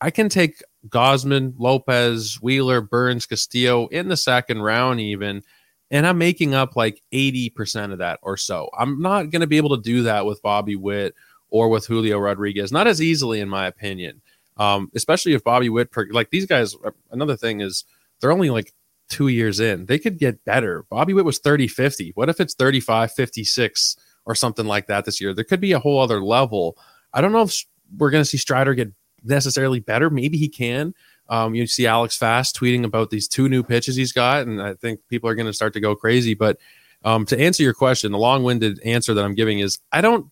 I 0.00 0.10
can 0.10 0.28
take 0.28 0.62
Gausman, 0.88 1.54
Lopez, 1.56 2.38
Wheeler, 2.42 2.82
Burnes, 2.82 3.26
Castillo 3.26 3.86
in 3.86 4.08
the 4.08 4.16
second 4.16 4.60
round, 4.60 5.00
even. 5.00 5.42
And 5.90 6.06
I'm 6.06 6.18
making 6.18 6.54
up 6.54 6.76
like 6.76 7.00
80% 7.12 7.92
of 7.92 7.98
that 7.98 8.18
or 8.22 8.36
so. 8.36 8.68
I'm 8.76 9.00
not 9.00 9.30
going 9.30 9.40
to 9.40 9.46
be 9.46 9.56
able 9.56 9.76
to 9.76 9.82
do 9.82 10.02
that 10.02 10.26
with 10.26 10.42
Bobby 10.42 10.76
Witt 10.76 11.14
or 11.54 11.68
with 11.68 11.86
Julio 11.86 12.18
Rodriguez. 12.18 12.72
Not 12.72 12.88
as 12.88 13.00
easily, 13.00 13.38
in 13.38 13.48
my 13.48 13.68
opinion. 13.68 14.20
Um, 14.56 14.90
especially 14.96 15.34
if 15.34 15.44
Bobby 15.44 15.68
Witt, 15.68 15.88
like 16.10 16.30
these 16.30 16.46
guys. 16.46 16.74
Another 17.12 17.36
thing 17.36 17.60
is 17.60 17.84
they're 18.20 18.32
only 18.32 18.50
like 18.50 18.74
two 19.08 19.28
years 19.28 19.60
in. 19.60 19.86
They 19.86 20.00
could 20.00 20.18
get 20.18 20.44
better. 20.44 20.84
Bobby 20.90 21.14
Witt 21.14 21.24
was 21.24 21.38
30 21.38 21.68
50. 21.68 22.10
What 22.16 22.28
if 22.28 22.40
it's 22.40 22.54
35 22.54 23.12
56 23.12 23.96
or 24.26 24.34
something 24.34 24.66
like 24.66 24.88
that 24.88 25.04
this 25.04 25.20
year? 25.20 25.32
There 25.32 25.44
could 25.44 25.60
be 25.60 25.70
a 25.70 25.78
whole 25.78 26.00
other 26.00 26.20
level. 26.20 26.76
I 27.12 27.20
don't 27.20 27.30
know 27.30 27.42
if 27.42 27.64
we're 27.96 28.10
going 28.10 28.22
to 28.22 28.28
see 28.28 28.36
Strider 28.36 28.74
get 28.74 28.92
necessarily 29.22 29.78
better. 29.78 30.10
Maybe 30.10 30.36
he 30.36 30.48
can. 30.48 30.92
Um, 31.28 31.54
you 31.54 31.68
see 31.68 31.86
Alex 31.86 32.16
Fast 32.16 32.58
tweeting 32.58 32.84
about 32.84 33.10
these 33.10 33.28
two 33.28 33.48
new 33.48 33.62
pitches 33.62 33.94
he's 33.94 34.12
got, 34.12 34.48
and 34.48 34.60
I 34.60 34.74
think 34.74 34.98
people 35.08 35.30
are 35.30 35.36
going 35.36 35.46
to 35.46 35.52
start 35.52 35.72
to 35.74 35.80
go 35.80 35.94
crazy. 35.94 36.34
But 36.34 36.58
um, 37.04 37.24
to 37.26 37.38
answer 37.38 37.62
your 37.62 37.74
question, 37.74 38.10
the 38.10 38.18
long-winded 38.18 38.80
answer 38.84 39.14
that 39.14 39.24
I'm 39.24 39.36
giving 39.36 39.60
is 39.60 39.78
I 39.92 40.00
don't 40.00 40.26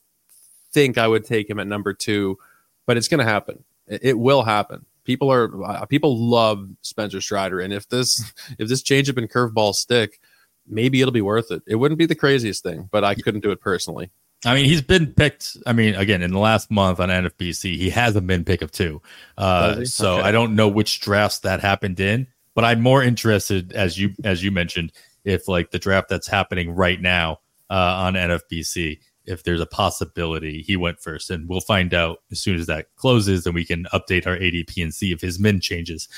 think 0.72 0.98
I 0.98 1.08
would 1.08 1.24
take 1.24 1.48
him 1.48 1.58
at 1.58 1.66
number 1.66 1.92
two, 1.92 2.38
but 2.86 2.96
it's 2.96 3.08
going 3.08 3.24
to 3.24 3.30
happen. 3.30 3.64
It, 3.86 4.18
will 4.18 4.42
happen. 4.42 4.86
People 5.04 5.30
are 5.32 5.64
uh, 5.64 5.84
people 5.86 6.16
love 6.16 6.68
Spencer 6.82 7.20
Strider, 7.20 7.60
and 7.60 7.72
if 7.72 7.88
this 7.88 8.32
if 8.58 8.68
this 8.68 8.82
changeup 8.82 9.18
and 9.18 9.30
curveball 9.30 9.74
stick, 9.74 10.20
maybe 10.66 11.00
it'll 11.00 11.12
be 11.12 11.20
worth 11.22 11.50
it. 11.50 11.62
It 11.66 11.76
wouldn't 11.76 11.98
be 11.98 12.06
the 12.06 12.14
craziest 12.14 12.62
thing, 12.62 12.88
but 12.90 13.04
I 13.04 13.14
couldn't 13.14 13.40
do 13.40 13.50
it 13.50 13.60
personally. 13.60 14.10
I 14.44 14.54
mean, 14.54 14.64
he's 14.64 14.82
been 14.82 15.12
picked. 15.12 15.56
I 15.66 15.72
mean, 15.72 15.94
again, 15.94 16.22
in 16.22 16.32
the 16.32 16.38
last 16.38 16.70
month 16.70 16.98
on 16.98 17.10
NFBC, 17.10 17.76
he 17.76 17.90
hasn't 17.90 18.26
been 18.26 18.44
pick 18.44 18.62
of 18.62 18.72
two. 18.72 19.00
Uh, 19.38 19.84
so 19.84 20.14
okay. 20.14 20.28
I 20.28 20.32
don't 20.32 20.56
know 20.56 20.68
which 20.68 21.00
drafts 21.00 21.40
that 21.40 21.60
happened 21.60 22.00
in, 22.00 22.26
but 22.54 22.64
I'm 22.64 22.80
more 22.80 23.02
interested, 23.02 23.72
as 23.72 23.98
you 23.98 24.14
as 24.24 24.42
you 24.42 24.50
mentioned, 24.50 24.92
if 25.24 25.48
like 25.48 25.70
the 25.70 25.78
draft 25.78 26.08
that's 26.08 26.26
happening 26.26 26.74
right 26.74 27.00
now 27.00 27.40
uh, 27.70 27.74
on 27.74 28.14
NFBC, 28.14 28.98
if 29.26 29.42
there's 29.44 29.60
a 29.60 29.66
possibility 29.66 30.62
he 30.62 30.76
went 30.76 31.00
first, 31.00 31.30
and 31.30 31.48
we'll 31.48 31.60
find 31.60 31.94
out 31.94 32.22
as 32.30 32.40
soon 32.40 32.56
as 32.56 32.66
that 32.66 32.94
closes, 32.96 33.46
and 33.46 33.54
we 33.54 33.64
can 33.64 33.84
update 33.92 34.26
our 34.26 34.36
ADP 34.36 34.82
and 34.82 34.92
see 34.92 35.12
if 35.12 35.20
his 35.20 35.38
min 35.38 35.60
changes. 35.60 36.08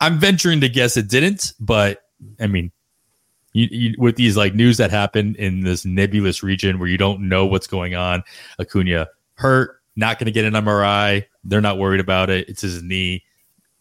I'm 0.00 0.18
venturing 0.18 0.60
to 0.60 0.68
guess 0.68 0.96
it 0.96 1.08
didn't, 1.08 1.52
but 1.60 2.02
I 2.40 2.46
mean, 2.46 2.72
you, 3.52 3.68
you, 3.70 3.94
with 3.98 4.16
these 4.16 4.36
like 4.36 4.54
news 4.54 4.76
that 4.78 4.90
happen 4.90 5.34
in 5.36 5.60
this 5.60 5.84
nebulous 5.84 6.42
region 6.42 6.78
where 6.78 6.88
you 6.88 6.98
don't 6.98 7.28
know 7.28 7.46
what's 7.46 7.66
going 7.66 7.94
on. 7.94 8.22
Acuna 8.60 9.08
hurt, 9.34 9.80
not 9.96 10.18
going 10.18 10.26
to 10.26 10.32
get 10.32 10.44
an 10.44 10.54
MRI. 10.54 11.24
They're 11.44 11.60
not 11.60 11.78
worried 11.78 12.00
about 12.00 12.30
it. 12.30 12.48
It's 12.48 12.62
his 12.62 12.82
knee. 12.82 13.24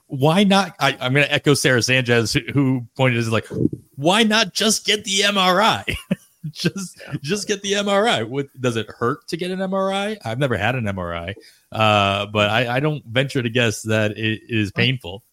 Why 0.07 0.43
not? 0.43 0.75
I, 0.79 0.91
am 0.99 1.13
going 1.13 1.25
to 1.25 1.33
echo 1.33 1.55
Sarah 1.55 1.81
Sanchez, 1.81 2.33
who 2.53 2.85
pointed 2.95 3.17
is 3.17 3.31
like, 3.31 3.47
why 3.95 4.23
not 4.23 4.53
just 4.53 4.85
get 4.85 5.03
the 5.03 5.21
MRI? 5.21 5.95
just 6.51 6.99
just 7.21 7.47
get 7.47 7.61
the 7.61 7.73
MRI. 7.73 8.27
What, 8.27 8.47
does 8.59 8.75
it 8.75 8.87
hurt 8.89 9.27
to 9.29 9.37
get 9.37 9.51
an 9.51 9.59
MRI? 9.59 10.17
I've 10.25 10.39
never 10.39 10.57
had 10.57 10.75
an 10.75 10.85
MRI, 10.85 11.33
uh, 11.71 12.25
but 12.27 12.49
I, 12.49 12.77
I 12.77 12.79
don't 12.79 13.03
venture 13.05 13.41
to 13.41 13.49
guess 13.49 13.81
that 13.83 14.17
it 14.17 14.41
is 14.49 14.71
painful. 14.71 15.23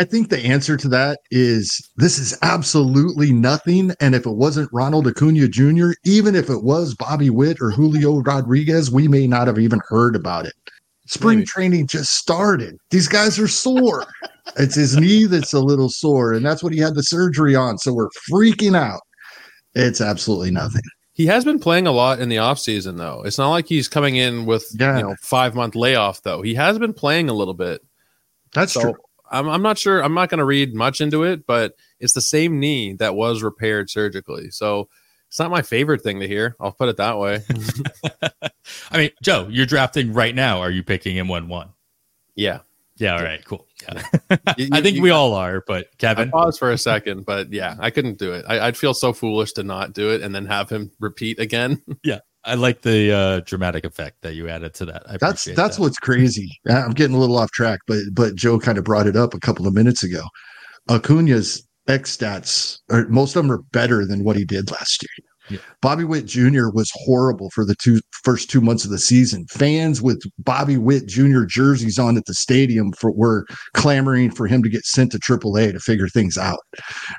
I 0.00 0.04
think 0.04 0.28
the 0.28 0.38
answer 0.38 0.76
to 0.76 0.88
that 0.88 1.20
is 1.32 1.90
this 1.96 2.18
is 2.18 2.38
absolutely 2.42 3.32
nothing. 3.32 3.92
And 4.00 4.14
if 4.14 4.26
it 4.26 4.30
wasn't 4.30 4.72
Ronald 4.72 5.08
Acuna 5.08 5.48
Jr., 5.48 5.90
even 6.04 6.36
if 6.36 6.48
it 6.48 6.62
was 6.62 6.94
Bobby 6.94 7.30
Witt 7.30 7.58
or 7.60 7.72
Julio 7.72 8.18
Rodriguez, 8.22 8.92
we 8.92 9.08
may 9.08 9.26
not 9.26 9.48
have 9.48 9.58
even 9.58 9.80
heard 9.88 10.14
about 10.14 10.46
it. 10.46 10.54
Spring 11.06 11.38
Maybe. 11.38 11.46
training 11.46 11.86
just 11.88 12.14
started. 12.14 12.78
These 12.90 13.08
guys 13.08 13.38
are 13.38 13.48
sore. 13.48 14.06
it's 14.56 14.76
his 14.76 14.96
knee 14.96 15.24
that's 15.24 15.54
a 15.54 15.60
little 15.60 15.88
sore, 15.88 16.34
and 16.34 16.44
that's 16.44 16.62
what 16.62 16.72
he 16.72 16.78
had 16.78 16.94
the 16.94 17.02
surgery 17.02 17.56
on. 17.56 17.78
So 17.78 17.92
we're 17.92 18.10
freaking 18.30 18.76
out. 18.76 19.00
It's 19.78 20.00
absolutely 20.00 20.50
nothing. 20.50 20.82
He 21.12 21.26
has 21.26 21.44
been 21.44 21.60
playing 21.60 21.86
a 21.86 21.92
lot 21.92 22.20
in 22.20 22.28
the 22.28 22.36
offseason, 22.36 22.98
though. 22.98 23.22
It's 23.24 23.38
not 23.38 23.50
like 23.50 23.66
he's 23.66 23.88
coming 23.88 24.16
in 24.16 24.44
with 24.44 24.68
yeah. 24.78 24.96
you 24.96 25.02
know 25.04 25.16
five 25.20 25.54
month 25.54 25.74
layoff, 25.74 26.22
though. 26.22 26.42
He 26.42 26.54
has 26.54 26.78
been 26.78 26.92
playing 26.92 27.28
a 27.28 27.32
little 27.32 27.54
bit. 27.54 27.84
That's 28.52 28.72
so, 28.72 28.80
true. 28.80 28.94
I'm, 29.30 29.48
I'm 29.48 29.62
not 29.62 29.78
sure. 29.78 30.02
I'm 30.02 30.14
not 30.14 30.30
going 30.30 30.38
to 30.38 30.44
read 30.44 30.74
much 30.74 31.00
into 31.00 31.22
it, 31.22 31.46
but 31.46 31.74
it's 32.00 32.12
the 32.12 32.20
same 32.20 32.58
knee 32.58 32.94
that 32.94 33.14
was 33.14 33.42
repaired 33.42 33.88
surgically. 33.88 34.50
So 34.50 34.88
it's 35.28 35.38
not 35.38 35.50
my 35.50 35.62
favorite 35.62 36.02
thing 36.02 36.20
to 36.20 36.28
hear. 36.28 36.56
I'll 36.58 36.72
put 36.72 36.88
it 36.88 36.96
that 36.96 37.18
way. 37.18 37.42
I 38.90 38.98
mean, 38.98 39.10
Joe, 39.22 39.46
you're 39.50 39.66
drafting 39.66 40.12
right 40.12 40.34
now. 40.34 40.60
Are 40.60 40.70
you 40.70 40.82
picking 40.82 41.16
him 41.16 41.28
one 41.28 41.48
one? 41.48 41.70
Yeah. 42.34 42.60
Yeah. 42.96 43.16
All 43.16 43.22
right. 43.22 43.44
Cool. 43.44 43.67
Yeah. 43.92 44.36
you, 44.58 44.68
I 44.72 44.80
think 44.80 44.96
you, 44.96 45.02
we 45.02 45.10
all 45.10 45.34
are, 45.34 45.62
but 45.66 45.86
Kevin. 45.98 46.28
I 46.28 46.30
pause 46.30 46.58
for 46.58 46.70
a 46.70 46.78
second, 46.78 47.24
but 47.24 47.52
yeah, 47.52 47.76
I 47.80 47.90
couldn't 47.90 48.18
do 48.18 48.32
it. 48.32 48.44
I, 48.48 48.66
would 48.66 48.76
feel 48.76 48.94
so 48.94 49.12
foolish 49.12 49.52
to 49.54 49.62
not 49.62 49.92
do 49.92 50.10
it 50.10 50.22
and 50.22 50.34
then 50.34 50.46
have 50.46 50.70
him 50.70 50.90
repeat 51.00 51.38
again. 51.38 51.82
yeah. 52.04 52.20
I 52.44 52.54
like 52.54 52.82
the 52.82 53.12
uh, 53.12 53.40
dramatic 53.40 53.84
effect 53.84 54.22
that 54.22 54.34
you 54.34 54.48
added 54.48 54.72
to 54.74 54.86
that. 54.86 55.02
I 55.08 55.16
that's 55.18 55.44
that's 55.44 55.76
that. 55.76 55.82
what's 55.82 55.98
crazy. 55.98 56.48
I'm 56.70 56.92
getting 56.92 57.14
a 57.14 57.18
little 57.18 57.36
off 57.36 57.50
track, 57.50 57.80
but 57.86 57.98
but 58.12 58.36
Joe 58.36 58.58
kind 58.58 58.78
of 58.78 58.84
brought 58.84 59.06
it 59.06 59.16
up 59.16 59.34
a 59.34 59.40
couple 59.40 59.66
of 59.66 59.74
minutes 59.74 60.02
ago. 60.02 60.22
Acuna's 60.88 61.68
X 61.88 62.16
stats, 62.16 62.78
or 62.90 63.06
most 63.08 63.34
of 63.34 63.42
them 63.42 63.52
are 63.52 63.62
better 63.72 64.06
than 64.06 64.24
what 64.24 64.36
he 64.36 64.44
did 64.44 64.70
last 64.70 65.02
year. 65.02 65.27
Yeah. 65.48 65.58
Bobby 65.80 66.04
Witt 66.04 66.26
Jr. 66.26 66.68
was 66.72 66.90
horrible 66.94 67.50
for 67.50 67.64
the 67.64 67.74
two 67.74 68.00
first 68.24 68.50
two 68.50 68.60
months 68.60 68.84
of 68.84 68.90
the 68.90 68.98
season. 68.98 69.46
Fans 69.50 70.02
with 70.02 70.22
Bobby 70.38 70.76
Witt 70.76 71.06
Jr. 71.06 71.44
jerseys 71.44 71.98
on 71.98 72.16
at 72.16 72.26
the 72.26 72.34
stadium 72.34 72.92
for 72.92 73.10
were 73.12 73.46
clamoring 73.74 74.30
for 74.30 74.46
him 74.46 74.62
to 74.62 74.68
get 74.68 74.84
sent 74.84 75.12
to 75.12 75.18
AAA 75.18 75.72
to 75.72 75.80
figure 75.80 76.08
things 76.08 76.36
out. 76.36 76.60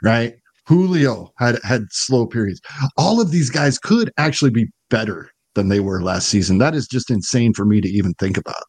Right? 0.03 0.35
Julio 0.67 1.33
had 1.39 1.59
had 1.63 1.85
slow 1.89 2.27
periods. 2.27 2.61
All 2.97 3.19
of 3.19 3.31
these 3.31 3.49
guys 3.49 3.79
could 3.79 4.11
actually 4.17 4.51
be 4.51 4.67
better 4.89 5.31
than 5.55 5.69
they 5.69 5.79
were 5.79 6.01
last 6.01 6.29
season. 6.29 6.59
That 6.59 6.75
is 6.75 6.87
just 6.87 7.09
insane 7.09 7.53
for 7.53 7.65
me 7.65 7.81
to 7.81 7.89
even 7.89 8.13
think 8.15 8.37
about. 8.37 8.63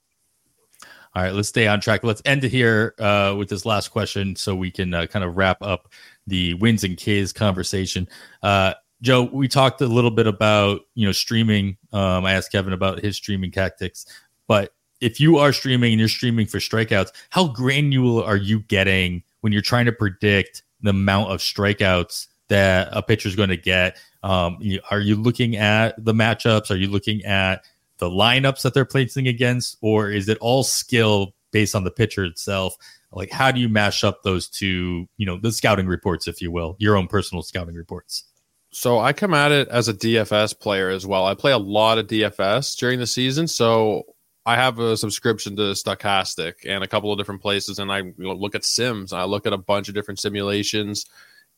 All 1.14 1.22
right, 1.22 1.34
let's 1.34 1.48
stay 1.48 1.66
on 1.66 1.80
track. 1.80 2.04
Let's 2.04 2.22
end 2.24 2.44
it 2.44 2.50
here 2.50 2.94
uh, 3.00 3.34
with 3.36 3.48
this 3.48 3.66
last 3.66 3.88
question 3.88 4.36
so 4.36 4.54
we 4.54 4.70
can 4.70 4.94
uh, 4.94 5.06
kind 5.06 5.24
of 5.24 5.36
wrap 5.36 5.58
up 5.60 5.92
the 6.26 6.54
wins 6.54 6.84
and 6.84 6.96
K's 6.96 7.32
conversation. 7.32 8.08
Uh, 8.42 8.74
Joe, 9.02 9.22
we 9.32 9.48
talked 9.48 9.80
a 9.80 9.86
little 9.86 10.10
bit 10.10 10.26
about 10.26 10.82
you 10.94 11.06
know 11.06 11.12
streaming. 11.12 11.76
Um, 11.92 12.24
I 12.24 12.34
asked 12.34 12.52
Kevin 12.52 12.72
about 12.72 13.00
his 13.00 13.16
streaming 13.16 13.50
tactics, 13.50 14.06
but 14.46 14.72
if 15.00 15.18
you 15.18 15.38
are 15.38 15.52
streaming 15.52 15.92
and 15.92 16.00
you're 16.00 16.08
streaming 16.08 16.46
for 16.46 16.58
strikeouts, 16.58 17.12
how 17.30 17.48
granular 17.48 18.24
are 18.24 18.36
you 18.36 18.60
getting 18.60 19.22
when 19.40 19.52
you're 19.52 19.62
trying 19.62 19.86
to 19.86 19.92
predict 19.92 20.62
the 20.82 20.90
amount 20.90 21.30
of 21.30 21.40
strikeouts 21.40 22.26
that 22.48 22.88
a 22.92 23.02
pitcher 23.02 23.28
is 23.28 23.36
going 23.36 23.48
to 23.48 23.56
get. 23.56 23.96
Um, 24.22 24.58
are 24.90 25.00
you 25.00 25.16
looking 25.16 25.56
at 25.56 26.02
the 26.04 26.12
matchups? 26.12 26.70
Are 26.70 26.76
you 26.76 26.88
looking 26.88 27.24
at 27.24 27.64
the 27.98 28.10
lineups 28.10 28.62
that 28.62 28.74
they're 28.74 28.84
placing 28.84 29.28
against, 29.28 29.78
or 29.80 30.10
is 30.10 30.28
it 30.28 30.36
all 30.38 30.62
skill 30.62 31.34
based 31.52 31.74
on 31.74 31.84
the 31.84 31.90
pitcher 31.90 32.24
itself? 32.24 32.76
Like, 33.12 33.30
how 33.30 33.50
do 33.50 33.60
you 33.60 33.68
mash 33.68 34.04
up 34.04 34.22
those 34.22 34.48
two? 34.48 35.08
You 35.16 35.26
know, 35.26 35.38
the 35.38 35.52
scouting 35.52 35.86
reports, 35.86 36.28
if 36.28 36.42
you 36.42 36.50
will, 36.50 36.76
your 36.78 36.96
own 36.96 37.06
personal 37.06 37.42
scouting 37.42 37.74
reports. 37.74 38.24
So 38.72 39.00
I 39.00 39.12
come 39.12 39.34
at 39.34 39.50
it 39.50 39.68
as 39.68 39.88
a 39.88 39.94
DFS 39.94 40.58
player 40.58 40.90
as 40.90 41.04
well. 41.06 41.26
I 41.26 41.34
play 41.34 41.52
a 41.52 41.58
lot 41.58 41.98
of 41.98 42.06
DFS 42.06 42.76
during 42.76 43.00
the 43.00 43.06
season, 43.06 43.48
so 43.48 44.04
I 44.46 44.54
have 44.54 44.78
a 44.78 44.96
subscription 44.96 45.56
to 45.56 45.74
Stokastic 45.74 46.54
and 46.64 46.84
a 46.84 46.88
couple 46.88 47.12
of 47.12 47.18
different 47.18 47.42
places, 47.42 47.78
and 47.78 47.90
I 47.90 48.12
look 48.16 48.54
at 48.54 48.64
sims. 48.64 49.12
I 49.12 49.24
look 49.24 49.46
at 49.46 49.52
a 49.52 49.58
bunch 49.58 49.88
of 49.88 49.94
different 49.94 50.20
simulations, 50.20 51.06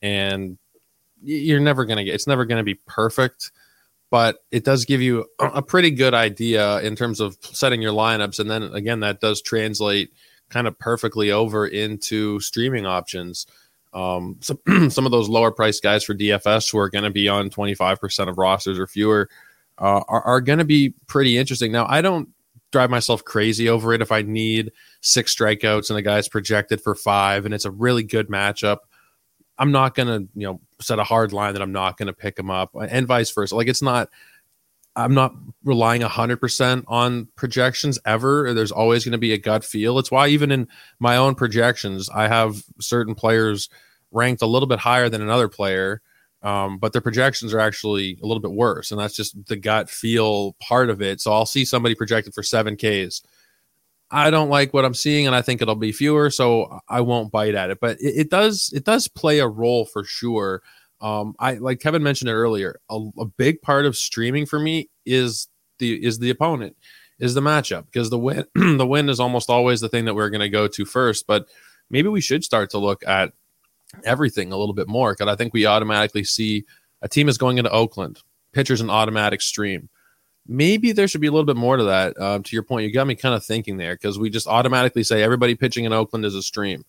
and 0.00 0.58
you're 1.22 1.60
never 1.60 1.84
gonna 1.84 2.04
get. 2.04 2.14
It's 2.14 2.26
never 2.26 2.44
gonna 2.46 2.64
be 2.64 2.80
perfect, 2.86 3.52
but 4.10 4.38
it 4.50 4.64
does 4.64 4.84
give 4.86 5.02
you 5.02 5.26
a 5.38 5.62
pretty 5.62 5.90
good 5.90 6.14
idea 6.14 6.80
in 6.80 6.96
terms 6.96 7.20
of 7.20 7.36
setting 7.42 7.82
your 7.82 7.92
lineups, 7.92 8.38
and 8.40 8.50
then 8.50 8.62
again, 8.62 9.00
that 9.00 9.20
does 9.20 9.42
translate 9.42 10.12
kind 10.48 10.66
of 10.66 10.78
perfectly 10.78 11.30
over 11.30 11.66
into 11.66 12.40
streaming 12.40 12.86
options. 12.86 13.46
Um, 13.92 14.38
some 14.40 14.58
some 14.90 15.06
of 15.06 15.12
those 15.12 15.28
lower 15.28 15.50
price 15.50 15.80
guys 15.80 16.04
for 16.04 16.14
DFS 16.14 16.70
who 16.70 16.78
are 16.78 16.88
going 16.88 17.04
to 17.04 17.10
be 17.10 17.28
on 17.28 17.50
25% 17.50 18.28
of 18.28 18.38
rosters 18.38 18.78
or 18.78 18.86
fewer 18.86 19.28
uh, 19.78 20.02
are, 20.08 20.22
are 20.22 20.40
going 20.40 20.58
to 20.58 20.64
be 20.64 20.94
pretty 21.06 21.38
interesting. 21.38 21.72
Now, 21.72 21.86
I 21.88 22.00
don't 22.00 22.28
drive 22.70 22.90
myself 22.90 23.22
crazy 23.24 23.68
over 23.68 23.92
it 23.92 24.00
if 24.00 24.10
I 24.10 24.22
need 24.22 24.72
six 25.02 25.34
strikeouts 25.34 25.90
and 25.90 25.96
the 25.96 26.02
guy's 26.02 26.26
projected 26.26 26.80
for 26.80 26.94
five 26.94 27.44
and 27.44 27.52
it's 27.54 27.66
a 27.66 27.70
really 27.70 28.02
good 28.02 28.28
matchup. 28.28 28.78
I'm 29.58 29.70
not 29.70 29.94
gonna, 29.94 30.20
you 30.34 30.46
know, 30.46 30.60
set 30.80 30.98
a 30.98 31.04
hard 31.04 31.32
line 31.32 31.52
that 31.52 31.62
I'm 31.62 31.72
not 31.72 31.98
gonna 31.98 32.14
pick 32.14 32.38
him 32.38 32.50
up, 32.50 32.70
and 32.74 33.06
vice 33.06 33.30
versa. 33.30 33.54
Like 33.54 33.68
it's 33.68 33.82
not. 33.82 34.08
I'm 34.94 35.14
not 35.14 35.34
relying 35.64 36.02
100% 36.02 36.84
on 36.86 37.28
projections 37.36 37.98
ever. 38.04 38.52
There's 38.52 38.72
always 38.72 39.04
going 39.04 39.12
to 39.12 39.18
be 39.18 39.32
a 39.32 39.38
gut 39.38 39.64
feel. 39.64 39.98
It's 39.98 40.10
why, 40.10 40.28
even 40.28 40.50
in 40.50 40.68
my 40.98 41.16
own 41.16 41.34
projections, 41.34 42.10
I 42.10 42.28
have 42.28 42.62
certain 42.80 43.14
players 43.14 43.68
ranked 44.10 44.42
a 44.42 44.46
little 44.46 44.68
bit 44.68 44.78
higher 44.78 45.08
than 45.08 45.22
another 45.22 45.48
player 45.48 46.02
um, 46.42 46.78
but 46.78 46.92
their 46.92 47.00
projections 47.00 47.54
are 47.54 47.60
actually 47.60 48.18
a 48.22 48.26
little 48.26 48.40
bit 48.40 48.50
worse, 48.50 48.90
and 48.90 49.00
that's 49.00 49.14
just 49.14 49.46
the 49.46 49.56
gut 49.56 49.88
feel 49.88 50.54
part 50.54 50.90
of 50.90 51.00
it. 51.00 51.20
So 51.20 51.32
I'll 51.32 51.46
see 51.46 51.64
somebody 51.64 51.94
projected 51.94 52.34
for 52.34 52.42
seven 52.42 52.76
Ks. 52.76 53.22
I 54.10 54.30
don't 54.30 54.50
like 54.50 54.74
what 54.74 54.84
I'm 54.84 54.94
seeing, 54.94 55.26
and 55.26 55.36
I 55.36 55.42
think 55.42 55.62
it'll 55.62 55.76
be 55.76 55.92
fewer, 55.92 56.30
so 56.30 56.80
I 56.88 57.00
won't 57.00 57.30
bite 57.30 57.54
at 57.54 57.70
it. 57.70 57.78
But 57.80 58.00
it, 58.00 58.14
it 58.16 58.30
does 58.30 58.72
it 58.74 58.84
does 58.84 59.06
play 59.06 59.38
a 59.38 59.46
role 59.46 59.86
for 59.86 60.02
sure. 60.02 60.62
Um, 61.02 61.34
I 61.38 61.54
like 61.54 61.80
Kevin 61.80 62.02
mentioned 62.02 62.30
it 62.30 62.34
earlier. 62.34 62.80
A, 62.88 63.00
a 63.18 63.24
big 63.24 63.60
part 63.60 63.84
of 63.84 63.96
streaming 63.96 64.46
for 64.46 64.58
me 64.58 64.88
is 65.04 65.48
the 65.78 65.94
is 65.94 66.20
the 66.20 66.30
opponent, 66.30 66.76
is 67.18 67.34
the 67.34 67.40
matchup 67.40 67.86
because 67.86 68.08
the 68.08 68.18
win 68.18 68.44
the 68.54 68.86
win 68.86 69.08
is 69.08 69.20
almost 69.20 69.50
always 69.50 69.80
the 69.80 69.88
thing 69.88 70.04
that 70.04 70.14
we're 70.14 70.30
going 70.30 70.40
to 70.40 70.48
go 70.48 70.68
to 70.68 70.84
first. 70.84 71.26
But 71.26 71.48
maybe 71.90 72.08
we 72.08 72.20
should 72.20 72.44
start 72.44 72.70
to 72.70 72.78
look 72.78 73.02
at 73.06 73.32
everything 74.04 74.52
a 74.52 74.56
little 74.56 74.74
bit 74.74 74.88
more. 74.88 75.12
Because 75.12 75.28
I 75.28 75.36
think 75.36 75.52
we 75.52 75.66
automatically 75.66 76.24
see 76.24 76.64
a 77.02 77.08
team 77.08 77.28
is 77.28 77.36
going 77.36 77.58
into 77.58 77.70
Oakland, 77.70 78.20
pitcher's 78.52 78.80
an 78.80 78.90
automatic 78.90 79.42
stream. 79.42 79.88
Maybe 80.46 80.92
there 80.92 81.06
should 81.06 81.20
be 81.20 81.28
a 81.28 81.32
little 81.32 81.46
bit 81.46 81.56
more 81.56 81.76
to 81.76 81.84
that. 81.84 82.18
Um, 82.20 82.42
to 82.42 82.56
your 82.56 82.64
point, 82.64 82.84
you 82.84 82.92
got 82.92 83.06
me 83.06 83.14
kind 83.14 83.34
of 83.34 83.44
thinking 83.44 83.76
there 83.76 83.94
because 83.94 84.18
we 84.18 84.30
just 84.30 84.46
automatically 84.46 85.04
say 85.04 85.22
everybody 85.22 85.54
pitching 85.54 85.84
in 85.84 85.92
Oakland 85.92 86.24
is 86.24 86.34
a 86.34 86.42
stream. 86.42 86.84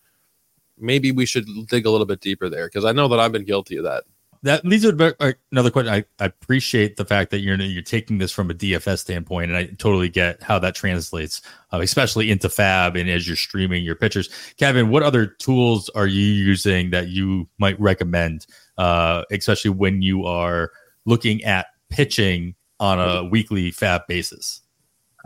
Maybe 0.77 1.11
we 1.11 1.25
should 1.25 1.45
dig 1.67 1.85
a 1.85 1.91
little 1.91 2.07
bit 2.07 2.19
deeper 2.19 2.49
there 2.49 2.67
because 2.67 2.85
I 2.85 2.91
know 2.91 3.07
that 3.07 3.19
I've 3.19 3.31
been 3.31 3.45
guilty 3.45 3.77
of 3.77 3.83
that 3.83 4.03
that 4.43 4.65
leads 4.65 4.83
to 4.83 5.35
another 5.51 5.71
question. 5.71 5.93
I, 5.93 6.03
I 6.19 6.25
appreciate 6.25 6.97
the 6.97 7.05
fact 7.05 7.31
that 7.31 7.39
you're 7.39 7.59
you're 7.59 7.81
taking 7.81 8.17
this 8.17 8.31
from 8.31 8.51
a 8.51 8.53
DFS 8.53 8.99
standpoint, 8.99 9.49
and 9.49 9.57
I 9.57 9.67
totally 9.77 10.09
get 10.09 10.43
how 10.43 10.59
that 10.59 10.75
translates, 10.75 11.41
uh, 11.71 11.79
especially 11.79 12.29
into 12.29 12.49
Fab 12.49 12.97
and 12.97 13.09
as 13.09 13.25
you're 13.25 13.37
streaming 13.37 13.85
your 13.85 13.95
pitchers. 13.95 14.29
Kevin, 14.57 14.89
what 14.89 15.01
other 15.01 15.25
tools 15.25 15.89
are 15.89 16.07
you 16.07 16.25
using 16.25 16.89
that 16.89 17.07
you 17.07 17.47
might 17.57 17.79
recommend, 17.79 18.45
uh, 18.77 19.23
especially 19.31 19.71
when 19.71 20.01
you 20.01 20.25
are 20.25 20.71
looking 21.05 21.41
at 21.45 21.67
pitching 21.89 22.53
on 22.81 22.99
a 22.99 23.23
weekly 23.23 23.71
Fab 23.71 24.01
basis? 24.07 24.61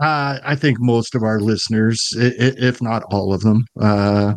Uh, 0.00 0.38
I 0.44 0.54
think 0.54 0.78
most 0.80 1.14
of 1.14 1.22
our 1.22 1.40
listeners, 1.40 2.08
if 2.16 2.80
not 2.80 3.02
all 3.10 3.32
of 3.32 3.40
them, 3.40 3.64
uh, 3.80 4.34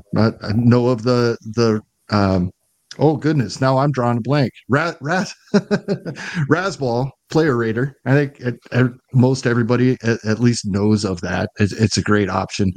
know 0.56 0.88
of 0.88 1.04
the 1.04 1.38
the 1.42 1.82
um, 2.10 2.52
Oh 3.00 3.16
goodness! 3.16 3.62
Now 3.62 3.78
I'm 3.78 3.92
drawing 3.92 4.18
a 4.18 4.22
blank. 4.22 4.52
Raz, 4.68 4.98
Razzball 5.54 7.10
player 7.30 7.56
rater. 7.56 7.96
I 8.06 8.12
think 8.12 8.40
it, 8.42 8.60
it, 8.72 8.92
most 9.14 9.48
everybody 9.48 9.98
at, 10.04 10.24
at, 10.26 10.40
least 10.40 10.66
knows 10.66 11.06
of 11.06 11.22
that. 11.22 11.50
It's, 11.58 11.72
it's 11.72 11.96
a 11.96 12.02
great 12.02 12.30
option. 12.30 12.74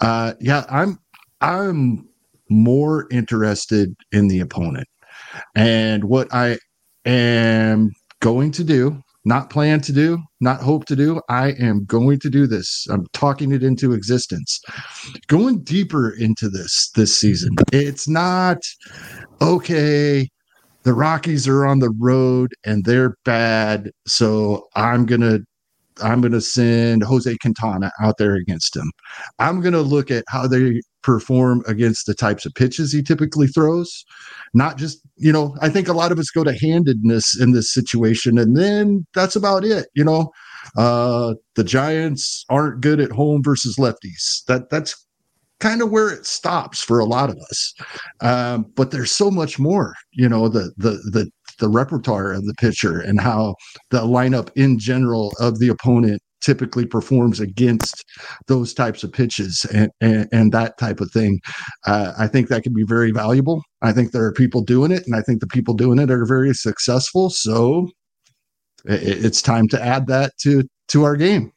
Uh, 0.00 0.34
yeah, 0.40 0.64
I'm 0.70 0.98
I'm 1.40 2.08
more 2.48 3.08
interested 3.10 3.92
in 4.12 4.28
the 4.28 4.38
opponent, 4.38 4.86
and 5.56 6.04
what 6.04 6.32
I 6.32 6.58
am 7.04 7.90
going 8.20 8.52
to 8.52 8.62
do 8.62 9.02
not 9.26 9.50
plan 9.50 9.80
to 9.80 9.92
do, 9.92 10.22
not 10.40 10.62
hope 10.62 10.84
to 10.86 10.94
do. 10.94 11.20
I 11.28 11.50
am 11.58 11.84
going 11.84 12.20
to 12.20 12.30
do 12.30 12.46
this. 12.46 12.86
I'm 12.88 13.06
talking 13.12 13.50
it 13.50 13.64
into 13.64 13.92
existence. 13.92 14.60
Going 15.26 15.64
deeper 15.64 16.10
into 16.10 16.48
this 16.48 16.90
this 16.94 17.14
season. 17.18 17.56
It's 17.72 18.08
not 18.08 18.58
okay. 19.42 20.28
The 20.84 20.94
Rockies 20.94 21.48
are 21.48 21.66
on 21.66 21.80
the 21.80 21.90
road 21.98 22.54
and 22.64 22.84
they're 22.84 23.16
bad, 23.24 23.90
so 24.06 24.68
I'm 24.76 25.04
going 25.04 25.22
to 25.22 25.44
I'm 26.02 26.20
going 26.20 26.32
to 26.32 26.40
send 26.40 27.02
Jose 27.02 27.36
Quintana 27.38 27.90
out 28.00 28.18
there 28.18 28.34
against 28.36 28.76
him. 28.76 28.92
I'm 29.40 29.60
going 29.60 29.72
to 29.72 29.80
look 29.80 30.10
at 30.10 30.24
how 30.28 30.46
they 30.46 30.80
perform 31.06 31.62
against 31.68 32.04
the 32.04 32.14
types 32.14 32.44
of 32.44 32.52
pitches 32.52 32.92
he 32.92 33.00
typically 33.00 33.46
throws. 33.46 34.04
Not 34.54 34.76
just, 34.76 35.00
you 35.16 35.32
know, 35.32 35.56
I 35.62 35.68
think 35.68 35.86
a 35.86 35.92
lot 35.92 36.10
of 36.10 36.18
us 36.18 36.30
go 36.30 36.42
to 36.42 36.52
handedness 36.52 37.40
in 37.40 37.52
this 37.52 37.72
situation, 37.72 38.36
and 38.38 38.56
then 38.56 39.06
that's 39.14 39.36
about 39.36 39.64
it. 39.64 39.86
You 39.94 40.04
know, 40.04 40.32
uh, 40.76 41.34
the 41.54 41.62
Giants 41.62 42.44
aren't 42.48 42.80
good 42.80 42.98
at 43.00 43.12
home 43.12 43.42
versus 43.42 43.76
lefties. 43.76 44.44
That 44.48 44.68
that's 44.68 45.06
kind 45.60 45.80
of 45.80 45.90
where 45.90 46.10
it 46.10 46.26
stops 46.26 46.82
for 46.82 46.98
a 46.98 47.06
lot 47.06 47.30
of 47.30 47.36
us. 47.50 47.74
Um, 48.20 48.66
but 48.74 48.90
there's 48.90 49.12
so 49.12 49.30
much 49.30 49.60
more. 49.60 49.94
You 50.10 50.28
know, 50.28 50.48
the 50.48 50.72
the 50.76 50.98
the 51.12 51.30
the 51.60 51.68
repertoire 51.68 52.32
of 52.32 52.44
the 52.44 52.54
pitcher 52.54 53.00
and 53.00 53.20
how 53.20 53.54
the 53.90 54.00
lineup 54.00 54.50
in 54.56 54.78
general 54.78 55.32
of 55.38 55.60
the 55.60 55.68
opponent 55.68 56.20
typically 56.46 56.86
performs 56.86 57.40
against 57.40 58.04
those 58.46 58.72
types 58.72 59.02
of 59.02 59.12
pitches 59.12 59.66
and, 59.74 59.90
and, 60.00 60.28
and 60.32 60.52
that 60.52 60.78
type 60.78 61.00
of 61.00 61.10
thing. 61.10 61.40
Uh, 61.86 62.12
I 62.16 62.28
think 62.28 62.48
that 62.48 62.62
can 62.62 62.72
be 62.72 62.84
very 62.84 63.10
valuable. 63.10 63.60
I 63.82 63.92
think 63.92 64.12
there 64.12 64.24
are 64.24 64.32
people 64.32 64.62
doing 64.62 64.92
it, 64.92 65.02
and 65.06 65.16
I 65.16 65.22
think 65.22 65.40
the 65.40 65.48
people 65.48 65.74
doing 65.74 65.98
it 65.98 66.10
are 66.10 66.24
very 66.24 66.54
successful. 66.54 67.30
So 67.30 67.88
it, 68.84 69.24
it's 69.24 69.42
time 69.42 69.66
to 69.68 69.84
add 69.84 70.06
that 70.06 70.32
to 70.42 70.62
to 70.88 71.02
our 71.02 71.16
game. 71.16 71.52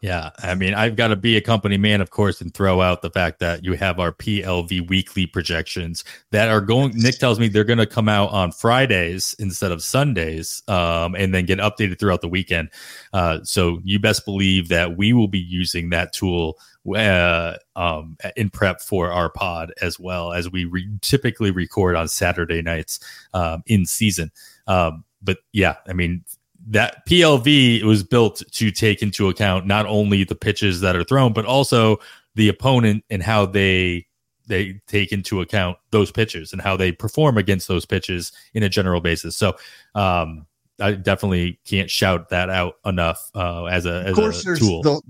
Yeah, 0.00 0.30
I 0.38 0.54
mean, 0.54 0.72
I've 0.72 0.96
got 0.96 1.08
to 1.08 1.16
be 1.16 1.36
a 1.36 1.42
company 1.42 1.76
man, 1.76 2.00
of 2.00 2.08
course, 2.08 2.40
and 2.40 2.54
throw 2.54 2.80
out 2.80 3.02
the 3.02 3.10
fact 3.10 3.38
that 3.40 3.64
you 3.64 3.74
have 3.74 4.00
our 4.00 4.12
PLV 4.12 4.88
weekly 4.88 5.26
projections 5.26 6.04
that 6.30 6.48
are 6.48 6.62
going. 6.62 6.92
Nick 6.94 7.18
tells 7.18 7.38
me 7.38 7.48
they're 7.48 7.64
going 7.64 7.78
to 7.78 7.86
come 7.86 8.08
out 8.08 8.30
on 8.30 8.50
Fridays 8.50 9.34
instead 9.38 9.72
of 9.72 9.82
Sundays, 9.82 10.62
um, 10.68 11.14
and 11.14 11.34
then 11.34 11.44
get 11.44 11.58
updated 11.58 11.98
throughout 11.98 12.22
the 12.22 12.28
weekend. 12.28 12.70
Uh, 13.12 13.40
so 13.42 13.78
you 13.84 13.98
best 13.98 14.24
believe 14.24 14.68
that 14.68 14.96
we 14.96 15.12
will 15.12 15.28
be 15.28 15.38
using 15.38 15.90
that 15.90 16.14
tool 16.14 16.56
uh, 16.96 17.56
um, 17.76 18.16
in 18.36 18.48
prep 18.48 18.80
for 18.80 19.12
our 19.12 19.28
pod 19.28 19.70
as 19.82 20.00
well 20.00 20.32
as 20.32 20.50
we 20.50 20.64
re- 20.64 20.88
typically 21.02 21.50
record 21.50 21.94
on 21.94 22.08
Saturday 22.08 22.62
nights 22.62 23.00
um, 23.34 23.62
in 23.66 23.84
season. 23.84 24.32
Um, 24.66 25.04
but 25.20 25.38
yeah, 25.52 25.76
I 25.86 25.92
mean, 25.92 26.24
that 26.70 27.04
PLV 27.06 27.82
was 27.82 28.02
built 28.04 28.42
to 28.52 28.70
take 28.70 29.02
into 29.02 29.28
account 29.28 29.66
not 29.66 29.86
only 29.86 30.22
the 30.24 30.36
pitches 30.36 30.80
that 30.80 30.94
are 30.96 31.04
thrown, 31.04 31.32
but 31.32 31.44
also 31.44 31.98
the 32.36 32.48
opponent 32.48 33.04
and 33.10 33.22
how 33.22 33.44
they 33.44 34.06
they 34.46 34.80
take 34.86 35.12
into 35.12 35.40
account 35.40 35.78
those 35.90 36.10
pitches 36.10 36.52
and 36.52 36.62
how 36.62 36.76
they 36.76 36.90
perform 36.90 37.38
against 37.38 37.68
those 37.68 37.86
pitches 37.86 38.32
in 38.54 38.62
a 38.62 38.68
general 38.68 39.00
basis. 39.00 39.36
So 39.36 39.56
um, 39.94 40.46
I 40.80 40.92
definitely 40.92 41.60
can't 41.64 41.90
shout 41.90 42.30
that 42.30 42.50
out 42.50 42.74
enough 42.84 43.30
uh, 43.34 43.64
as 43.66 43.86
a 43.86 44.02
as 44.02 44.10
of 44.10 44.14
course, 44.16 44.46
a 44.46 44.56
tool. 44.56 44.82
The, 44.82 45.02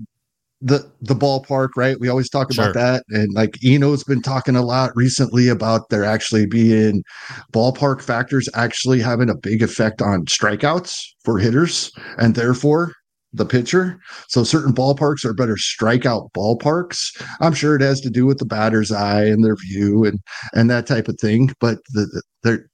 the 0.61 0.89
the 1.01 1.15
ballpark, 1.15 1.69
right? 1.75 1.99
We 1.99 2.07
always 2.07 2.29
talk 2.29 2.51
about 2.53 2.65
sure. 2.65 2.73
that, 2.73 3.03
and 3.09 3.33
like 3.33 3.63
Eno's 3.63 4.03
been 4.03 4.21
talking 4.21 4.55
a 4.55 4.61
lot 4.61 4.91
recently 4.95 5.47
about 5.47 5.89
there 5.89 6.05
actually 6.05 6.45
being 6.45 7.03
ballpark 7.51 8.01
factors 8.01 8.47
actually 8.53 8.99
having 8.99 9.29
a 9.29 9.35
big 9.35 9.63
effect 9.63 10.01
on 10.01 10.25
strikeouts 10.25 10.99
for 11.23 11.39
hitters, 11.39 11.91
and 12.17 12.35
therefore 12.35 12.93
the 13.33 13.45
pitcher. 13.45 13.99
So 14.27 14.43
certain 14.43 14.73
ballparks 14.73 15.25
are 15.25 15.33
better 15.33 15.55
strikeout 15.55 16.29
ballparks. 16.33 17.19
I'm 17.39 17.53
sure 17.53 17.75
it 17.75 17.81
has 17.81 18.01
to 18.01 18.09
do 18.09 18.25
with 18.25 18.37
the 18.37 18.45
batter's 18.45 18.91
eye 18.91 19.25
and 19.25 19.43
their 19.43 19.55
view 19.55 20.05
and 20.05 20.19
and 20.53 20.69
that 20.69 20.85
type 20.85 21.07
of 21.07 21.17
thing. 21.19 21.51
But 21.59 21.79
the, 21.93 22.05
the 22.05 22.21
there 22.43 22.67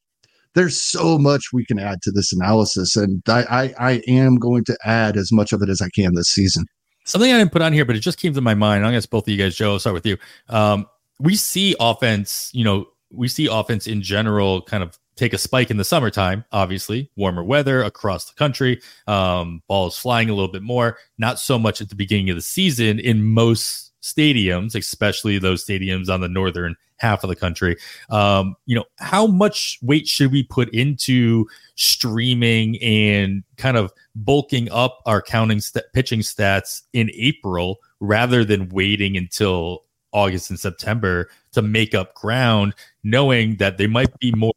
there's 0.56 0.82
so 0.82 1.20
much 1.20 1.44
we 1.54 1.66
can 1.66 1.80
add 1.80 2.02
to 2.02 2.12
this 2.12 2.34
analysis, 2.34 2.96
and 2.96 3.22
I, 3.30 3.44
I 3.44 3.92
I 3.92 3.92
am 4.08 4.38
going 4.38 4.66
to 4.66 4.78
add 4.84 5.16
as 5.16 5.32
much 5.32 5.54
of 5.54 5.62
it 5.62 5.70
as 5.70 5.82
I 5.82 5.90
can 5.96 6.16
this 6.16 6.30
season. 6.30 6.66
Something 7.08 7.32
I 7.32 7.38
didn't 7.38 7.54
put 7.54 7.62
on 7.62 7.72
here, 7.72 7.86
but 7.86 7.96
it 7.96 8.00
just 8.00 8.20
came 8.20 8.34
to 8.34 8.42
my 8.42 8.54
mind. 8.54 8.86
I 8.86 8.92
guess 8.92 9.06
both 9.06 9.24
of 9.24 9.30
you 9.30 9.38
guys, 9.38 9.56
Joe, 9.56 9.74
I'll 9.74 9.80
start 9.80 9.94
with 9.94 10.06
you. 10.06 10.18
Um, 10.50 10.88
we 11.20 11.38
see 11.38 11.74
offense, 11.80 12.52
you 12.54 12.66
know, 12.66 12.88
we 13.12 13.30
see 13.30 13.48
offense 13.48 13.88
in 13.88 14.02
general 14.02 14.62
kind 14.62 14.84
of 14.84 15.00
take 15.16 15.32
a 15.32 15.38
spike 15.38 15.72
in 15.72 15.78
the 15.78 15.86
summertime, 15.86 16.44
obviously, 16.52 17.10
warmer 17.16 17.46
weather 17.46 17.82
across 17.82 18.26
the 18.26 18.36
country. 18.36 18.82
Um, 19.08 19.64
balls 19.70 19.98
flying 19.98 20.30
a 20.30 20.34
little 20.34 20.52
bit 20.52 20.62
more, 20.62 20.98
not 21.18 21.40
so 21.40 21.58
much 21.58 21.80
at 21.80 21.88
the 21.88 21.96
beginning 21.96 22.30
of 22.30 22.36
the 22.36 22.42
season 22.42 23.00
in 23.00 23.24
most 23.24 23.87
stadiums, 24.08 24.76
especially 24.76 25.38
those 25.38 25.66
stadiums 25.66 26.10
on 26.10 26.22
the 26.22 26.30
northern 26.30 26.76
half 26.98 27.24
of 27.24 27.30
the 27.30 27.36
country. 27.36 27.78
Um, 28.10 28.56
you 28.66 28.76
know, 28.76 28.86
how 28.98 29.28
much 29.28 29.78
weight 29.82 30.08
should 30.08 30.32
we 30.32 30.44
put 30.44 30.70
into 30.70 31.46
streaming 31.76 32.82
and 32.82 33.44
kind 33.58 33.78
of 33.78 33.92
bulking 34.16 34.70
up 34.72 35.00
our 35.06 35.22
counting 35.22 35.60
st- 35.60 35.86
pitching 35.94 36.22
stats 36.22 36.84
in 36.94 37.12
April 37.14 37.78
rather 38.00 38.44
than 38.44 38.70
waiting 38.70 39.16
until 39.18 39.84
August 40.12 40.50
and 40.50 40.60
September 40.60 41.30
to 41.52 41.62
make 41.62 41.94
up 41.94 42.14
ground, 42.16 42.74
knowing 43.04 43.58
that 43.58 43.78
there 43.78 43.90
might 43.90 44.18
be 44.20 44.32
more 44.32 44.54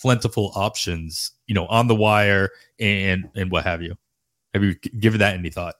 plentiful 0.00 0.52
options, 0.54 1.32
you 1.46 1.54
know, 1.54 1.66
on 1.66 1.86
the 1.86 1.94
wire 1.94 2.50
and 2.78 3.28
and 3.36 3.50
what 3.50 3.64
have 3.64 3.82
you. 3.82 3.94
Have 4.52 4.62
you 4.62 4.74
given 4.74 5.20
that 5.20 5.34
any 5.34 5.50
thought? 5.50 5.74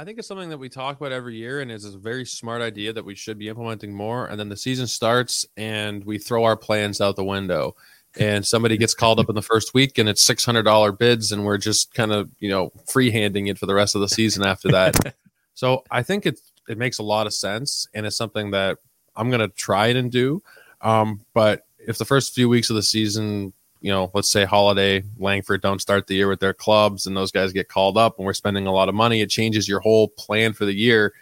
I 0.00 0.04
think 0.04 0.18
it's 0.18 0.28
something 0.28 0.48
that 0.48 0.56
we 0.56 0.70
talk 0.70 0.98
about 0.98 1.12
every 1.12 1.36
year, 1.36 1.60
and 1.60 1.70
it's 1.70 1.84
a 1.84 1.98
very 1.98 2.24
smart 2.24 2.62
idea 2.62 2.90
that 2.94 3.04
we 3.04 3.14
should 3.14 3.38
be 3.38 3.48
implementing 3.48 3.92
more. 3.92 4.24
And 4.28 4.40
then 4.40 4.48
the 4.48 4.56
season 4.56 4.86
starts, 4.86 5.44
and 5.58 6.02
we 6.06 6.16
throw 6.16 6.44
our 6.44 6.56
plans 6.56 7.02
out 7.02 7.16
the 7.16 7.24
window. 7.24 7.76
And 8.18 8.46
somebody 8.46 8.78
gets 8.78 8.94
called 8.94 9.20
up 9.20 9.28
in 9.28 9.34
the 9.34 9.42
first 9.42 9.74
week 9.74 9.98
and 9.98 10.08
it's 10.08 10.26
$600 10.26 10.98
bids 10.98 11.30
and 11.30 11.44
we're 11.44 11.58
just 11.58 11.94
kind 11.94 12.10
of 12.10 12.28
you 12.40 12.48
know 12.48 12.70
freehanding 12.88 13.48
it 13.48 13.56
for 13.56 13.66
the 13.66 13.74
rest 13.74 13.94
of 13.94 14.00
the 14.00 14.08
season 14.08 14.42
after 14.44 14.68
that. 14.72 15.14
So 15.54 15.84
i 15.90 16.02
think 16.02 16.24
it 16.24 16.40
it 16.70 16.78
makes 16.78 16.98
a 16.98 17.02
lot 17.02 17.26
of 17.26 17.34
sense 17.34 17.86
and 17.92 18.06
it's 18.06 18.16
something 18.16 18.52
that 18.52 18.78
i'm 19.14 19.28
going 19.28 19.40
to 19.40 19.48
try 19.48 19.88
it 19.88 19.96
and 19.96 20.10
do. 20.10 20.42
Um, 20.80 21.20
but 21.34 21.66
if 21.78 21.98
the 21.98 22.06
first 22.06 22.34
few 22.34 22.48
weeks 22.48 22.70
of 22.70 22.76
the 22.76 22.82
season 22.82 23.52
you 23.80 23.90
know 23.90 24.10
let's 24.14 24.30
say 24.30 24.44
Holliday 24.44 25.02
Langford 25.18 25.62
don't 25.62 25.80
start 25.80 26.06
the 26.06 26.14
year 26.14 26.28
with 26.28 26.40
their 26.40 26.54
clubs 26.54 27.06
and 27.06 27.16
those 27.16 27.32
guys 27.32 27.52
get 27.52 27.68
called 27.68 27.96
up 27.96 28.18
and 28.18 28.26
we're 28.26 28.32
spending 28.32 28.66
a 28.66 28.72
lot 28.72 28.88
of 28.88 28.94
money 28.94 29.20
it 29.20 29.30
changes 29.30 29.68
your 29.68 29.80
whole 29.80 30.08
plan 30.08 30.52
for 30.52 30.64
the 30.64 30.74
year 30.74 31.12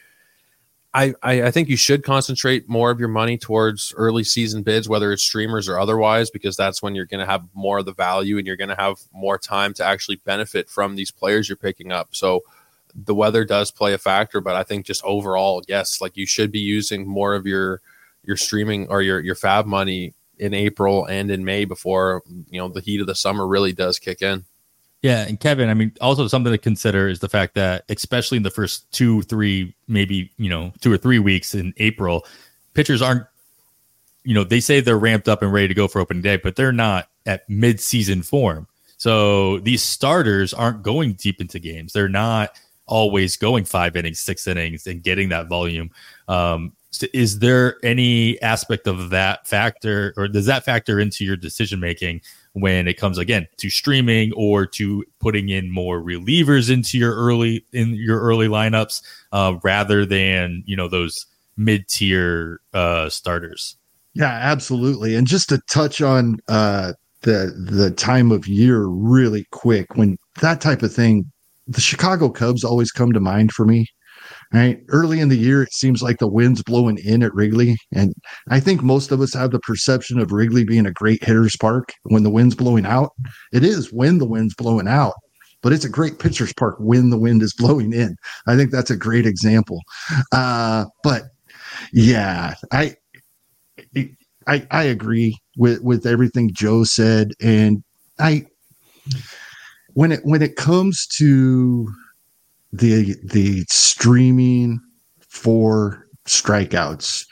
I, 0.95 1.15
I, 1.23 1.51
think 1.51 1.69
you 1.69 1.77
should 1.77 2.03
concentrate 2.03 2.69
more 2.69 2.91
of 2.91 2.99
your 2.99 3.11
money 3.11 3.37
towards 3.37 3.93
early 3.97 4.25
season 4.25 4.63
bids, 4.63 4.89
whether 4.89 5.13
it's 5.13 5.23
streamers 5.23 5.69
or 5.69 5.79
otherwise, 5.79 6.31
because 6.31 6.57
that's 6.57 6.83
when 6.83 6.95
you're 6.95 7.05
going 7.05 7.25
to 7.25 7.31
have 7.31 7.45
more 7.53 7.79
of 7.79 7.85
the 7.85 7.93
value 7.93 8.39
and 8.39 8.47
you're 8.47 8.57
going 8.57 8.71
to 8.71 8.75
have 8.75 8.97
more 9.13 9.39
time 9.39 9.75
to 9.75 9.85
actually 9.85 10.17
benefit 10.17 10.69
from 10.71 10.97
these 10.97 11.11
players 11.11 11.49
you're 11.49 11.57
picking 11.57 11.93
up. 11.93 12.17
So 12.17 12.43
the 12.95 13.15
weather 13.15 13.45
does 13.45 13.71
play 13.71 13.93
a 13.93 13.99
factor, 13.99 14.41
but 14.41 14.57
I 14.57 14.63
think 14.63 14.87
just 14.87 15.05
overall, 15.05 15.63
yes, 15.69 16.01
like 16.01 16.17
you 16.17 16.27
should 16.27 16.51
be 16.51 16.59
using 16.59 17.07
more 17.07 17.35
of 17.35 17.47
your 17.47 17.81
your 18.25 18.37
streaming 18.37 18.89
or 18.89 19.01
your 19.01 19.21
your 19.21 19.35
fab 19.35 19.67
money 19.67 20.15
in 20.39 20.55
April 20.55 21.05
and 21.07 21.31
in 21.31 21.45
May 21.45 21.65
before 21.65 22.23
you 22.51 22.61
know 22.61 22.69
the 22.69 22.81
heat 22.81 23.01
of 23.01 23.07
the 23.07 23.15
summer 23.15 23.47
really 23.47 23.73
does 23.73 23.99
kick 23.99 24.23
in. 24.23 24.45
Yeah, 25.03 25.27
and 25.29 25.39
Kevin, 25.39 25.69
I 25.69 25.75
mean, 25.75 25.93
also 26.01 26.27
something 26.27 26.53
to 26.53 26.59
consider 26.59 27.09
is 27.09 27.21
the 27.21 27.29
fact 27.29 27.55
that, 27.55 27.85
especially 27.89 28.37
in 28.37 28.43
the 28.43 28.51
first 28.51 28.91
two, 28.91 29.23
three, 29.23 29.77
maybe 29.87 30.33
you 30.39 30.51
know, 30.51 30.73
two 30.81 30.93
or 30.93 30.97
three 30.97 31.21
weeks 31.21 31.55
in 31.55 31.73
April, 31.77 32.27
pitchers 32.75 33.01
aren't, 33.01 33.25
you 34.25 34.35
know, 34.35 34.43
they 34.43 34.59
say 34.59 34.81
they're 34.81 34.99
ramped 34.99 35.29
up 35.29 35.41
and 35.41 35.53
ready 35.53 35.69
to 35.69 35.75
go 35.75 35.87
for 35.87 36.01
opening 36.01 36.23
day, 36.23 36.37
but 36.37 36.57
they're 36.57 36.73
not 36.73 37.09
at 37.27 37.49
mid-season 37.49 38.23
form. 38.23 38.67
So 38.97 39.61
these 39.61 39.85
starters 39.85 40.53
aren't 40.53 40.83
going 40.83 41.13
deep 41.13 41.41
into 41.41 41.61
games. 41.61 41.93
They're 41.93 42.09
not 42.09 42.59
always 42.87 43.37
going 43.37 43.67
five 43.67 43.95
innings, 43.95 44.19
six 44.19 44.49
innings, 44.49 44.89
and 44.89 45.03
getting 45.03 45.29
that 45.29 45.47
volume. 45.49 45.93
Um, 46.27 46.73
is 47.13 47.41
there 47.41 47.77
any 47.83 48.41
aspect 48.43 48.87
of 48.87 49.11
that 49.11 49.47
factor, 49.47 50.15
or 50.17 50.29
does 50.29 50.47
that 50.47 50.65
factor 50.65 50.99
into 50.99 51.25
your 51.25 51.37
decision 51.37 51.81
making 51.81 52.23
when 52.55 52.89
it 52.89 52.95
comes 52.95 53.19
again 53.19 53.47
to 53.59 53.71
streaming 53.71 54.33
or 54.35 54.67
to 54.67 55.05
putting 55.21 55.49
in 55.49 55.71
more 55.71 56.01
relievers 56.01 56.71
into 56.71 56.99
your 56.99 57.15
early 57.15 57.65
in 57.73 57.95
your 57.95 58.21
early 58.21 58.49
lineups 58.49 59.03
uh, 59.33 59.55
rather 59.63 60.07
than 60.07 60.63
you 60.67 60.77
know 60.77 60.89
those 60.89 61.27
mid 61.57 61.87
tier 61.89 62.61
uh, 62.73 63.09
starters. 63.09 63.77
Yeah, 64.15 64.33
absolutely. 64.33 65.15
And 65.15 65.27
just 65.27 65.49
to 65.51 65.61
touch 65.71 66.01
on 66.01 66.39
uh, 66.49 66.95
the 67.23 67.55
the 67.71 67.91
time 67.91 68.33
of 68.33 68.49
year 68.49 68.85
really 68.87 69.47
quick, 69.51 69.97
when 69.97 70.19
that 70.41 70.61
type 70.61 70.83
of 70.83 70.93
thing, 70.93 71.31
the 71.67 71.81
Chicago 71.81 72.31
Cubs 72.31 72.65
always 72.65 72.91
come 72.91 73.13
to 73.13 73.21
mind 73.21 73.53
for 73.53 73.65
me. 73.67 73.87
Right. 74.51 74.81
Early 74.89 75.21
in 75.21 75.29
the 75.29 75.37
year, 75.37 75.63
it 75.63 75.75
seems 75.75 76.03
like 76.03 76.19
the 76.19 76.27
wind's 76.27 76.63
blowing 76.63 76.97
in 76.97 77.23
at 77.23 77.35
Wrigley. 77.35 77.77
And 77.93 78.15
I 78.49 78.61
think 78.61 78.83
most 78.83 79.13
of 79.13 79.21
us 79.21 79.35
have 79.35 79.51
the 79.51 79.59
perception 79.61 80.19
of 80.19 80.33
Wrigley 80.33 80.65
being 80.65 80.87
a 80.87 80.93
great 80.93 81.23
hitter's 81.23 81.57
park 81.57 81.93
when 82.05 82.23
the 82.23 82.31
wind's 82.31 82.55
blowing 82.55 82.87
out. 82.87 83.11
It 83.53 83.63
is 83.63 83.93
when 83.93 84.17
the 84.17 84.25
wind's 84.25 84.55
blowing 84.55 84.89
out, 84.89 85.13
but 85.61 85.75
it's 85.75 85.85
a 85.85 85.91
great 85.91 86.19
pitcher's 86.19 86.55
park 86.55 86.77
when 86.81 87.11
the 87.11 87.19
wind 87.19 87.43
is 87.43 87.53
blowing 87.59 87.93
in. 87.93 88.17
I 88.47 88.57
think 88.57 88.71
that's 88.71 88.91
a 88.91 88.97
great 88.97 89.27
example. 89.27 89.83
Uh, 90.33 90.87
but 91.03 91.25
yeah, 91.93 92.55
I, 92.73 92.95
I, 94.47 94.67
I 94.71 94.83
agree 94.85 95.37
with, 95.59 95.83
with 95.83 96.07
everything 96.07 96.53
Joe 96.55 96.85
said. 96.85 97.33
And 97.43 97.85
I, 98.19 98.47
when 99.93 100.13
it, 100.13 100.21
when 100.23 100.41
it 100.41 100.57
comes 100.57 101.07
to 101.19 101.87
the 102.73 103.17
the 103.25 103.65
streaming 103.69 104.81
for 105.29 106.07
strikeouts. 106.27 107.25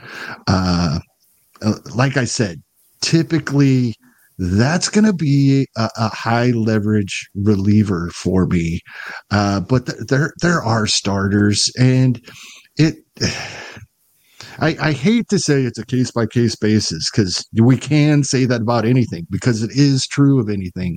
Uh, 0.47 0.99
uh, 1.62 1.74
like 1.95 2.16
I 2.16 2.24
said, 2.24 2.62
typically 3.01 3.95
that's 4.39 4.89
going 4.89 5.05
to 5.05 5.14
be 5.14 5.66
a, 5.76 5.89
a, 5.97 6.09
high 6.09 6.51
leverage 6.51 7.28
reliever 7.34 8.11
for 8.11 8.47
me. 8.47 8.80
Uh, 9.30 9.61
but 9.61 9.87
th- 9.87 9.99
there 10.09 10.32
there 10.43 10.62
are 10.62 10.87
starters, 10.87 11.70
and 11.78 12.20
it. 12.76 12.97
I, 14.59 14.74
I 14.80 14.93
hate 14.93 15.28
to 15.28 15.39
say 15.39 15.64
it's 15.64 15.78
a 15.78 15.84
case 15.84 16.11
by 16.11 16.24
case 16.24 16.57
basis 16.57 17.11
because 17.11 17.47
we 17.61 17.76
can 17.76 18.24
say 18.24 18.47
that 18.47 18.62
about 18.62 18.87
anything 18.87 19.26
because 19.28 19.62
it 19.62 19.70
is 19.72 20.07
true 20.07 20.41
of 20.41 20.49
anything, 20.49 20.97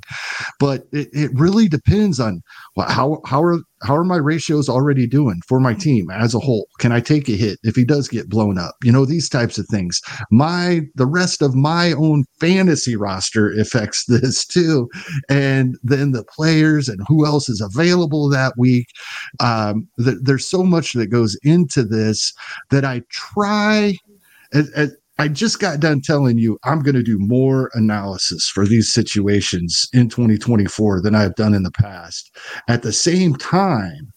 but 0.62 0.84
it, 0.94 1.10
it 1.12 1.32
really 1.34 1.68
depends 1.68 2.22
on 2.22 2.42
how 2.78 3.20
how 3.26 3.44
are 3.44 3.60
how 3.82 3.96
are 3.96 4.04
my 4.04 4.18
ratios 4.18 4.68
already 4.68 5.08
doing 5.08 5.42
for 5.48 5.60
my 5.60 5.74
team 5.74 6.10
as 6.10 6.34
a 6.34 6.40
whole? 6.40 6.68
Can 6.80 6.92
I 6.92 7.00
take 7.00 7.30
a 7.30 7.34
hit 7.34 7.60
if 7.64 7.76
he 7.76 7.86
does 7.86 8.08
get 8.08 8.30
blown 8.30 8.58
up? 8.58 8.76
You 8.84 8.92
know, 8.92 9.06
these 9.06 9.30
types 9.30 9.58
of 9.58 9.68
things. 9.68 10.02
My 10.32 10.82
the 10.96 11.06
rest 11.06 11.42
of 11.42 11.56
my 11.56 11.94
own 11.94 12.26
fantasy 12.40 12.96
roster 12.96 13.52
affects 13.52 14.06
this 14.08 14.46
too. 14.46 14.90
And 15.30 15.78
then 15.84 16.12
the 16.12 16.26
players 16.26 16.90
and 16.90 17.02
who 17.08 17.26
else 17.26 17.50
is 17.50 17.62
available 17.62 18.30
that 18.30 18.54
week. 18.58 18.88
Um, 19.40 19.88
th- 20.04 20.18
there's 20.22 20.46
so 20.46 20.64
much 20.64 20.94
that 20.94 21.08
goes 21.08 21.38
into 21.44 21.84
this 21.84 22.34
that 22.70 22.86
I 22.86 23.02
try 23.10 23.96
I 25.20 25.28
just 25.28 25.60
got 25.60 25.82
done 25.82 26.00
telling 26.00 26.38
you 26.38 26.58
I'm 26.64 26.82
going 26.82 26.96
to 26.96 27.04
do 27.04 27.20
more 27.20 27.70
analysis 27.74 28.48
for 28.48 28.66
these 28.66 28.92
situations 28.92 29.86
in 29.92 30.08
2024 30.08 31.02
than 31.02 31.14
I've 31.14 31.36
done 31.36 31.54
in 31.54 31.64
the 31.64 31.72
past. 31.72 32.34
At 32.70 32.84
the 32.84 32.94
same 32.94 33.36
time, 33.36 34.14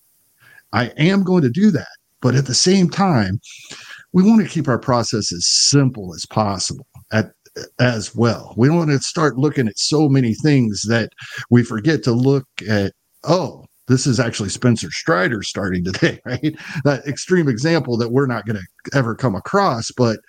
I 0.73 0.87
am 0.97 1.25
going 1.25 1.43
to 1.43 1.51
do 1.51 1.73
that. 1.73 1.89
But 2.21 2.37
at 2.37 2.47
the 2.47 2.55
same 2.55 2.89
time, 2.89 3.41
we 4.13 4.23
want 4.23 4.43
to 4.43 4.49
keep 4.49 4.69
our 4.69 4.79
process 4.79 5.33
as 5.33 5.45
simple 5.45 6.15
as 6.15 6.25
possible 6.25 6.87
at 7.13 7.33
as 7.81 8.15
well. 8.15 8.55
We 8.57 8.69
don't 8.69 8.79
want 8.79 8.91
to 8.91 8.99
start 9.01 9.37
looking 9.37 9.69
at 9.69 9.79
so 9.79 10.09
many 10.09 10.35
things 10.35 10.83
that 10.89 11.11
we 11.51 11.65
forget 11.65 12.03
to 12.05 12.13
look 12.13 12.47
at, 12.67 12.93
oh, 13.25 13.67
this 13.93 14.07
is 14.07 14.18
actually 14.18 14.49
Spencer 14.49 14.90
Strider 14.90 15.43
starting 15.43 15.84
today, 15.84 16.20
right? 16.24 16.57
That 16.84 17.07
extreme 17.07 17.49
example 17.49 17.97
that 17.99 18.11
we're 18.11 18.26
not 18.26 18.47
going 18.47 18.59
to 18.59 18.97
ever 18.97 19.14
come 19.14 19.34
across, 19.34 19.90
but 19.90 20.20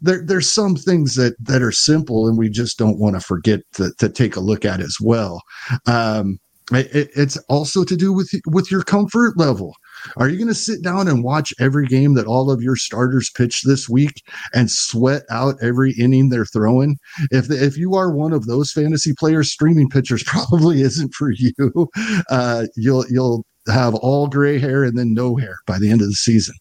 there, 0.00 0.22
there's 0.24 0.50
some 0.50 0.74
things 0.74 1.14
that 1.16 1.34
that 1.40 1.62
are 1.62 1.72
simple, 1.72 2.26
and 2.26 2.38
we 2.38 2.48
just 2.48 2.78
don't 2.78 2.98
want 2.98 3.16
to 3.16 3.20
forget 3.20 3.60
to, 3.74 3.92
take 4.10 4.34
a 4.34 4.40
look 4.40 4.64
at 4.64 4.80
as 4.80 4.96
well. 5.00 5.42
Um, 5.86 6.38
it, 6.72 7.10
it's 7.14 7.36
also 7.48 7.84
to 7.84 7.96
do 7.96 8.12
with 8.12 8.30
with 8.46 8.70
your 8.70 8.82
comfort 8.82 9.36
level. 9.36 9.74
Are 10.16 10.28
you 10.28 10.36
going 10.36 10.48
to 10.48 10.54
sit 10.54 10.82
down 10.82 11.08
and 11.08 11.24
watch 11.24 11.52
every 11.58 11.86
game 11.86 12.14
that 12.14 12.26
all 12.26 12.50
of 12.50 12.62
your 12.62 12.76
starters 12.76 13.30
pitch 13.30 13.62
this 13.62 13.88
week 13.88 14.22
and 14.54 14.70
sweat 14.70 15.22
out 15.30 15.56
every 15.62 15.92
inning 15.92 16.28
they're 16.28 16.44
throwing? 16.44 16.96
If 17.30 17.48
the, 17.48 17.62
if 17.62 17.76
you 17.76 17.94
are 17.94 18.10
one 18.10 18.32
of 18.32 18.46
those 18.46 18.72
fantasy 18.72 19.12
players, 19.18 19.52
streaming 19.52 19.88
pitchers 19.88 20.22
probably 20.26 20.82
isn't 20.82 21.14
for 21.14 21.30
you. 21.30 21.88
Uh, 22.30 22.66
you'll 22.76 23.04
you'll 23.08 23.44
have 23.68 23.94
all 23.96 24.26
gray 24.26 24.58
hair 24.58 24.84
and 24.84 24.98
then 24.98 25.12
no 25.12 25.36
hair 25.36 25.56
by 25.66 25.78
the 25.78 25.90
end 25.90 26.00
of 26.00 26.08
the 26.08 26.14
season, 26.14 26.54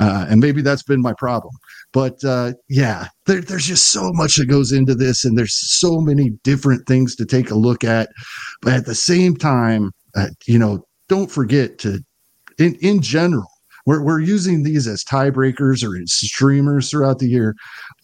uh, 0.00 0.26
and 0.28 0.40
maybe 0.40 0.62
that's 0.62 0.82
been 0.82 1.02
my 1.02 1.12
problem. 1.18 1.52
But 1.92 2.24
uh, 2.24 2.54
yeah, 2.68 3.08
there, 3.26 3.40
there's 3.40 3.66
just 3.66 3.92
so 3.92 4.12
much 4.12 4.36
that 4.36 4.46
goes 4.46 4.72
into 4.72 4.94
this, 4.94 5.24
and 5.24 5.38
there's 5.38 5.54
so 5.54 6.00
many 6.00 6.30
different 6.42 6.86
things 6.86 7.14
to 7.16 7.24
take 7.24 7.50
a 7.50 7.56
look 7.56 7.84
at. 7.84 8.08
But 8.62 8.74
at 8.74 8.86
the 8.86 8.94
same 8.94 9.36
time, 9.36 9.92
uh, 10.16 10.28
you 10.46 10.58
know, 10.58 10.84
don't 11.08 11.30
forget 11.30 11.78
to 11.78 12.00
in, 12.58 12.74
in 12.76 13.00
general, 13.00 13.50
we're, 13.86 14.02
we're 14.02 14.20
using 14.20 14.62
these 14.62 14.86
as 14.86 15.04
tiebreakers 15.04 15.84
or 15.84 16.00
as 16.00 16.12
streamers 16.12 16.90
throughout 16.90 17.18
the 17.18 17.28
year. 17.28 17.54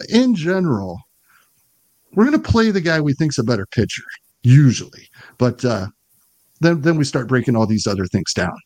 In 0.09 0.35
general, 0.35 1.01
we're 2.15 2.27
going 2.29 2.41
to 2.41 2.51
play 2.51 2.71
the 2.71 2.81
guy 2.81 3.01
we 3.01 3.15
think's 3.15 3.39
a 3.39 3.45
better 3.45 3.67
pitcher, 3.67 4.03
usually. 4.43 5.09
But 5.39 5.65
uh, 5.65 5.87
then, 6.61 6.83
then 6.83 6.97
we 6.97 7.05
start 7.05 7.29
breaking 7.29 7.57
all 7.57 7.67
these 7.67 7.87
other 7.87 8.07
things 8.07 8.33
down. 8.33 8.57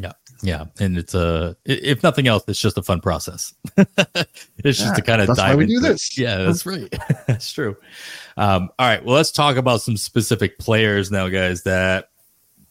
Yeah, 0.00 0.12
yeah, 0.42 0.64
and 0.78 0.96
it's 0.96 1.14
a 1.14 1.56
if 1.64 2.04
nothing 2.04 2.28
else, 2.28 2.44
it's 2.46 2.60
just 2.60 2.78
a 2.78 2.82
fun 2.84 3.00
process. 3.00 3.52
it's 3.76 4.78
just 4.78 4.80
yeah, 4.80 4.94
to 4.94 5.02
kind 5.02 5.20
of 5.20 5.26
dive. 5.26 5.38
Why 5.38 5.54
we 5.56 5.66
do 5.66 5.80
this. 5.80 6.16
Yeah, 6.16 6.36
that's 6.36 6.64
right. 6.64 6.88
that's 7.26 7.50
true. 7.52 7.76
Um, 8.36 8.68
all 8.78 8.86
right, 8.86 9.04
well, 9.04 9.16
let's 9.16 9.32
talk 9.32 9.56
about 9.56 9.80
some 9.80 9.96
specific 9.96 10.56
players 10.60 11.10
now, 11.10 11.28
guys. 11.28 11.64
That 11.64 12.10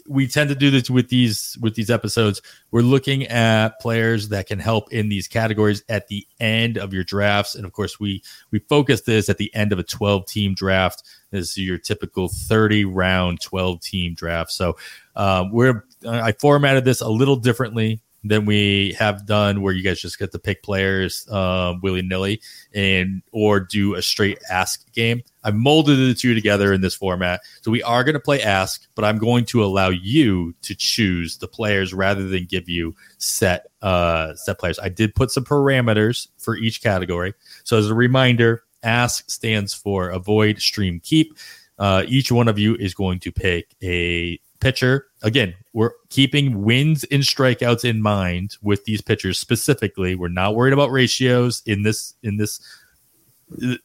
we 0.07 0.27
tend 0.27 0.49
to 0.49 0.55
do 0.55 0.71
this 0.71 0.89
with 0.89 1.09
these 1.09 1.57
with 1.61 1.75
these 1.75 1.89
episodes. 1.89 2.41
We're 2.71 2.81
looking 2.81 3.23
at 3.27 3.79
players 3.79 4.29
that 4.29 4.47
can 4.47 4.59
help 4.59 4.91
in 4.91 5.09
these 5.09 5.27
categories 5.27 5.83
at 5.89 6.07
the 6.07 6.25
end 6.39 6.77
of 6.77 6.93
your 6.93 7.03
drafts, 7.03 7.55
and 7.55 7.65
of 7.65 7.73
course, 7.73 7.99
we 7.99 8.23
we 8.51 8.59
focus 8.59 9.01
this 9.01 9.29
at 9.29 9.37
the 9.37 9.53
end 9.53 9.73
of 9.73 9.79
a 9.79 9.83
12 9.83 10.25
team 10.25 10.53
draft. 10.53 11.03
This 11.31 11.51
is 11.51 11.57
your 11.57 11.77
typical 11.77 12.29
30 12.29 12.85
round 12.85 13.41
12 13.41 13.81
team 13.81 14.13
draft. 14.13 14.51
So 14.51 14.77
um, 15.15 15.51
we're 15.51 15.83
I 16.07 16.31
formatted 16.31 16.85
this 16.85 17.01
a 17.01 17.09
little 17.09 17.35
differently 17.35 18.01
than 18.23 18.45
we 18.45 18.93
have 18.93 19.25
done 19.25 19.61
where 19.61 19.73
you 19.73 19.83
guys 19.83 20.01
just 20.01 20.19
get 20.19 20.31
to 20.31 20.39
pick 20.39 20.63
players 20.63 21.27
uh, 21.29 21.73
willy-nilly 21.81 22.41
and 22.73 23.21
or 23.31 23.59
do 23.59 23.95
a 23.95 24.01
straight 24.01 24.39
ask 24.49 24.91
game 24.93 25.21
i 25.47 25.51
molded 25.51 25.97
the 25.97 26.13
two 26.13 26.33
together 26.33 26.71
in 26.71 26.81
this 26.81 26.93
format 26.93 27.41
so 27.61 27.71
we 27.71 27.81
are 27.83 28.03
going 28.03 28.13
to 28.13 28.19
play 28.19 28.41
ask 28.41 28.87
but 28.95 29.03
i'm 29.03 29.17
going 29.17 29.45
to 29.45 29.63
allow 29.63 29.89
you 29.89 30.53
to 30.61 30.75
choose 30.75 31.37
the 31.37 31.47
players 31.47 31.93
rather 31.93 32.27
than 32.27 32.45
give 32.45 32.69
you 32.69 32.95
set 33.17 33.67
uh 33.81 34.33
set 34.35 34.59
players 34.59 34.79
i 34.79 34.89
did 34.89 35.15
put 35.15 35.31
some 35.31 35.43
parameters 35.43 36.27
for 36.37 36.55
each 36.55 36.81
category 36.81 37.33
so 37.63 37.77
as 37.77 37.89
a 37.89 37.95
reminder 37.95 38.63
ask 38.83 39.29
stands 39.29 39.73
for 39.73 40.09
avoid 40.09 40.59
stream 40.59 40.99
keep 41.03 41.35
uh, 41.79 42.03
each 42.07 42.31
one 42.31 42.47
of 42.47 42.57
you 42.57 42.75
is 42.75 42.95
going 42.95 43.19
to 43.19 43.31
pick 43.31 43.75
a 43.83 44.39
pitcher. 44.59 45.07
Again, 45.21 45.55
we're 45.73 45.91
keeping 46.09 46.63
wins 46.63 47.03
and 47.05 47.23
strikeouts 47.23 47.85
in 47.85 48.01
mind 48.01 48.57
with 48.61 48.85
these 48.85 49.01
pitchers 49.01 49.39
specifically. 49.39 50.15
We're 50.15 50.27
not 50.27 50.55
worried 50.55 50.73
about 50.73 50.91
ratios 50.91 51.61
in 51.65 51.83
this 51.83 52.13
in 52.23 52.37
this 52.37 52.59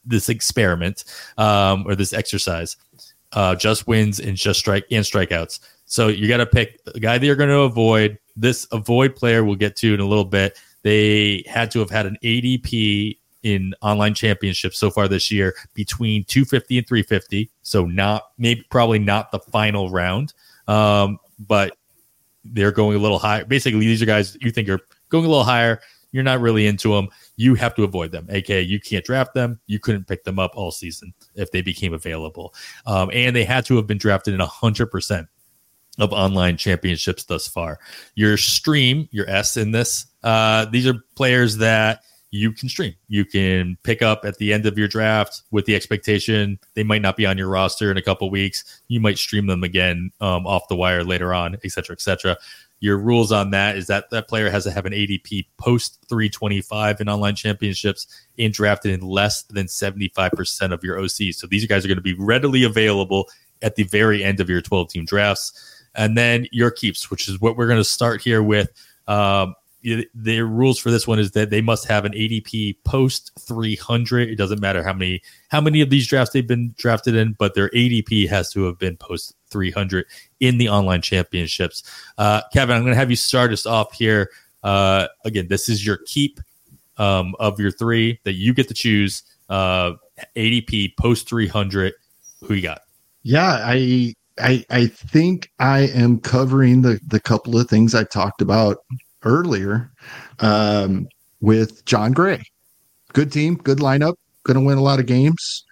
this 0.05 0.29
experiment 0.29 1.03
um, 1.37 1.85
or 1.87 1.95
this 1.95 2.13
exercise. 2.13 2.77
Uh, 3.31 3.55
just 3.55 3.87
wins 3.87 4.19
and 4.19 4.37
just 4.37 4.59
strike 4.59 4.85
and 4.91 5.03
strikeouts. 5.03 5.59
So 5.85 6.07
you 6.07 6.27
got 6.27 6.37
to 6.37 6.45
pick 6.45 6.79
a 6.93 6.99
guy 6.99 7.17
that 7.17 7.25
you're 7.25 7.35
going 7.35 7.49
to 7.49 7.61
avoid. 7.61 8.19
This 8.35 8.67
avoid 8.71 9.15
player 9.15 9.43
we'll 9.43 9.55
get 9.55 9.75
to 9.77 9.93
in 9.93 9.99
a 9.99 10.05
little 10.05 10.25
bit. 10.25 10.59
They 10.83 11.43
had 11.47 11.71
to 11.71 11.79
have 11.79 11.89
had 11.89 12.05
an 12.05 12.17
ADP 12.23 13.17
in 13.43 13.73
online 13.81 14.13
championships 14.13 14.77
so 14.77 14.89
far 14.89 15.07
this 15.07 15.29
year 15.29 15.53
between 15.73 16.23
250 16.25 16.77
and 16.77 16.87
350. 16.87 17.49
So 17.61 17.85
not 17.85 18.23
maybe 18.37 18.65
probably 18.69 18.99
not 18.99 19.31
the 19.31 19.39
final 19.39 19.89
round, 19.89 20.33
um, 20.67 21.19
but 21.39 21.77
they're 22.45 22.71
going 22.71 22.97
a 22.97 22.99
little 22.99 23.19
higher. 23.19 23.45
Basically, 23.45 23.81
these 23.81 24.01
are 24.01 24.05
guys 24.05 24.37
you 24.41 24.51
think 24.51 24.69
are 24.69 24.79
going 25.09 25.25
a 25.25 25.29
little 25.29 25.43
higher. 25.43 25.81
You're 26.11 26.23
not 26.23 26.41
really 26.41 26.67
into 26.67 26.93
them. 26.93 27.09
You 27.35 27.55
have 27.55 27.75
to 27.75 27.83
avoid 27.83 28.11
them. 28.11 28.27
AKA, 28.29 28.61
you 28.61 28.79
can't 28.79 29.03
draft 29.03 29.33
them. 29.33 29.59
You 29.65 29.79
couldn't 29.79 30.07
pick 30.07 30.23
them 30.23 30.39
up 30.39 30.51
all 30.55 30.71
season 30.71 31.13
if 31.35 31.51
they 31.51 31.61
became 31.61 31.93
available. 31.93 32.53
Um, 32.85 33.09
and 33.13 33.35
they 33.35 33.43
had 33.43 33.65
to 33.65 33.75
have 33.77 33.87
been 33.87 33.97
drafted 33.97 34.33
in 34.33 34.39
100% 34.39 35.27
of 35.99 36.13
online 36.13 36.57
championships 36.57 37.23
thus 37.25 37.47
far. 37.47 37.79
Your 38.15 38.37
stream, 38.37 39.07
your 39.11 39.29
S 39.29 39.57
in 39.57 39.71
this, 39.71 40.07
uh, 40.23 40.65
these 40.65 40.87
are 40.87 40.95
players 41.15 41.57
that 41.57 42.01
you 42.33 42.51
can 42.51 42.67
stream. 42.67 42.95
You 43.09 43.25
can 43.25 43.77
pick 43.83 44.01
up 44.01 44.25
at 44.25 44.37
the 44.37 44.53
end 44.53 44.65
of 44.65 44.75
your 44.75 44.87
draft 44.87 45.43
with 45.51 45.65
the 45.65 45.75
expectation 45.75 46.57
they 46.73 46.81
might 46.81 47.03
not 47.03 47.15
be 47.15 47.27
on 47.27 47.37
your 47.37 47.47
roster 47.47 47.91
in 47.91 47.97
a 47.97 48.01
couple 48.01 48.27
weeks. 48.31 48.81
You 48.87 48.99
might 48.99 49.19
stream 49.19 49.45
them 49.45 49.63
again 49.63 50.09
um, 50.19 50.47
off 50.47 50.67
the 50.67 50.75
wire 50.75 51.03
later 51.03 51.31
on, 51.31 51.57
et 51.63 51.71
cetera, 51.71 51.93
et 51.93 52.01
cetera. 52.01 52.35
Your 52.83 52.97
rules 52.97 53.31
on 53.31 53.51
that 53.51 53.77
is 53.77 53.87
that 53.87 54.09
that 54.09 54.27
player 54.27 54.49
has 54.49 54.65
to 54.65 54.71
have 54.71 54.85
an 54.85 54.91
ADP 54.91 55.45
post 55.55 56.03
325 56.09 56.99
in 56.99 57.07
online 57.07 57.33
championships 57.33 58.07
and 58.37 58.51
drafted 58.51 58.91
in 58.91 58.99
less 58.99 59.43
than 59.43 59.67
75% 59.67 60.73
of 60.73 60.83
your 60.83 60.97
OCs. 60.97 61.35
So 61.35 61.47
these 61.47 61.65
guys 61.65 61.85
are 61.85 61.87
going 61.87 61.95
to 61.95 62.01
be 62.01 62.13
readily 62.15 62.65
available 62.65 63.29
at 63.61 63.77
the 63.77 63.83
very 63.83 64.21
end 64.21 64.41
of 64.41 64.49
your 64.49 64.59
12 64.59 64.89
team 64.89 65.05
drafts. 65.05 65.85
And 65.95 66.17
then 66.17 66.45
your 66.51 66.71
keeps, 66.71 67.09
which 67.09 67.29
is 67.29 67.39
what 67.39 67.55
we're 67.55 67.67
going 67.67 67.79
to 67.79 67.85
start 67.85 68.21
here 68.21 68.43
with. 68.43 68.69
Um, 69.07 69.55
the 69.83 70.41
rules 70.41 70.79
for 70.79 70.91
this 70.91 71.05
one 71.05 71.19
is 71.19 71.31
that 71.31 71.49
they 71.49 71.61
must 71.61 71.85
have 71.87 72.05
an 72.05 72.13
ADP 72.13 72.77
post 72.85 73.31
300. 73.39 74.29
It 74.29 74.35
doesn't 74.35 74.61
matter 74.61 74.83
how 74.83 74.93
many 74.93 75.21
how 75.49 75.61
many 75.61 75.81
of 75.81 75.89
these 75.89 76.07
drafts 76.07 76.33
they've 76.33 76.47
been 76.47 76.73
drafted 76.77 77.15
in, 77.15 77.33
but 77.33 77.53
their 77.53 77.69
ADP 77.69 78.29
has 78.29 78.51
to 78.53 78.63
have 78.63 78.79
been 78.79 78.97
post 78.97 79.35
300 79.49 80.05
in 80.39 80.57
the 80.57 80.69
online 80.69 81.01
championships. 81.01 81.83
Uh, 82.17 82.41
Kevin, 82.53 82.75
I'm 82.75 82.83
going 82.83 82.93
to 82.93 82.99
have 82.99 83.09
you 83.09 83.15
start 83.15 83.51
us 83.51 83.65
off 83.65 83.93
here. 83.93 84.29
Uh, 84.63 85.07
again, 85.25 85.47
this 85.49 85.67
is 85.67 85.85
your 85.85 85.97
keep 86.05 86.39
um, 86.97 87.35
of 87.39 87.59
your 87.59 87.71
three 87.71 88.19
that 88.23 88.33
you 88.33 88.53
get 88.53 88.67
to 88.69 88.73
choose. 88.73 89.23
Uh, 89.49 89.93
ADP 90.35 90.95
post 90.97 91.27
300. 91.27 91.93
Who 92.45 92.53
you 92.53 92.61
got? 92.61 92.81
Yeah, 93.23 93.59
I 93.61 94.13
I 94.39 94.65
I 94.69 94.87
think 94.87 95.51
I 95.59 95.81
am 95.87 96.19
covering 96.19 96.81
the 96.81 96.99
the 97.07 97.19
couple 97.19 97.57
of 97.57 97.69
things 97.69 97.95
I 97.95 98.03
talked 98.03 98.41
about 98.41 98.77
earlier 99.23 99.91
um, 100.39 101.07
with 101.41 101.83
Jon 101.85 102.11
Gray. 102.11 102.43
Good 103.13 103.31
team, 103.31 103.55
good 103.55 103.79
lineup, 103.79 104.15
going 104.43 104.59
to 104.59 104.65
win 104.65 104.77
a 104.77 104.81
lot 104.83 104.99
of 104.99 105.05
games. 105.05 105.63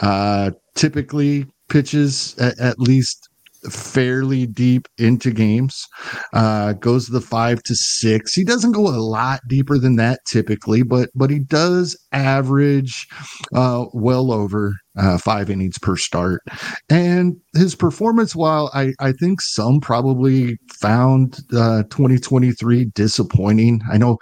Uh, 0.00 0.50
typically 0.74 1.46
pitches 1.68 2.36
at, 2.38 2.58
at 2.58 2.78
least 2.78 3.28
fairly 3.70 4.46
deep 4.46 4.88
into 4.98 5.30
games. 5.30 5.86
Uh, 6.32 6.72
goes 6.74 7.08
the 7.08 7.20
five 7.20 7.62
to 7.64 7.74
six. 7.74 8.34
He 8.34 8.44
doesn't 8.44 8.72
go 8.72 8.88
a 8.88 9.00
lot 9.00 9.40
deeper 9.48 9.78
than 9.78 9.96
that 9.96 10.20
typically, 10.26 10.82
but 10.82 11.10
but 11.14 11.30
he 11.30 11.38
does 11.38 11.96
average 12.12 13.06
uh, 13.54 13.86
well 13.92 14.32
over 14.32 14.74
uh, 14.96 15.18
five 15.18 15.50
innings 15.50 15.78
per 15.78 15.96
start. 15.96 16.42
And 16.88 17.36
his 17.54 17.74
performance, 17.74 18.34
while 18.34 18.70
I, 18.74 18.92
I 19.00 19.12
think 19.12 19.40
some 19.40 19.80
probably 19.80 20.56
found 20.80 21.38
uh, 21.52 21.82
2023 21.90 22.86
disappointing. 22.94 23.80
I 23.90 23.98
know 23.98 24.18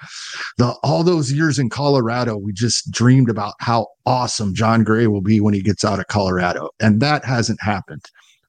the 0.59 0.75
all 0.83 1.05
those 1.05 1.33
years 1.33 1.59
in 1.59 1.71
Colorado, 1.71 2.37
we 2.37 2.53
just 2.53 2.91
dreamed 2.91 3.31
about 3.31 3.55
how 3.61 3.87
awesome 4.07 4.55
Jon 4.55 4.85
Gray 4.85 5.07
will 5.07 5.23
be 5.23 5.41
when 5.41 5.55
he 5.55 5.63
gets 5.63 5.85
out 5.85 6.01
of 6.01 6.07
Colorado, 6.09 6.71
and 6.81 7.01
that 7.01 7.25
hasn't 7.25 7.63
happened 7.63 8.03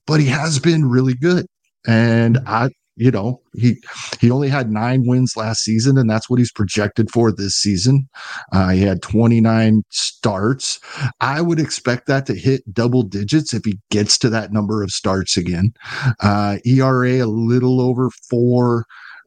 but 0.08 0.20
he 0.20 0.28
has 0.28 0.60
been 0.60 0.90
really 0.90 1.14
good. 1.14 1.46
And 1.88 2.40
I, 2.48 2.70
you 2.96 3.12
know, 3.12 3.42
he 3.54 3.76
he 4.20 4.32
only 4.32 4.50
had 4.50 4.72
nine 4.72 5.04
wins 5.06 5.36
last 5.36 5.62
season, 5.64 5.98
and 5.98 6.10
that's 6.10 6.30
what 6.30 6.40
he's 6.40 6.52
projected 6.52 7.12
for 7.12 7.32
this 7.32 7.54
season. 7.54 8.08
Uh, 8.54 8.70
he 8.70 8.82
had 8.82 9.02
29 9.02 9.84
starts. 9.90 10.80
I 11.20 11.42
would 11.42 11.60
expect 11.60 12.08
that 12.08 12.26
to 12.28 12.36
hit 12.36 12.74
double 12.74 13.04
digits 13.04 13.54
if 13.54 13.66
he 13.66 13.80
gets 13.92 14.18
to 14.20 14.30
that 14.30 14.52
number 14.52 14.82
of 14.82 14.92
starts 14.92 15.36
again. 15.38 15.74
Uh, 16.22 16.58
ERA 16.66 17.24
a 17.24 17.28
little 17.28 17.82
over 17.82 18.10
four. 18.30 18.86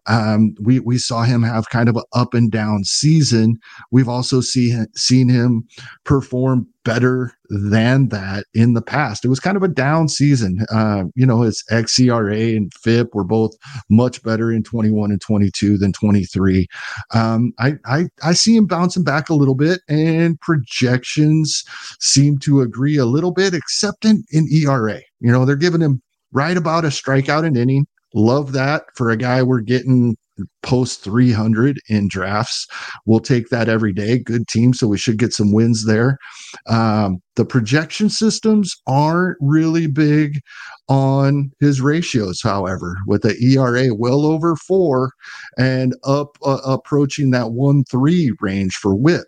Um, 0.08 0.54
we 0.60 0.80
we 0.80 0.98
saw 0.98 1.22
him 1.22 1.42
have 1.42 1.68
kind 1.70 1.88
of 1.88 1.96
an 1.96 2.04
up 2.12 2.34
and 2.34 2.50
down 2.50 2.84
season. 2.84 3.58
We've 3.90 4.08
also 4.08 4.40
see, 4.40 4.76
seen 4.96 5.28
him 5.28 5.66
perform 6.04 6.66
better 6.84 7.32
than 7.50 8.08
that 8.08 8.46
in 8.54 8.72
the 8.72 8.80
past. 8.80 9.24
It 9.24 9.28
was 9.28 9.40
kind 9.40 9.56
of 9.56 9.62
a 9.62 9.68
down 9.68 10.08
season. 10.08 10.64
Uh, 10.72 11.04
you 11.14 11.26
know, 11.26 11.42
his 11.42 11.62
xERA 11.70 12.56
and 12.56 12.72
FIP 12.72 13.14
were 13.14 13.24
both 13.24 13.52
much 13.90 14.22
better 14.22 14.50
in 14.50 14.62
21 14.62 15.10
and 15.10 15.20
22 15.20 15.76
than 15.76 15.92
23. 15.92 16.66
Um, 17.14 17.52
I, 17.58 17.74
I 17.84 18.06
I 18.22 18.32
see 18.32 18.56
him 18.56 18.66
bouncing 18.66 19.04
back 19.04 19.28
a 19.28 19.34
little 19.34 19.54
bit, 19.54 19.80
and 19.88 20.40
projections 20.40 21.64
seem 22.00 22.38
to 22.38 22.62
agree 22.62 22.96
a 22.96 23.06
little 23.06 23.32
bit, 23.32 23.52
except 23.52 24.04
in, 24.04 24.24
in 24.30 24.48
ERA. 24.50 25.00
You 25.20 25.30
know, 25.30 25.44
they're 25.44 25.56
giving 25.56 25.82
him 25.82 26.00
right 26.32 26.56
about 26.56 26.84
a 26.84 26.88
strikeout 26.88 27.46
an 27.46 27.56
inning 27.56 27.86
Love 28.14 28.52
that 28.52 28.84
for 28.94 29.10
a 29.10 29.16
guy 29.16 29.42
we're 29.42 29.60
getting 29.60 30.16
post 30.62 31.02
300 31.02 31.80
in 31.88 32.08
drafts. 32.08 32.66
We'll 33.06 33.20
take 33.20 33.48
that 33.48 33.68
every 33.68 33.92
day. 33.92 34.18
Good 34.18 34.46
team, 34.48 34.72
so 34.72 34.86
we 34.86 34.98
should 34.98 35.18
get 35.18 35.32
some 35.32 35.52
wins 35.52 35.86
there. 35.86 36.18
Um, 36.66 37.20
the 37.36 37.44
projection 37.44 38.10
systems 38.10 38.74
aren't 38.86 39.38
really 39.40 39.86
big 39.86 40.40
on 40.88 41.50
his 41.60 41.80
ratios, 41.80 42.40
however, 42.42 42.96
with 43.06 43.22
the 43.22 43.36
ERA 43.42 43.94
well 43.94 44.24
over 44.24 44.56
four 44.56 45.12
and 45.56 45.94
up 46.04 46.36
uh, 46.44 46.60
approaching 46.64 47.30
that 47.30 47.52
one 47.52 47.84
three 47.84 48.32
range 48.40 48.76
for 48.76 48.94
WHIP. 48.94 49.26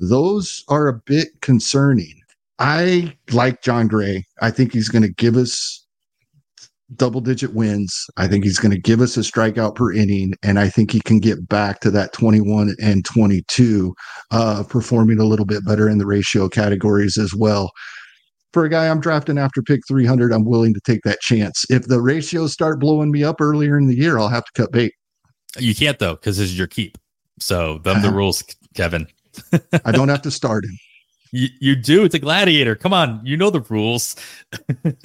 Those 0.00 0.64
are 0.68 0.88
a 0.88 1.00
bit 1.06 1.28
concerning. 1.40 2.14
I 2.58 3.16
like 3.30 3.62
Jon 3.62 3.86
Gray. 3.86 4.24
I 4.42 4.50
think 4.50 4.72
he's 4.72 4.88
going 4.88 5.02
to 5.02 5.12
give 5.12 5.36
us 5.36 5.86
double 6.96 7.20
digit 7.20 7.54
wins. 7.54 8.06
I 8.16 8.26
think 8.26 8.44
he's 8.44 8.58
going 8.58 8.72
to 8.72 8.80
give 8.80 9.00
us 9.00 9.16
a 9.16 9.20
strikeout 9.20 9.74
per 9.74 9.92
inning, 9.92 10.34
and 10.42 10.58
I 10.58 10.68
think 10.68 10.90
he 10.90 11.00
can 11.00 11.20
get 11.20 11.48
back 11.48 11.80
to 11.80 11.90
that 11.92 12.12
21 12.12 12.74
and 12.80 13.04
22, 13.04 13.94
uh, 14.30 14.64
performing 14.68 15.18
a 15.18 15.24
little 15.24 15.46
bit 15.46 15.64
better 15.66 15.88
in 15.88 15.98
the 15.98 16.06
ratio 16.06 16.48
categories 16.48 17.18
as 17.18 17.34
well. 17.34 17.70
For 18.52 18.64
a 18.64 18.70
guy 18.70 18.88
I'm 18.88 19.00
drafting 19.00 19.38
after 19.38 19.62
pick 19.62 19.80
300, 19.86 20.32
I'm 20.32 20.44
willing 20.44 20.72
to 20.72 20.80
take 20.80 21.02
that 21.04 21.20
chance. 21.20 21.64
If 21.68 21.86
the 21.88 22.00
ratios 22.00 22.52
start 22.52 22.80
blowing 22.80 23.10
me 23.10 23.22
up 23.22 23.40
earlier 23.40 23.76
in 23.76 23.86
the 23.86 23.96
year, 23.96 24.18
I'll 24.18 24.28
have 24.28 24.44
to 24.46 24.52
cut 24.62 24.72
bait. 24.72 24.94
You 25.58 25.74
can't 25.74 25.98
though, 25.98 26.14
because 26.14 26.38
this 26.38 26.48
is 26.48 26.58
your 26.58 26.66
keep. 26.66 26.96
So 27.38 27.78
them 27.78 28.00
the 28.00 28.08
uh-huh. 28.08 28.16
rules, 28.16 28.42
Kevin. 28.74 29.06
I 29.84 29.92
don't 29.92 30.08
have 30.08 30.22
to 30.22 30.30
start 30.30 30.64
him. 30.64 30.78
You, 31.30 31.48
you 31.60 31.76
do. 31.76 32.04
It's 32.04 32.14
a 32.14 32.18
gladiator. 32.18 32.74
Come 32.74 32.94
on. 32.94 33.20
You 33.22 33.36
know 33.36 33.50
the 33.50 33.60
rules. 33.60 34.16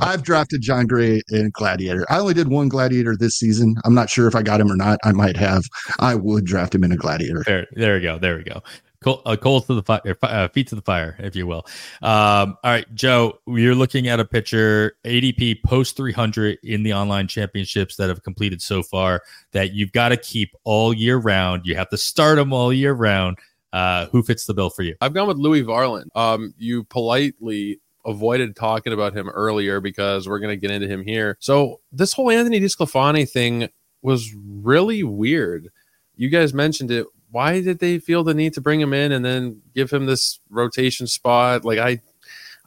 I've 0.00 0.22
drafted 0.22 0.62
Jon 0.62 0.86
Gray 0.86 1.22
in 1.30 1.50
Gladiator. 1.50 2.06
I 2.10 2.18
only 2.18 2.34
did 2.34 2.48
one 2.48 2.68
Gladiator 2.68 3.16
this 3.16 3.34
season. 3.34 3.76
I'm 3.84 3.94
not 3.94 4.10
sure 4.10 4.26
if 4.26 4.34
I 4.34 4.42
got 4.42 4.60
him 4.60 4.70
or 4.70 4.76
not. 4.76 4.98
I 5.04 5.12
might 5.12 5.36
have. 5.36 5.64
I 5.98 6.14
would 6.14 6.44
draft 6.44 6.74
him 6.74 6.84
in 6.84 6.92
a 6.92 6.96
Gladiator. 6.96 7.42
There, 7.46 7.66
there 7.72 7.94
we 7.94 8.00
go. 8.00 8.18
There 8.18 8.36
we 8.36 8.44
go. 8.44 8.62
Coal, 9.02 9.22
uh, 9.26 9.36
coals 9.36 9.66
to 9.66 9.74
the 9.74 9.82
fire, 9.82 10.16
uh, 10.22 10.48
feet 10.48 10.68
to 10.68 10.74
the 10.74 10.82
fire, 10.82 11.16
if 11.18 11.36
you 11.36 11.46
will. 11.46 11.66
Um, 12.02 12.56
all 12.64 12.70
right, 12.72 12.86
Joe, 12.94 13.38
you're 13.46 13.74
looking 13.74 14.08
at 14.08 14.18
a 14.20 14.24
pitcher 14.24 14.96
ADP 15.04 15.62
post 15.64 15.96
300 15.96 16.58
in 16.62 16.82
the 16.82 16.94
online 16.94 17.28
championships 17.28 17.96
that 17.96 18.08
have 18.08 18.22
completed 18.22 18.62
so 18.62 18.82
far 18.82 19.22
that 19.52 19.74
you've 19.74 19.92
got 19.92 20.08
to 20.08 20.16
keep 20.16 20.54
all 20.64 20.94
year 20.94 21.18
round. 21.18 21.66
You 21.66 21.76
have 21.76 21.90
to 21.90 21.98
start 21.98 22.36
them 22.36 22.52
all 22.52 22.72
year 22.72 22.94
round. 22.94 23.38
Uh, 23.72 24.06
who 24.06 24.22
fits 24.22 24.46
the 24.46 24.54
bill 24.54 24.70
for 24.70 24.82
you? 24.82 24.94
I've 25.02 25.12
gone 25.12 25.28
with 25.28 25.36
Louie 25.36 25.62
Varland. 25.62 26.06
Um, 26.14 26.54
you 26.56 26.84
politely 26.84 27.80
avoided 28.06 28.56
talking 28.56 28.92
about 28.92 29.14
him 29.14 29.28
earlier 29.28 29.80
because 29.80 30.28
we're 30.28 30.38
going 30.38 30.58
to 30.58 30.60
get 30.60 30.70
into 30.70 30.86
him 30.86 31.02
here. 31.02 31.36
So 31.40 31.80
this 31.92 32.12
whole 32.12 32.30
Anthony 32.30 32.60
DeSclafani 32.60 33.28
thing 33.28 33.68
was 34.00 34.32
really 34.34 35.02
weird. 35.02 35.68
You 36.14 36.30
guys 36.30 36.54
mentioned 36.54 36.90
it. 36.90 37.06
Why 37.30 37.60
did 37.60 37.80
they 37.80 37.98
feel 37.98 38.22
the 38.24 38.32
need 38.32 38.54
to 38.54 38.60
bring 38.60 38.80
him 38.80 38.94
in 38.94 39.12
and 39.12 39.24
then 39.24 39.60
give 39.74 39.90
him 39.90 40.06
this 40.06 40.38
rotation 40.48 41.06
spot? 41.06 41.64
Like 41.64 41.78
I 41.78 42.00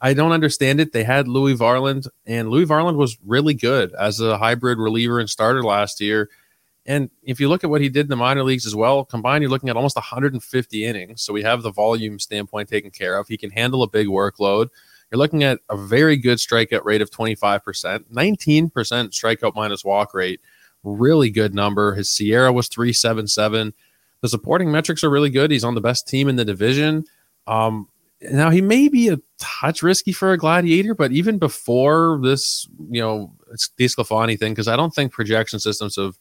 I 0.02 0.14
don't 0.14 0.32
understand 0.32 0.80
it. 0.80 0.92
They 0.92 1.04
had 1.04 1.28
Louie 1.28 1.56
Varland, 1.56 2.08
and 2.24 2.48
Louie 2.48 2.64
Varland 2.64 2.96
was 2.96 3.18
really 3.26 3.52
good 3.52 3.92
as 3.94 4.20
a 4.20 4.38
hybrid 4.38 4.78
reliever 4.78 5.20
and 5.20 5.28
starter 5.28 5.62
last 5.62 6.00
year. 6.00 6.30
And 6.86 7.10
if 7.22 7.38
you 7.38 7.48
look 7.48 7.64
at 7.64 7.70
what 7.70 7.82
he 7.82 7.90
did 7.90 8.06
in 8.06 8.10
the 8.10 8.16
minor 8.16 8.42
leagues 8.42 8.66
as 8.66 8.74
well, 8.74 9.04
combined, 9.04 9.42
you're 9.42 9.50
looking 9.50 9.68
at 9.68 9.76
almost 9.76 9.96
150 9.96 10.84
innings. 10.84 11.22
So 11.22 11.32
we 11.32 11.42
have 11.42 11.62
the 11.62 11.70
volume 11.70 12.18
standpoint 12.18 12.68
taken 12.70 12.90
care 12.90 13.18
of. 13.18 13.28
He 13.28 13.36
can 13.36 13.50
handle 13.50 13.82
a 13.82 13.88
big 13.88 14.06
workload. 14.06 14.68
You're 15.10 15.18
looking 15.18 15.42
at 15.42 15.60
a 15.68 15.76
very 15.76 16.16
good 16.16 16.38
strikeout 16.38 16.84
rate 16.84 17.02
of 17.02 17.10
25%, 17.10 18.04
19% 18.12 18.70
strikeout 18.70 19.54
minus 19.54 19.84
walk 19.84 20.14
rate. 20.14 20.40
Really 20.82 21.30
good 21.30 21.54
number. 21.54 21.94
His 21.94 22.08
SIERA 22.08 22.54
was 22.54 22.68
377. 22.68 23.74
The 24.20 24.28
supporting 24.28 24.70
metrics 24.70 25.02
are 25.02 25.10
really 25.10 25.30
good. 25.30 25.50
He's 25.50 25.64
on 25.64 25.74
the 25.74 25.80
best 25.80 26.06
team 26.06 26.28
in 26.28 26.36
the 26.36 26.44
division. 26.44 27.04
Um, 27.46 27.88
now 28.22 28.50
he 28.50 28.60
may 28.60 28.88
be 28.88 29.08
a 29.08 29.18
touch 29.38 29.82
risky 29.82 30.12
for 30.12 30.32
a 30.32 30.38
gladiator, 30.38 30.94
but 30.94 31.12
even 31.12 31.38
before 31.38 32.20
this, 32.22 32.68
you 32.90 33.00
know, 33.00 33.32
it's 33.50 33.70
DeSclafani 33.78 34.38
thing, 34.38 34.52
because 34.52 34.68
I 34.68 34.76
don't 34.76 34.94
think 34.94 35.12
projection 35.12 35.58
systems 35.58 35.96
have 35.96 36.18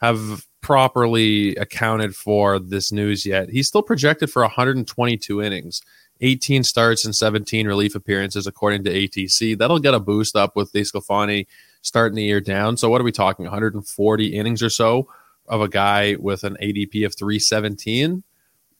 have 0.00 0.46
properly 0.60 1.54
accounted 1.56 2.14
for 2.14 2.58
this 2.58 2.90
news 2.90 3.24
yet. 3.24 3.48
He's 3.50 3.68
still 3.68 3.82
projected 3.82 4.30
for 4.30 4.42
122 4.42 5.40
innings, 5.40 5.80
18 6.22 6.62
starts 6.64 7.04
and 7.04 7.14
17 7.14 7.66
relief 7.66 7.94
appearances 7.94 8.46
according 8.46 8.84
to 8.84 8.90
ATC. 8.90 9.58
That'll 9.58 9.78
get 9.78 9.94
a 9.94 10.00
boost 10.00 10.36
up 10.36 10.56
with 10.56 10.72
DeSclafani 10.72 11.46
starting 11.82 12.16
the 12.16 12.22
year 12.22 12.40
down. 12.40 12.76
So 12.76 12.88
what 12.88 13.00
are 13.00 13.04
we 13.04 13.12
talking? 13.12 13.44
140 13.44 14.26
innings 14.26 14.62
or 14.62 14.70
so 14.70 15.08
of 15.48 15.60
a 15.60 15.68
guy 15.68 16.16
with 16.18 16.44
an 16.44 16.56
ADP 16.62 17.04
of 17.04 17.16
317. 17.16 18.22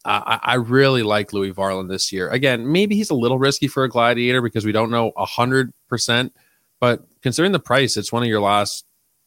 Uh, 0.05 0.39
I, 0.43 0.55
really 0.55 1.05
like 1.05 1.33
Louie 1.33 1.53
Varland 1.53 1.89
this 1.89 2.13
year. 2.13 2.29
Again, 2.31 2.71
maybe 2.71 2.97
he's 2.97 3.11
a 3.11 3.15
little 3.15 3.39
risky 3.39 3.69
for 3.69 3.85
a 3.85 3.89
gladiator 3.89 4.41
because 4.43 4.65
we 4.65 4.73
don't 4.73 4.91
know 4.91 5.13
hundred 5.17 5.73
percent. 5.89 6.33
But 6.81 7.05
considering 7.23 7.53
the 7.53 7.61
price, 7.61 7.97
it's 7.97 8.11
one 8.11 8.25
of 8.25 8.29
your 8.29 8.41
last 8.41 8.85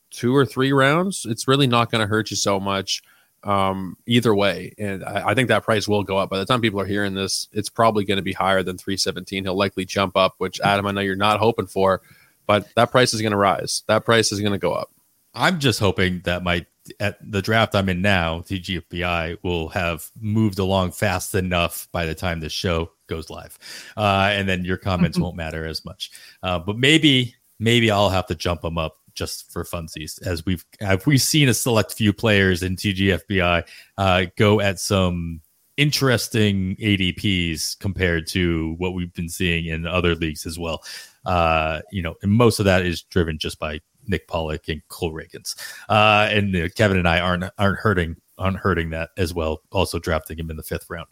two 0.09 0.35
or 0.35 0.45
three 0.45 0.73
rounds. 0.73 1.25
It's 1.29 1.47
really 1.47 1.67
not 1.67 1.91
going 1.91 2.01
to 2.01 2.07
hurt 2.07 2.29
you 2.29 2.35
so 2.35 2.59
much 2.59 3.01
um, 3.45 3.95
either 4.07 4.33
way. 4.33 4.73
And 4.77 5.03
I, 5.03 5.29
I, 5.29 5.33
think 5.35 5.49
that 5.49 5.63
price 5.63 5.87
will 5.87 6.03
go 6.03 6.17
up. 6.17 6.31
By 6.31 6.39
the 6.39 6.45
time 6.45 6.61
people 6.61 6.81
are 6.81 6.85
hearing 6.85 7.13
this, 7.13 7.47
it's 7.51 7.69
probably 7.69 8.03
going 8.03 8.17
to 8.17 8.23
be 8.23 8.33
higher 8.33 8.63
than 8.63 8.77
317. 8.77 9.43
He'll 9.43 9.55
likely 9.55 9.85
jump 9.85 10.17
up, 10.17 10.33
which 10.39 10.59
Adam, 10.61 10.87
I 10.87 10.91
know 10.91 11.01
you're 11.01 11.15
not 11.15 11.39
hoping 11.39 11.67
for, 11.67 12.01
but 12.47 12.67
that 12.75 12.91
price 12.91 13.13
is 13.13 13.21
going 13.21 13.31
to 13.31 13.37
rise. 13.37 13.83
That 13.87 14.03
price 14.03 14.31
is 14.31 14.41
going 14.41 14.53
to 14.53 14.57
go 14.57 14.73
up. 14.73 14.91
I'm 15.35 15.59
just 15.59 15.79
hoping 15.79 16.21
that 16.21 16.43
my 16.43 16.65
at 16.99 17.17
the 17.21 17.41
draft 17.41 17.75
I'm 17.75 17.89
in 17.89 18.01
now, 18.01 18.39
TGFBI 18.41 19.39
will 19.43 19.69
have 19.69 20.09
moved 20.19 20.59
along 20.59 20.91
fast 20.91 21.33
enough 21.35 21.87
by 21.91 22.05
the 22.05 22.15
time 22.15 22.39
the 22.39 22.49
show 22.49 22.91
goes 23.07 23.29
live, 23.29 23.57
uh, 23.97 24.29
and 24.31 24.47
then 24.47 24.63
your 24.63 24.77
comments 24.77 25.19
won't 25.19 25.35
matter 25.35 25.65
as 25.65 25.83
much. 25.83 26.11
Uh, 26.41 26.59
but 26.59 26.77
maybe, 26.77 27.35
maybe 27.59 27.91
I'll 27.91 28.09
have 28.09 28.27
to 28.27 28.35
jump 28.35 28.61
them 28.61 28.77
up 28.77 28.97
just 29.15 29.51
for 29.51 29.63
funsies, 29.63 30.21
as 30.25 30.45
we've 30.45 30.65
have 30.79 31.05
we 31.07 31.17
seen 31.17 31.49
a 31.49 31.53
select 31.53 31.93
few 31.93 32.13
players 32.13 32.61
in 32.61 32.75
TGFBI 32.75 33.67
uh, 33.97 34.25
go 34.35 34.59
at 34.61 34.79
some 34.79 35.41
interesting 35.77 36.75
ADPs 36.77 37.77
compared 37.79 38.27
to 38.27 38.75
what 38.77 38.93
we've 38.93 39.13
been 39.13 39.29
seeing 39.29 39.65
in 39.65 39.85
other 39.85 40.15
leagues 40.15 40.45
as 40.45 40.57
well. 40.57 40.83
Uh, 41.25 41.81
you 41.91 42.01
know, 42.01 42.15
and 42.21 42.31
most 42.31 42.59
of 42.59 42.65
that 42.65 42.85
is 42.85 43.01
driven 43.01 43.37
just 43.37 43.59
by 43.59 43.79
Nick 44.07 44.27
Pollack 44.27 44.67
and 44.67 44.81
Cole 44.87 45.13
Ragans. 45.13 45.55
Uh, 45.89 46.27
and 46.31 46.55
uh, 46.55 46.69
Kevin 46.75 46.97
and 46.97 47.07
I 47.07 47.19
aren't 47.19 47.45
aren't 47.57 47.79
hurting 47.79 48.15
aren't 48.37 48.57
hurting 48.57 48.91
that 48.91 49.09
as 49.17 49.33
well. 49.33 49.61
Also 49.71 49.99
drafting 49.99 50.37
him 50.37 50.49
in 50.49 50.57
the 50.57 50.63
fifth 50.63 50.89
round. 50.89 51.07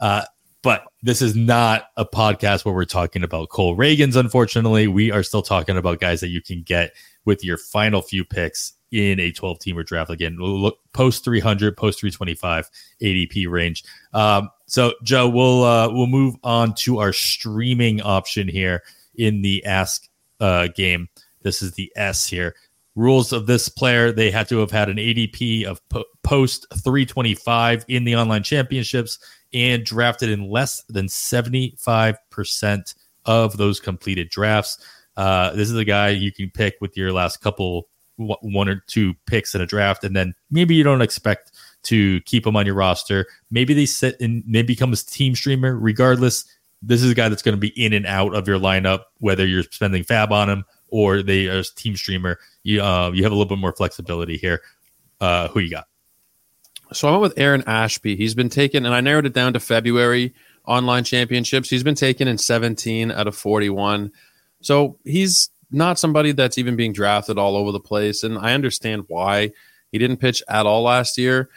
Uh, 0.00 0.24
but 0.62 0.84
this 1.02 1.22
is 1.22 1.36
not 1.36 1.90
a 1.96 2.04
podcast 2.04 2.64
where 2.64 2.74
we're 2.74 2.84
talking 2.84 3.22
about 3.22 3.50
Cole 3.50 3.76
Ragans. 3.76 4.16
Unfortunately, 4.16 4.88
we 4.88 5.12
are 5.12 5.22
still 5.22 5.42
talking 5.42 5.76
about 5.76 6.00
guys 6.00 6.20
that 6.20 6.28
you 6.28 6.42
can 6.42 6.62
get 6.62 6.92
with 7.26 7.44
your 7.44 7.58
final 7.58 8.00
few 8.00 8.24
picks 8.24 8.72
in 8.90 9.20
a 9.20 9.32
12 9.32 9.58
teamer 9.58 9.84
draft. 9.84 10.10
Again, 10.10 10.36
look 10.38 10.78
post 10.92 11.24
300, 11.24 11.76
post 11.76 12.00
325 12.00 12.70
ADP 13.02 13.50
range. 13.50 13.84
Um, 14.14 14.48
so 14.66 14.94
Joe, 15.02 15.28
we'll 15.28 15.64
uh, 15.64 15.90
we'll 15.92 16.06
move 16.06 16.36
on 16.42 16.74
to 16.76 16.98
our 16.98 17.12
streaming 17.12 18.00
option 18.00 18.48
here 18.48 18.82
in 19.16 19.42
the 19.42 19.64
Ask 19.66 20.08
uh, 20.40 20.68
game. 20.74 21.08
This 21.42 21.62
is 21.62 21.72
the 21.72 21.92
S 21.96 22.26
here. 22.26 22.54
Rules 22.94 23.32
of 23.32 23.46
this 23.46 23.68
player: 23.68 24.12
they 24.12 24.30
had 24.30 24.48
to 24.48 24.58
have 24.58 24.70
had 24.70 24.88
an 24.88 24.96
ADP 24.96 25.64
of 25.64 25.86
po- 25.88 26.04
post 26.22 26.66
325 26.74 27.84
in 27.88 28.04
the 28.04 28.16
online 28.16 28.42
championships 28.42 29.18
and 29.52 29.84
drafted 29.84 30.30
in 30.30 30.50
less 30.50 30.82
than 30.88 31.06
75% 31.06 32.94
of 33.26 33.56
those 33.56 33.80
completed 33.80 34.28
drafts. 34.28 34.78
Uh, 35.16 35.52
this 35.52 35.70
is 35.70 35.76
a 35.76 35.84
guy 35.84 36.10
you 36.10 36.32
can 36.32 36.50
pick 36.50 36.76
with 36.80 36.96
your 36.96 37.12
last 37.12 37.38
couple, 37.38 37.88
one 38.16 38.68
or 38.68 38.82
two 38.86 39.14
picks 39.26 39.54
in 39.54 39.60
a 39.60 39.66
draft, 39.66 40.04
and 40.04 40.14
then 40.14 40.34
maybe 40.50 40.74
you 40.74 40.84
don't 40.84 41.02
expect 41.02 41.52
to 41.84 42.20
keep 42.22 42.46
him 42.46 42.56
on 42.56 42.66
your 42.66 42.74
roster. 42.74 43.26
Maybe 43.50 43.74
they 43.74 43.86
sit 43.86 44.20
and 44.20 44.42
they 44.46 44.62
become 44.62 44.92
a 44.92 44.96
team 44.96 45.34
streamer. 45.34 45.76
Regardless, 45.76 46.44
this 46.82 47.02
is 47.02 47.10
a 47.10 47.14
guy 47.14 47.28
that's 47.28 47.42
going 47.42 47.56
to 47.56 47.60
be 47.60 47.68
in 47.68 47.92
and 47.92 48.06
out 48.06 48.34
of 48.34 48.46
your 48.46 48.58
lineup, 48.58 49.04
whether 49.18 49.46
you're 49.46 49.62
spending 49.64 50.02
fab 50.02 50.32
on 50.32 50.50
him 50.50 50.64
or 50.88 51.22
they 51.22 51.48
are 51.48 51.58
a 51.58 51.64
team 51.64 51.96
streamer, 51.96 52.38
you 52.62 52.82
uh, 52.82 53.10
you 53.12 53.22
have 53.22 53.32
a 53.32 53.34
little 53.34 53.48
bit 53.48 53.58
more 53.58 53.72
flexibility 53.72 54.36
here. 54.36 54.62
Uh, 55.20 55.48
who 55.48 55.60
you 55.60 55.70
got? 55.70 55.86
So 56.92 57.08
I 57.08 57.12
went 57.12 57.22
with 57.22 57.38
Aaron 57.38 57.64
Ashby. 57.66 58.16
He's 58.16 58.34
been 58.34 58.48
taken, 58.48 58.86
and 58.86 58.94
I 58.94 59.00
narrowed 59.00 59.26
it 59.26 59.32
down 59.32 59.54
to 59.54 59.60
February 59.60 60.34
online 60.66 61.04
championships. 61.04 61.70
He's 61.70 61.82
been 61.82 61.94
taken 61.94 62.28
in 62.28 62.38
17 62.38 63.10
out 63.10 63.26
of 63.26 63.36
41. 63.36 64.12
So 64.66 64.98
he's 65.04 65.50
not 65.70 65.96
somebody 65.96 66.32
that's 66.32 66.58
even 66.58 66.74
being 66.74 66.92
drafted 66.92 67.38
all 67.38 67.56
over 67.56 67.70
the 67.70 67.78
place. 67.78 68.24
And 68.24 68.36
I 68.36 68.52
understand 68.52 69.04
why 69.06 69.52
he 69.92 69.98
didn't 69.98 70.16
pitch 70.16 70.42
at 70.48 70.66
all 70.66 70.82
last 70.82 71.16
year, 71.16 71.50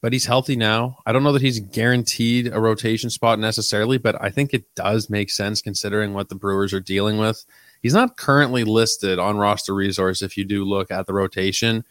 but 0.00 0.12
he's 0.12 0.24
healthy 0.24 0.54
now. 0.54 0.98
I 1.04 1.12
don't 1.12 1.24
know 1.24 1.32
that 1.32 1.42
he's 1.42 1.58
guaranteed 1.58 2.52
a 2.52 2.60
rotation 2.60 3.10
spot 3.10 3.40
necessarily, 3.40 3.98
but 3.98 4.22
I 4.22 4.30
think 4.30 4.54
it 4.54 4.72
does 4.76 5.10
make 5.10 5.30
sense 5.30 5.62
considering 5.62 6.14
what 6.14 6.28
the 6.28 6.36
Brewers 6.36 6.72
are 6.72 6.78
dealing 6.78 7.18
with. 7.18 7.44
He's 7.82 7.92
not 7.92 8.16
currently 8.16 8.62
listed 8.62 9.18
on 9.18 9.36
roster 9.36 9.74
resource 9.74 10.22
if 10.22 10.36
you 10.36 10.44
do 10.44 10.64
look 10.64 10.92
at 10.92 11.06
the 11.06 11.12
rotation. 11.12 11.84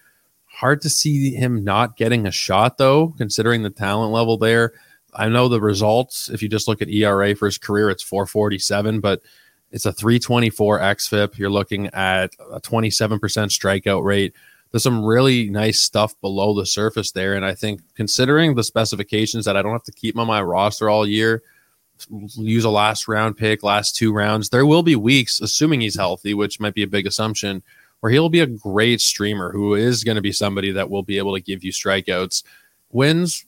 Hard 0.45 0.80
to 0.84 0.90
see 0.90 1.31
him 1.34 1.65
not 1.65 1.98
getting 1.98 2.26
a 2.26 2.31
shot 2.31 2.77
though, 2.77 3.10
considering 3.18 3.64
the 3.64 3.69
talent 3.69 4.14
level 4.14 4.38
there. 4.38 4.72
I 5.14 5.27
know 5.27 5.49
the 5.49 5.60
results. 5.60 6.30
If 6.30 6.41
you 6.41 6.48
just 6.48 6.69
look 6.69 6.81
at 6.81 6.88
ERA 6.88 7.35
for 7.35 7.48
his 7.48 7.57
career, 7.57 7.90
it's 7.90 8.02
447, 8.02 9.02
but 9.02 9.22
it's 9.73 9.87
a 9.87 9.91
324 9.91 10.79
xFIP. 10.79 11.37
You're 11.37 11.49
looking 11.49 11.87
at 11.87 12.31
a 12.51 12.61
27% 12.61 13.19
strikeout 13.19 14.03
rate. 14.03 14.33
There's 14.71 14.83
some 14.83 15.03
really 15.03 15.49
nice 15.49 15.81
stuff 15.81 16.19
below 16.21 16.53
the 16.53 16.67
surface 16.67 17.11
there. 17.11 17.33
And 17.33 17.43
I 17.43 17.55
think 17.55 17.81
considering 17.95 18.53
the 18.53 18.63
specifications 18.63 19.45
that 19.45 19.57
I 19.57 19.63
don't 19.63 19.71
have 19.71 19.83
to 19.83 19.91
keep 19.91 20.13
him 20.13 20.21
on 20.21 20.27
my 20.27 20.43
roster 20.43 20.91
all 20.91 21.07
year, 21.07 21.41
use 22.37 22.63
a 22.63 22.69
last 22.69 23.07
round 23.07 23.35
pick, 23.35 23.63
last 23.63 23.95
two 23.95 24.13
rounds. 24.13 24.49
There 24.49 24.65
will 24.65 24.83
be 24.83 24.95
weeks, 24.95 25.41
assuming 25.41 25.81
he's 25.81 25.95
healthy, 25.95 26.35
which 26.35 26.59
might 26.59 26.75
be 26.75 26.83
a 26.83 26.87
big 26.87 27.07
assumption, 27.07 27.63
where 28.01 28.11
he'll 28.11 28.29
be 28.29 28.41
a 28.41 28.47
great 28.47 29.01
streamer 29.01 29.51
who 29.51 29.73
is 29.73 30.03
going 30.03 30.17
to 30.17 30.21
be 30.21 30.31
somebody 30.31 30.71
that 30.71 30.91
will 30.91 31.03
be 31.03 31.17
able 31.17 31.33
to 31.33 31.41
give 31.41 31.63
you 31.63 31.71
strikeouts. 31.71 32.43
Wins 32.91 33.43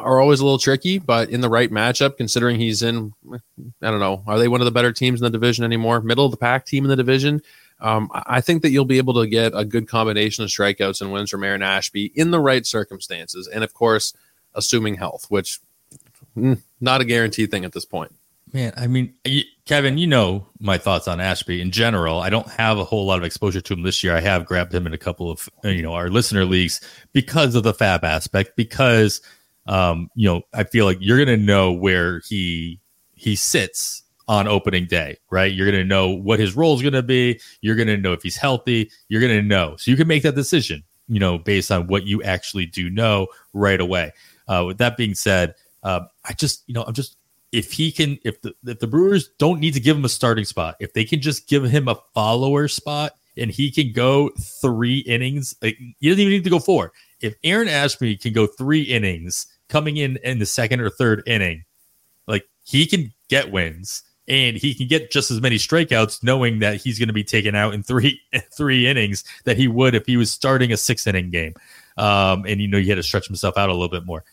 are 0.00 0.20
always 0.20 0.40
a 0.40 0.44
little 0.44 0.58
tricky, 0.58 0.98
but 0.98 1.30
in 1.30 1.40
the 1.40 1.48
right 1.48 1.70
matchup, 1.70 2.16
considering 2.16 2.58
he's 2.58 2.82
in, 2.82 3.12
I 3.32 3.90
don't 3.90 4.00
know, 4.00 4.22
are 4.26 4.38
they 4.38 4.48
one 4.48 4.60
of 4.60 4.64
the 4.64 4.70
better 4.70 4.92
teams 4.92 5.20
in 5.20 5.24
the 5.24 5.30
division 5.30 5.64
anymore? 5.64 6.00
Middle 6.00 6.24
of 6.24 6.30
the 6.30 6.36
pack 6.36 6.66
team 6.66 6.84
in 6.84 6.90
the 6.90 6.96
division. 6.96 7.42
Um, 7.80 8.10
I 8.12 8.40
think 8.40 8.62
that 8.62 8.70
you'll 8.70 8.84
be 8.84 8.98
able 8.98 9.14
to 9.14 9.26
get 9.26 9.52
a 9.54 9.64
good 9.64 9.88
combination 9.88 10.44
of 10.44 10.50
strikeouts 10.50 11.00
and 11.00 11.12
wins 11.12 11.30
from 11.30 11.44
Aaron 11.44 11.62
Ashby 11.62 12.12
in 12.14 12.30
the 12.30 12.40
right 12.40 12.66
circumstances. 12.66 13.48
And 13.48 13.64
of 13.64 13.72
course, 13.72 14.12
assuming 14.54 14.96
health, 14.96 15.26
which 15.28 15.60
mm, 16.36 16.60
not 16.80 17.00
a 17.00 17.04
guaranteed 17.04 17.50
thing 17.50 17.64
at 17.64 17.72
this 17.72 17.84
point. 17.84 18.14
Man, 18.52 18.72
I 18.76 18.88
mean, 18.88 19.14
Kevin, 19.64 19.96
you 19.96 20.08
know 20.08 20.48
my 20.58 20.76
thoughts 20.76 21.06
on 21.06 21.20
Ashby 21.20 21.60
in 21.60 21.70
general. 21.70 22.20
I 22.20 22.30
don't 22.30 22.48
have 22.48 22.78
a 22.78 22.84
whole 22.84 23.06
lot 23.06 23.18
of 23.18 23.24
exposure 23.24 23.60
to 23.60 23.74
him 23.74 23.82
this 23.82 24.02
year. 24.02 24.16
I 24.16 24.20
have 24.20 24.44
grabbed 24.44 24.74
him 24.74 24.86
in 24.86 24.92
a 24.92 24.98
couple 24.98 25.30
of 25.30 25.48
you 25.62 25.82
know 25.82 25.94
our 25.94 26.10
listener 26.10 26.44
leagues 26.44 26.80
because 27.12 27.54
of 27.54 27.62
the 27.62 27.72
Fab 27.72 28.04
aspect. 28.04 28.56
Because 28.56 29.20
um, 29.70 30.10
you 30.14 30.28
know, 30.28 30.42
I 30.52 30.64
feel 30.64 30.84
like 30.84 30.98
you're 31.00 31.18
gonna 31.18 31.36
know 31.36 31.72
where 31.72 32.20
he 32.28 32.80
he 33.14 33.36
sits 33.36 34.02
on 34.28 34.46
opening 34.46 34.86
day, 34.86 35.16
right? 35.30 35.52
You're 35.52 35.70
gonna 35.70 35.84
know 35.84 36.10
what 36.10 36.38
his 36.38 36.54
role 36.54 36.74
is 36.74 36.82
gonna 36.82 37.02
be. 37.02 37.40
You're 37.62 37.76
gonna 37.76 37.96
know 37.96 38.12
if 38.12 38.22
he's 38.22 38.36
healthy. 38.36 38.90
You're 39.08 39.22
gonna 39.22 39.42
know, 39.42 39.76
so 39.76 39.90
you 39.90 39.96
can 39.96 40.08
make 40.08 40.22
that 40.24 40.34
decision, 40.34 40.84
you 41.08 41.18
know, 41.18 41.38
based 41.38 41.72
on 41.72 41.86
what 41.86 42.04
you 42.04 42.22
actually 42.22 42.66
do 42.66 42.90
know 42.90 43.28
right 43.54 43.80
away. 43.80 44.12
Uh, 44.46 44.64
with 44.66 44.78
that 44.78 44.96
being 44.96 45.14
said 45.14 45.54
uh, 45.82 46.00
I 46.24 46.32
just, 46.34 46.62
you 46.66 46.74
know, 46.74 46.82
I'm 46.82 46.94
just 46.94 47.16
if 47.52 47.72
he 47.72 47.90
can, 47.90 48.18
if 48.24 48.40
the 48.42 48.54
if 48.66 48.78
the 48.78 48.86
Brewers 48.86 49.30
don't 49.38 49.60
need 49.60 49.74
to 49.74 49.80
give 49.80 49.96
him 49.96 50.04
a 50.04 50.10
starting 50.10 50.44
spot, 50.44 50.76
if 50.80 50.92
they 50.92 51.04
can 51.04 51.20
just 51.20 51.48
give 51.48 51.64
him 51.64 51.88
a 51.88 51.96
follower 52.14 52.68
spot 52.68 53.12
and 53.36 53.50
he 53.50 53.70
can 53.70 53.92
go 53.92 54.30
three 54.60 54.98
innings, 54.98 55.54
like, 55.62 55.76
he 55.98 56.08
doesn't 56.08 56.20
even 56.20 56.32
need 56.32 56.44
to 56.44 56.50
go 56.50 56.58
four. 56.58 56.92
If 57.20 57.34
Aaron 57.44 57.68
Ashby 57.68 58.16
can 58.16 58.32
go 58.32 58.46
three 58.46 58.82
innings, 58.82 59.46
coming 59.70 59.96
in 59.96 60.18
in 60.22 60.38
the 60.38 60.46
second 60.46 60.80
or 60.80 60.90
third 60.90 61.22
inning, 61.26 61.64
like 62.26 62.44
he 62.64 62.86
can 62.86 63.12
get 63.28 63.50
wins 63.50 64.02
and 64.28 64.56
he 64.56 64.74
can 64.74 64.86
get 64.86 65.10
just 65.10 65.30
as 65.30 65.40
many 65.40 65.56
strikeouts, 65.56 66.22
knowing 66.22 66.58
that 66.58 66.76
he's 66.76 66.98
going 66.98 67.08
to 67.08 67.14
be 67.14 67.24
taken 67.24 67.54
out 67.54 67.72
in 67.72 67.82
three 67.82 68.20
three 68.56 68.86
innings 68.86 69.24
that 69.44 69.56
he 69.56 69.68
would 69.68 69.94
if 69.94 70.04
he 70.04 70.18
was 70.18 70.30
starting 70.30 70.72
a 70.72 70.76
six 70.76 71.06
inning 71.06 71.30
game. 71.30 71.54
Um, 71.96 72.44
and 72.46 72.60
you 72.60 72.68
know, 72.68 72.78
he 72.78 72.88
had 72.88 72.96
to 72.96 73.02
stretch 73.02 73.26
himself 73.26 73.56
out 73.56 73.70
a 73.70 73.72
little 73.72 73.88
bit 73.88 74.04
more 74.04 74.24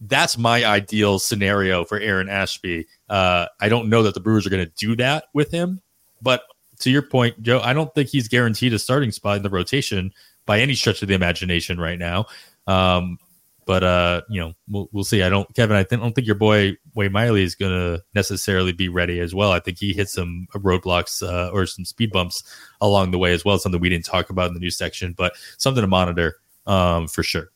that's 0.00 0.36
my 0.36 0.64
ideal 0.64 1.18
scenario 1.18 1.84
for 1.84 1.98
Aaron 1.98 2.28
Ashby. 2.28 2.86
Uh, 3.08 3.46
I 3.60 3.68
don't 3.68 3.88
know 3.88 4.02
that 4.02 4.14
the 4.14 4.20
Brewers 4.20 4.46
are 4.46 4.50
going 4.50 4.64
to 4.64 4.72
do 4.76 4.96
that 4.96 5.24
with 5.32 5.50
him, 5.50 5.80
but 6.20 6.42
to 6.80 6.90
your 6.90 7.02
point, 7.02 7.40
Joe, 7.42 7.60
I 7.60 7.72
don't 7.72 7.94
think 7.94 8.08
he's 8.08 8.28
guaranteed 8.28 8.72
a 8.74 8.78
starting 8.78 9.12
spot 9.12 9.38
in 9.38 9.42
the 9.42 9.50
rotation 9.50 10.12
by 10.46 10.60
any 10.60 10.74
stretch 10.74 11.02
of 11.02 11.08
the 11.08 11.14
imagination 11.14 11.80
right 11.80 11.98
now. 11.98 12.26
Um, 12.66 13.18
but 13.66 13.82
uh, 13.82 14.22
you 14.28 14.40
know, 14.40 14.54
we'll 14.68 14.88
we'll 14.92 15.04
see. 15.04 15.22
I 15.22 15.28
don't, 15.28 15.52
Kevin. 15.54 15.76
I 15.76 15.84
th- 15.84 16.00
don't 16.00 16.14
think 16.14 16.26
your 16.26 16.36
boy 16.36 16.76
Wade 16.94 17.12
Miley 17.12 17.42
is 17.42 17.54
going 17.54 17.72
to 17.72 18.02
necessarily 18.14 18.72
be 18.72 18.88
ready 18.88 19.20
as 19.20 19.34
well. 19.34 19.52
I 19.52 19.60
think 19.60 19.78
he 19.78 19.92
hit 19.92 20.08
some 20.08 20.46
roadblocks 20.52 21.22
uh, 21.22 21.50
or 21.52 21.66
some 21.66 21.84
speed 21.84 22.12
bumps 22.12 22.42
along 22.80 23.10
the 23.10 23.18
way 23.18 23.32
as 23.32 23.44
well. 23.44 23.58
Something 23.58 23.80
we 23.80 23.88
didn't 23.88 24.04
talk 24.04 24.30
about 24.30 24.48
in 24.48 24.54
the 24.54 24.60
news 24.60 24.76
section, 24.76 25.12
but 25.12 25.34
something 25.58 25.82
to 25.82 25.86
monitor 25.86 26.36
um, 26.66 27.08
for 27.08 27.22
sure. 27.22 27.50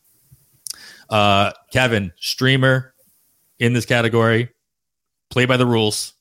Uh, 1.09 1.51
Kevin, 1.71 2.11
streamer 2.19 2.93
in 3.57 3.73
this 3.73 3.85
category, 3.85 4.49
play 5.29 5.45
by 5.45 5.57
the 5.57 5.65
rules. 5.65 6.13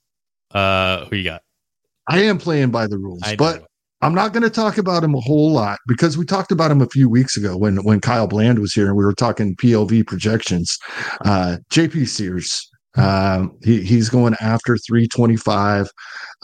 Uh, 0.51 1.05
who 1.07 1.17
you 1.17 1.25
got? 1.25 1.43
I 2.07 2.23
am 2.23 2.39
playing 2.39 2.71
by 2.71 2.87
the 2.87 2.97
rules, 2.97 3.21
but 3.37 3.68
I'm 4.01 4.15
not 4.15 4.33
going 4.33 4.45
to 4.45 4.51
talk 4.51 4.79
about 4.79 5.03
him 5.03 5.15
a 5.15 5.21
whole 5.21 5.53
lot 5.53 5.79
because 5.89 6.17
we 6.17 6.25
talked 6.25 6.53
about 6.53 6.71
him 6.71 6.81
a 6.81 6.89
few 6.89 7.09
weeks 7.09 7.37
ago 7.37 7.57
when 7.57 7.79
when 7.79 8.01
Kyle 8.01 8.29
Bland 8.29 8.61
was 8.61 8.73
here 8.73 8.87
and 8.87 8.97
we 8.97 9.05
were 9.05 9.15
talking 9.15 9.57
PLV 9.57 10.07
projections. 10.07 10.79
Uh, 11.25 11.57
JP 11.71 12.07
Sears, 12.07 12.71
uh, 12.97 13.47
he, 13.65 13.83
he's 13.83 14.09
going 14.09 14.35
after 14.41 14.77
325. 14.77 15.91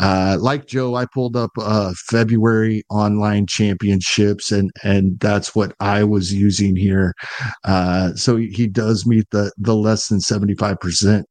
Uh, 0.01 0.37
like 0.41 0.67
Joe, 0.67 0.97
I 0.97 1.07
pulled 1.15 1.37
up 1.37 1.51
uh, 1.61 1.95
February 2.09 2.83
online 2.91 3.47
championships, 3.47 4.51
and 4.51 4.73
and 4.83 5.21
that's 5.21 5.55
what 5.55 5.75
I 5.79 6.03
was 6.03 6.35
using 6.35 6.75
here. 6.75 7.15
Uh, 7.63 8.15
so 8.15 8.37
he, 8.37 8.67
does 8.67 9.07
meet 9.07 9.27
the 9.31 9.53
the 9.59 9.77
less 9.77 10.09
than 10.09 10.21
75 10.21 10.81
percent 10.81 11.27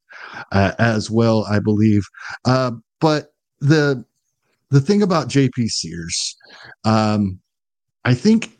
uh, 0.53 0.71
as 0.79 1.11
well, 1.11 1.45
I 1.49 1.59
believe. 1.59 2.03
But 2.45 3.27
the 3.59 4.05
the 4.73 4.81
thing 4.81 5.03
about 5.03 5.29
JP 5.29 5.69
Sears, 5.69 6.35
um, 6.83 7.39
I 8.05 8.15
think, 8.15 8.57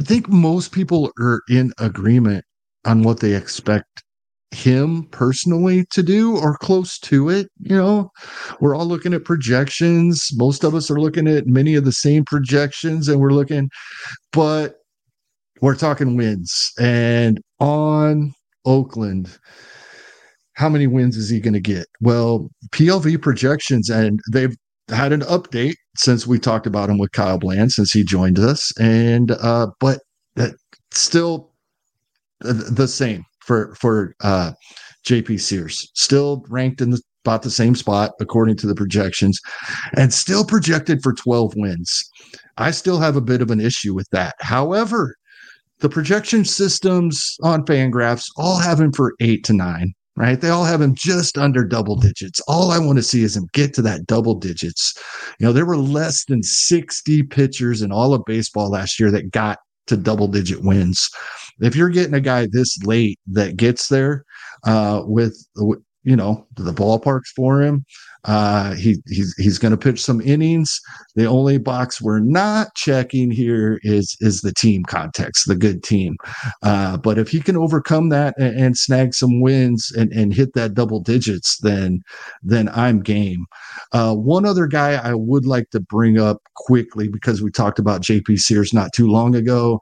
I 0.00 0.04
think 0.04 0.28
most 0.28 0.70
people 0.70 1.10
are 1.18 1.42
in 1.48 1.72
agreement 1.78 2.44
on 2.84 3.02
what 3.02 3.18
they 3.18 3.34
expect 3.34 4.04
him 4.52 5.08
personally 5.10 5.86
to 5.90 6.04
do 6.04 6.36
or 6.36 6.56
close 6.58 7.00
to 7.00 7.30
it. 7.30 7.48
You 7.58 7.76
know, 7.76 8.10
we're 8.60 8.76
all 8.76 8.86
looking 8.86 9.12
at 9.12 9.24
projections. 9.24 10.28
Most 10.34 10.62
of 10.62 10.72
us 10.76 10.88
are 10.88 11.00
looking 11.00 11.26
at 11.26 11.48
many 11.48 11.74
of 11.74 11.84
the 11.84 11.90
same 11.90 12.24
projections, 12.24 13.08
and 13.08 13.18
we're 13.18 13.32
looking, 13.32 13.68
but 14.32 14.76
we're 15.60 15.74
talking 15.74 16.16
wins 16.16 16.70
and 16.78 17.40
on 17.58 18.32
Oakland 18.64 19.36
how 20.56 20.70
many 20.70 20.86
wins 20.86 21.18
is 21.18 21.28
he 21.28 21.38
going 21.38 21.52
to 21.52 21.60
get? 21.60 21.86
Well, 22.00 22.48
PLV 22.72 23.20
projections, 23.20 23.90
and 23.90 24.20
they've 24.32 24.56
had 24.88 25.12
an 25.12 25.22
update 25.22 25.74
since 25.96 26.26
we 26.26 26.38
talked 26.38 26.66
about 26.66 26.90
him 26.90 26.98
with 26.98 27.12
Kyle 27.12 27.38
Bland 27.38 27.72
since 27.72 27.92
he 27.92 28.04
joined 28.04 28.38
us, 28.38 28.72
and 28.78 29.32
uh, 29.32 29.68
but 29.80 30.00
that 30.36 30.54
still 30.92 31.52
the 32.40 32.88
same 32.88 33.24
for 33.40 33.74
for 33.74 34.14
uh, 34.22 34.52
JP 35.06 35.40
Sears, 35.40 35.90
still 35.94 36.44
ranked 36.48 36.80
in 36.80 36.90
the, 36.90 37.00
about 37.24 37.42
the 37.42 37.50
same 37.50 37.74
spot 37.74 38.12
according 38.20 38.56
to 38.58 38.66
the 38.66 38.74
projections, 38.74 39.40
and 39.96 40.12
still 40.12 40.44
projected 40.44 41.02
for 41.02 41.12
12 41.12 41.54
wins. 41.56 42.04
I 42.58 42.70
still 42.70 42.98
have 42.98 43.16
a 43.16 43.20
bit 43.20 43.42
of 43.42 43.50
an 43.50 43.60
issue 43.60 43.94
with 43.94 44.08
that. 44.10 44.34
However, 44.40 45.16
the 45.80 45.88
projection 45.88 46.44
systems 46.44 47.36
on 47.42 47.64
Fangraphs 47.66 48.24
all 48.36 48.58
have 48.58 48.80
him 48.80 48.92
for 48.92 49.14
eight 49.20 49.44
to 49.44 49.52
nine 49.52 49.94
right? 50.16 50.40
They 50.40 50.48
all 50.48 50.64
have 50.64 50.80
him 50.80 50.94
just 50.94 51.38
under 51.38 51.64
double 51.64 51.96
digits. 51.96 52.40
All 52.48 52.70
I 52.70 52.78
want 52.78 52.96
to 52.98 53.02
see 53.02 53.22
is 53.22 53.36
him 53.36 53.48
get 53.52 53.74
to 53.74 53.82
that 53.82 54.06
double 54.06 54.34
digits. 54.34 54.94
You 55.38 55.46
know, 55.46 55.52
there 55.52 55.66
were 55.66 55.76
less 55.76 56.24
than 56.24 56.42
60 56.42 57.22
pitchers 57.24 57.82
in 57.82 57.92
all 57.92 58.14
of 58.14 58.24
baseball 58.24 58.70
last 58.70 58.98
year 58.98 59.10
that 59.10 59.30
got 59.30 59.58
to 59.86 59.96
double 59.96 60.28
digit 60.28 60.64
wins. 60.64 61.08
If 61.60 61.76
you're 61.76 61.90
getting 61.90 62.14
a 62.14 62.20
guy 62.20 62.48
this 62.50 62.76
late 62.82 63.18
that 63.28 63.56
gets 63.56 63.88
there 63.88 64.24
uh, 64.64 65.02
with, 65.04 65.36
you 66.06 66.14
know, 66.14 66.46
the 66.56 66.72
ballparks 66.72 67.26
for 67.34 67.60
him, 67.60 67.84
uh, 68.26 68.74
he 68.74 69.02
he's 69.08 69.34
he's 69.36 69.58
going 69.58 69.72
to 69.72 69.76
pitch 69.76 70.02
some 70.02 70.20
innings. 70.20 70.80
The 71.16 71.26
only 71.26 71.58
box 71.58 72.00
we're 72.00 72.20
not 72.20 72.74
checking 72.76 73.32
here 73.32 73.80
is 73.82 74.16
is 74.20 74.40
the 74.40 74.52
team 74.52 74.84
context, 74.84 75.48
the 75.48 75.56
good 75.56 75.82
team. 75.82 76.16
Uh, 76.62 76.96
but 76.96 77.18
if 77.18 77.28
he 77.28 77.40
can 77.40 77.56
overcome 77.56 78.08
that 78.10 78.34
and, 78.38 78.56
and, 78.56 78.76
snag 78.76 79.14
some 79.14 79.40
wins 79.40 79.90
and, 79.96 80.12
and 80.12 80.32
hit 80.32 80.54
that 80.54 80.74
double 80.74 81.00
digits, 81.00 81.58
then 81.58 82.02
then 82.40 82.68
I'm 82.68 83.00
game. 83.00 83.44
Uh, 83.92 84.14
one 84.14 84.46
other 84.46 84.68
guy 84.68 84.92
I 84.92 85.14
would 85.14 85.44
like 85.44 85.70
to 85.70 85.80
bring 85.80 86.18
up 86.18 86.38
quickly 86.54 87.08
because 87.08 87.42
we 87.42 87.50
talked 87.50 87.80
about 87.80 88.02
JP 88.02 88.38
Sears 88.38 88.72
not 88.72 88.92
too 88.92 89.08
long 89.08 89.34
ago. 89.34 89.80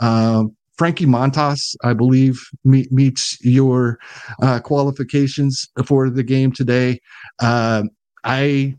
Um, 0.00 0.54
Frankie 0.76 1.06
Montas, 1.06 1.74
I 1.84 1.92
believe, 1.92 2.38
meet, 2.64 2.90
meets 2.90 3.38
your 3.44 3.98
uh, 4.42 4.60
qualifications 4.60 5.66
for 5.86 6.10
the 6.10 6.22
game 6.22 6.52
today. 6.52 7.00
Uh, 7.40 7.84
I, 8.24 8.76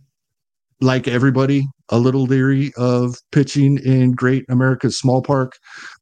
like 0.82 1.08
everybody, 1.08 1.66
a 1.90 2.00
little 2.00 2.24
leery 2.24 2.74
of 2.78 3.16
pitching 3.32 3.78
in 3.78 4.12
Great 4.12 4.46
America's 4.50 4.98
Small 4.98 5.22
Park, 5.22 5.54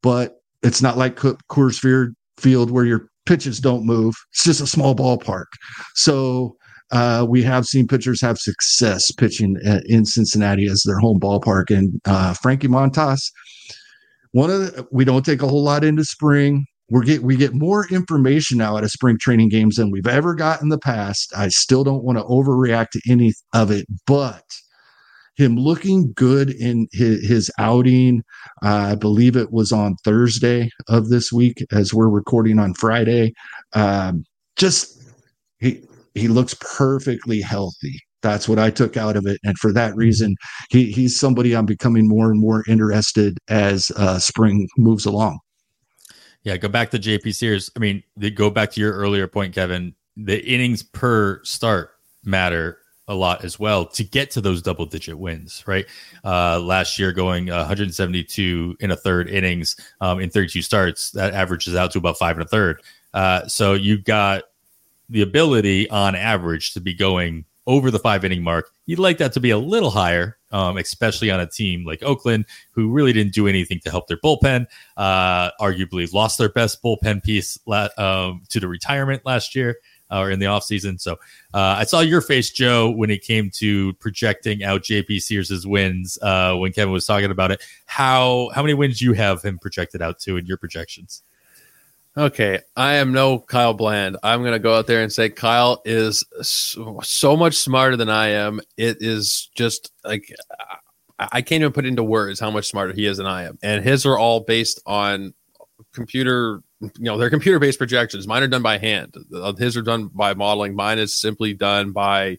but 0.02 0.38
it's 0.64 0.82
not 0.82 0.98
like 0.98 1.18
Coors 1.18 2.14
Field 2.38 2.72
where 2.72 2.86
your 2.86 3.10
pitches 3.26 3.60
don't 3.60 3.86
move. 3.86 4.16
It's 4.32 4.44
just 4.44 4.62
a 4.62 4.68
small 4.68 4.96
ballpark. 4.96 5.46
So 5.96 6.56
uh, 6.92 7.26
we 7.28 7.42
have 7.44 7.66
seen 7.66 7.88
pitchers 7.88 8.22
have 8.22 8.38
success 8.38 9.12
pitching 9.12 9.58
uh, 9.66 9.82
in 9.86 10.06
Cincinnati 10.06 10.68
as 10.68 10.84
their 10.86 11.00
home 11.00 11.20
ballpark. 11.20 11.76
And 11.76 12.00
uh, 12.06 12.34
Frankie 12.34 12.68
Montas, 12.68 13.32
one 14.34 14.50
of 14.50 14.60
the, 14.60 14.88
we 14.92 15.06
don't 15.06 15.24
take 15.26 15.42
a 15.42 15.48
whole 15.48 15.64
lot 15.64 15.84
into 15.84 16.04
spring. 16.04 16.66
We 16.90 17.06
get 17.06 17.24
we 17.24 17.38
get 17.38 17.54
more 17.54 17.88
information 17.88 18.58
now 18.58 18.78
at 18.78 18.84
a 18.84 18.90
spring 18.90 19.18
training 19.18 19.50
games 19.50 19.78
than 19.78 19.90
we've 19.90 20.06
ever 20.06 20.36
got 20.36 20.62
in 20.62 20.70
the 20.70 20.78
past. 20.78 21.32
I 21.36 21.48
still 21.48 21.84
don't 21.84 22.04
want 22.04 22.18
to 22.18 22.24
overreact 22.26 22.90
to 22.92 23.02
any 23.10 23.34
of 23.54 23.72
it, 23.72 23.86
but 24.06 24.44
him 25.36 25.56
looking 25.56 26.14
good 26.16 26.50
in 26.52 26.88
his, 26.92 27.28
his 27.28 27.52
outing. 27.58 28.22
Uh, 28.64 28.90
I 28.92 28.96
believe 28.96 29.36
it 29.36 29.52
was 29.52 29.72
on 29.72 29.96
Thursday 30.04 30.70
of 30.88 31.10
this 31.10 31.32
week 31.32 31.66
as 31.72 31.94
we're 31.94 32.10
recording 32.10 32.60
on 32.60 32.74
Friday. 32.74 33.34
Um, 33.74 34.24
just 34.56 35.02
he 35.60 35.84
he 36.16 36.28
looks 36.28 36.56
perfectly 36.60 37.42
healthy. 37.42 38.00
That's 38.24 38.50
what 38.50 38.58
I 38.58 38.72
took 38.72 38.98
out 38.98 39.16
of 39.16 39.28
it, 39.28 39.40
and 39.44 39.58
for 39.60 39.72
that 39.74 39.96
reason, 39.96 40.36
he, 40.70 40.92
he's 40.92 41.20
somebody 41.20 41.56
I'm 41.56 41.68
becoming 41.68 42.08
more 42.08 42.32
and 42.32 42.40
more 42.40 42.64
interested 42.68 43.38
as 43.50 43.92
uh, 43.98 44.18
spring 44.18 44.68
moves 44.78 45.06
along. 45.06 45.40
Yeah, 46.44 46.58
go 46.58 46.68
back 46.68 46.90
to 46.92 47.00
JP 47.00 47.36
Sears. 47.36 47.70
I 47.76 47.80
mean, 47.80 48.04
go 48.34 48.50
back 48.50 48.72
to 48.72 48.82
your 48.82 48.94
earlier 48.94 49.28
point, 49.28 49.54
Kevin. 49.54 49.94
The 50.18 50.44
innings 50.46 50.84
per 50.84 51.44
start 51.44 51.92
matter 52.24 52.80
a 53.08 53.16
lot 53.16 53.44
as 53.44 53.60
well 53.60 53.86
to 53.86 54.04
get 54.04 54.32
to 54.32 54.42
those 54.42 54.62
double 54.62 54.86
digit 54.86 55.18
wins, 55.18 55.64
right? 55.68 55.86
Uh, 56.24 56.60
last 56.60 56.98
year, 56.98 57.12
going 57.12 57.48
172 57.48 58.78
in 58.80 58.92
a 58.92 58.96
third 58.96 59.30
innings 59.30 59.76
um, 60.00 60.20
in 60.20 60.30
32 60.30 60.62
starts, 60.62 61.12
that 61.12 61.34
averages 61.34 61.76
out 61.76 61.92
to 61.92 61.98
about 61.98 62.18
five 62.18 62.38
and 62.38 62.46
a 62.46 62.48
third. 62.48 62.82
Uh, 63.14 63.46
so 63.48 63.74
you've 63.74 64.04
got 64.04 64.44
the 65.10 65.22
ability 65.22 65.90
on 65.90 66.16
average 66.16 66.74
to 66.74 66.82
be 66.82 66.94
going 66.94 67.46
over 67.68 67.92
the 67.92 68.00
five 68.00 68.26
inning 68.26 68.44
mark. 68.44 68.70
You'd 68.86 69.00
like 69.00 69.18
that 69.20 69.34
to 69.34 69.40
be 69.40 69.52
a 69.52 69.58
little 69.58 69.90
higher, 69.90 70.38
um, 70.52 70.78
especially 70.78 71.32
on 71.32 71.40
a 71.40 71.48
team 71.48 71.86
like 71.86 72.04
Oakland, 72.04 72.46
who 72.72 72.92
really 72.92 73.14
didn't 73.14 73.34
do 73.34 73.48
anything 73.48 73.80
to 73.86 73.92
help 73.92 74.08
their 74.08 74.18
bullpen. 74.18 74.68
Uh, 74.98 75.52
arguably 75.62 76.12
lost 76.14 76.38
their 76.38 76.50
best 76.50 76.84
bullpen 76.84 77.24
piece 77.24 77.58
la- 77.66 77.90
um, 77.98 78.44
to 78.50 78.60
the 78.60 78.68
retirement 78.68 79.22
last 79.26 79.56
year 79.56 79.78
uh, 80.12 80.20
or 80.20 80.32
in 80.32 80.40
the 80.40 80.46
offseason. 80.46 81.00
So 81.00 81.14
uh, 81.54 81.76
I 81.78 81.84
saw 81.86 82.02
your 82.02 82.22
face, 82.22 82.52
Joe, 82.52 82.92
when 82.92 83.10
it 83.10 83.24
came 83.24 83.50
to 83.56 83.94
projecting 83.94 84.64
out 84.64 84.84
JP 84.84 85.22
Sears' 85.22 85.66
wins 85.66 86.18
uh, 86.22 86.56
when 86.56 86.72
Kevin 86.72 86.94
was 86.94 87.06
talking 87.06 87.32
about 87.32 87.52
it. 87.52 87.64
How 87.86 88.52
how 88.54 88.62
many 88.62 88.74
wins 88.74 89.02
you 89.02 89.14
have 89.14 89.42
him 89.42 89.58
projected 89.60 90.02
out 90.02 90.20
to 90.20 90.38
in 90.38 90.46
your 90.46 90.58
projections? 90.58 91.24
Okay, 92.16 92.60
I 92.76 92.94
am 92.96 93.12
no 93.12 93.40
Kyle 93.40 93.74
Bland. 93.74 94.18
I'm 94.22 94.42
going 94.42 94.54
to 94.54 94.60
go 94.60 94.76
out 94.76 94.86
there 94.86 95.02
and 95.02 95.12
say 95.12 95.30
Kyle 95.30 95.82
is 95.84 96.24
so, 96.44 97.00
so, 97.02 97.36
much 97.36 97.56
smarter 97.56 97.98
than 97.98 98.10
I 98.10 98.28
am. 98.28 98.62
It 98.78 98.98
is 99.00 99.50
just 99.56 99.92
like 100.04 100.32
I 101.18 101.42
can't 101.42 101.62
even 101.62 101.74
put 101.74 101.88
into 101.88 102.04
words 102.04 102.40
how 102.40 102.52
much 102.52 102.68
smarter 102.68 102.94
he 102.94 103.08
is 103.08 103.18
than 103.18 103.26
I 103.26 103.44
am. 103.44 103.58
And 103.64 103.84
his 103.84 104.06
are 104.06 104.18
all 104.18 104.42
based 104.42 104.80
on 104.86 105.34
computer, 105.94 106.62
you 106.82 106.92
know, 107.00 107.18
they're 107.18 107.32
computer 107.32 107.58
based 107.58 107.80
projections. 107.80 108.28
Mine 108.28 108.44
are 108.44 108.48
done 108.48 108.62
by 108.62 108.78
hand. 108.78 109.16
Uh, 109.34 109.54
his 109.54 109.76
are 109.76 109.82
done 109.82 110.08
by 110.14 110.36
modeling. 110.36 110.76
Mine 110.76 111.00
is 111.00 111.16
simply 111.16 111.56
done 111.56 111.94
by 111.94 112.38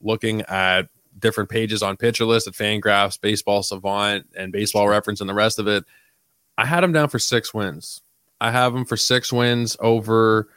looking 0.00 0.42
at 0.42 0.88
different 1.18 1.50
pages 1.50 1.82
on 1.82 1.96
Pitcher 1.96 2.24
List, 2.24 2.48
at 2.48 2.54
Fangraphs, 2.54 3.20
Baseball 3.20 3.62
Savant, 3.62 4.26
and 4.36 4.52
Baseball 4.52 4.88
Reference, 4.88 5.20
and 5.20 5.30
the 5.30 5.34
rest 5.34 5.60
of 5.60 5.68
it. 5.68 5.84
I 6.58 6.66
had 6.66 6.84
him 6.84 6.92
down 6.92 7.08
for 7.08 7.18
six 7.18 7.54
wins. 7.54 8.02
I 8.44 8.50
have 8.50 8.74
him 8.74 8.84
for 8.84 8.98
six 8.98 9.32
wins 9.32 9.74
over 9.80 10.48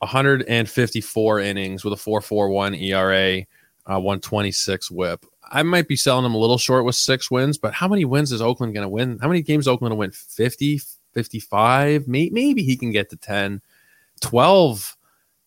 154 0.00 1.40
innings 1.40 1.82
with 1.82 1.94
a 1.94 1.96
4.41 1.96 2.78
ERA, 2.82 3.46
uh, 3.86 3.98
126 3.98 4.90
WHIP. 4.90 5.24
I 5.50 5.62
might 5.62 5.88
be 5.88 5.96
selling 5.96 6.26
him 6.26 6.34
a 6.34 6.38
little 6.38 6.58
short 6.58 6.84
with 6.84 6.94
six 6.94 7.30
wins, 7.30 7.56
but 7.56 7.72
how 7.72 7.88
many 7.88 8.04
wins 8.04 8.32
is 8.32 8.42
Oakland 8.42 8.74
going 8.74 8.84
to 8.84 8.88
win? 8.88 9.18
How 9.18 9.28
many 9.28 9.40
games 9.40 9.66
Oakland 9.66 9.92
to 9.92 9.96
win? 9.96 10.10
50, 10.10 10.82
55. 11.14 12.06
Maybe 12.06 12.62
he 12.62 12.76
can 12.76 12.92
get 12.92 13.08
to 13.08 13.16
10. 13.16 13.62
12. 14.20 14.96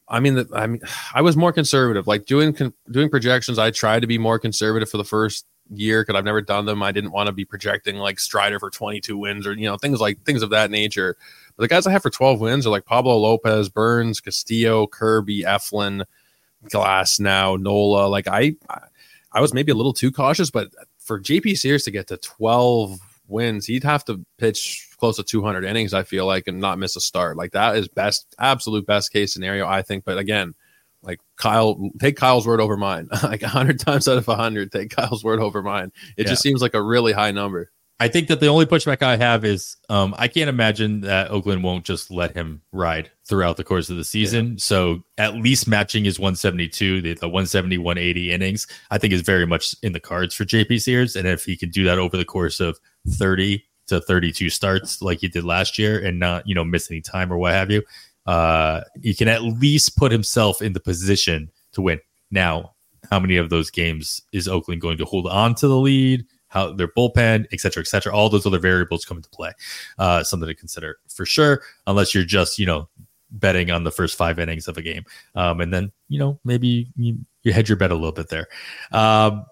I 0.08 0.20
mean, 0.20 0.36
the, 0.36 0.50
I 0.56 0.66
mean, 0.66 0.82
I 1.14 1.22
was 1.22 1.38
more 1.38 1.54
conservative. 1.54 2.08
Like 2.08 2.26
doing 2.26 2.56
doing 2.90 3.12
projections, 3.12 3.60
I 3.60 3.70
tried 3.70 4.00
to 4.00 4.08
be 4.08 4.18
more 4.18 4.40
conservative 4.40 4.90
for 4.90 4.98
the 4.98 5.04
first 5.04 5.46
year 5.70 6.02
because 6.04 6.18
I've 6.18 6.26
never 6.26 6.42
done 6.42 6.66
them. 6.66 6.84
I 6.84 6.92
didn't 6.92 7.12
want 7.12 7.28
to 7.28 7.34
be 7.34 7.46
projecting 7.46 7.98
like 7.98 8.20
Strider 8.20 8.60
for 8.60 8.70
22 8.70 9.18
wins 9.18 9.48
or 9.48 9.54
you 9.54 9.66
know 9.66 9.78
things 9.78 10.00
like 10.00 10.24
things 10.24 10.42
of 10.42 10.50
that 10.52 10.72
nature. 10.72 11.18
But 11.56 11.64
the 11.64 11.68
guys 11.68 11.88
I 11.88 11.92
have 11.92 12.02
for 12.02 12.10
12 12.10 12.40
wins 12.40 12.68
are 12.68 12.70
like 12.70 12.86
Pablo 12.86 13.18
Lopez, 13.18 13.70
Burnes, 13.70 14.20
Castillo, 14.20 14.88
Kirby, 14.88 15.44
Eflin, 15.44 16.06
Glasnow, 16.66 17.60
Nola. 17.60 18.08
Like 18.08 18.28
I, 18.28 18.56
I 19.32 19.42
was 19.42 19.54
maybe 19.54 19.72
a 19.72 19.76
little 19.76 19.94
too 19.94 20.12
cautious, 20.12 20.52
but 20.52 20.70
for 20.98 21.20
JP 21.20 21.58
Sears 21.58 21.84
to 21.84 21.92
get 21.92 22.08
to 22.08 22.18
12 22.18 23.00
wins, 23.28 23.66
he'd 23.66 23.84
have 23.84 24.04
to 24.06 24.26
pitch 24.38 24.90
close 24.98 25.18
to 25.18 25.24
200 25.24 25.64
innings. 25.64 25.94
I 25.94 26.04
feel 26.04 26.26
like 26.26 26.48
and 26.48 26.60
not 26.60 26.80
miss 26.80 26.96
a 26.96 27.02
start. 27.02 27.38
Like 27.38 27.52
that 27.52 27.76
is 27.78 27.88
best, 27.88 28.36
absolute 28.40 28.86
best 28.86 29.12
case 29.12 29.34
scenario. 29.34 29.68
I 29.68 29.82
think. 29.82 30.04
But 30.04 30.18
again, 30.18 30.56
like 31.02 31.20
Kyle, 31.38 31.90
take 32.00 32.18
Kyle's 32.18 32.48
word 32.48 32.60
over 32.60 32.76
mine. 32.76 33.08
like 33.24 33.42
100 33.42 33.80
times 33.80 34.08
out 34.08 34.18
of 34.18 34.28
100, 34.28 34.72
take 34.72 34.90
Kyle's 34.90 35.24
word 35.24 35.40
over 35.40 35.62
mine. 35.62 35.92
It 36.18 36.24
yeah. 36.24 36.32
just 36.32 36.42
seems 36.42 36.62
like 36.62 36.74
a 36.74 36.82
really 36.82 37.14
high 37.14 37.32
number. 37.32 37.72
I 38.00 38.10
think 38.10 38.28
that 38.28 38.42
the 38.42 38.48
only 38.48 38.66
pushback 38.66 39.02
I 39.02 39.16
have 39.16 39.46
is 39.46 39.78
um, 39.88 40.14
I 40.18 40.28
can't 40.28 40.50
imagine 40.50 41.02
that 41.02 41.32
Oakland 41.32 41.64
won't 41.64 41.86
just 41.86 42.12
let 42.12 42.36
him 42.36 42.62
ride 42.74 43.10
throughout 43.24 43.56
the 43.56 43.64
course 43.64 43.90
of 43.90 43.96
the 43.96 44.04
season. 44.04 44.52
Yeah. 44.52 44.56
So 44.58 45.04
at 45.18 45.36
least 45.36 45.66
matching 45.66 46.04
his 46.04 46.20
172, 46.20 47.02
the, 47.02 47.14
the 47.14 47.30
170, 47.30 47.78
180 47.78 48.32
innings, 48.32 48.68
I 48.92 48.98
think 48.98 49.14
is 49.14 49.22
very 49.22 49.48
much 49.48 49.76
in 49.82 49.94
the 49.94 50.02
cards 50.02 50.36
for 50.36 50.44
JP 50.44 50.82
Sears. 50.82 51.16
And 51.16 51.26
if 51.26 51.46
he 51.46 51.56
can 51.56 51.70
do 51.70 51.86
that 51.86 51.98
over 51.98 52.18
the 52.18 52.26
course 52.26 52.60
of 52.60 52.78
30 53.08 53.64
to 53.88 54.02
32 54.02 54.50
starts 54.50 55.02
like 55.02 55.20
he 55.20 55.30
did 55.30 55.46
last 55.46 55.80
year 55.80 56.04
and 56.04 56.20
not, 56.20 56.46
you 56.46 56.56
know, 56.56 56.66
miss 56.66 56.92
any 56.92 57.02
time 57.02 57.32
or 57.32 57.38
what 57.38 57.54
have 57.54 57.72
you, 57.72 57.82
uh, 58.26 58.82
he 59.02 59.14
can 59.14 59.30
at 59.30 59.44
least 59.44 59.96
put 59.96 60.12
himself 60.12 60.62
in 60.62 60.74
the 60.74 60.80
position 60.82 61.50
to 61.72 61.82
win. 61.82 62.02
Now, 62.30 62.74
how 63.10 63.20
many 63.20 63.38
of 63.38 63.50
those 63.50 63.70
games 63.70 64.22
is 64.34 64.48
Oakland 64.48 64.82
going 64.82 64.98
to 64.98 65.06
hold 65.06 65.28
on 65.28 65.56
to 65.56 65.68
the 65.68 65.78
lead? 65.78 66.26
How 66.56 66.72
their 66.72 66.88
bullpen, 66.88 67.46
et 67.52 67.60
cetera, 67.60 67.82
et 67.82 67.88
cetera. 67.88 68.16
All 68.16 68.30
those 68.30 68.48
other 68.48 68.60
variables 68.60 69.06
come 69.06 69.18
into 69.18 69.30
play. 69.30 69.52
Uh, 70.00 70.24
something 70.24 70.48
to 70.48 70.56
consider 70.56 70.98
for 71.08 71.26
sure, 71.26 71.62
unless 71.86 72.16
you're 72.16 72.24
just, 72.24 72.58
you 72.58 72.66
know, 72.66 72.88
betting 73.30 73.70
on 73.70 73.84
the 73.84 73.92
first 73.92 74.18
five 74.18 74.40
innings 74.40 74.68
of 74.68 74.78
a 74.78 74.82
game. 74.82 75.04
Um, 75.36 75.60
and 75.60 75.74
then, 75.74 75.92
you 76.08 76.18
know, 76.18 76.40
maybe 76.46 76.88
you, 76.96 77.18
you 77.44 77.52
hedge 77.52 77.68
your 77.68 77.76
bet 77.76 77.92
a 77.92 77.96
little 77.96 78.14
bit 78.14 78.30
there. 78.30 78.48
Um, 78.92 79.46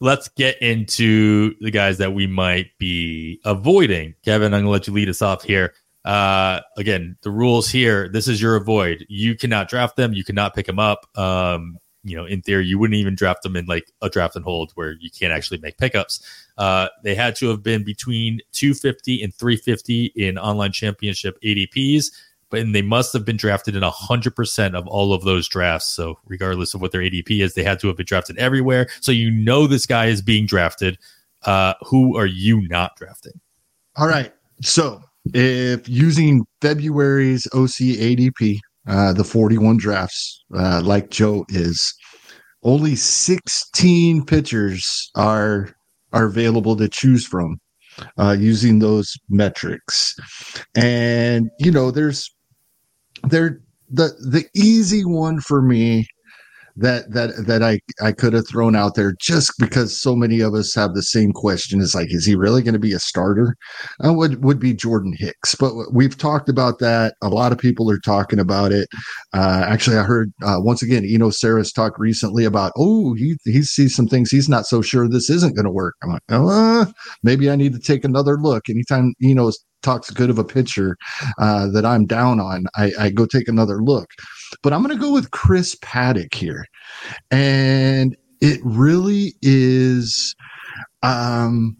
let's 0.00 0.28
get 0.28 0.60
into 0.60 1.54
the 1.60 1.70
guys 1.70 1.96
that 1.98 2.12
we 2.12 2.26
might 2.26 2.76
be 2.78 3.40
avoiding. 3.46 4.14
Kevin, 4.22 4.52
I'm 4.52 4.60
going 4.60 4.64
to 4.64 4.70
let 4.70 4.86
you 4.86 4.92
lead 4.92 5.08
us 5.08 5.22
off 5.22 5.42
here. 5.42 5.72
Uh, 6.04 6.60
again, 6.76 7.16
the 7.22 7.30
rules 7.30 7.70
here, 7.70 8.08
this 8.10 8.28
is 8.28 8.42
your 8.42 8.56
avoid. 8.56 9.06
You 9.08 9.34
cannot 9.34 9.68
draft 9.68 9.96
them. 9.96 10.12
You 10.12 10.22
cannot 10.22 10.54
pick 10.54 10.66
them 10.66 10.78
up. 10.78 11.06
Um, 11.16 11.78
you 12.06 12.16
know, 12.16 12.24
in 12.24 12.40
theory, 12.42 12.66
you 12.66 12.78
wouldn't 12.78 12.96
even 12.96 13.14
draft 13.14 13.42
them 13.42 13.56
in 13.56 13.66
like 13.66 13.90
a 14.00 14.08
draft 14.08 14.36
and 14.36 14.44
hold 14.44 14.72
where 14.74 14.92
you 15.00 15.10
can't 15.10 15.32
actually 15.32 15.58
make 15.58 15.76
pickups. 15.78 16.24
Uh, 16.56 16.88
they 17.02 17.14
had 17.14 17.34
to 17.36 17.48
have 17.48 17.62
been 17.62 17.84
between 17.84 18.40
250 18.52 19.22
and 19.22 19.34
350 19.34 20.12
in 20.14 20.38
online 20.38 20.72
championship 20.72 21.36
ADPs, 21.42 22.06
but 22.50 22.64
they 22.72 22.82
must 22.82 23.12
have 23.12 23.24
been 23.24 23.36
drafted 23.36 23.74
in 23.74 23.82
100% 23.82 24.74
of 24.74 24.86
all 24.86 25.12
of 25.12 25.24
those 25.24 25.48
drafts. 25.48 25.88
So, 25.88 26.18
regardless 26.26 26.74
of 26.74 26.80
what 26.80 26.92
their 26.92 27.00
ADP 27.00 27.42
is, 27.42 27.54
they 27.54 27.64
had 27.64 27.80
to 27.80 27.88
have 27.88 27.96
been 27.96 28.06
drafted 28.06 28.38
everywhere. 28.38 28.88
So, 29.00 29.10
you 29.10 29.30
know, 29.30 29.66
this 29.66 29.86
guy 29.86 30.06
is 30.06 30.22
being 30.22 30.46
drafted. 30.46 30.98
Uh, 31.42 31.74
who 31.82 32.16
are 32.16 32.26
you 32.26 32.66
not 32.68 32.96
drafting? 32.96 33.40
All 33.96 34.06
right. 34.06 34.32
So, 34.62 35.02
if 35.34 35.88
using 35.88 36.46
February's 36.60 37.46
OC 37.52 37.96
ADP, 37.98 38.60
uh, 38.86 39.12
the 39.12 39.24
41 39.24 39.78
drafts, 39.78 40.44
uh, 40.56 40.80
like 40.84 41.10
Joe 41.10 41.44
is. 41.48 41.94
Only 42.62 42.96
16 42.96 44.24
pitchers 44.24 45.10
are 45.14 45.70
are 46.12 46.24
available 46.24 46.76
to 46.76 46.88
choose 46.88 47.26
from 47.26 47.58
uh, 48.18 48.36
using 48.38 48.78
those 48.78 49.16
metrics, 49.28 50.16
and 50.74 51.50
you 51.60 51.70
know, 51.70 51.90
there's 51.90 52.28
there 53.24 53.60
the 53.88 54.08
the 54.30 54.46
easy 54.54 55.04
one 55.04 55.40
for 55.40 55.62
me 55.62 56.06
that 56.76 57.10
that 57.12 57.46
that 57.46 57.62
I 57.62 57.80
I 58.02 58.12
could 58.12 58.32
have 58.32 58.48
thrown 58.48 58.76
out 58.76 58.94
there 58.94 59.14
just 59.20 59.52
because 59.58 59.96
so 59.96 60.14
many 60.14 60.40
of 60.40 60.54
us 60.54 60.74
have 60.74 60.94
the 60.94 61.02
same 61.02 61.32
question. 61.32 61.80
Is 61.80 61.94
like, 61.94 62.12
is 62.12 62.26
he 62.26 62.36
really 62.36 62.62
going 62.62 62.74
to 62.74 62.78
be 62.78 62.92
a 62.92 62.98
starter? 62.98 63.56
Uh, 64.04 64.12
would 64.12 64.44
would 64.44 64.58
be 64.58 64.74
Jordan 64.74 65.14
Hicks, 65.16 65.54
but 65.54 65.72
we've 65.92 66.16
talked 66.16 66.48
about 66.48 66.78
that. 66.80 67.14
A 67.22 67.28
lot 67.28 67.52
of 67.52 67.58
people 67.58 67.90
are 67.90 68.00
talking 68.00 68.38
about 68.38 68.72
it. 68.72 68.88
Uh, 69.32 69.64
actually, 69.66 69.96
I 69.96 70.02
heard 70.02 70.32
uh, 70.42 70.56
once 70.58 70.82
again 70.82 71.04
Eno 71.04 71.30
Sarris 71.30 71.74
talk 71.74 71.98
recently 71.98 72.44
about 72.44 72.72
oh 72.76 73.14
he 73.14 73.36
he 73.44 73.62
sees 73.62 73.94
some 73.94 74.06
things 74.06 74.30
he's 74.30 74.48
not 74.48 74.66
so 74.66 74.82
sure 74.82 75.08
this 75.08 75.30
isn't 75.30 75.56
going 75.56 75.64
to 75.64 75.70
work. 75.70 75.94
I'm 76.02 76.10
like, 76.10 76.22
oh, 76.30 76.92
maybe 77.22 77.50
I 77.50 77.56
need 77.56 77.72
to 77.72 77.80
take 77.80 78.04
another 78.04 78.38
look. 78.38 78.68
Anytime 78.68 79.14
Eno 79.22 79.50
talks 79.82 80.10
good 80.10 80.30
of 80.30 80.38
a 80.38 80.44
pitcher 80.44 80.96
uh, 81.38 81.68
that 81.68 81.86
I'm 81.86 82.06
down 82.06 82.40
on, 82.40 82.64
I, 82.74 82.92
I 82.98 83.10
go 83.10 83.24
take 83.24 83.48
another 83.48 83.80
look. 83.82 84.08
But 84.62 84.72
I'm 84.72 84.82
going 84.82 84.96
to 84.96 85.02
go 85.02 85.12
with 85.12 85.30
Chris 85.30 85.74
Paddack 85.76 86.34
here. 86.34 86.64
And 87.30 88.16
it 88.40 88.60
really 88.64 89.34
is 89.42 90.34
um, 91.02 91.76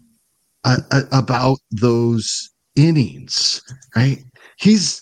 a, 0.65 0.77
a, 0.91 1.03
about 1.11 1.59
those 1.71 2.49
innings, 2.75 3.61
right? 3.95 4.23
He's, 4.57 5.01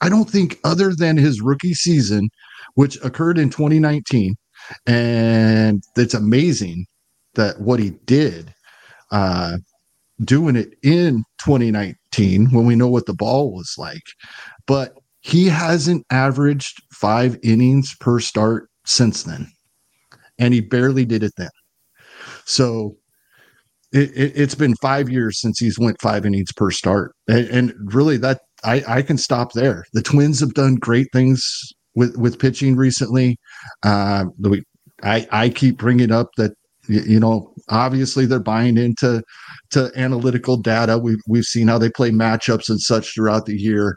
I 0.00 0.08
don't 0.08 0.28
think, 0.28 0.58
other 0.64 0.94
than 0.94 1.16
his 1.16 1.40
rookie 1.40 1.74
season, 1.74 2.28
which 2.74 3.02
occurred 3.04 3.38
in 3.38 3.50
2019, 3.50 4.34
and 4.86 5.82
it's 5.96 6.14
amazing 6.14 6.86
that 7.34 7.60
what 7.60 7.80
he 7.80 7.90
did 8.06 8.54
uh, 9.10 9.58
doing 10.22 10.56
it 10.56 10.74
in 10.82 11.24
2019 11.38 12.50
when 12.50 12.66
we 12.66 12.76
know 12.76 12.88
what 12.88 13.06
the 13.06 13.14
ball 13.14 13.52
was 13.52 13.74
like. 13.76 14.02
But 14.66 14.96
he 15.24 15.46
hasn't 15.46 16.04
averaged 16.10 16.82
five 16.92 17.38
innings 17.42 17.94
per 17.98 18.20
start 18.20 18.68
since 18.84 19.22
then. 19.22 19.48
And 20.38 20.52
he 20.52 20.60
barely 20.60 21.06
did 21.06 21.22
it 21.22 21.32
then. 21.38 21.48
So 22.44 22.96
it, 23.90 24.36
has 24.36 24.52
it, 24.52 24.58
been 24.58 24.74
five 24.82 25.08
years 25.08 25.40
since 25.40 25.58
he's 25.58 25.78
went 25.78 26.00
five 26.02 26.26
innings 26.26 26.52
per 26.52 26.70
start. 26.70 27.14
And, 27.26 27.48
and 27.48 27.74
really 27.94 28.18
that 28.18 28.42
I, 28.64 28.84
I 28.86 29.02
can 29.02 29.16
stop 29.16 29.52
there. 29.52 29.84
The 29.94 30.02
twins 30.02 30.40
have 30.40 30.52
done 30.52 30.74
great 30.74 31.06
things 31.12 31.42
with, 31.94 32.16
with 32.18 32.38
pitching 32.38 32.76
recently. 32.76 33.38
Uh, 33.82 34.26
I, 35.02 35.26
I 35.30 35.48
keep 35.48 35.78
bringing 35.78 36.12
up 36.12 36.28
that 36.36 36.52
you 36.86 37.18
know 37.18 37.50
obviously 37.70 38.26
they're 38.26 38.40
buying 38.40 38.76
into 38.76 39.22
to 39.70 39.90
analytical 39.96 40.58
data 40.58 40.98
we've, 40.98 41.20
we've 41.26 41.44
seen 41.44 41.68
how 41.68 41.78
they 41.78 41.88
play 41.88 42.10
matchups 42.10 42.68
and 42.68 42.78
such 42.78 43.14
throughout 43.14 43.46
the 43.46 43.56
year 43.56 43.96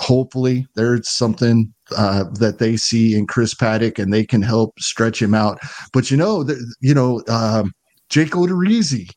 hopefully 0.00 0.66
there's 0.74 1.08
something 1.08 1.72
uh, 1.96 2.24
that 2.38 2.58
they 2.58 2.76
see 2.76 3.14
in 3.14 3.26
chris 3.26 3.54
Paddack 3.54 3.98
and 3.98 4.12
they 4.12 4.24
can 4.24 4.42
help 4.42 4.78
stretch 4.78 5.20
him 5.20 5.34
out 5.34 5.58
but 5.92 6.10
you 6.10 6.16
know 6.16 6.42
the, 6.42 6.74
you 6.80 6.94
know 6.94 7.22
um, 7.28 7.72
jake 8.08 8.32
odorizzi 8.32 9.08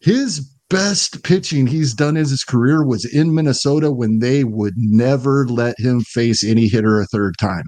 his 0.00 0.40
best 0.70 1.22
pitching 1.22 1.66
he's 1.66 1.94
done 1.94 2.16
in 2.16 2.24
his 2.24 2.44
career 2.44 2.84
was 2.84 3.04
in 3.04 3.34
minnesota 3.34 3.90
when 3.90 4.18
they 4.18 4.44
would 4.44 4.74
never 4.76 5.46
let 5.48 5.78
him 5.78 6.00
face 6.00 6.42
any 6.44 6.68
hitter 6.68 7.00
a 7.00 7.06
third 7.06 7.34
time 7.40 7.64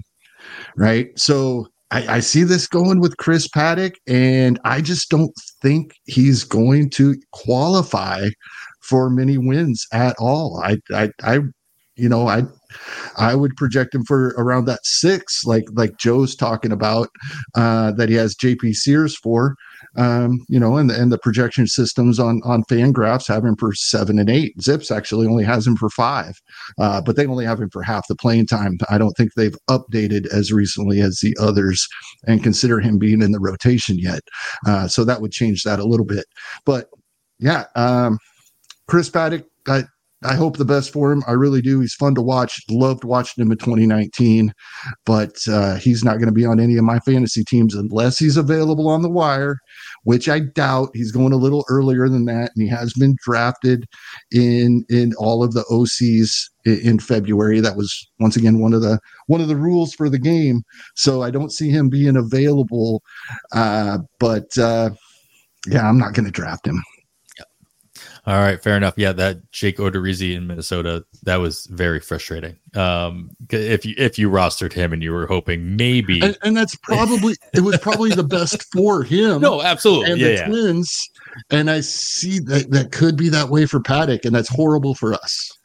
right 0.75 1.07
so 1.17 1.67
I, 1.89 2.15
I, 2.15 2.19
see 2.19 2.43
this 2.43 2.67
going 2.67 2.99
with 2.99 3.15
Chris 3.15 3.47
Paddack, 3.47 3.93
and 4.07 4.59
I 4.65 4.81
just 4.81 5.09
don't 5.09 5.31
think 5.61 5.93
he's 6.05 6.43
going 6.43 6.89
to 6.91 7.15
qualify 7.31 8.27
for 8.81 9.09
many 9.09 9.37
wins 9.37 9.85
at 9.93 10.15
all. 10.19 10.61
I, 10.63 10.77
I, 10.93 11.09
I 11.23 11.39
you 11.97 12.09
know, 12.09 12.27
I, 12.27 12.43
I 13.17 13.35
would 13.35 13.55
project 13.55 13.95
him 13.95 14.03
for 14.03 14.29
around 14.37 14.65
that 14.65 14.85
six, 14.85 15.43
like 15.45 15.65
like 15.73 15.97
Joe's 15.97 16.35
talking 16.35 16.71
about, 16.71 17.09
uh, 17.55 17.91
that 17.93 18.09
he 18.09 18.15
has 18.15 18.35
JP 18.35 18.75
Sears 18.75 19.15
for 19.17 19.55
um, 19.97 20.45
you 20.47 20.59
know, 20.59 20.77
and 20.77 20.89
the, 20.89 20.99
and 20.99 21.11
the 21.11 21.17
projection 21.17 21.67
systems 21.67 22.19
on 22.19 22.41
on 22.43 22.63
Fangraphs 22.65 23.27
have 23.27 23.43
him 23.43 23.55
for 23.55 23.73
seven 23.73 24.19
and 24.19 24.29
eight. 24.29 24.55
ZiPS 24.59 24.95
actually 24.95 25.27
only 25.27 25.43
has 25.43 25.65
him 25.65 25.75
for 25.75 25.89
five, 25.89 26.39
uh, 26.77 27.01
but 27.01 27.15
they 27.15 27.25
only 27.25 27.45
have 27.45 27.59
him 27.59 27.69
for 27.69 27.81
half 27.81 28.07
the 28.07 28.15
playing 28.15 28.45
time. 28.45 28.77
I 28.89 28.97
don't 28.97 29.13
think 29.13 29.33
they've 29.33 29.57
updated 29.69 30.27
as 30.27 30.51
recently 30.51 31.01
as 31.01 31.19
the 31.21 31.35
others 31.39 31.87
and 32.27 32.43
consider 32.43 32.79
him 32.79 32.99
being 32.99 33.21
in 33.21 33.31
the 33.31 33.39
rotation 33.39 33.97
yet. 33.97 34.21
Uh, 34.65 34.87
so 34.87 35.03
that 35.03 35.21
would 35.21 35.31
change 35.31 35.63
that 35.63 35.79
a 35.79 35.85
little 35.85 36.05
bit. 36.05 36.25
But 36.65 36.89
yeah, 37.39 37.65
um, 37.75 38.19
Chris 38.87 39.09
Paddack, 39.09 39.45
I, 39.67 39.83
I 40.23 40.33
hope 40.33 40.57
the 40.57 40.65
best 40.65 40.91
for 40.91 41.11
him. 41.11 41.23
I 41.27 41.33
really 41.33 41.61
do. 41.61 41.79
He's 41.79 41.93
fun 41.93 42.15
to 42.15 42.23
watch. 42.23 42.59
Loved 42.69 43.03
watching 43.03 43.43
him 43.43 43.51
in 43.51 43.57
2019, 43.59 44.51
but 45.05 45.37
uh, 45.47 45.75
he's 45.75 46.03
not 46.03 46.17
going 46.17 46.25
to 46.25 46.31
be 46.31 46.45
on 46.45 46.59
any 46.59 46.75
of 46.75 46.83
my 46.83 46.99
fantasy 46.99 47.43
teams 47.43 47.75
unless 47.75 48.17
he's 48.17 48.35
available 48.35 48.87
on 48.87 49.03
the 49.03 49.09
wire, 49.09 49.57
which 50.05 50.27
I 50.27 50.39
doubt. 50.39 50.89
He's 50.95 51.11
going 51.11 51.33
a 51.33 51.37
little 51.37 51.65
earlier 51.69 52.09
than 52.09 52.25
that, 52.25 52.51
and 52.55 52.63
he 52.63 52.67
has 52.67 52.93
been 52.93 53.15
drafted 53.23 53.85
in 54.31 54.85
in 54.89 55.13
all 55.19 55.43
of 55.43 55.53
the 55.53 55.65
OCs 55.69 56.49
in, 56.65 56.79
in 56.79 56.99
February. 56.99 57.59
That 57.59 57.77
was 57.77 58.09
once 58.19 58.35
again 58.35 58.59
one 58.59 58.73
of 58.73 58.81
the 58.81 58.99
one 59.27 59.41
of 59.41 59.49
the 59.49 59.55
rules 59.55 59.93
for 59.93 60.09
the 60.09 60.19
game. 60.19 60.63
So 60.95 61.21
I 61.21 61.29
don't 61.29 61.51
see 61.51 61.69
him 61.69 61.89
being 61.89 62.15
available. 62.15 63.03
Uh, 63.51 63.99
but 64.19 64.57
uh, 64.57 64.89
yeah, 65.67 65.87
I'm 65.87 65.99
not 65.99 66.13
going 66.13 66.25
to 66.25 66.31
draft 66.31 66.65
him. 66.65 66.81
All 68.27 68.41
right, 68.41 68.61
fair 68.61 68.75
enough. 68.75 68.95
Yeah, 68.97 69.13
that 69.13 69.53
Jake 69.53 69.77
Odorizzi 69.77 70.35
in 70.35 70.47
Minnesota, 70.47 71.05
that 71.23 71.37
was 71.37 71.65
very 71.67 72.01
frustrating. 72.01 72.57
Um, 72.75 73.31
if 73.49 73.85
you 73.85 73.95
if 73.97 74.19
you 74.19 74.29
rostered 74.29 74.73
him 74.73 74.91
and 74.91 75.01
you 75.01 75.13
were 75.13 75.25
hoping 75.25 75.77
maybe, 75.77 76.19
and, 76.19 76.37
and 76.43 76.57
that's 76.57 76.75
probably 76.75 77.37
it 77.53 77.61
was 77.61 77.77
probably 77.77 78.11
the 78.11 78.25
best 78.25 78.63
for 78.73 79.03
him. 79.03 79.41
No, 79.47 79.61
absolutely, 79.61 80.11
and 80.11 80.19
yeah, 80.19 80.27
the 80.27 80.33
yeah. 80.33 80.47
Twins. 80.47 81.09
And 81.51 81.69
I 81.71 81.79
see 81.79 82.39
that 82.39 82.69
that 82.71 82.91
could 82.91 83.15
be 83.15 83.29
that 83.29 83.47
way 83.47 83.65
for 83.65 83.79
Paddack, 83.79 84.25
and 84.25 84.35
that's 84.35 84.49
horrible 84.49 84.93
for 84.93 85.13
us. 85.13 85.57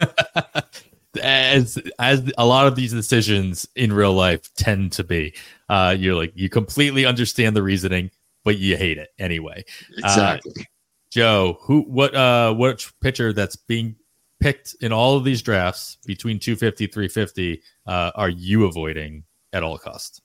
as 1.21 1.79
as 1.99 2.31
a 2.39 2.47
lot 2.47 2.69
of 2.69 2.77
these 2.77 2.93
decisions 2.93 3.67
in 3.75 3.93
real 3.93 4.13
life 4.13 4.49
tend 4.55 4.93
to 4.93 5.03
be, 5.03 5.35
uh, 5.69 5.97
you're 5.99 6.15
like 6.15 6.33
you 6.37 6.49
completely 6.49 7.07
understand 7.07 7.57
the 7.57 7.63
reasoning, 7.63 8.13
but 8.45 8.59
you 8.59 8.77
hate 8.77 8.99
it 8.99 9.09
anyway. 9.19 9.65
Exactly. 9.99 10.53
Uh, 10.57 10.65
Joe, 11.13 11.59
who 11.61 11.83
what 11.83 12.15
uh 12.15 12.55
what 12.55 12.91
pitcher 13.03 13.35
that's 13.35 13.55
being 13.55 13.97
picked 14.41 14.75
in 14.81 14.95
all 14.95 15.15
of 15.15 15.25
these 15.25 15.43
drafts 15.43 15.99
between 16.07 16.39
250 16.39 16.87
350 16.87 17.63
uh 17.87 18.13
are 18.15 18.31
you 18.31 18.65
avoiding 18.65 19.25
at 19.53 19.63
all 19.63 19.77
costs? 19.77 20.23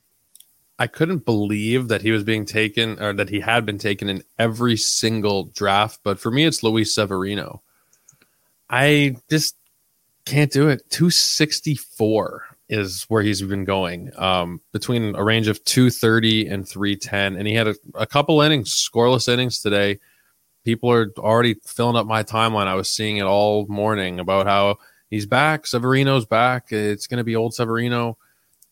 I 0.80 0.88
couldn't 0.88 1.26
believe 1.26 1.90
that 1.90 2.02
he 2.02 2.12
was 2.12 2.24
being 2.24 2.46
taken 2.46 3.02
or 3.02 3.12
that 3.12 3.28
he 3.28 3.42
had 3.42 3.66
been 3.66 3.78
taken 3.78 4.08
in 4.08 4.24
every 4.40 4.78
single 4.78 5.52
draft, 5.54 6.00
but 6.06 6.22
for 6.22 6.32
me 6.32 6.46
it's 6.46 6.64
Luis 6.64 6.96
Severino. 6.96 7.62
I 8.70 9.18
just 9.30 9.58
can't 10.24 10.52
do 10.54 10.70
it. 10.70 10.90
264 10.90 12.46
is 12.70 13.04
where 13.10 13.24
he's 13.24 13.42
been 13.42 13.66
going 13.66 14.12
um, 14.18 14.62
between 14.72 15.16
a 15.16 15.24
range 15.24 15.50
of 15.50 15.62
230 15.66 16.48
and 16.48 16.66
310 16.66 17.36
and 17.36 17.46
he 17.46 17.56
had 17.56 17.68
a, 17.68 17.76
a 17.96 18.06
couple 18.06 18.40
innings 18.40 18.70
scoreless 18.72 19.28
innings 19.28 19.62
today 19.62 20.00
people 20.68 20.92
are 20.92 21.14
already 21.18 21.54
filling 21.64 21.96
up 21.96 22.06
my 22.06 22.24
timeline. 22.24 22.68
I 22.68 22.76
was 22.76 22.92
seeing 22.92 23.16
it 23.16 23.24
all 23.24 23.66
morning 23.68 24.20
about 24.20 24.48
how 24.48 24.80
he's 25.10 25.26
back. 25.26 25.66
Severino's 25.66 26.26
back. 26.26 26.74
It's 26.74 27.08
going 27.08 27.20
to 27.20 27.24
be 27.24 27.38
old 27.38 27.54
Severino. 27.54 28.18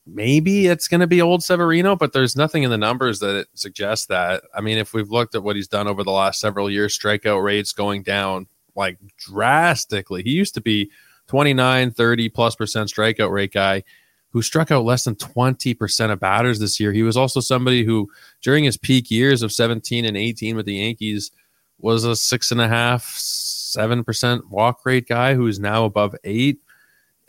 Maybe 0.05 0.67
it's 0.67 0.89
going 0.89 0.99
to 0.99 1.07
be 1.07 1.21
old 1.21 1.41
Severino, 1.41 1.95
but 1.95 2.11
there's 2.11 2.35
nothing 2.35 2.63
in 2.63 2.69
the 2.69 2.77
numbers 2.77 3.19
that 3.19 3.47
suggests 3.53 4.07
that. 4.07 4.43
I 4.53 4.59
mean, 4.59 4.77
if 4.77 4.93
we've 4.93 5.09
looked 5.09 5.35
at 5.35 5.43
what 5.43 5.55
he's 5.55 5.69
done 5.69 5.87
over 5.87 6.03
the 6.03 6.11
last 6.11 6.41
several 6.41 6.69
years, 6.69 6.99
strikeout 6.99 7.41
rates 7.41 7.71
going 7.71 8.03
down 8.03 8.47
like 8.75 8.99
drastically. 9.15 10.21
He 10.21 10.31
used 10.31 10.53
to 10.55 10.61
be 10.61 10.91
29, 11.27 11.91
30 11.91 12.27
plus 12.27 12.57
percent 12.57 12.89
strikeout 12.89 13.31
rate 13.31 13.53
guy 13.53 13.83
who 14.31 14.41
struck 14.41 14.69
out 14.69 14.83
less 14.83 15.05
than 15.05 15.15
20% 15.15 16.11
of 16.11 16.19
batters 16.19 16.59
this 16.59 16.77
year. 16.77 16.91
He 16.91 17.03
was 17.03 17.15
also 17.15 17.39
somebody 17.39 17.85
who, 17.85 18.11
during 18.41 18.65
his 18.65 18.75
peak 18.75 19.09
years 19.09 19.41
of 19.41 19.53
17 19.53 20.03
and 20.03 20.17
18 20.17 20.57
with 20.57 20.65
the 20.65 20.75
Yankees, 20.75 21.31
was 21.77 22.03
a 22.03 22.15
six 22.15 22.51
and 22.51 22.61
a 22.61 22.67
half, 22.67 23.05
seven 23.17 24.03
percent 24.03 24.49
walk 24.49 24.85
rate 24.85 25.07
guy 25.07 25.33
who's 25.35 25.59
now 25.59 25.85
above 25.85 26.15
eight. 26.23 26.59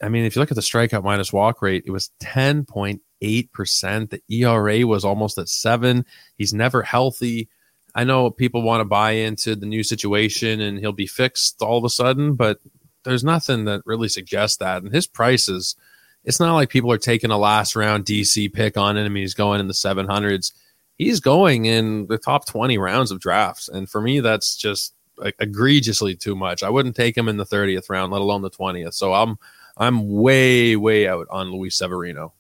I 0.03 0.09
mean, 0.09 0.25
if 0.25 0.37
you 0.37 0.41
look 0.41 0.51
at 0.51 0.57
the 0.57 0.61
strikeout 0.61 1.05
minus 1.05 1.33
walk 1.33 1.63
rate, 1.63 1.85
it 1.87 1.91
was 1.91 2.11
10.8%. 2.21 4.11
The 4.11 4.23
ERA 4.29 4.87
was 4.87 5.05
almost 5.05 5.39
at 5.39 5.49
seven. 5.49 6.05
He's 6.37 6.53
never 6.53 6.83
healthy. 6.83 7.49
I 7.95 8.05
know 8.05 8.31
people 8.31 8.61
want 8.61 8.83
to 8.83 8.85
buy 8.85 9.13
into 9.13 9.57
the 9.57 9.65
new 9.65 9.83
situation 9.83 10.61
and 10.61 10.79
he'll 10.79 10.93
be 10.93 11.07
fixed 11.07 11.63
all 11.63 11.79
of 11.79 11.85
a 11.85 11.89
sudden, 11.89 12.35
but 12.35 12.61
there's 13.05 13.25
nothing 13.25 13.65
that 13.65 13.81
really 13.87 14.09
suggests 14.09 14.59
that. 14.59 14.83
And 14.83 14.93
his 14.93 15.07
prices, 15.07 15.77
it's 16.25 16.41
not 16.41 16.55
like 16.55 16.69
people 16.69 16.93
are 16.93 16.99
taking 16.99 17.31
a 17.31 17.39
last 17.39 17.75
round 17.75 18.05
DC 18.05 18.53
pick 18.53 18.77
on 18.77 18.99
him. 18.99 19.07
and 19.07 19.17
He's 19.17 19.33
going 19.33 19.61
in 19.61 19.69
the 19.69 19.73
700s 19.73 20.53
he's 20.97 21.21
going 21.21 21.67
in 21.67 22.07
the 22.07 22.19
top 22.19 22.47
20 22.47 22.79
rounds 22.79 23.11
of 23.11 23.21
drafts. 23.21 23.69
And 23.69 23.89
for 23.89 24.01
me, 24.01 24.21
that's 24.21 24.57
just 24.57 24.95
egregiously 25.41 26.15
too 26.15 26.37
much. 26.37 26.63
I 26.63 26.71
wouldn't 26.71 26.97
take 26.97 27.17
him 27.17 27.29
in 27.29 27.37
the 27.37 27.47
30th 27.47 27.89
round, 27.89 28.13
let 28.13 28.21
alone 28.21 28.43
the 28.43 28.51
20th. 28.51 28.95
So 28.95 29.15
I'm 29.15 29.39
I'm 29.77 30.09
way 30.09 30.77
way 30.77 31.07
out 31.07 31.27
on 31.31 31.53
Luis 31.53 31.77
Severino. 31.77 32.33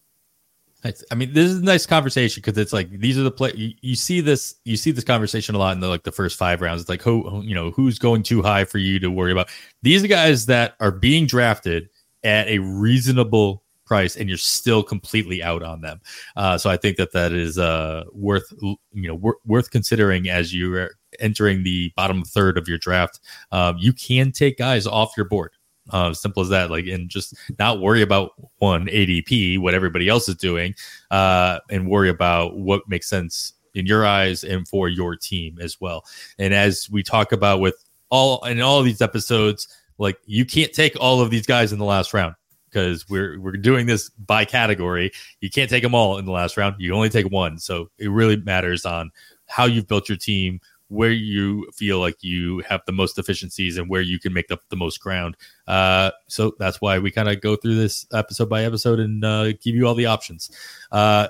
I 1.10 1.14
mean, 1.16 1.32
this 1.32 1.50
is 1.50 1.60
a 1.60 1.64
nice 1.64 1.84
conversation 1.84 2.40
because 2.40 2.56
it's 2.58 2.72
like 2.72 2.90
these 2.90 3.18
are 3.18 3.22
the 3.22 3.30
play. 3.30 3.52
You, 3.56 3.72
you, 3.80 3.96
see 3.96 4.20
this, 4.20 4.54
you 4.64 4.76
see 4.76 4.92
this 4.92 5.02
conversation 5.02 5.54
a 5.54 5.58
lot 5.58 5.74
in 5.74 5.80
the 5.80 5.88
like 5.88 6.04
the 6.04 6.12
first 6.12 6.38
five 6.38 6.60
rounds. 6.60 6.80
It's 6.80 6.88
like 6.88 7.02
who, 7.02 7.42
you 7.42 7.54
know, 7.54 7.72
who's 7.72 7.98
going 7.98 8.22
too 8.22 8.40
high 8.40 8.64
for 8.64 8.78
you 8.78 9.00
to 9.00 9.10
worry 9.10 9.32
about. 9.32 9.48
These 9.82 10.04
are 10.04 10.08
guys 10.08 10.46
that 10.46 10.76
are 10.78 10.92
being 10.92 11.26
drafted 11.26 11.88
at 12.22 12.46
a 12.46 12.58
reasonable 12.58 13.64
price 13.86 14.16
and 14.16 14.28
you're 14.28 14.36
still 14.36 14.82
completely 14.82 15.42
out 15.42 15.62
on 15.62 15.80
them. 15.80 16.00
Uh, 16.36 16.58
so 16.58 16.68
I 16.68 16.76
think 16.76 16.96
that 16.98 17.12
that 17.12 17.32
is 17.32 17.58
uh, 17.58 18.04
worth 18.12 18.52
you 18.60 18.76
know 18.92 19.14
wor- 19.14 19.38
worth 19.46 19.70
considering 19.70 20.28
as 20.28 20.52
you 20.52 20.74
are 20.74 20.96
entering 21.20 21.62
the 21.62 21.92
bottom 21.96 22.22
third 22.24 22.58
of 22.58 22.68
your 22.68 22.78
draft. 22.78 23.20
Um, 23.52 23.76
you 23.78 23.92
can 23.92 24.32
take 24.32 24.58
guys 24.58 24.86
off 24.86 25.12
your 25.16 25.26
board. 25.26 25.52
Uh, 25.90 26.12
simple 26.12 26.42
as 26.42 26.48
that. 26.48 26.68
Like, 26.68 26.86
and 26.86 27.08
just 27.08 27.32
not 27.60 27.80
worry 27.80 28.02
about 28.02 28.32
one 28.58 28.86
ADP, 28.86 29.60
what 29.60 29.72
everybody 29.72 30.08
else 30.08 30.28
is 30.28 30.34
doing, 30.34 30.74
uh, 31.12 31.60
and 31.70 31.88
worry 31.88 32.08
about 32.08 32.58
what 32.58 32.88
makes 32.88 33.08
sense 33.08 33.52
in 33.76 33.86
your 33.86 34.04
eyes 34.04 34.42
and 34.42 34.66
for 34.66 34.88
your 34.88 35.14
team 35.14 35.58
as 35.60 35.80
well. 35.80 36.04
And 36.40 36.52
as 36.52 36.88
we 36.90 37.04
talk 37.04 37.30
about 37.30 37.60
with 37.60 37.76
all 38.10 38.44
in 38.46 38.60
all 38.60 38.82
these 38.82 39.00
episodes, 39.00 39.68
like 39.98 40.18
you 40.26 40.44
can't 40.44 40.72
take 40.72 40.96
all 40.98 41.20
of 41.20 41.30
these 41.30 41.46
guys 41.46 41.72
in 41.72 41.78
the 41.78 41.84
last 41.84 42.12
round 42.12 42.34
because 42.76 43.08
we're 43.08 43.40
we're 43.40 43.52
doing 43.52 43.86
this 43.86 44.10
by 44.10 44.44
category. 44.44 45.10
You 45.40 45.48
can't 45.48 45.70
take 45.70 45.82
them 45.82 45.94
all 45.94 46.18
in 46.18 46.26
the 46.26 46.32
last 46.32 46.58
round. 46.58 46.76
You 46.78 46.94
only 46.94 47.08
take 47.08 47.30
one. 47.30 47.58
So 47.58 47.90
it 47.98 48.10
really 48.10 48.36
matters 48.36 48.84
on 48.84 49.10
how 49.46 49.64
you've 49.64 49.88
built 49.88 50.10
your 50.10 50.18
team, 50.18 50.60
where 50.88 51.10
you 51.10 51.70
feel 51.74 52.00
like 52.00 52.22
you 52.22 52.62
have 52.68 52.82
the 52.84 52.92
most 52.92 53.18
efficiencies, 53.18 53.78
and 53.78 53.88
where 53.88 54.02
you 54.02 54.18
can 54.18 54.34
make 54.34 54.50
up 54.50 54.60
the 54.68 54.76
most 54.76 55.00
ground. 55.00 55.38
Uh, 55.66 56.10
so 56.28 56.52
that's 56.58 56.78
why 56.82 56.98
we 56.98 57.10
kind 57.10 57.30
of 57.30 57.40
go 57.40 57.56
through 57.56 57.76
this 57.76 58.06
episode 58.12 58.50
by 58.50 58.64
episode 58.64 59.00
and 59.00 59.24
uh, 59.24 59.52
give 59.52 59.74
you 59.74 59.86
all 59.86 59.94
the 59.94 60.06
options. 60.06 60.50
Uh, 60.92 61.28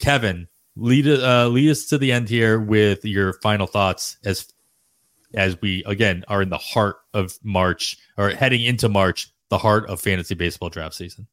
Kevin, 0.00 0.48
lead 0.74 1.06
uh, 1.06 1.46
lead 1.46 1.70
us 1.70 1.86
to 1.86 1.96
the 1.96 2.10
end 2.10 2.28
here 2.28 2.58
with 2.58 3.04
your 3.04 3.34
final 3.34 3.68
thoughts 3.68 4.18
as 4.24 4.52
as 5.32 5.60
we 5.60 5.84
again 5.84 6.24
are 6.26 6.42
in 6.42 6.48
the 6.48 6.58
heart 6.58 6.96
of 7.14 7.38
March 7.44 7.98
or 8.18 8.30
heading 8.30 8.64
into 8.64 8.88
March 8.88 9.30
the 9.50 9.58
heart 9.58 9.88
of 9.88 10.00
fantasy 10.00 10.34
baseball 10.34 10.70
draft 10.70 10.94
season. 10.94 11.26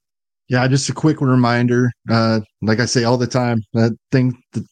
Yeah, 0.50 0.68
just 0.68 0.90
a 0.90 0.94
quick 0.94 1.22
reminder. 1.22 1.92
Uh, 2.10 2.42
like 2.62 2.80
I 2.80 2.86
say 2.86 3.06
all 3.06 3.18
the 3.18 3.28
time, 3.28 3.60
that 3.74 3.98
thing 4.12 4.34
that 4.52 4.64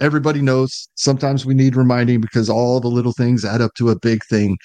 everybody 0.00 0.40
knows. 0.40 0.88
Sometimes 0.94 1.44
we 1.44 1.54
need 1.54 1.76
reminding 1.76 2.20
because 2.20 2.48
all 2.48 2.80
the 2.80 2.88
little 2.88 3.12
things 3.12 3.44
add 3.44 3.60
up 3.60 3.72
to 3.74 3.90
a 3.90 3.98
big 3.98 4.24
thing. 4.28 4.56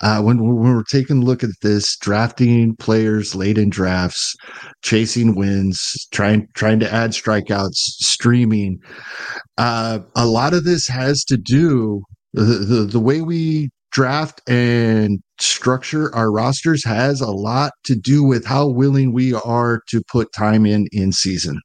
Uh, 0.00 0.22
when, 0.22 0.38
when 0.38 0.74
we're 0.74 0.82
taking 0.84 1.22
a 1.22 1.24
look 1.24 1.44
at 1.44 1.50
this, 1.62 1.96
drafting 1.96 2.76
players 2.76 3.34
late 3.34 3.58
in 3.58 3.70
drafts, 3.70 4.34
chasing 4.82 5.34
wins, 5.34 6.06
trying 6.12 6.46
trying 6.54 6.80
to 6.80 6.92
add 6.92 7.10
strikeouts, 7.10 7.74
streaming. 7.74 8.78
Uh, 9.58 10.00
a 10.14 10.26
lot 10.26 10.54
of 10.54 10.64
this 10.64 10.88
has 10.88 11.24
to 11.24 11.36
do 11.36 12.02
the, 12.32 12.42
the 12.42 12.86
the 12.86 13.00
way 13.00 13.20
we 13.20 13.70
draft 13.96 14.42
and 14.46 15.20
structure 15.40 16.14
our 16.14 16.30
rosters 16.30 16.84
has 16.84 17.22
a 17.22 17.30
lot 17.30 17.72
to 17.82 17.96
do 17.96 18.22
with 18.22 18.44
how 18.44 18.66
willing 18.68 19.10
we 19.10 19.32
are 19.32 19.80
to 19.88 20.02
put 20.12 20.30
time 20.34 20.66
in 20.66 20.86
in 20.92 21.12
season 21.12 21.58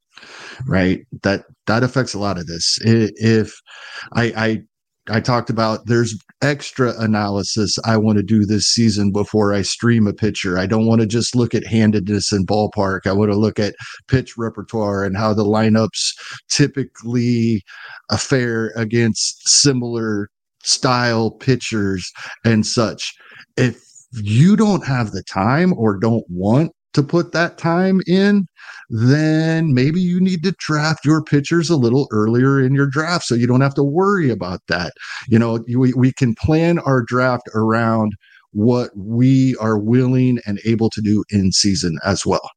right 0.65 1.01
that 1.23 1.43
that 1.67 1.83
affects 1.83 2.13
a 2.13 2.19
lot 2.19 2.37
of 2.37 2.47
this 2.47 2.77
if 2.85 3.53
i 4.13 4.23
i 4.37 4.61
I 5.09 5.19
talked 5.19 5.49
about 5.49 5.87
there's 5.87 6.15
extra 6.43 6.93
analysis 6.99 7.75
I 7.83 7.97
want 7.97 8.17
to 8.19 8.23
do 8.23 8.45
this 8.45 8.65
season 8.65 9.11
before 9.11 9.51
I 9.51 9.63
stream 9.63 10.05
a 10.05 10.13
pitcher. 10.13 10.59
I 10.59 10.67
don't 10.67 10.85
want 10.85 11.01
to 11.01 11.07
just 11.07 11.35
look 11.35 11.55
at 11.55 11.65
handedness 11.65 12.31
and 12.31 12.47
ballpark. 12.47 13.07
I 13.07 13.11
want 13.11 13.31
to 13.31 13.37
look 13.37 13.57
at 13.57 13.73
pitch 14.07 14.37
repertoire 14.37 15.03
and 15.03 15.17
how 15.17 15.33
the 15.33 15.43
lineups 15.43 16.11
typically 16.51 17.63
fare 18.15 18.71
against 18.75 19.49
similar 19.49 20.29
style 20.63 21.31
pitchers 21.31 22.11
and 22.45 22.65
such. 22.65 23.13
If 23.57 23.81
you 24.13 24.55
don't 24.55 24.85
have 24.85 25.11
the 25.11 25.23
time 25.23 25.73
or 25.73 25.97
don't 25.97 26.25
want 26.29 26.71
to 26.93 27.03
put 27.03 27.31
that 27.31 27.57
time 27.57 28.01
in, 28.05 28.45
then 28.89 29.73
maybe 29.73 30.01
you 30.01 30.19
need 30.19 30.43
to 30.43 30.53
draft 30.59 31.05
your 31.05 31.23
pitchers 31.23 31.69
a 31.69 31.77
little 31.77 32.07
earlier 32.11 32.61
in 32.61 32.73
your 32.73 32.87
draft 32.87 33.25
so 33.25 33.35
you 33.35 33.47
don't 33.47 33.61
have 33.61 33.75
to 33.75 33.83
worry 33.83 34.29
about 34.29 34.59
that. 34.67 34.91
You 35.29 35.39
know, 35.39 35.63
we, 35.73 35.93
we 35.93 36.11
can 36.11 36.35
plan 36.35 36.79
our 36.79 37.01
draft 37.01 37.47
around 37.55 38.13
what 38.51 38.91
we 38.95 39.55
are 39.57 39.79
willing 39.79 40.39
and 40.45 40.59
able 40.65 40.89
to 40.89 41.01
do 41.01 41.23
in 41.29 41.53
season 41.53 41.97
as 42.03 42.25
well. 42.25 42.49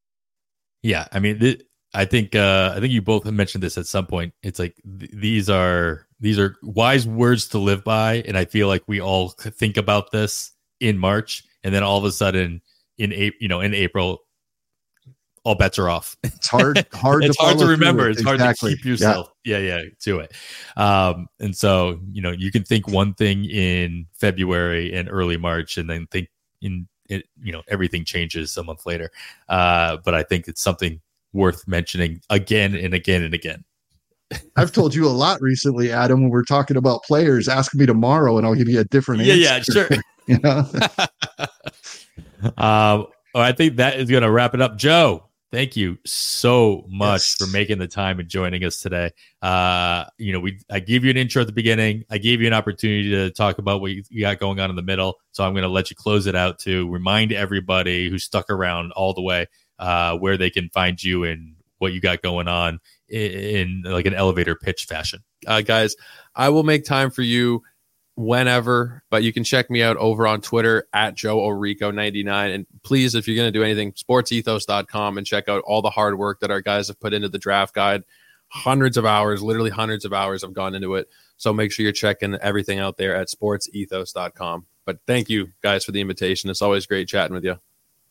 Yeah, 0.83 1.07
I 1.13 1.19
mean, 1.19 1.39
th- 1.39 1.61
I 1.93 2.03
think 2.03 2.35
uh, 2.35 2.73
I 2.75 2.81
think 2.81 2.91
you 2.91 3.01
both 3.01 3.25
mentioned 3.25 3.63
this 3.63 3.77
at 3.77 3.87
some 3.87 4.05
point. 4.05 4.33
It's 4.43 4.59
like 4.59 4.75
th- 4.99 5.11
these 5.11 5.49
are 5.49 6.04
these 6.19 6.39
are 6.39 6.55
wise 6.61 7.07
words 7.07 7.49
to 7.49 7.59
live 7.59 7.83
by, 7.83 8.23
and 8.27 8.37
I 8.37 8.45
feel 8.45 8.67
like 8.67 8.83
we 8.87 9.01
all 9.01 9.29
think 9.29 9.77
about 9.77 10.11
this 10.11 10.51
in 10.79 10.97
March, 10.97 11.43
and 11.63 11.73
then 11.73 11.83
all 11.83 11.97
of 11.97 12.05
a 12.05 12.11
sudden 12.11 12.61
in 12.97 13.11
April, 13.11 13.37
you 13.41 13.47
know, 13.47 13.61
in 13.61 13.73
April, 13.73 14.21
all 15.43 15.55
bets 15.55 15.77
are 15.77 15.89
off. 15.89 16.17
It's 16.23 16.47
hard, 16.47 16.85
hard. 16.93 17.23
it's 17.23 17.37
to 17.37 17.43
hard 17.43 17.57
to 17.59 17.65
remember. 17.65 18.07
It. 18.07 18.11
It's 18.11 18.21
exactly. 18.21 18.43
hard 18.43 18.55
to 18.57 18.67
keep 18.67 18.85
yourself. 18.85 19.31
Yeah. 19.43 19.57
yeah, 19.57 19.77
yeah, 19.77 19.89
to 20.01 20.19
it. 20.19 20.33
Um, 20.77 21.27
and 21.39 21.55
so 21.55 21.99
you 22.11 22.21
know, 22.21 22.31
you 22.31 22.51
can 22.51 22.63
think 22.63 22.87
one 22.87 23.13
thing 23.13 23.45
in 23.45 24.07
February 24.13 24.93
and 24.93 25.09
early 25.09 25.37
March, 25.37 25.77
and 25.77 25.89
then 25.89 26.07
think 26.07 26.29
in 26.61 26.87
it. 27.09 27.25
You 27.41 27.51
know, 27.51 27.61
everything 27.67 28.05
changes 28.05 28.57
a 28.57 28.63
month 28.63 28.85
later. 28.85 29.11
Uh, 29.49 29.97
but 30.03 30.13
I 30.13 30.23
think 30.23 30.47
it's 30.47 30.61
something 30.61 31.01
worth 31.33 31.67
mentioning 31.67 32.21
again 32.29 32.75
and 32.75 32.93
again 32.93 33.23
and 33.23 33.33
again. 33.33 33.65
I've 34.55 34.71
told 34.71 34.95
you 34.95 35.05
a 35.07 35.09
lot 35.09 35.41
recently, 35.41 35.91
Adam, 35.91 36.21
when 36.21 36.29
we're 36.29 36.43
talking 36.43 36.77
about 36.77 37.03
players. 37.03 37.47
Ask 37.47 37.75
me 37.75 37.85
tomorrow, 37.85 38.37
and 38.37 38.45
I'll 38.45 38.55
give 38.55 38.69
you 38.69 38.79
a 38.79 38.85
different 38.85 39.23
yeah, 39.23 39.53
answer. 39.53 39.79
Yeah, 39.79 39.87
sure. 39.87 40.03
you 40.27 40.39
know. 40.39 40.65
um, 42.57 43.07
I 43.35 43.51
think 43.51 43.75
that 43.77 43.99
is 43.99 44.09
going 44.09 44.23
to 44.23 44.31
wrap 44.31 44.53
it 44.53 44.61
up. 44.61 44.77
Joe, 44.77 45.25
thank 45.51 45.75
you 45.75 45.97
so 46.05 46.85
much 46.87 47.21
yes. 47.21 47.35
for 47.35 47.47
making 47.47 47.77
the 47.77 47.87
time 47.87 48.19
and 48.19 48.27
joining 48.27 48.63
us 48.63 48.81
today. 48.81 49.11
Uh, 49.41 50.05
you 50.17 50.33
know, 50.33 50.39
we 50.39 50.59
I 50.71 50.79
gave 50.79 51.03
you 51.03 51.11
an 51.11 51.17
intro 51.17 51.41
at 51.41 51.47
the 51.47 51.53
beginning. 51.53 52.03
I 52.09 52.17
gave 52.17 52.41
you 52.41 52.47
an 52.47 52.53
opportunity 52.53 53.11
to 53.11 53.29
talk 53.31 53.57
about 53.59 53.81
what 53.81 53.91
you 53.91 54.21
got 54.21 54.39
going 54.39 54.59
on 54.59 54.69
in 54.69 54.75
the 54.75 54.81
middle. 54.81 55.15
So 55.33 55.43
I'm 55.43 55.53
going 55.53 55.63
to 55.63 55.69
let 55.69 55.89
you 55.89 55.95
close 55.95 56.27
it 56.27 56.35
out 56.35 56.59
to 56.59 56.89
remind 56.89 57.31
everybody 57.31 58.09
who 58.09 58.17
stuck 58.17 58.49
around 58.49 58.91
all 58.93 59.13
the 59.13 59.21
way 59.21 59.47
uh, 59.77 60.17
where 60.17 60.37
they 60.37 60.49
can 60.49 60.69
find 60.69 61.01
you 61.01 61.25
and 61.25 61.55
what 61.77 61.93
you 61.93 61.99
got 61.99 62.21
going 62.21 62.47
on 62.47 62.79
in, 63.09 63.83
like 63.85 64.05
an 64.05 64.13
elevator 64.13 64.55
pitch 64.55 64.85
fashion. 64.85 65.23
Uh, 65.45 65.61
guys, 65.61 65.95
I 66.35 66.49
will 66.49 66.63
make 66.63 66.85
time 66.85 67.11
for 67.11 67.21
you 67.21 67.63
whenever, 68.15 69.03
but 69.09 69.23
you 69.23 69.33
can 69.33 69.43
check 69.43 69.69
me 69.69 69.83
out 69.83 69.97
over 69.97 70.25
on 70.25 70.41
Twitter 70.41 70.87
at 70.93 71.15
Joe 71.15 71.37
Orrico99. 71.37 72.55
And 72.55 72.65
please, 72.83 73.13
if 73.13 73.27
you're 73.27 73.35
going 73.35 73.51
to 73.51 73.57
do 73.57 73.63
anything, 73.63 73.91
sportsethos.com 73.91 75.17
and 75.17 75.27
check 75.27 75.49
out 75.49 75.63
all 75.65 75.81
the 75.81 75.89
hard 75.89 76.17
work 76.17 76.39
that 76.39 76.51
our 76.51 76.61
guys 76.61 76.87
have 76.87 76.99
put 76.99 77.13
into 77.13 77.29
the 77.29 77.37
draft 77.37 77.73
guide. 77.73 78.03
Hundreds 78.49 78.95
of 78.95 79.05
hours, 79.05 79.41
literally 79.41 79.69
hundreds 79.71 80.05
of 80.05 80.13
hours 80.13 80.43
have 80.43 80.53
gone 80.53 80.75
into 80.75 80.95
it. 80.95 81.09
So 81.37 81.51
make 81.51 81.71
sure 81.71 81.83
you're 81.83 81.91
checking 81.91 82.35
everything 82.35 82.79
out 82.79 82.95
there 82.97 83.15
at 83.15 83.27
sportsethos.com. 83.27 84.65
But 84.85 84.99
thank 85.07 85.29
you 85.29 85.49
guys 85.61 85.83
for 85.83 85.91
the 85.91 85.99
invitation. 85.99 86.49
It's 86.49 86.61
always 86.61 86.85
great 86.85 87.07
chatting 87.07 87.33
with 87.33 87.43
you. 87.43 87.59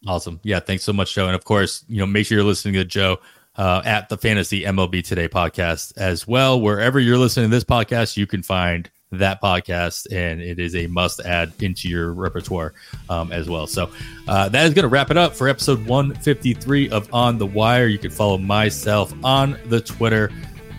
Awesome. 0.06 0.40
Yeah. 0.42 0.60
Thanks 0.60 0.84
so 0.84 0.92
much, 0.92 1.14
Joe. 1.14 1.26
And 1.26 1.34
of 1.34 1.44
course, 1.44 1.84
you 1.88 1.98
know, 1.98 2.06
make 2.06 2.26
sure 2.26 2.36
you're 2.36 2.44
listening 2.44 2.74
to 2.74 2.84
Joe 2.84 3.18
uh, 3.56 3.82
at 3.84 4.08
the 4.08 4.16
Fantasy 4.16 4.62
MLB 4.62 5.04
Today 5.04 5.28
podcast 5.28 5.96
as 5.96 6.26
well. 6.26 6.60
Wherever 6.60 6.98
you're 6.98 7.18
listening 7.18 7.50
to 7.50 7.54
this 7.54 7.64
podcast, 7.64 8.16
you 8.16 8.26
can 8.26 8.42
find 8.42 8.90
that 9.12 9.40
podcast, 9.40 10.06
and 10.12 10.40
it 10.40 10.58
is 10.58 10.74
a 10.74 10.86
must 10.88 11.20
add 11.20 11.52
into 11.60 11.88
your 11.88 12.12
repertoire 12.12 12.74
um, 13.08 13.32
as 13.32 13.48
well. 13.48 13.66
So 13.66 13.90
uh, 14.26 14.48
that 14.48 14.66
is 14.66 14.74
going 14.74 14.82
to 14.82 14.88
wrap 14.88 15.10
it 15.10 15.16
up 15.16 15.34
for 15.34 15.48
episode 15.48 15.86
153 15.86 16.90
of 16.90 17.12
On 17.14 17.38
the 17.38 17.46
Wire. 17.46 17.86
You 17.86 17.98
can 17.98 18.10
follow 18.10 18.38
myself 18.38 19.12
on 19.22 19.58
the 19.66 19.80
Twitter. 19.80 20.30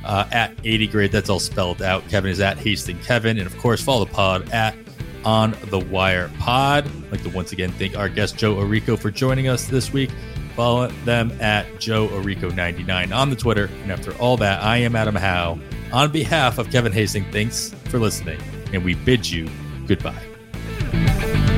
Uh, 0.03 0.27
at 0.31 0.53
80 0.63 0.87
grade, 0.87 1.11
that's 1.11 1.31
all 1.31 1.39
spelled 1.39 1.81
out. 1.81 2.07
Kevin 2.09 2.29
is 2.29 2.39
at 2.39 2.59
Hasting 2.59 2.99
Kevin, 2.99 3.39
and 3.39 3.47
of 3.47 3.57
course, 3.57 3.81
follow 3.81 4.05
the 4.05 4.11
pod 4.11 4.47
at 4.51 4.75
on 5.23 5.55
the 5.71 5.79
Wire 5.79 6.29
Pod. 6.37 6.85
I'd 6.85 7.11
like 7.11 7.23
to 7.23 7.29
once 7.29 7.51
again 7.51 7.71
thank 7.71 7.97
our 7.97 8.07
guest 8.07 8.37
Joe 8.37 8.55
Orrico 8.55 8.99
for 8.99 9.09
joining 9.09 9.47
us 9.47 9.67
this 9.67 9.91
week. 9.91 10.11
Follow 10.55 10.87
them 11.03 11.31
at 11.41 11.79
Joe 11.79 12.07
Orrico99 12.07 13.13
on 13.15 13.29
the 13.29 13.35
Twitter. 13.35 13.69
And 13.83 13.91
after 13.91 14.15
all 14.17 14.37
that, 14.37 14.63
I 14.63 14.77
am 14.77 14.95
Adam 14.95 15.15
Howe. 15.15 15.59
On 15.91 16.11
behalf 16.11 16.57
of 16.57 16.71
Kevin 16.71 16.91
Hastings, 16.91 17.27
thanks 17.31 17.75
for 17.85 17.99
listening, 17.99 18.39
and 18.73 18.83
we 18.83 18.95
bid 18.95 19.29
you 19.29 19.49
goodbye. 19.87 21.54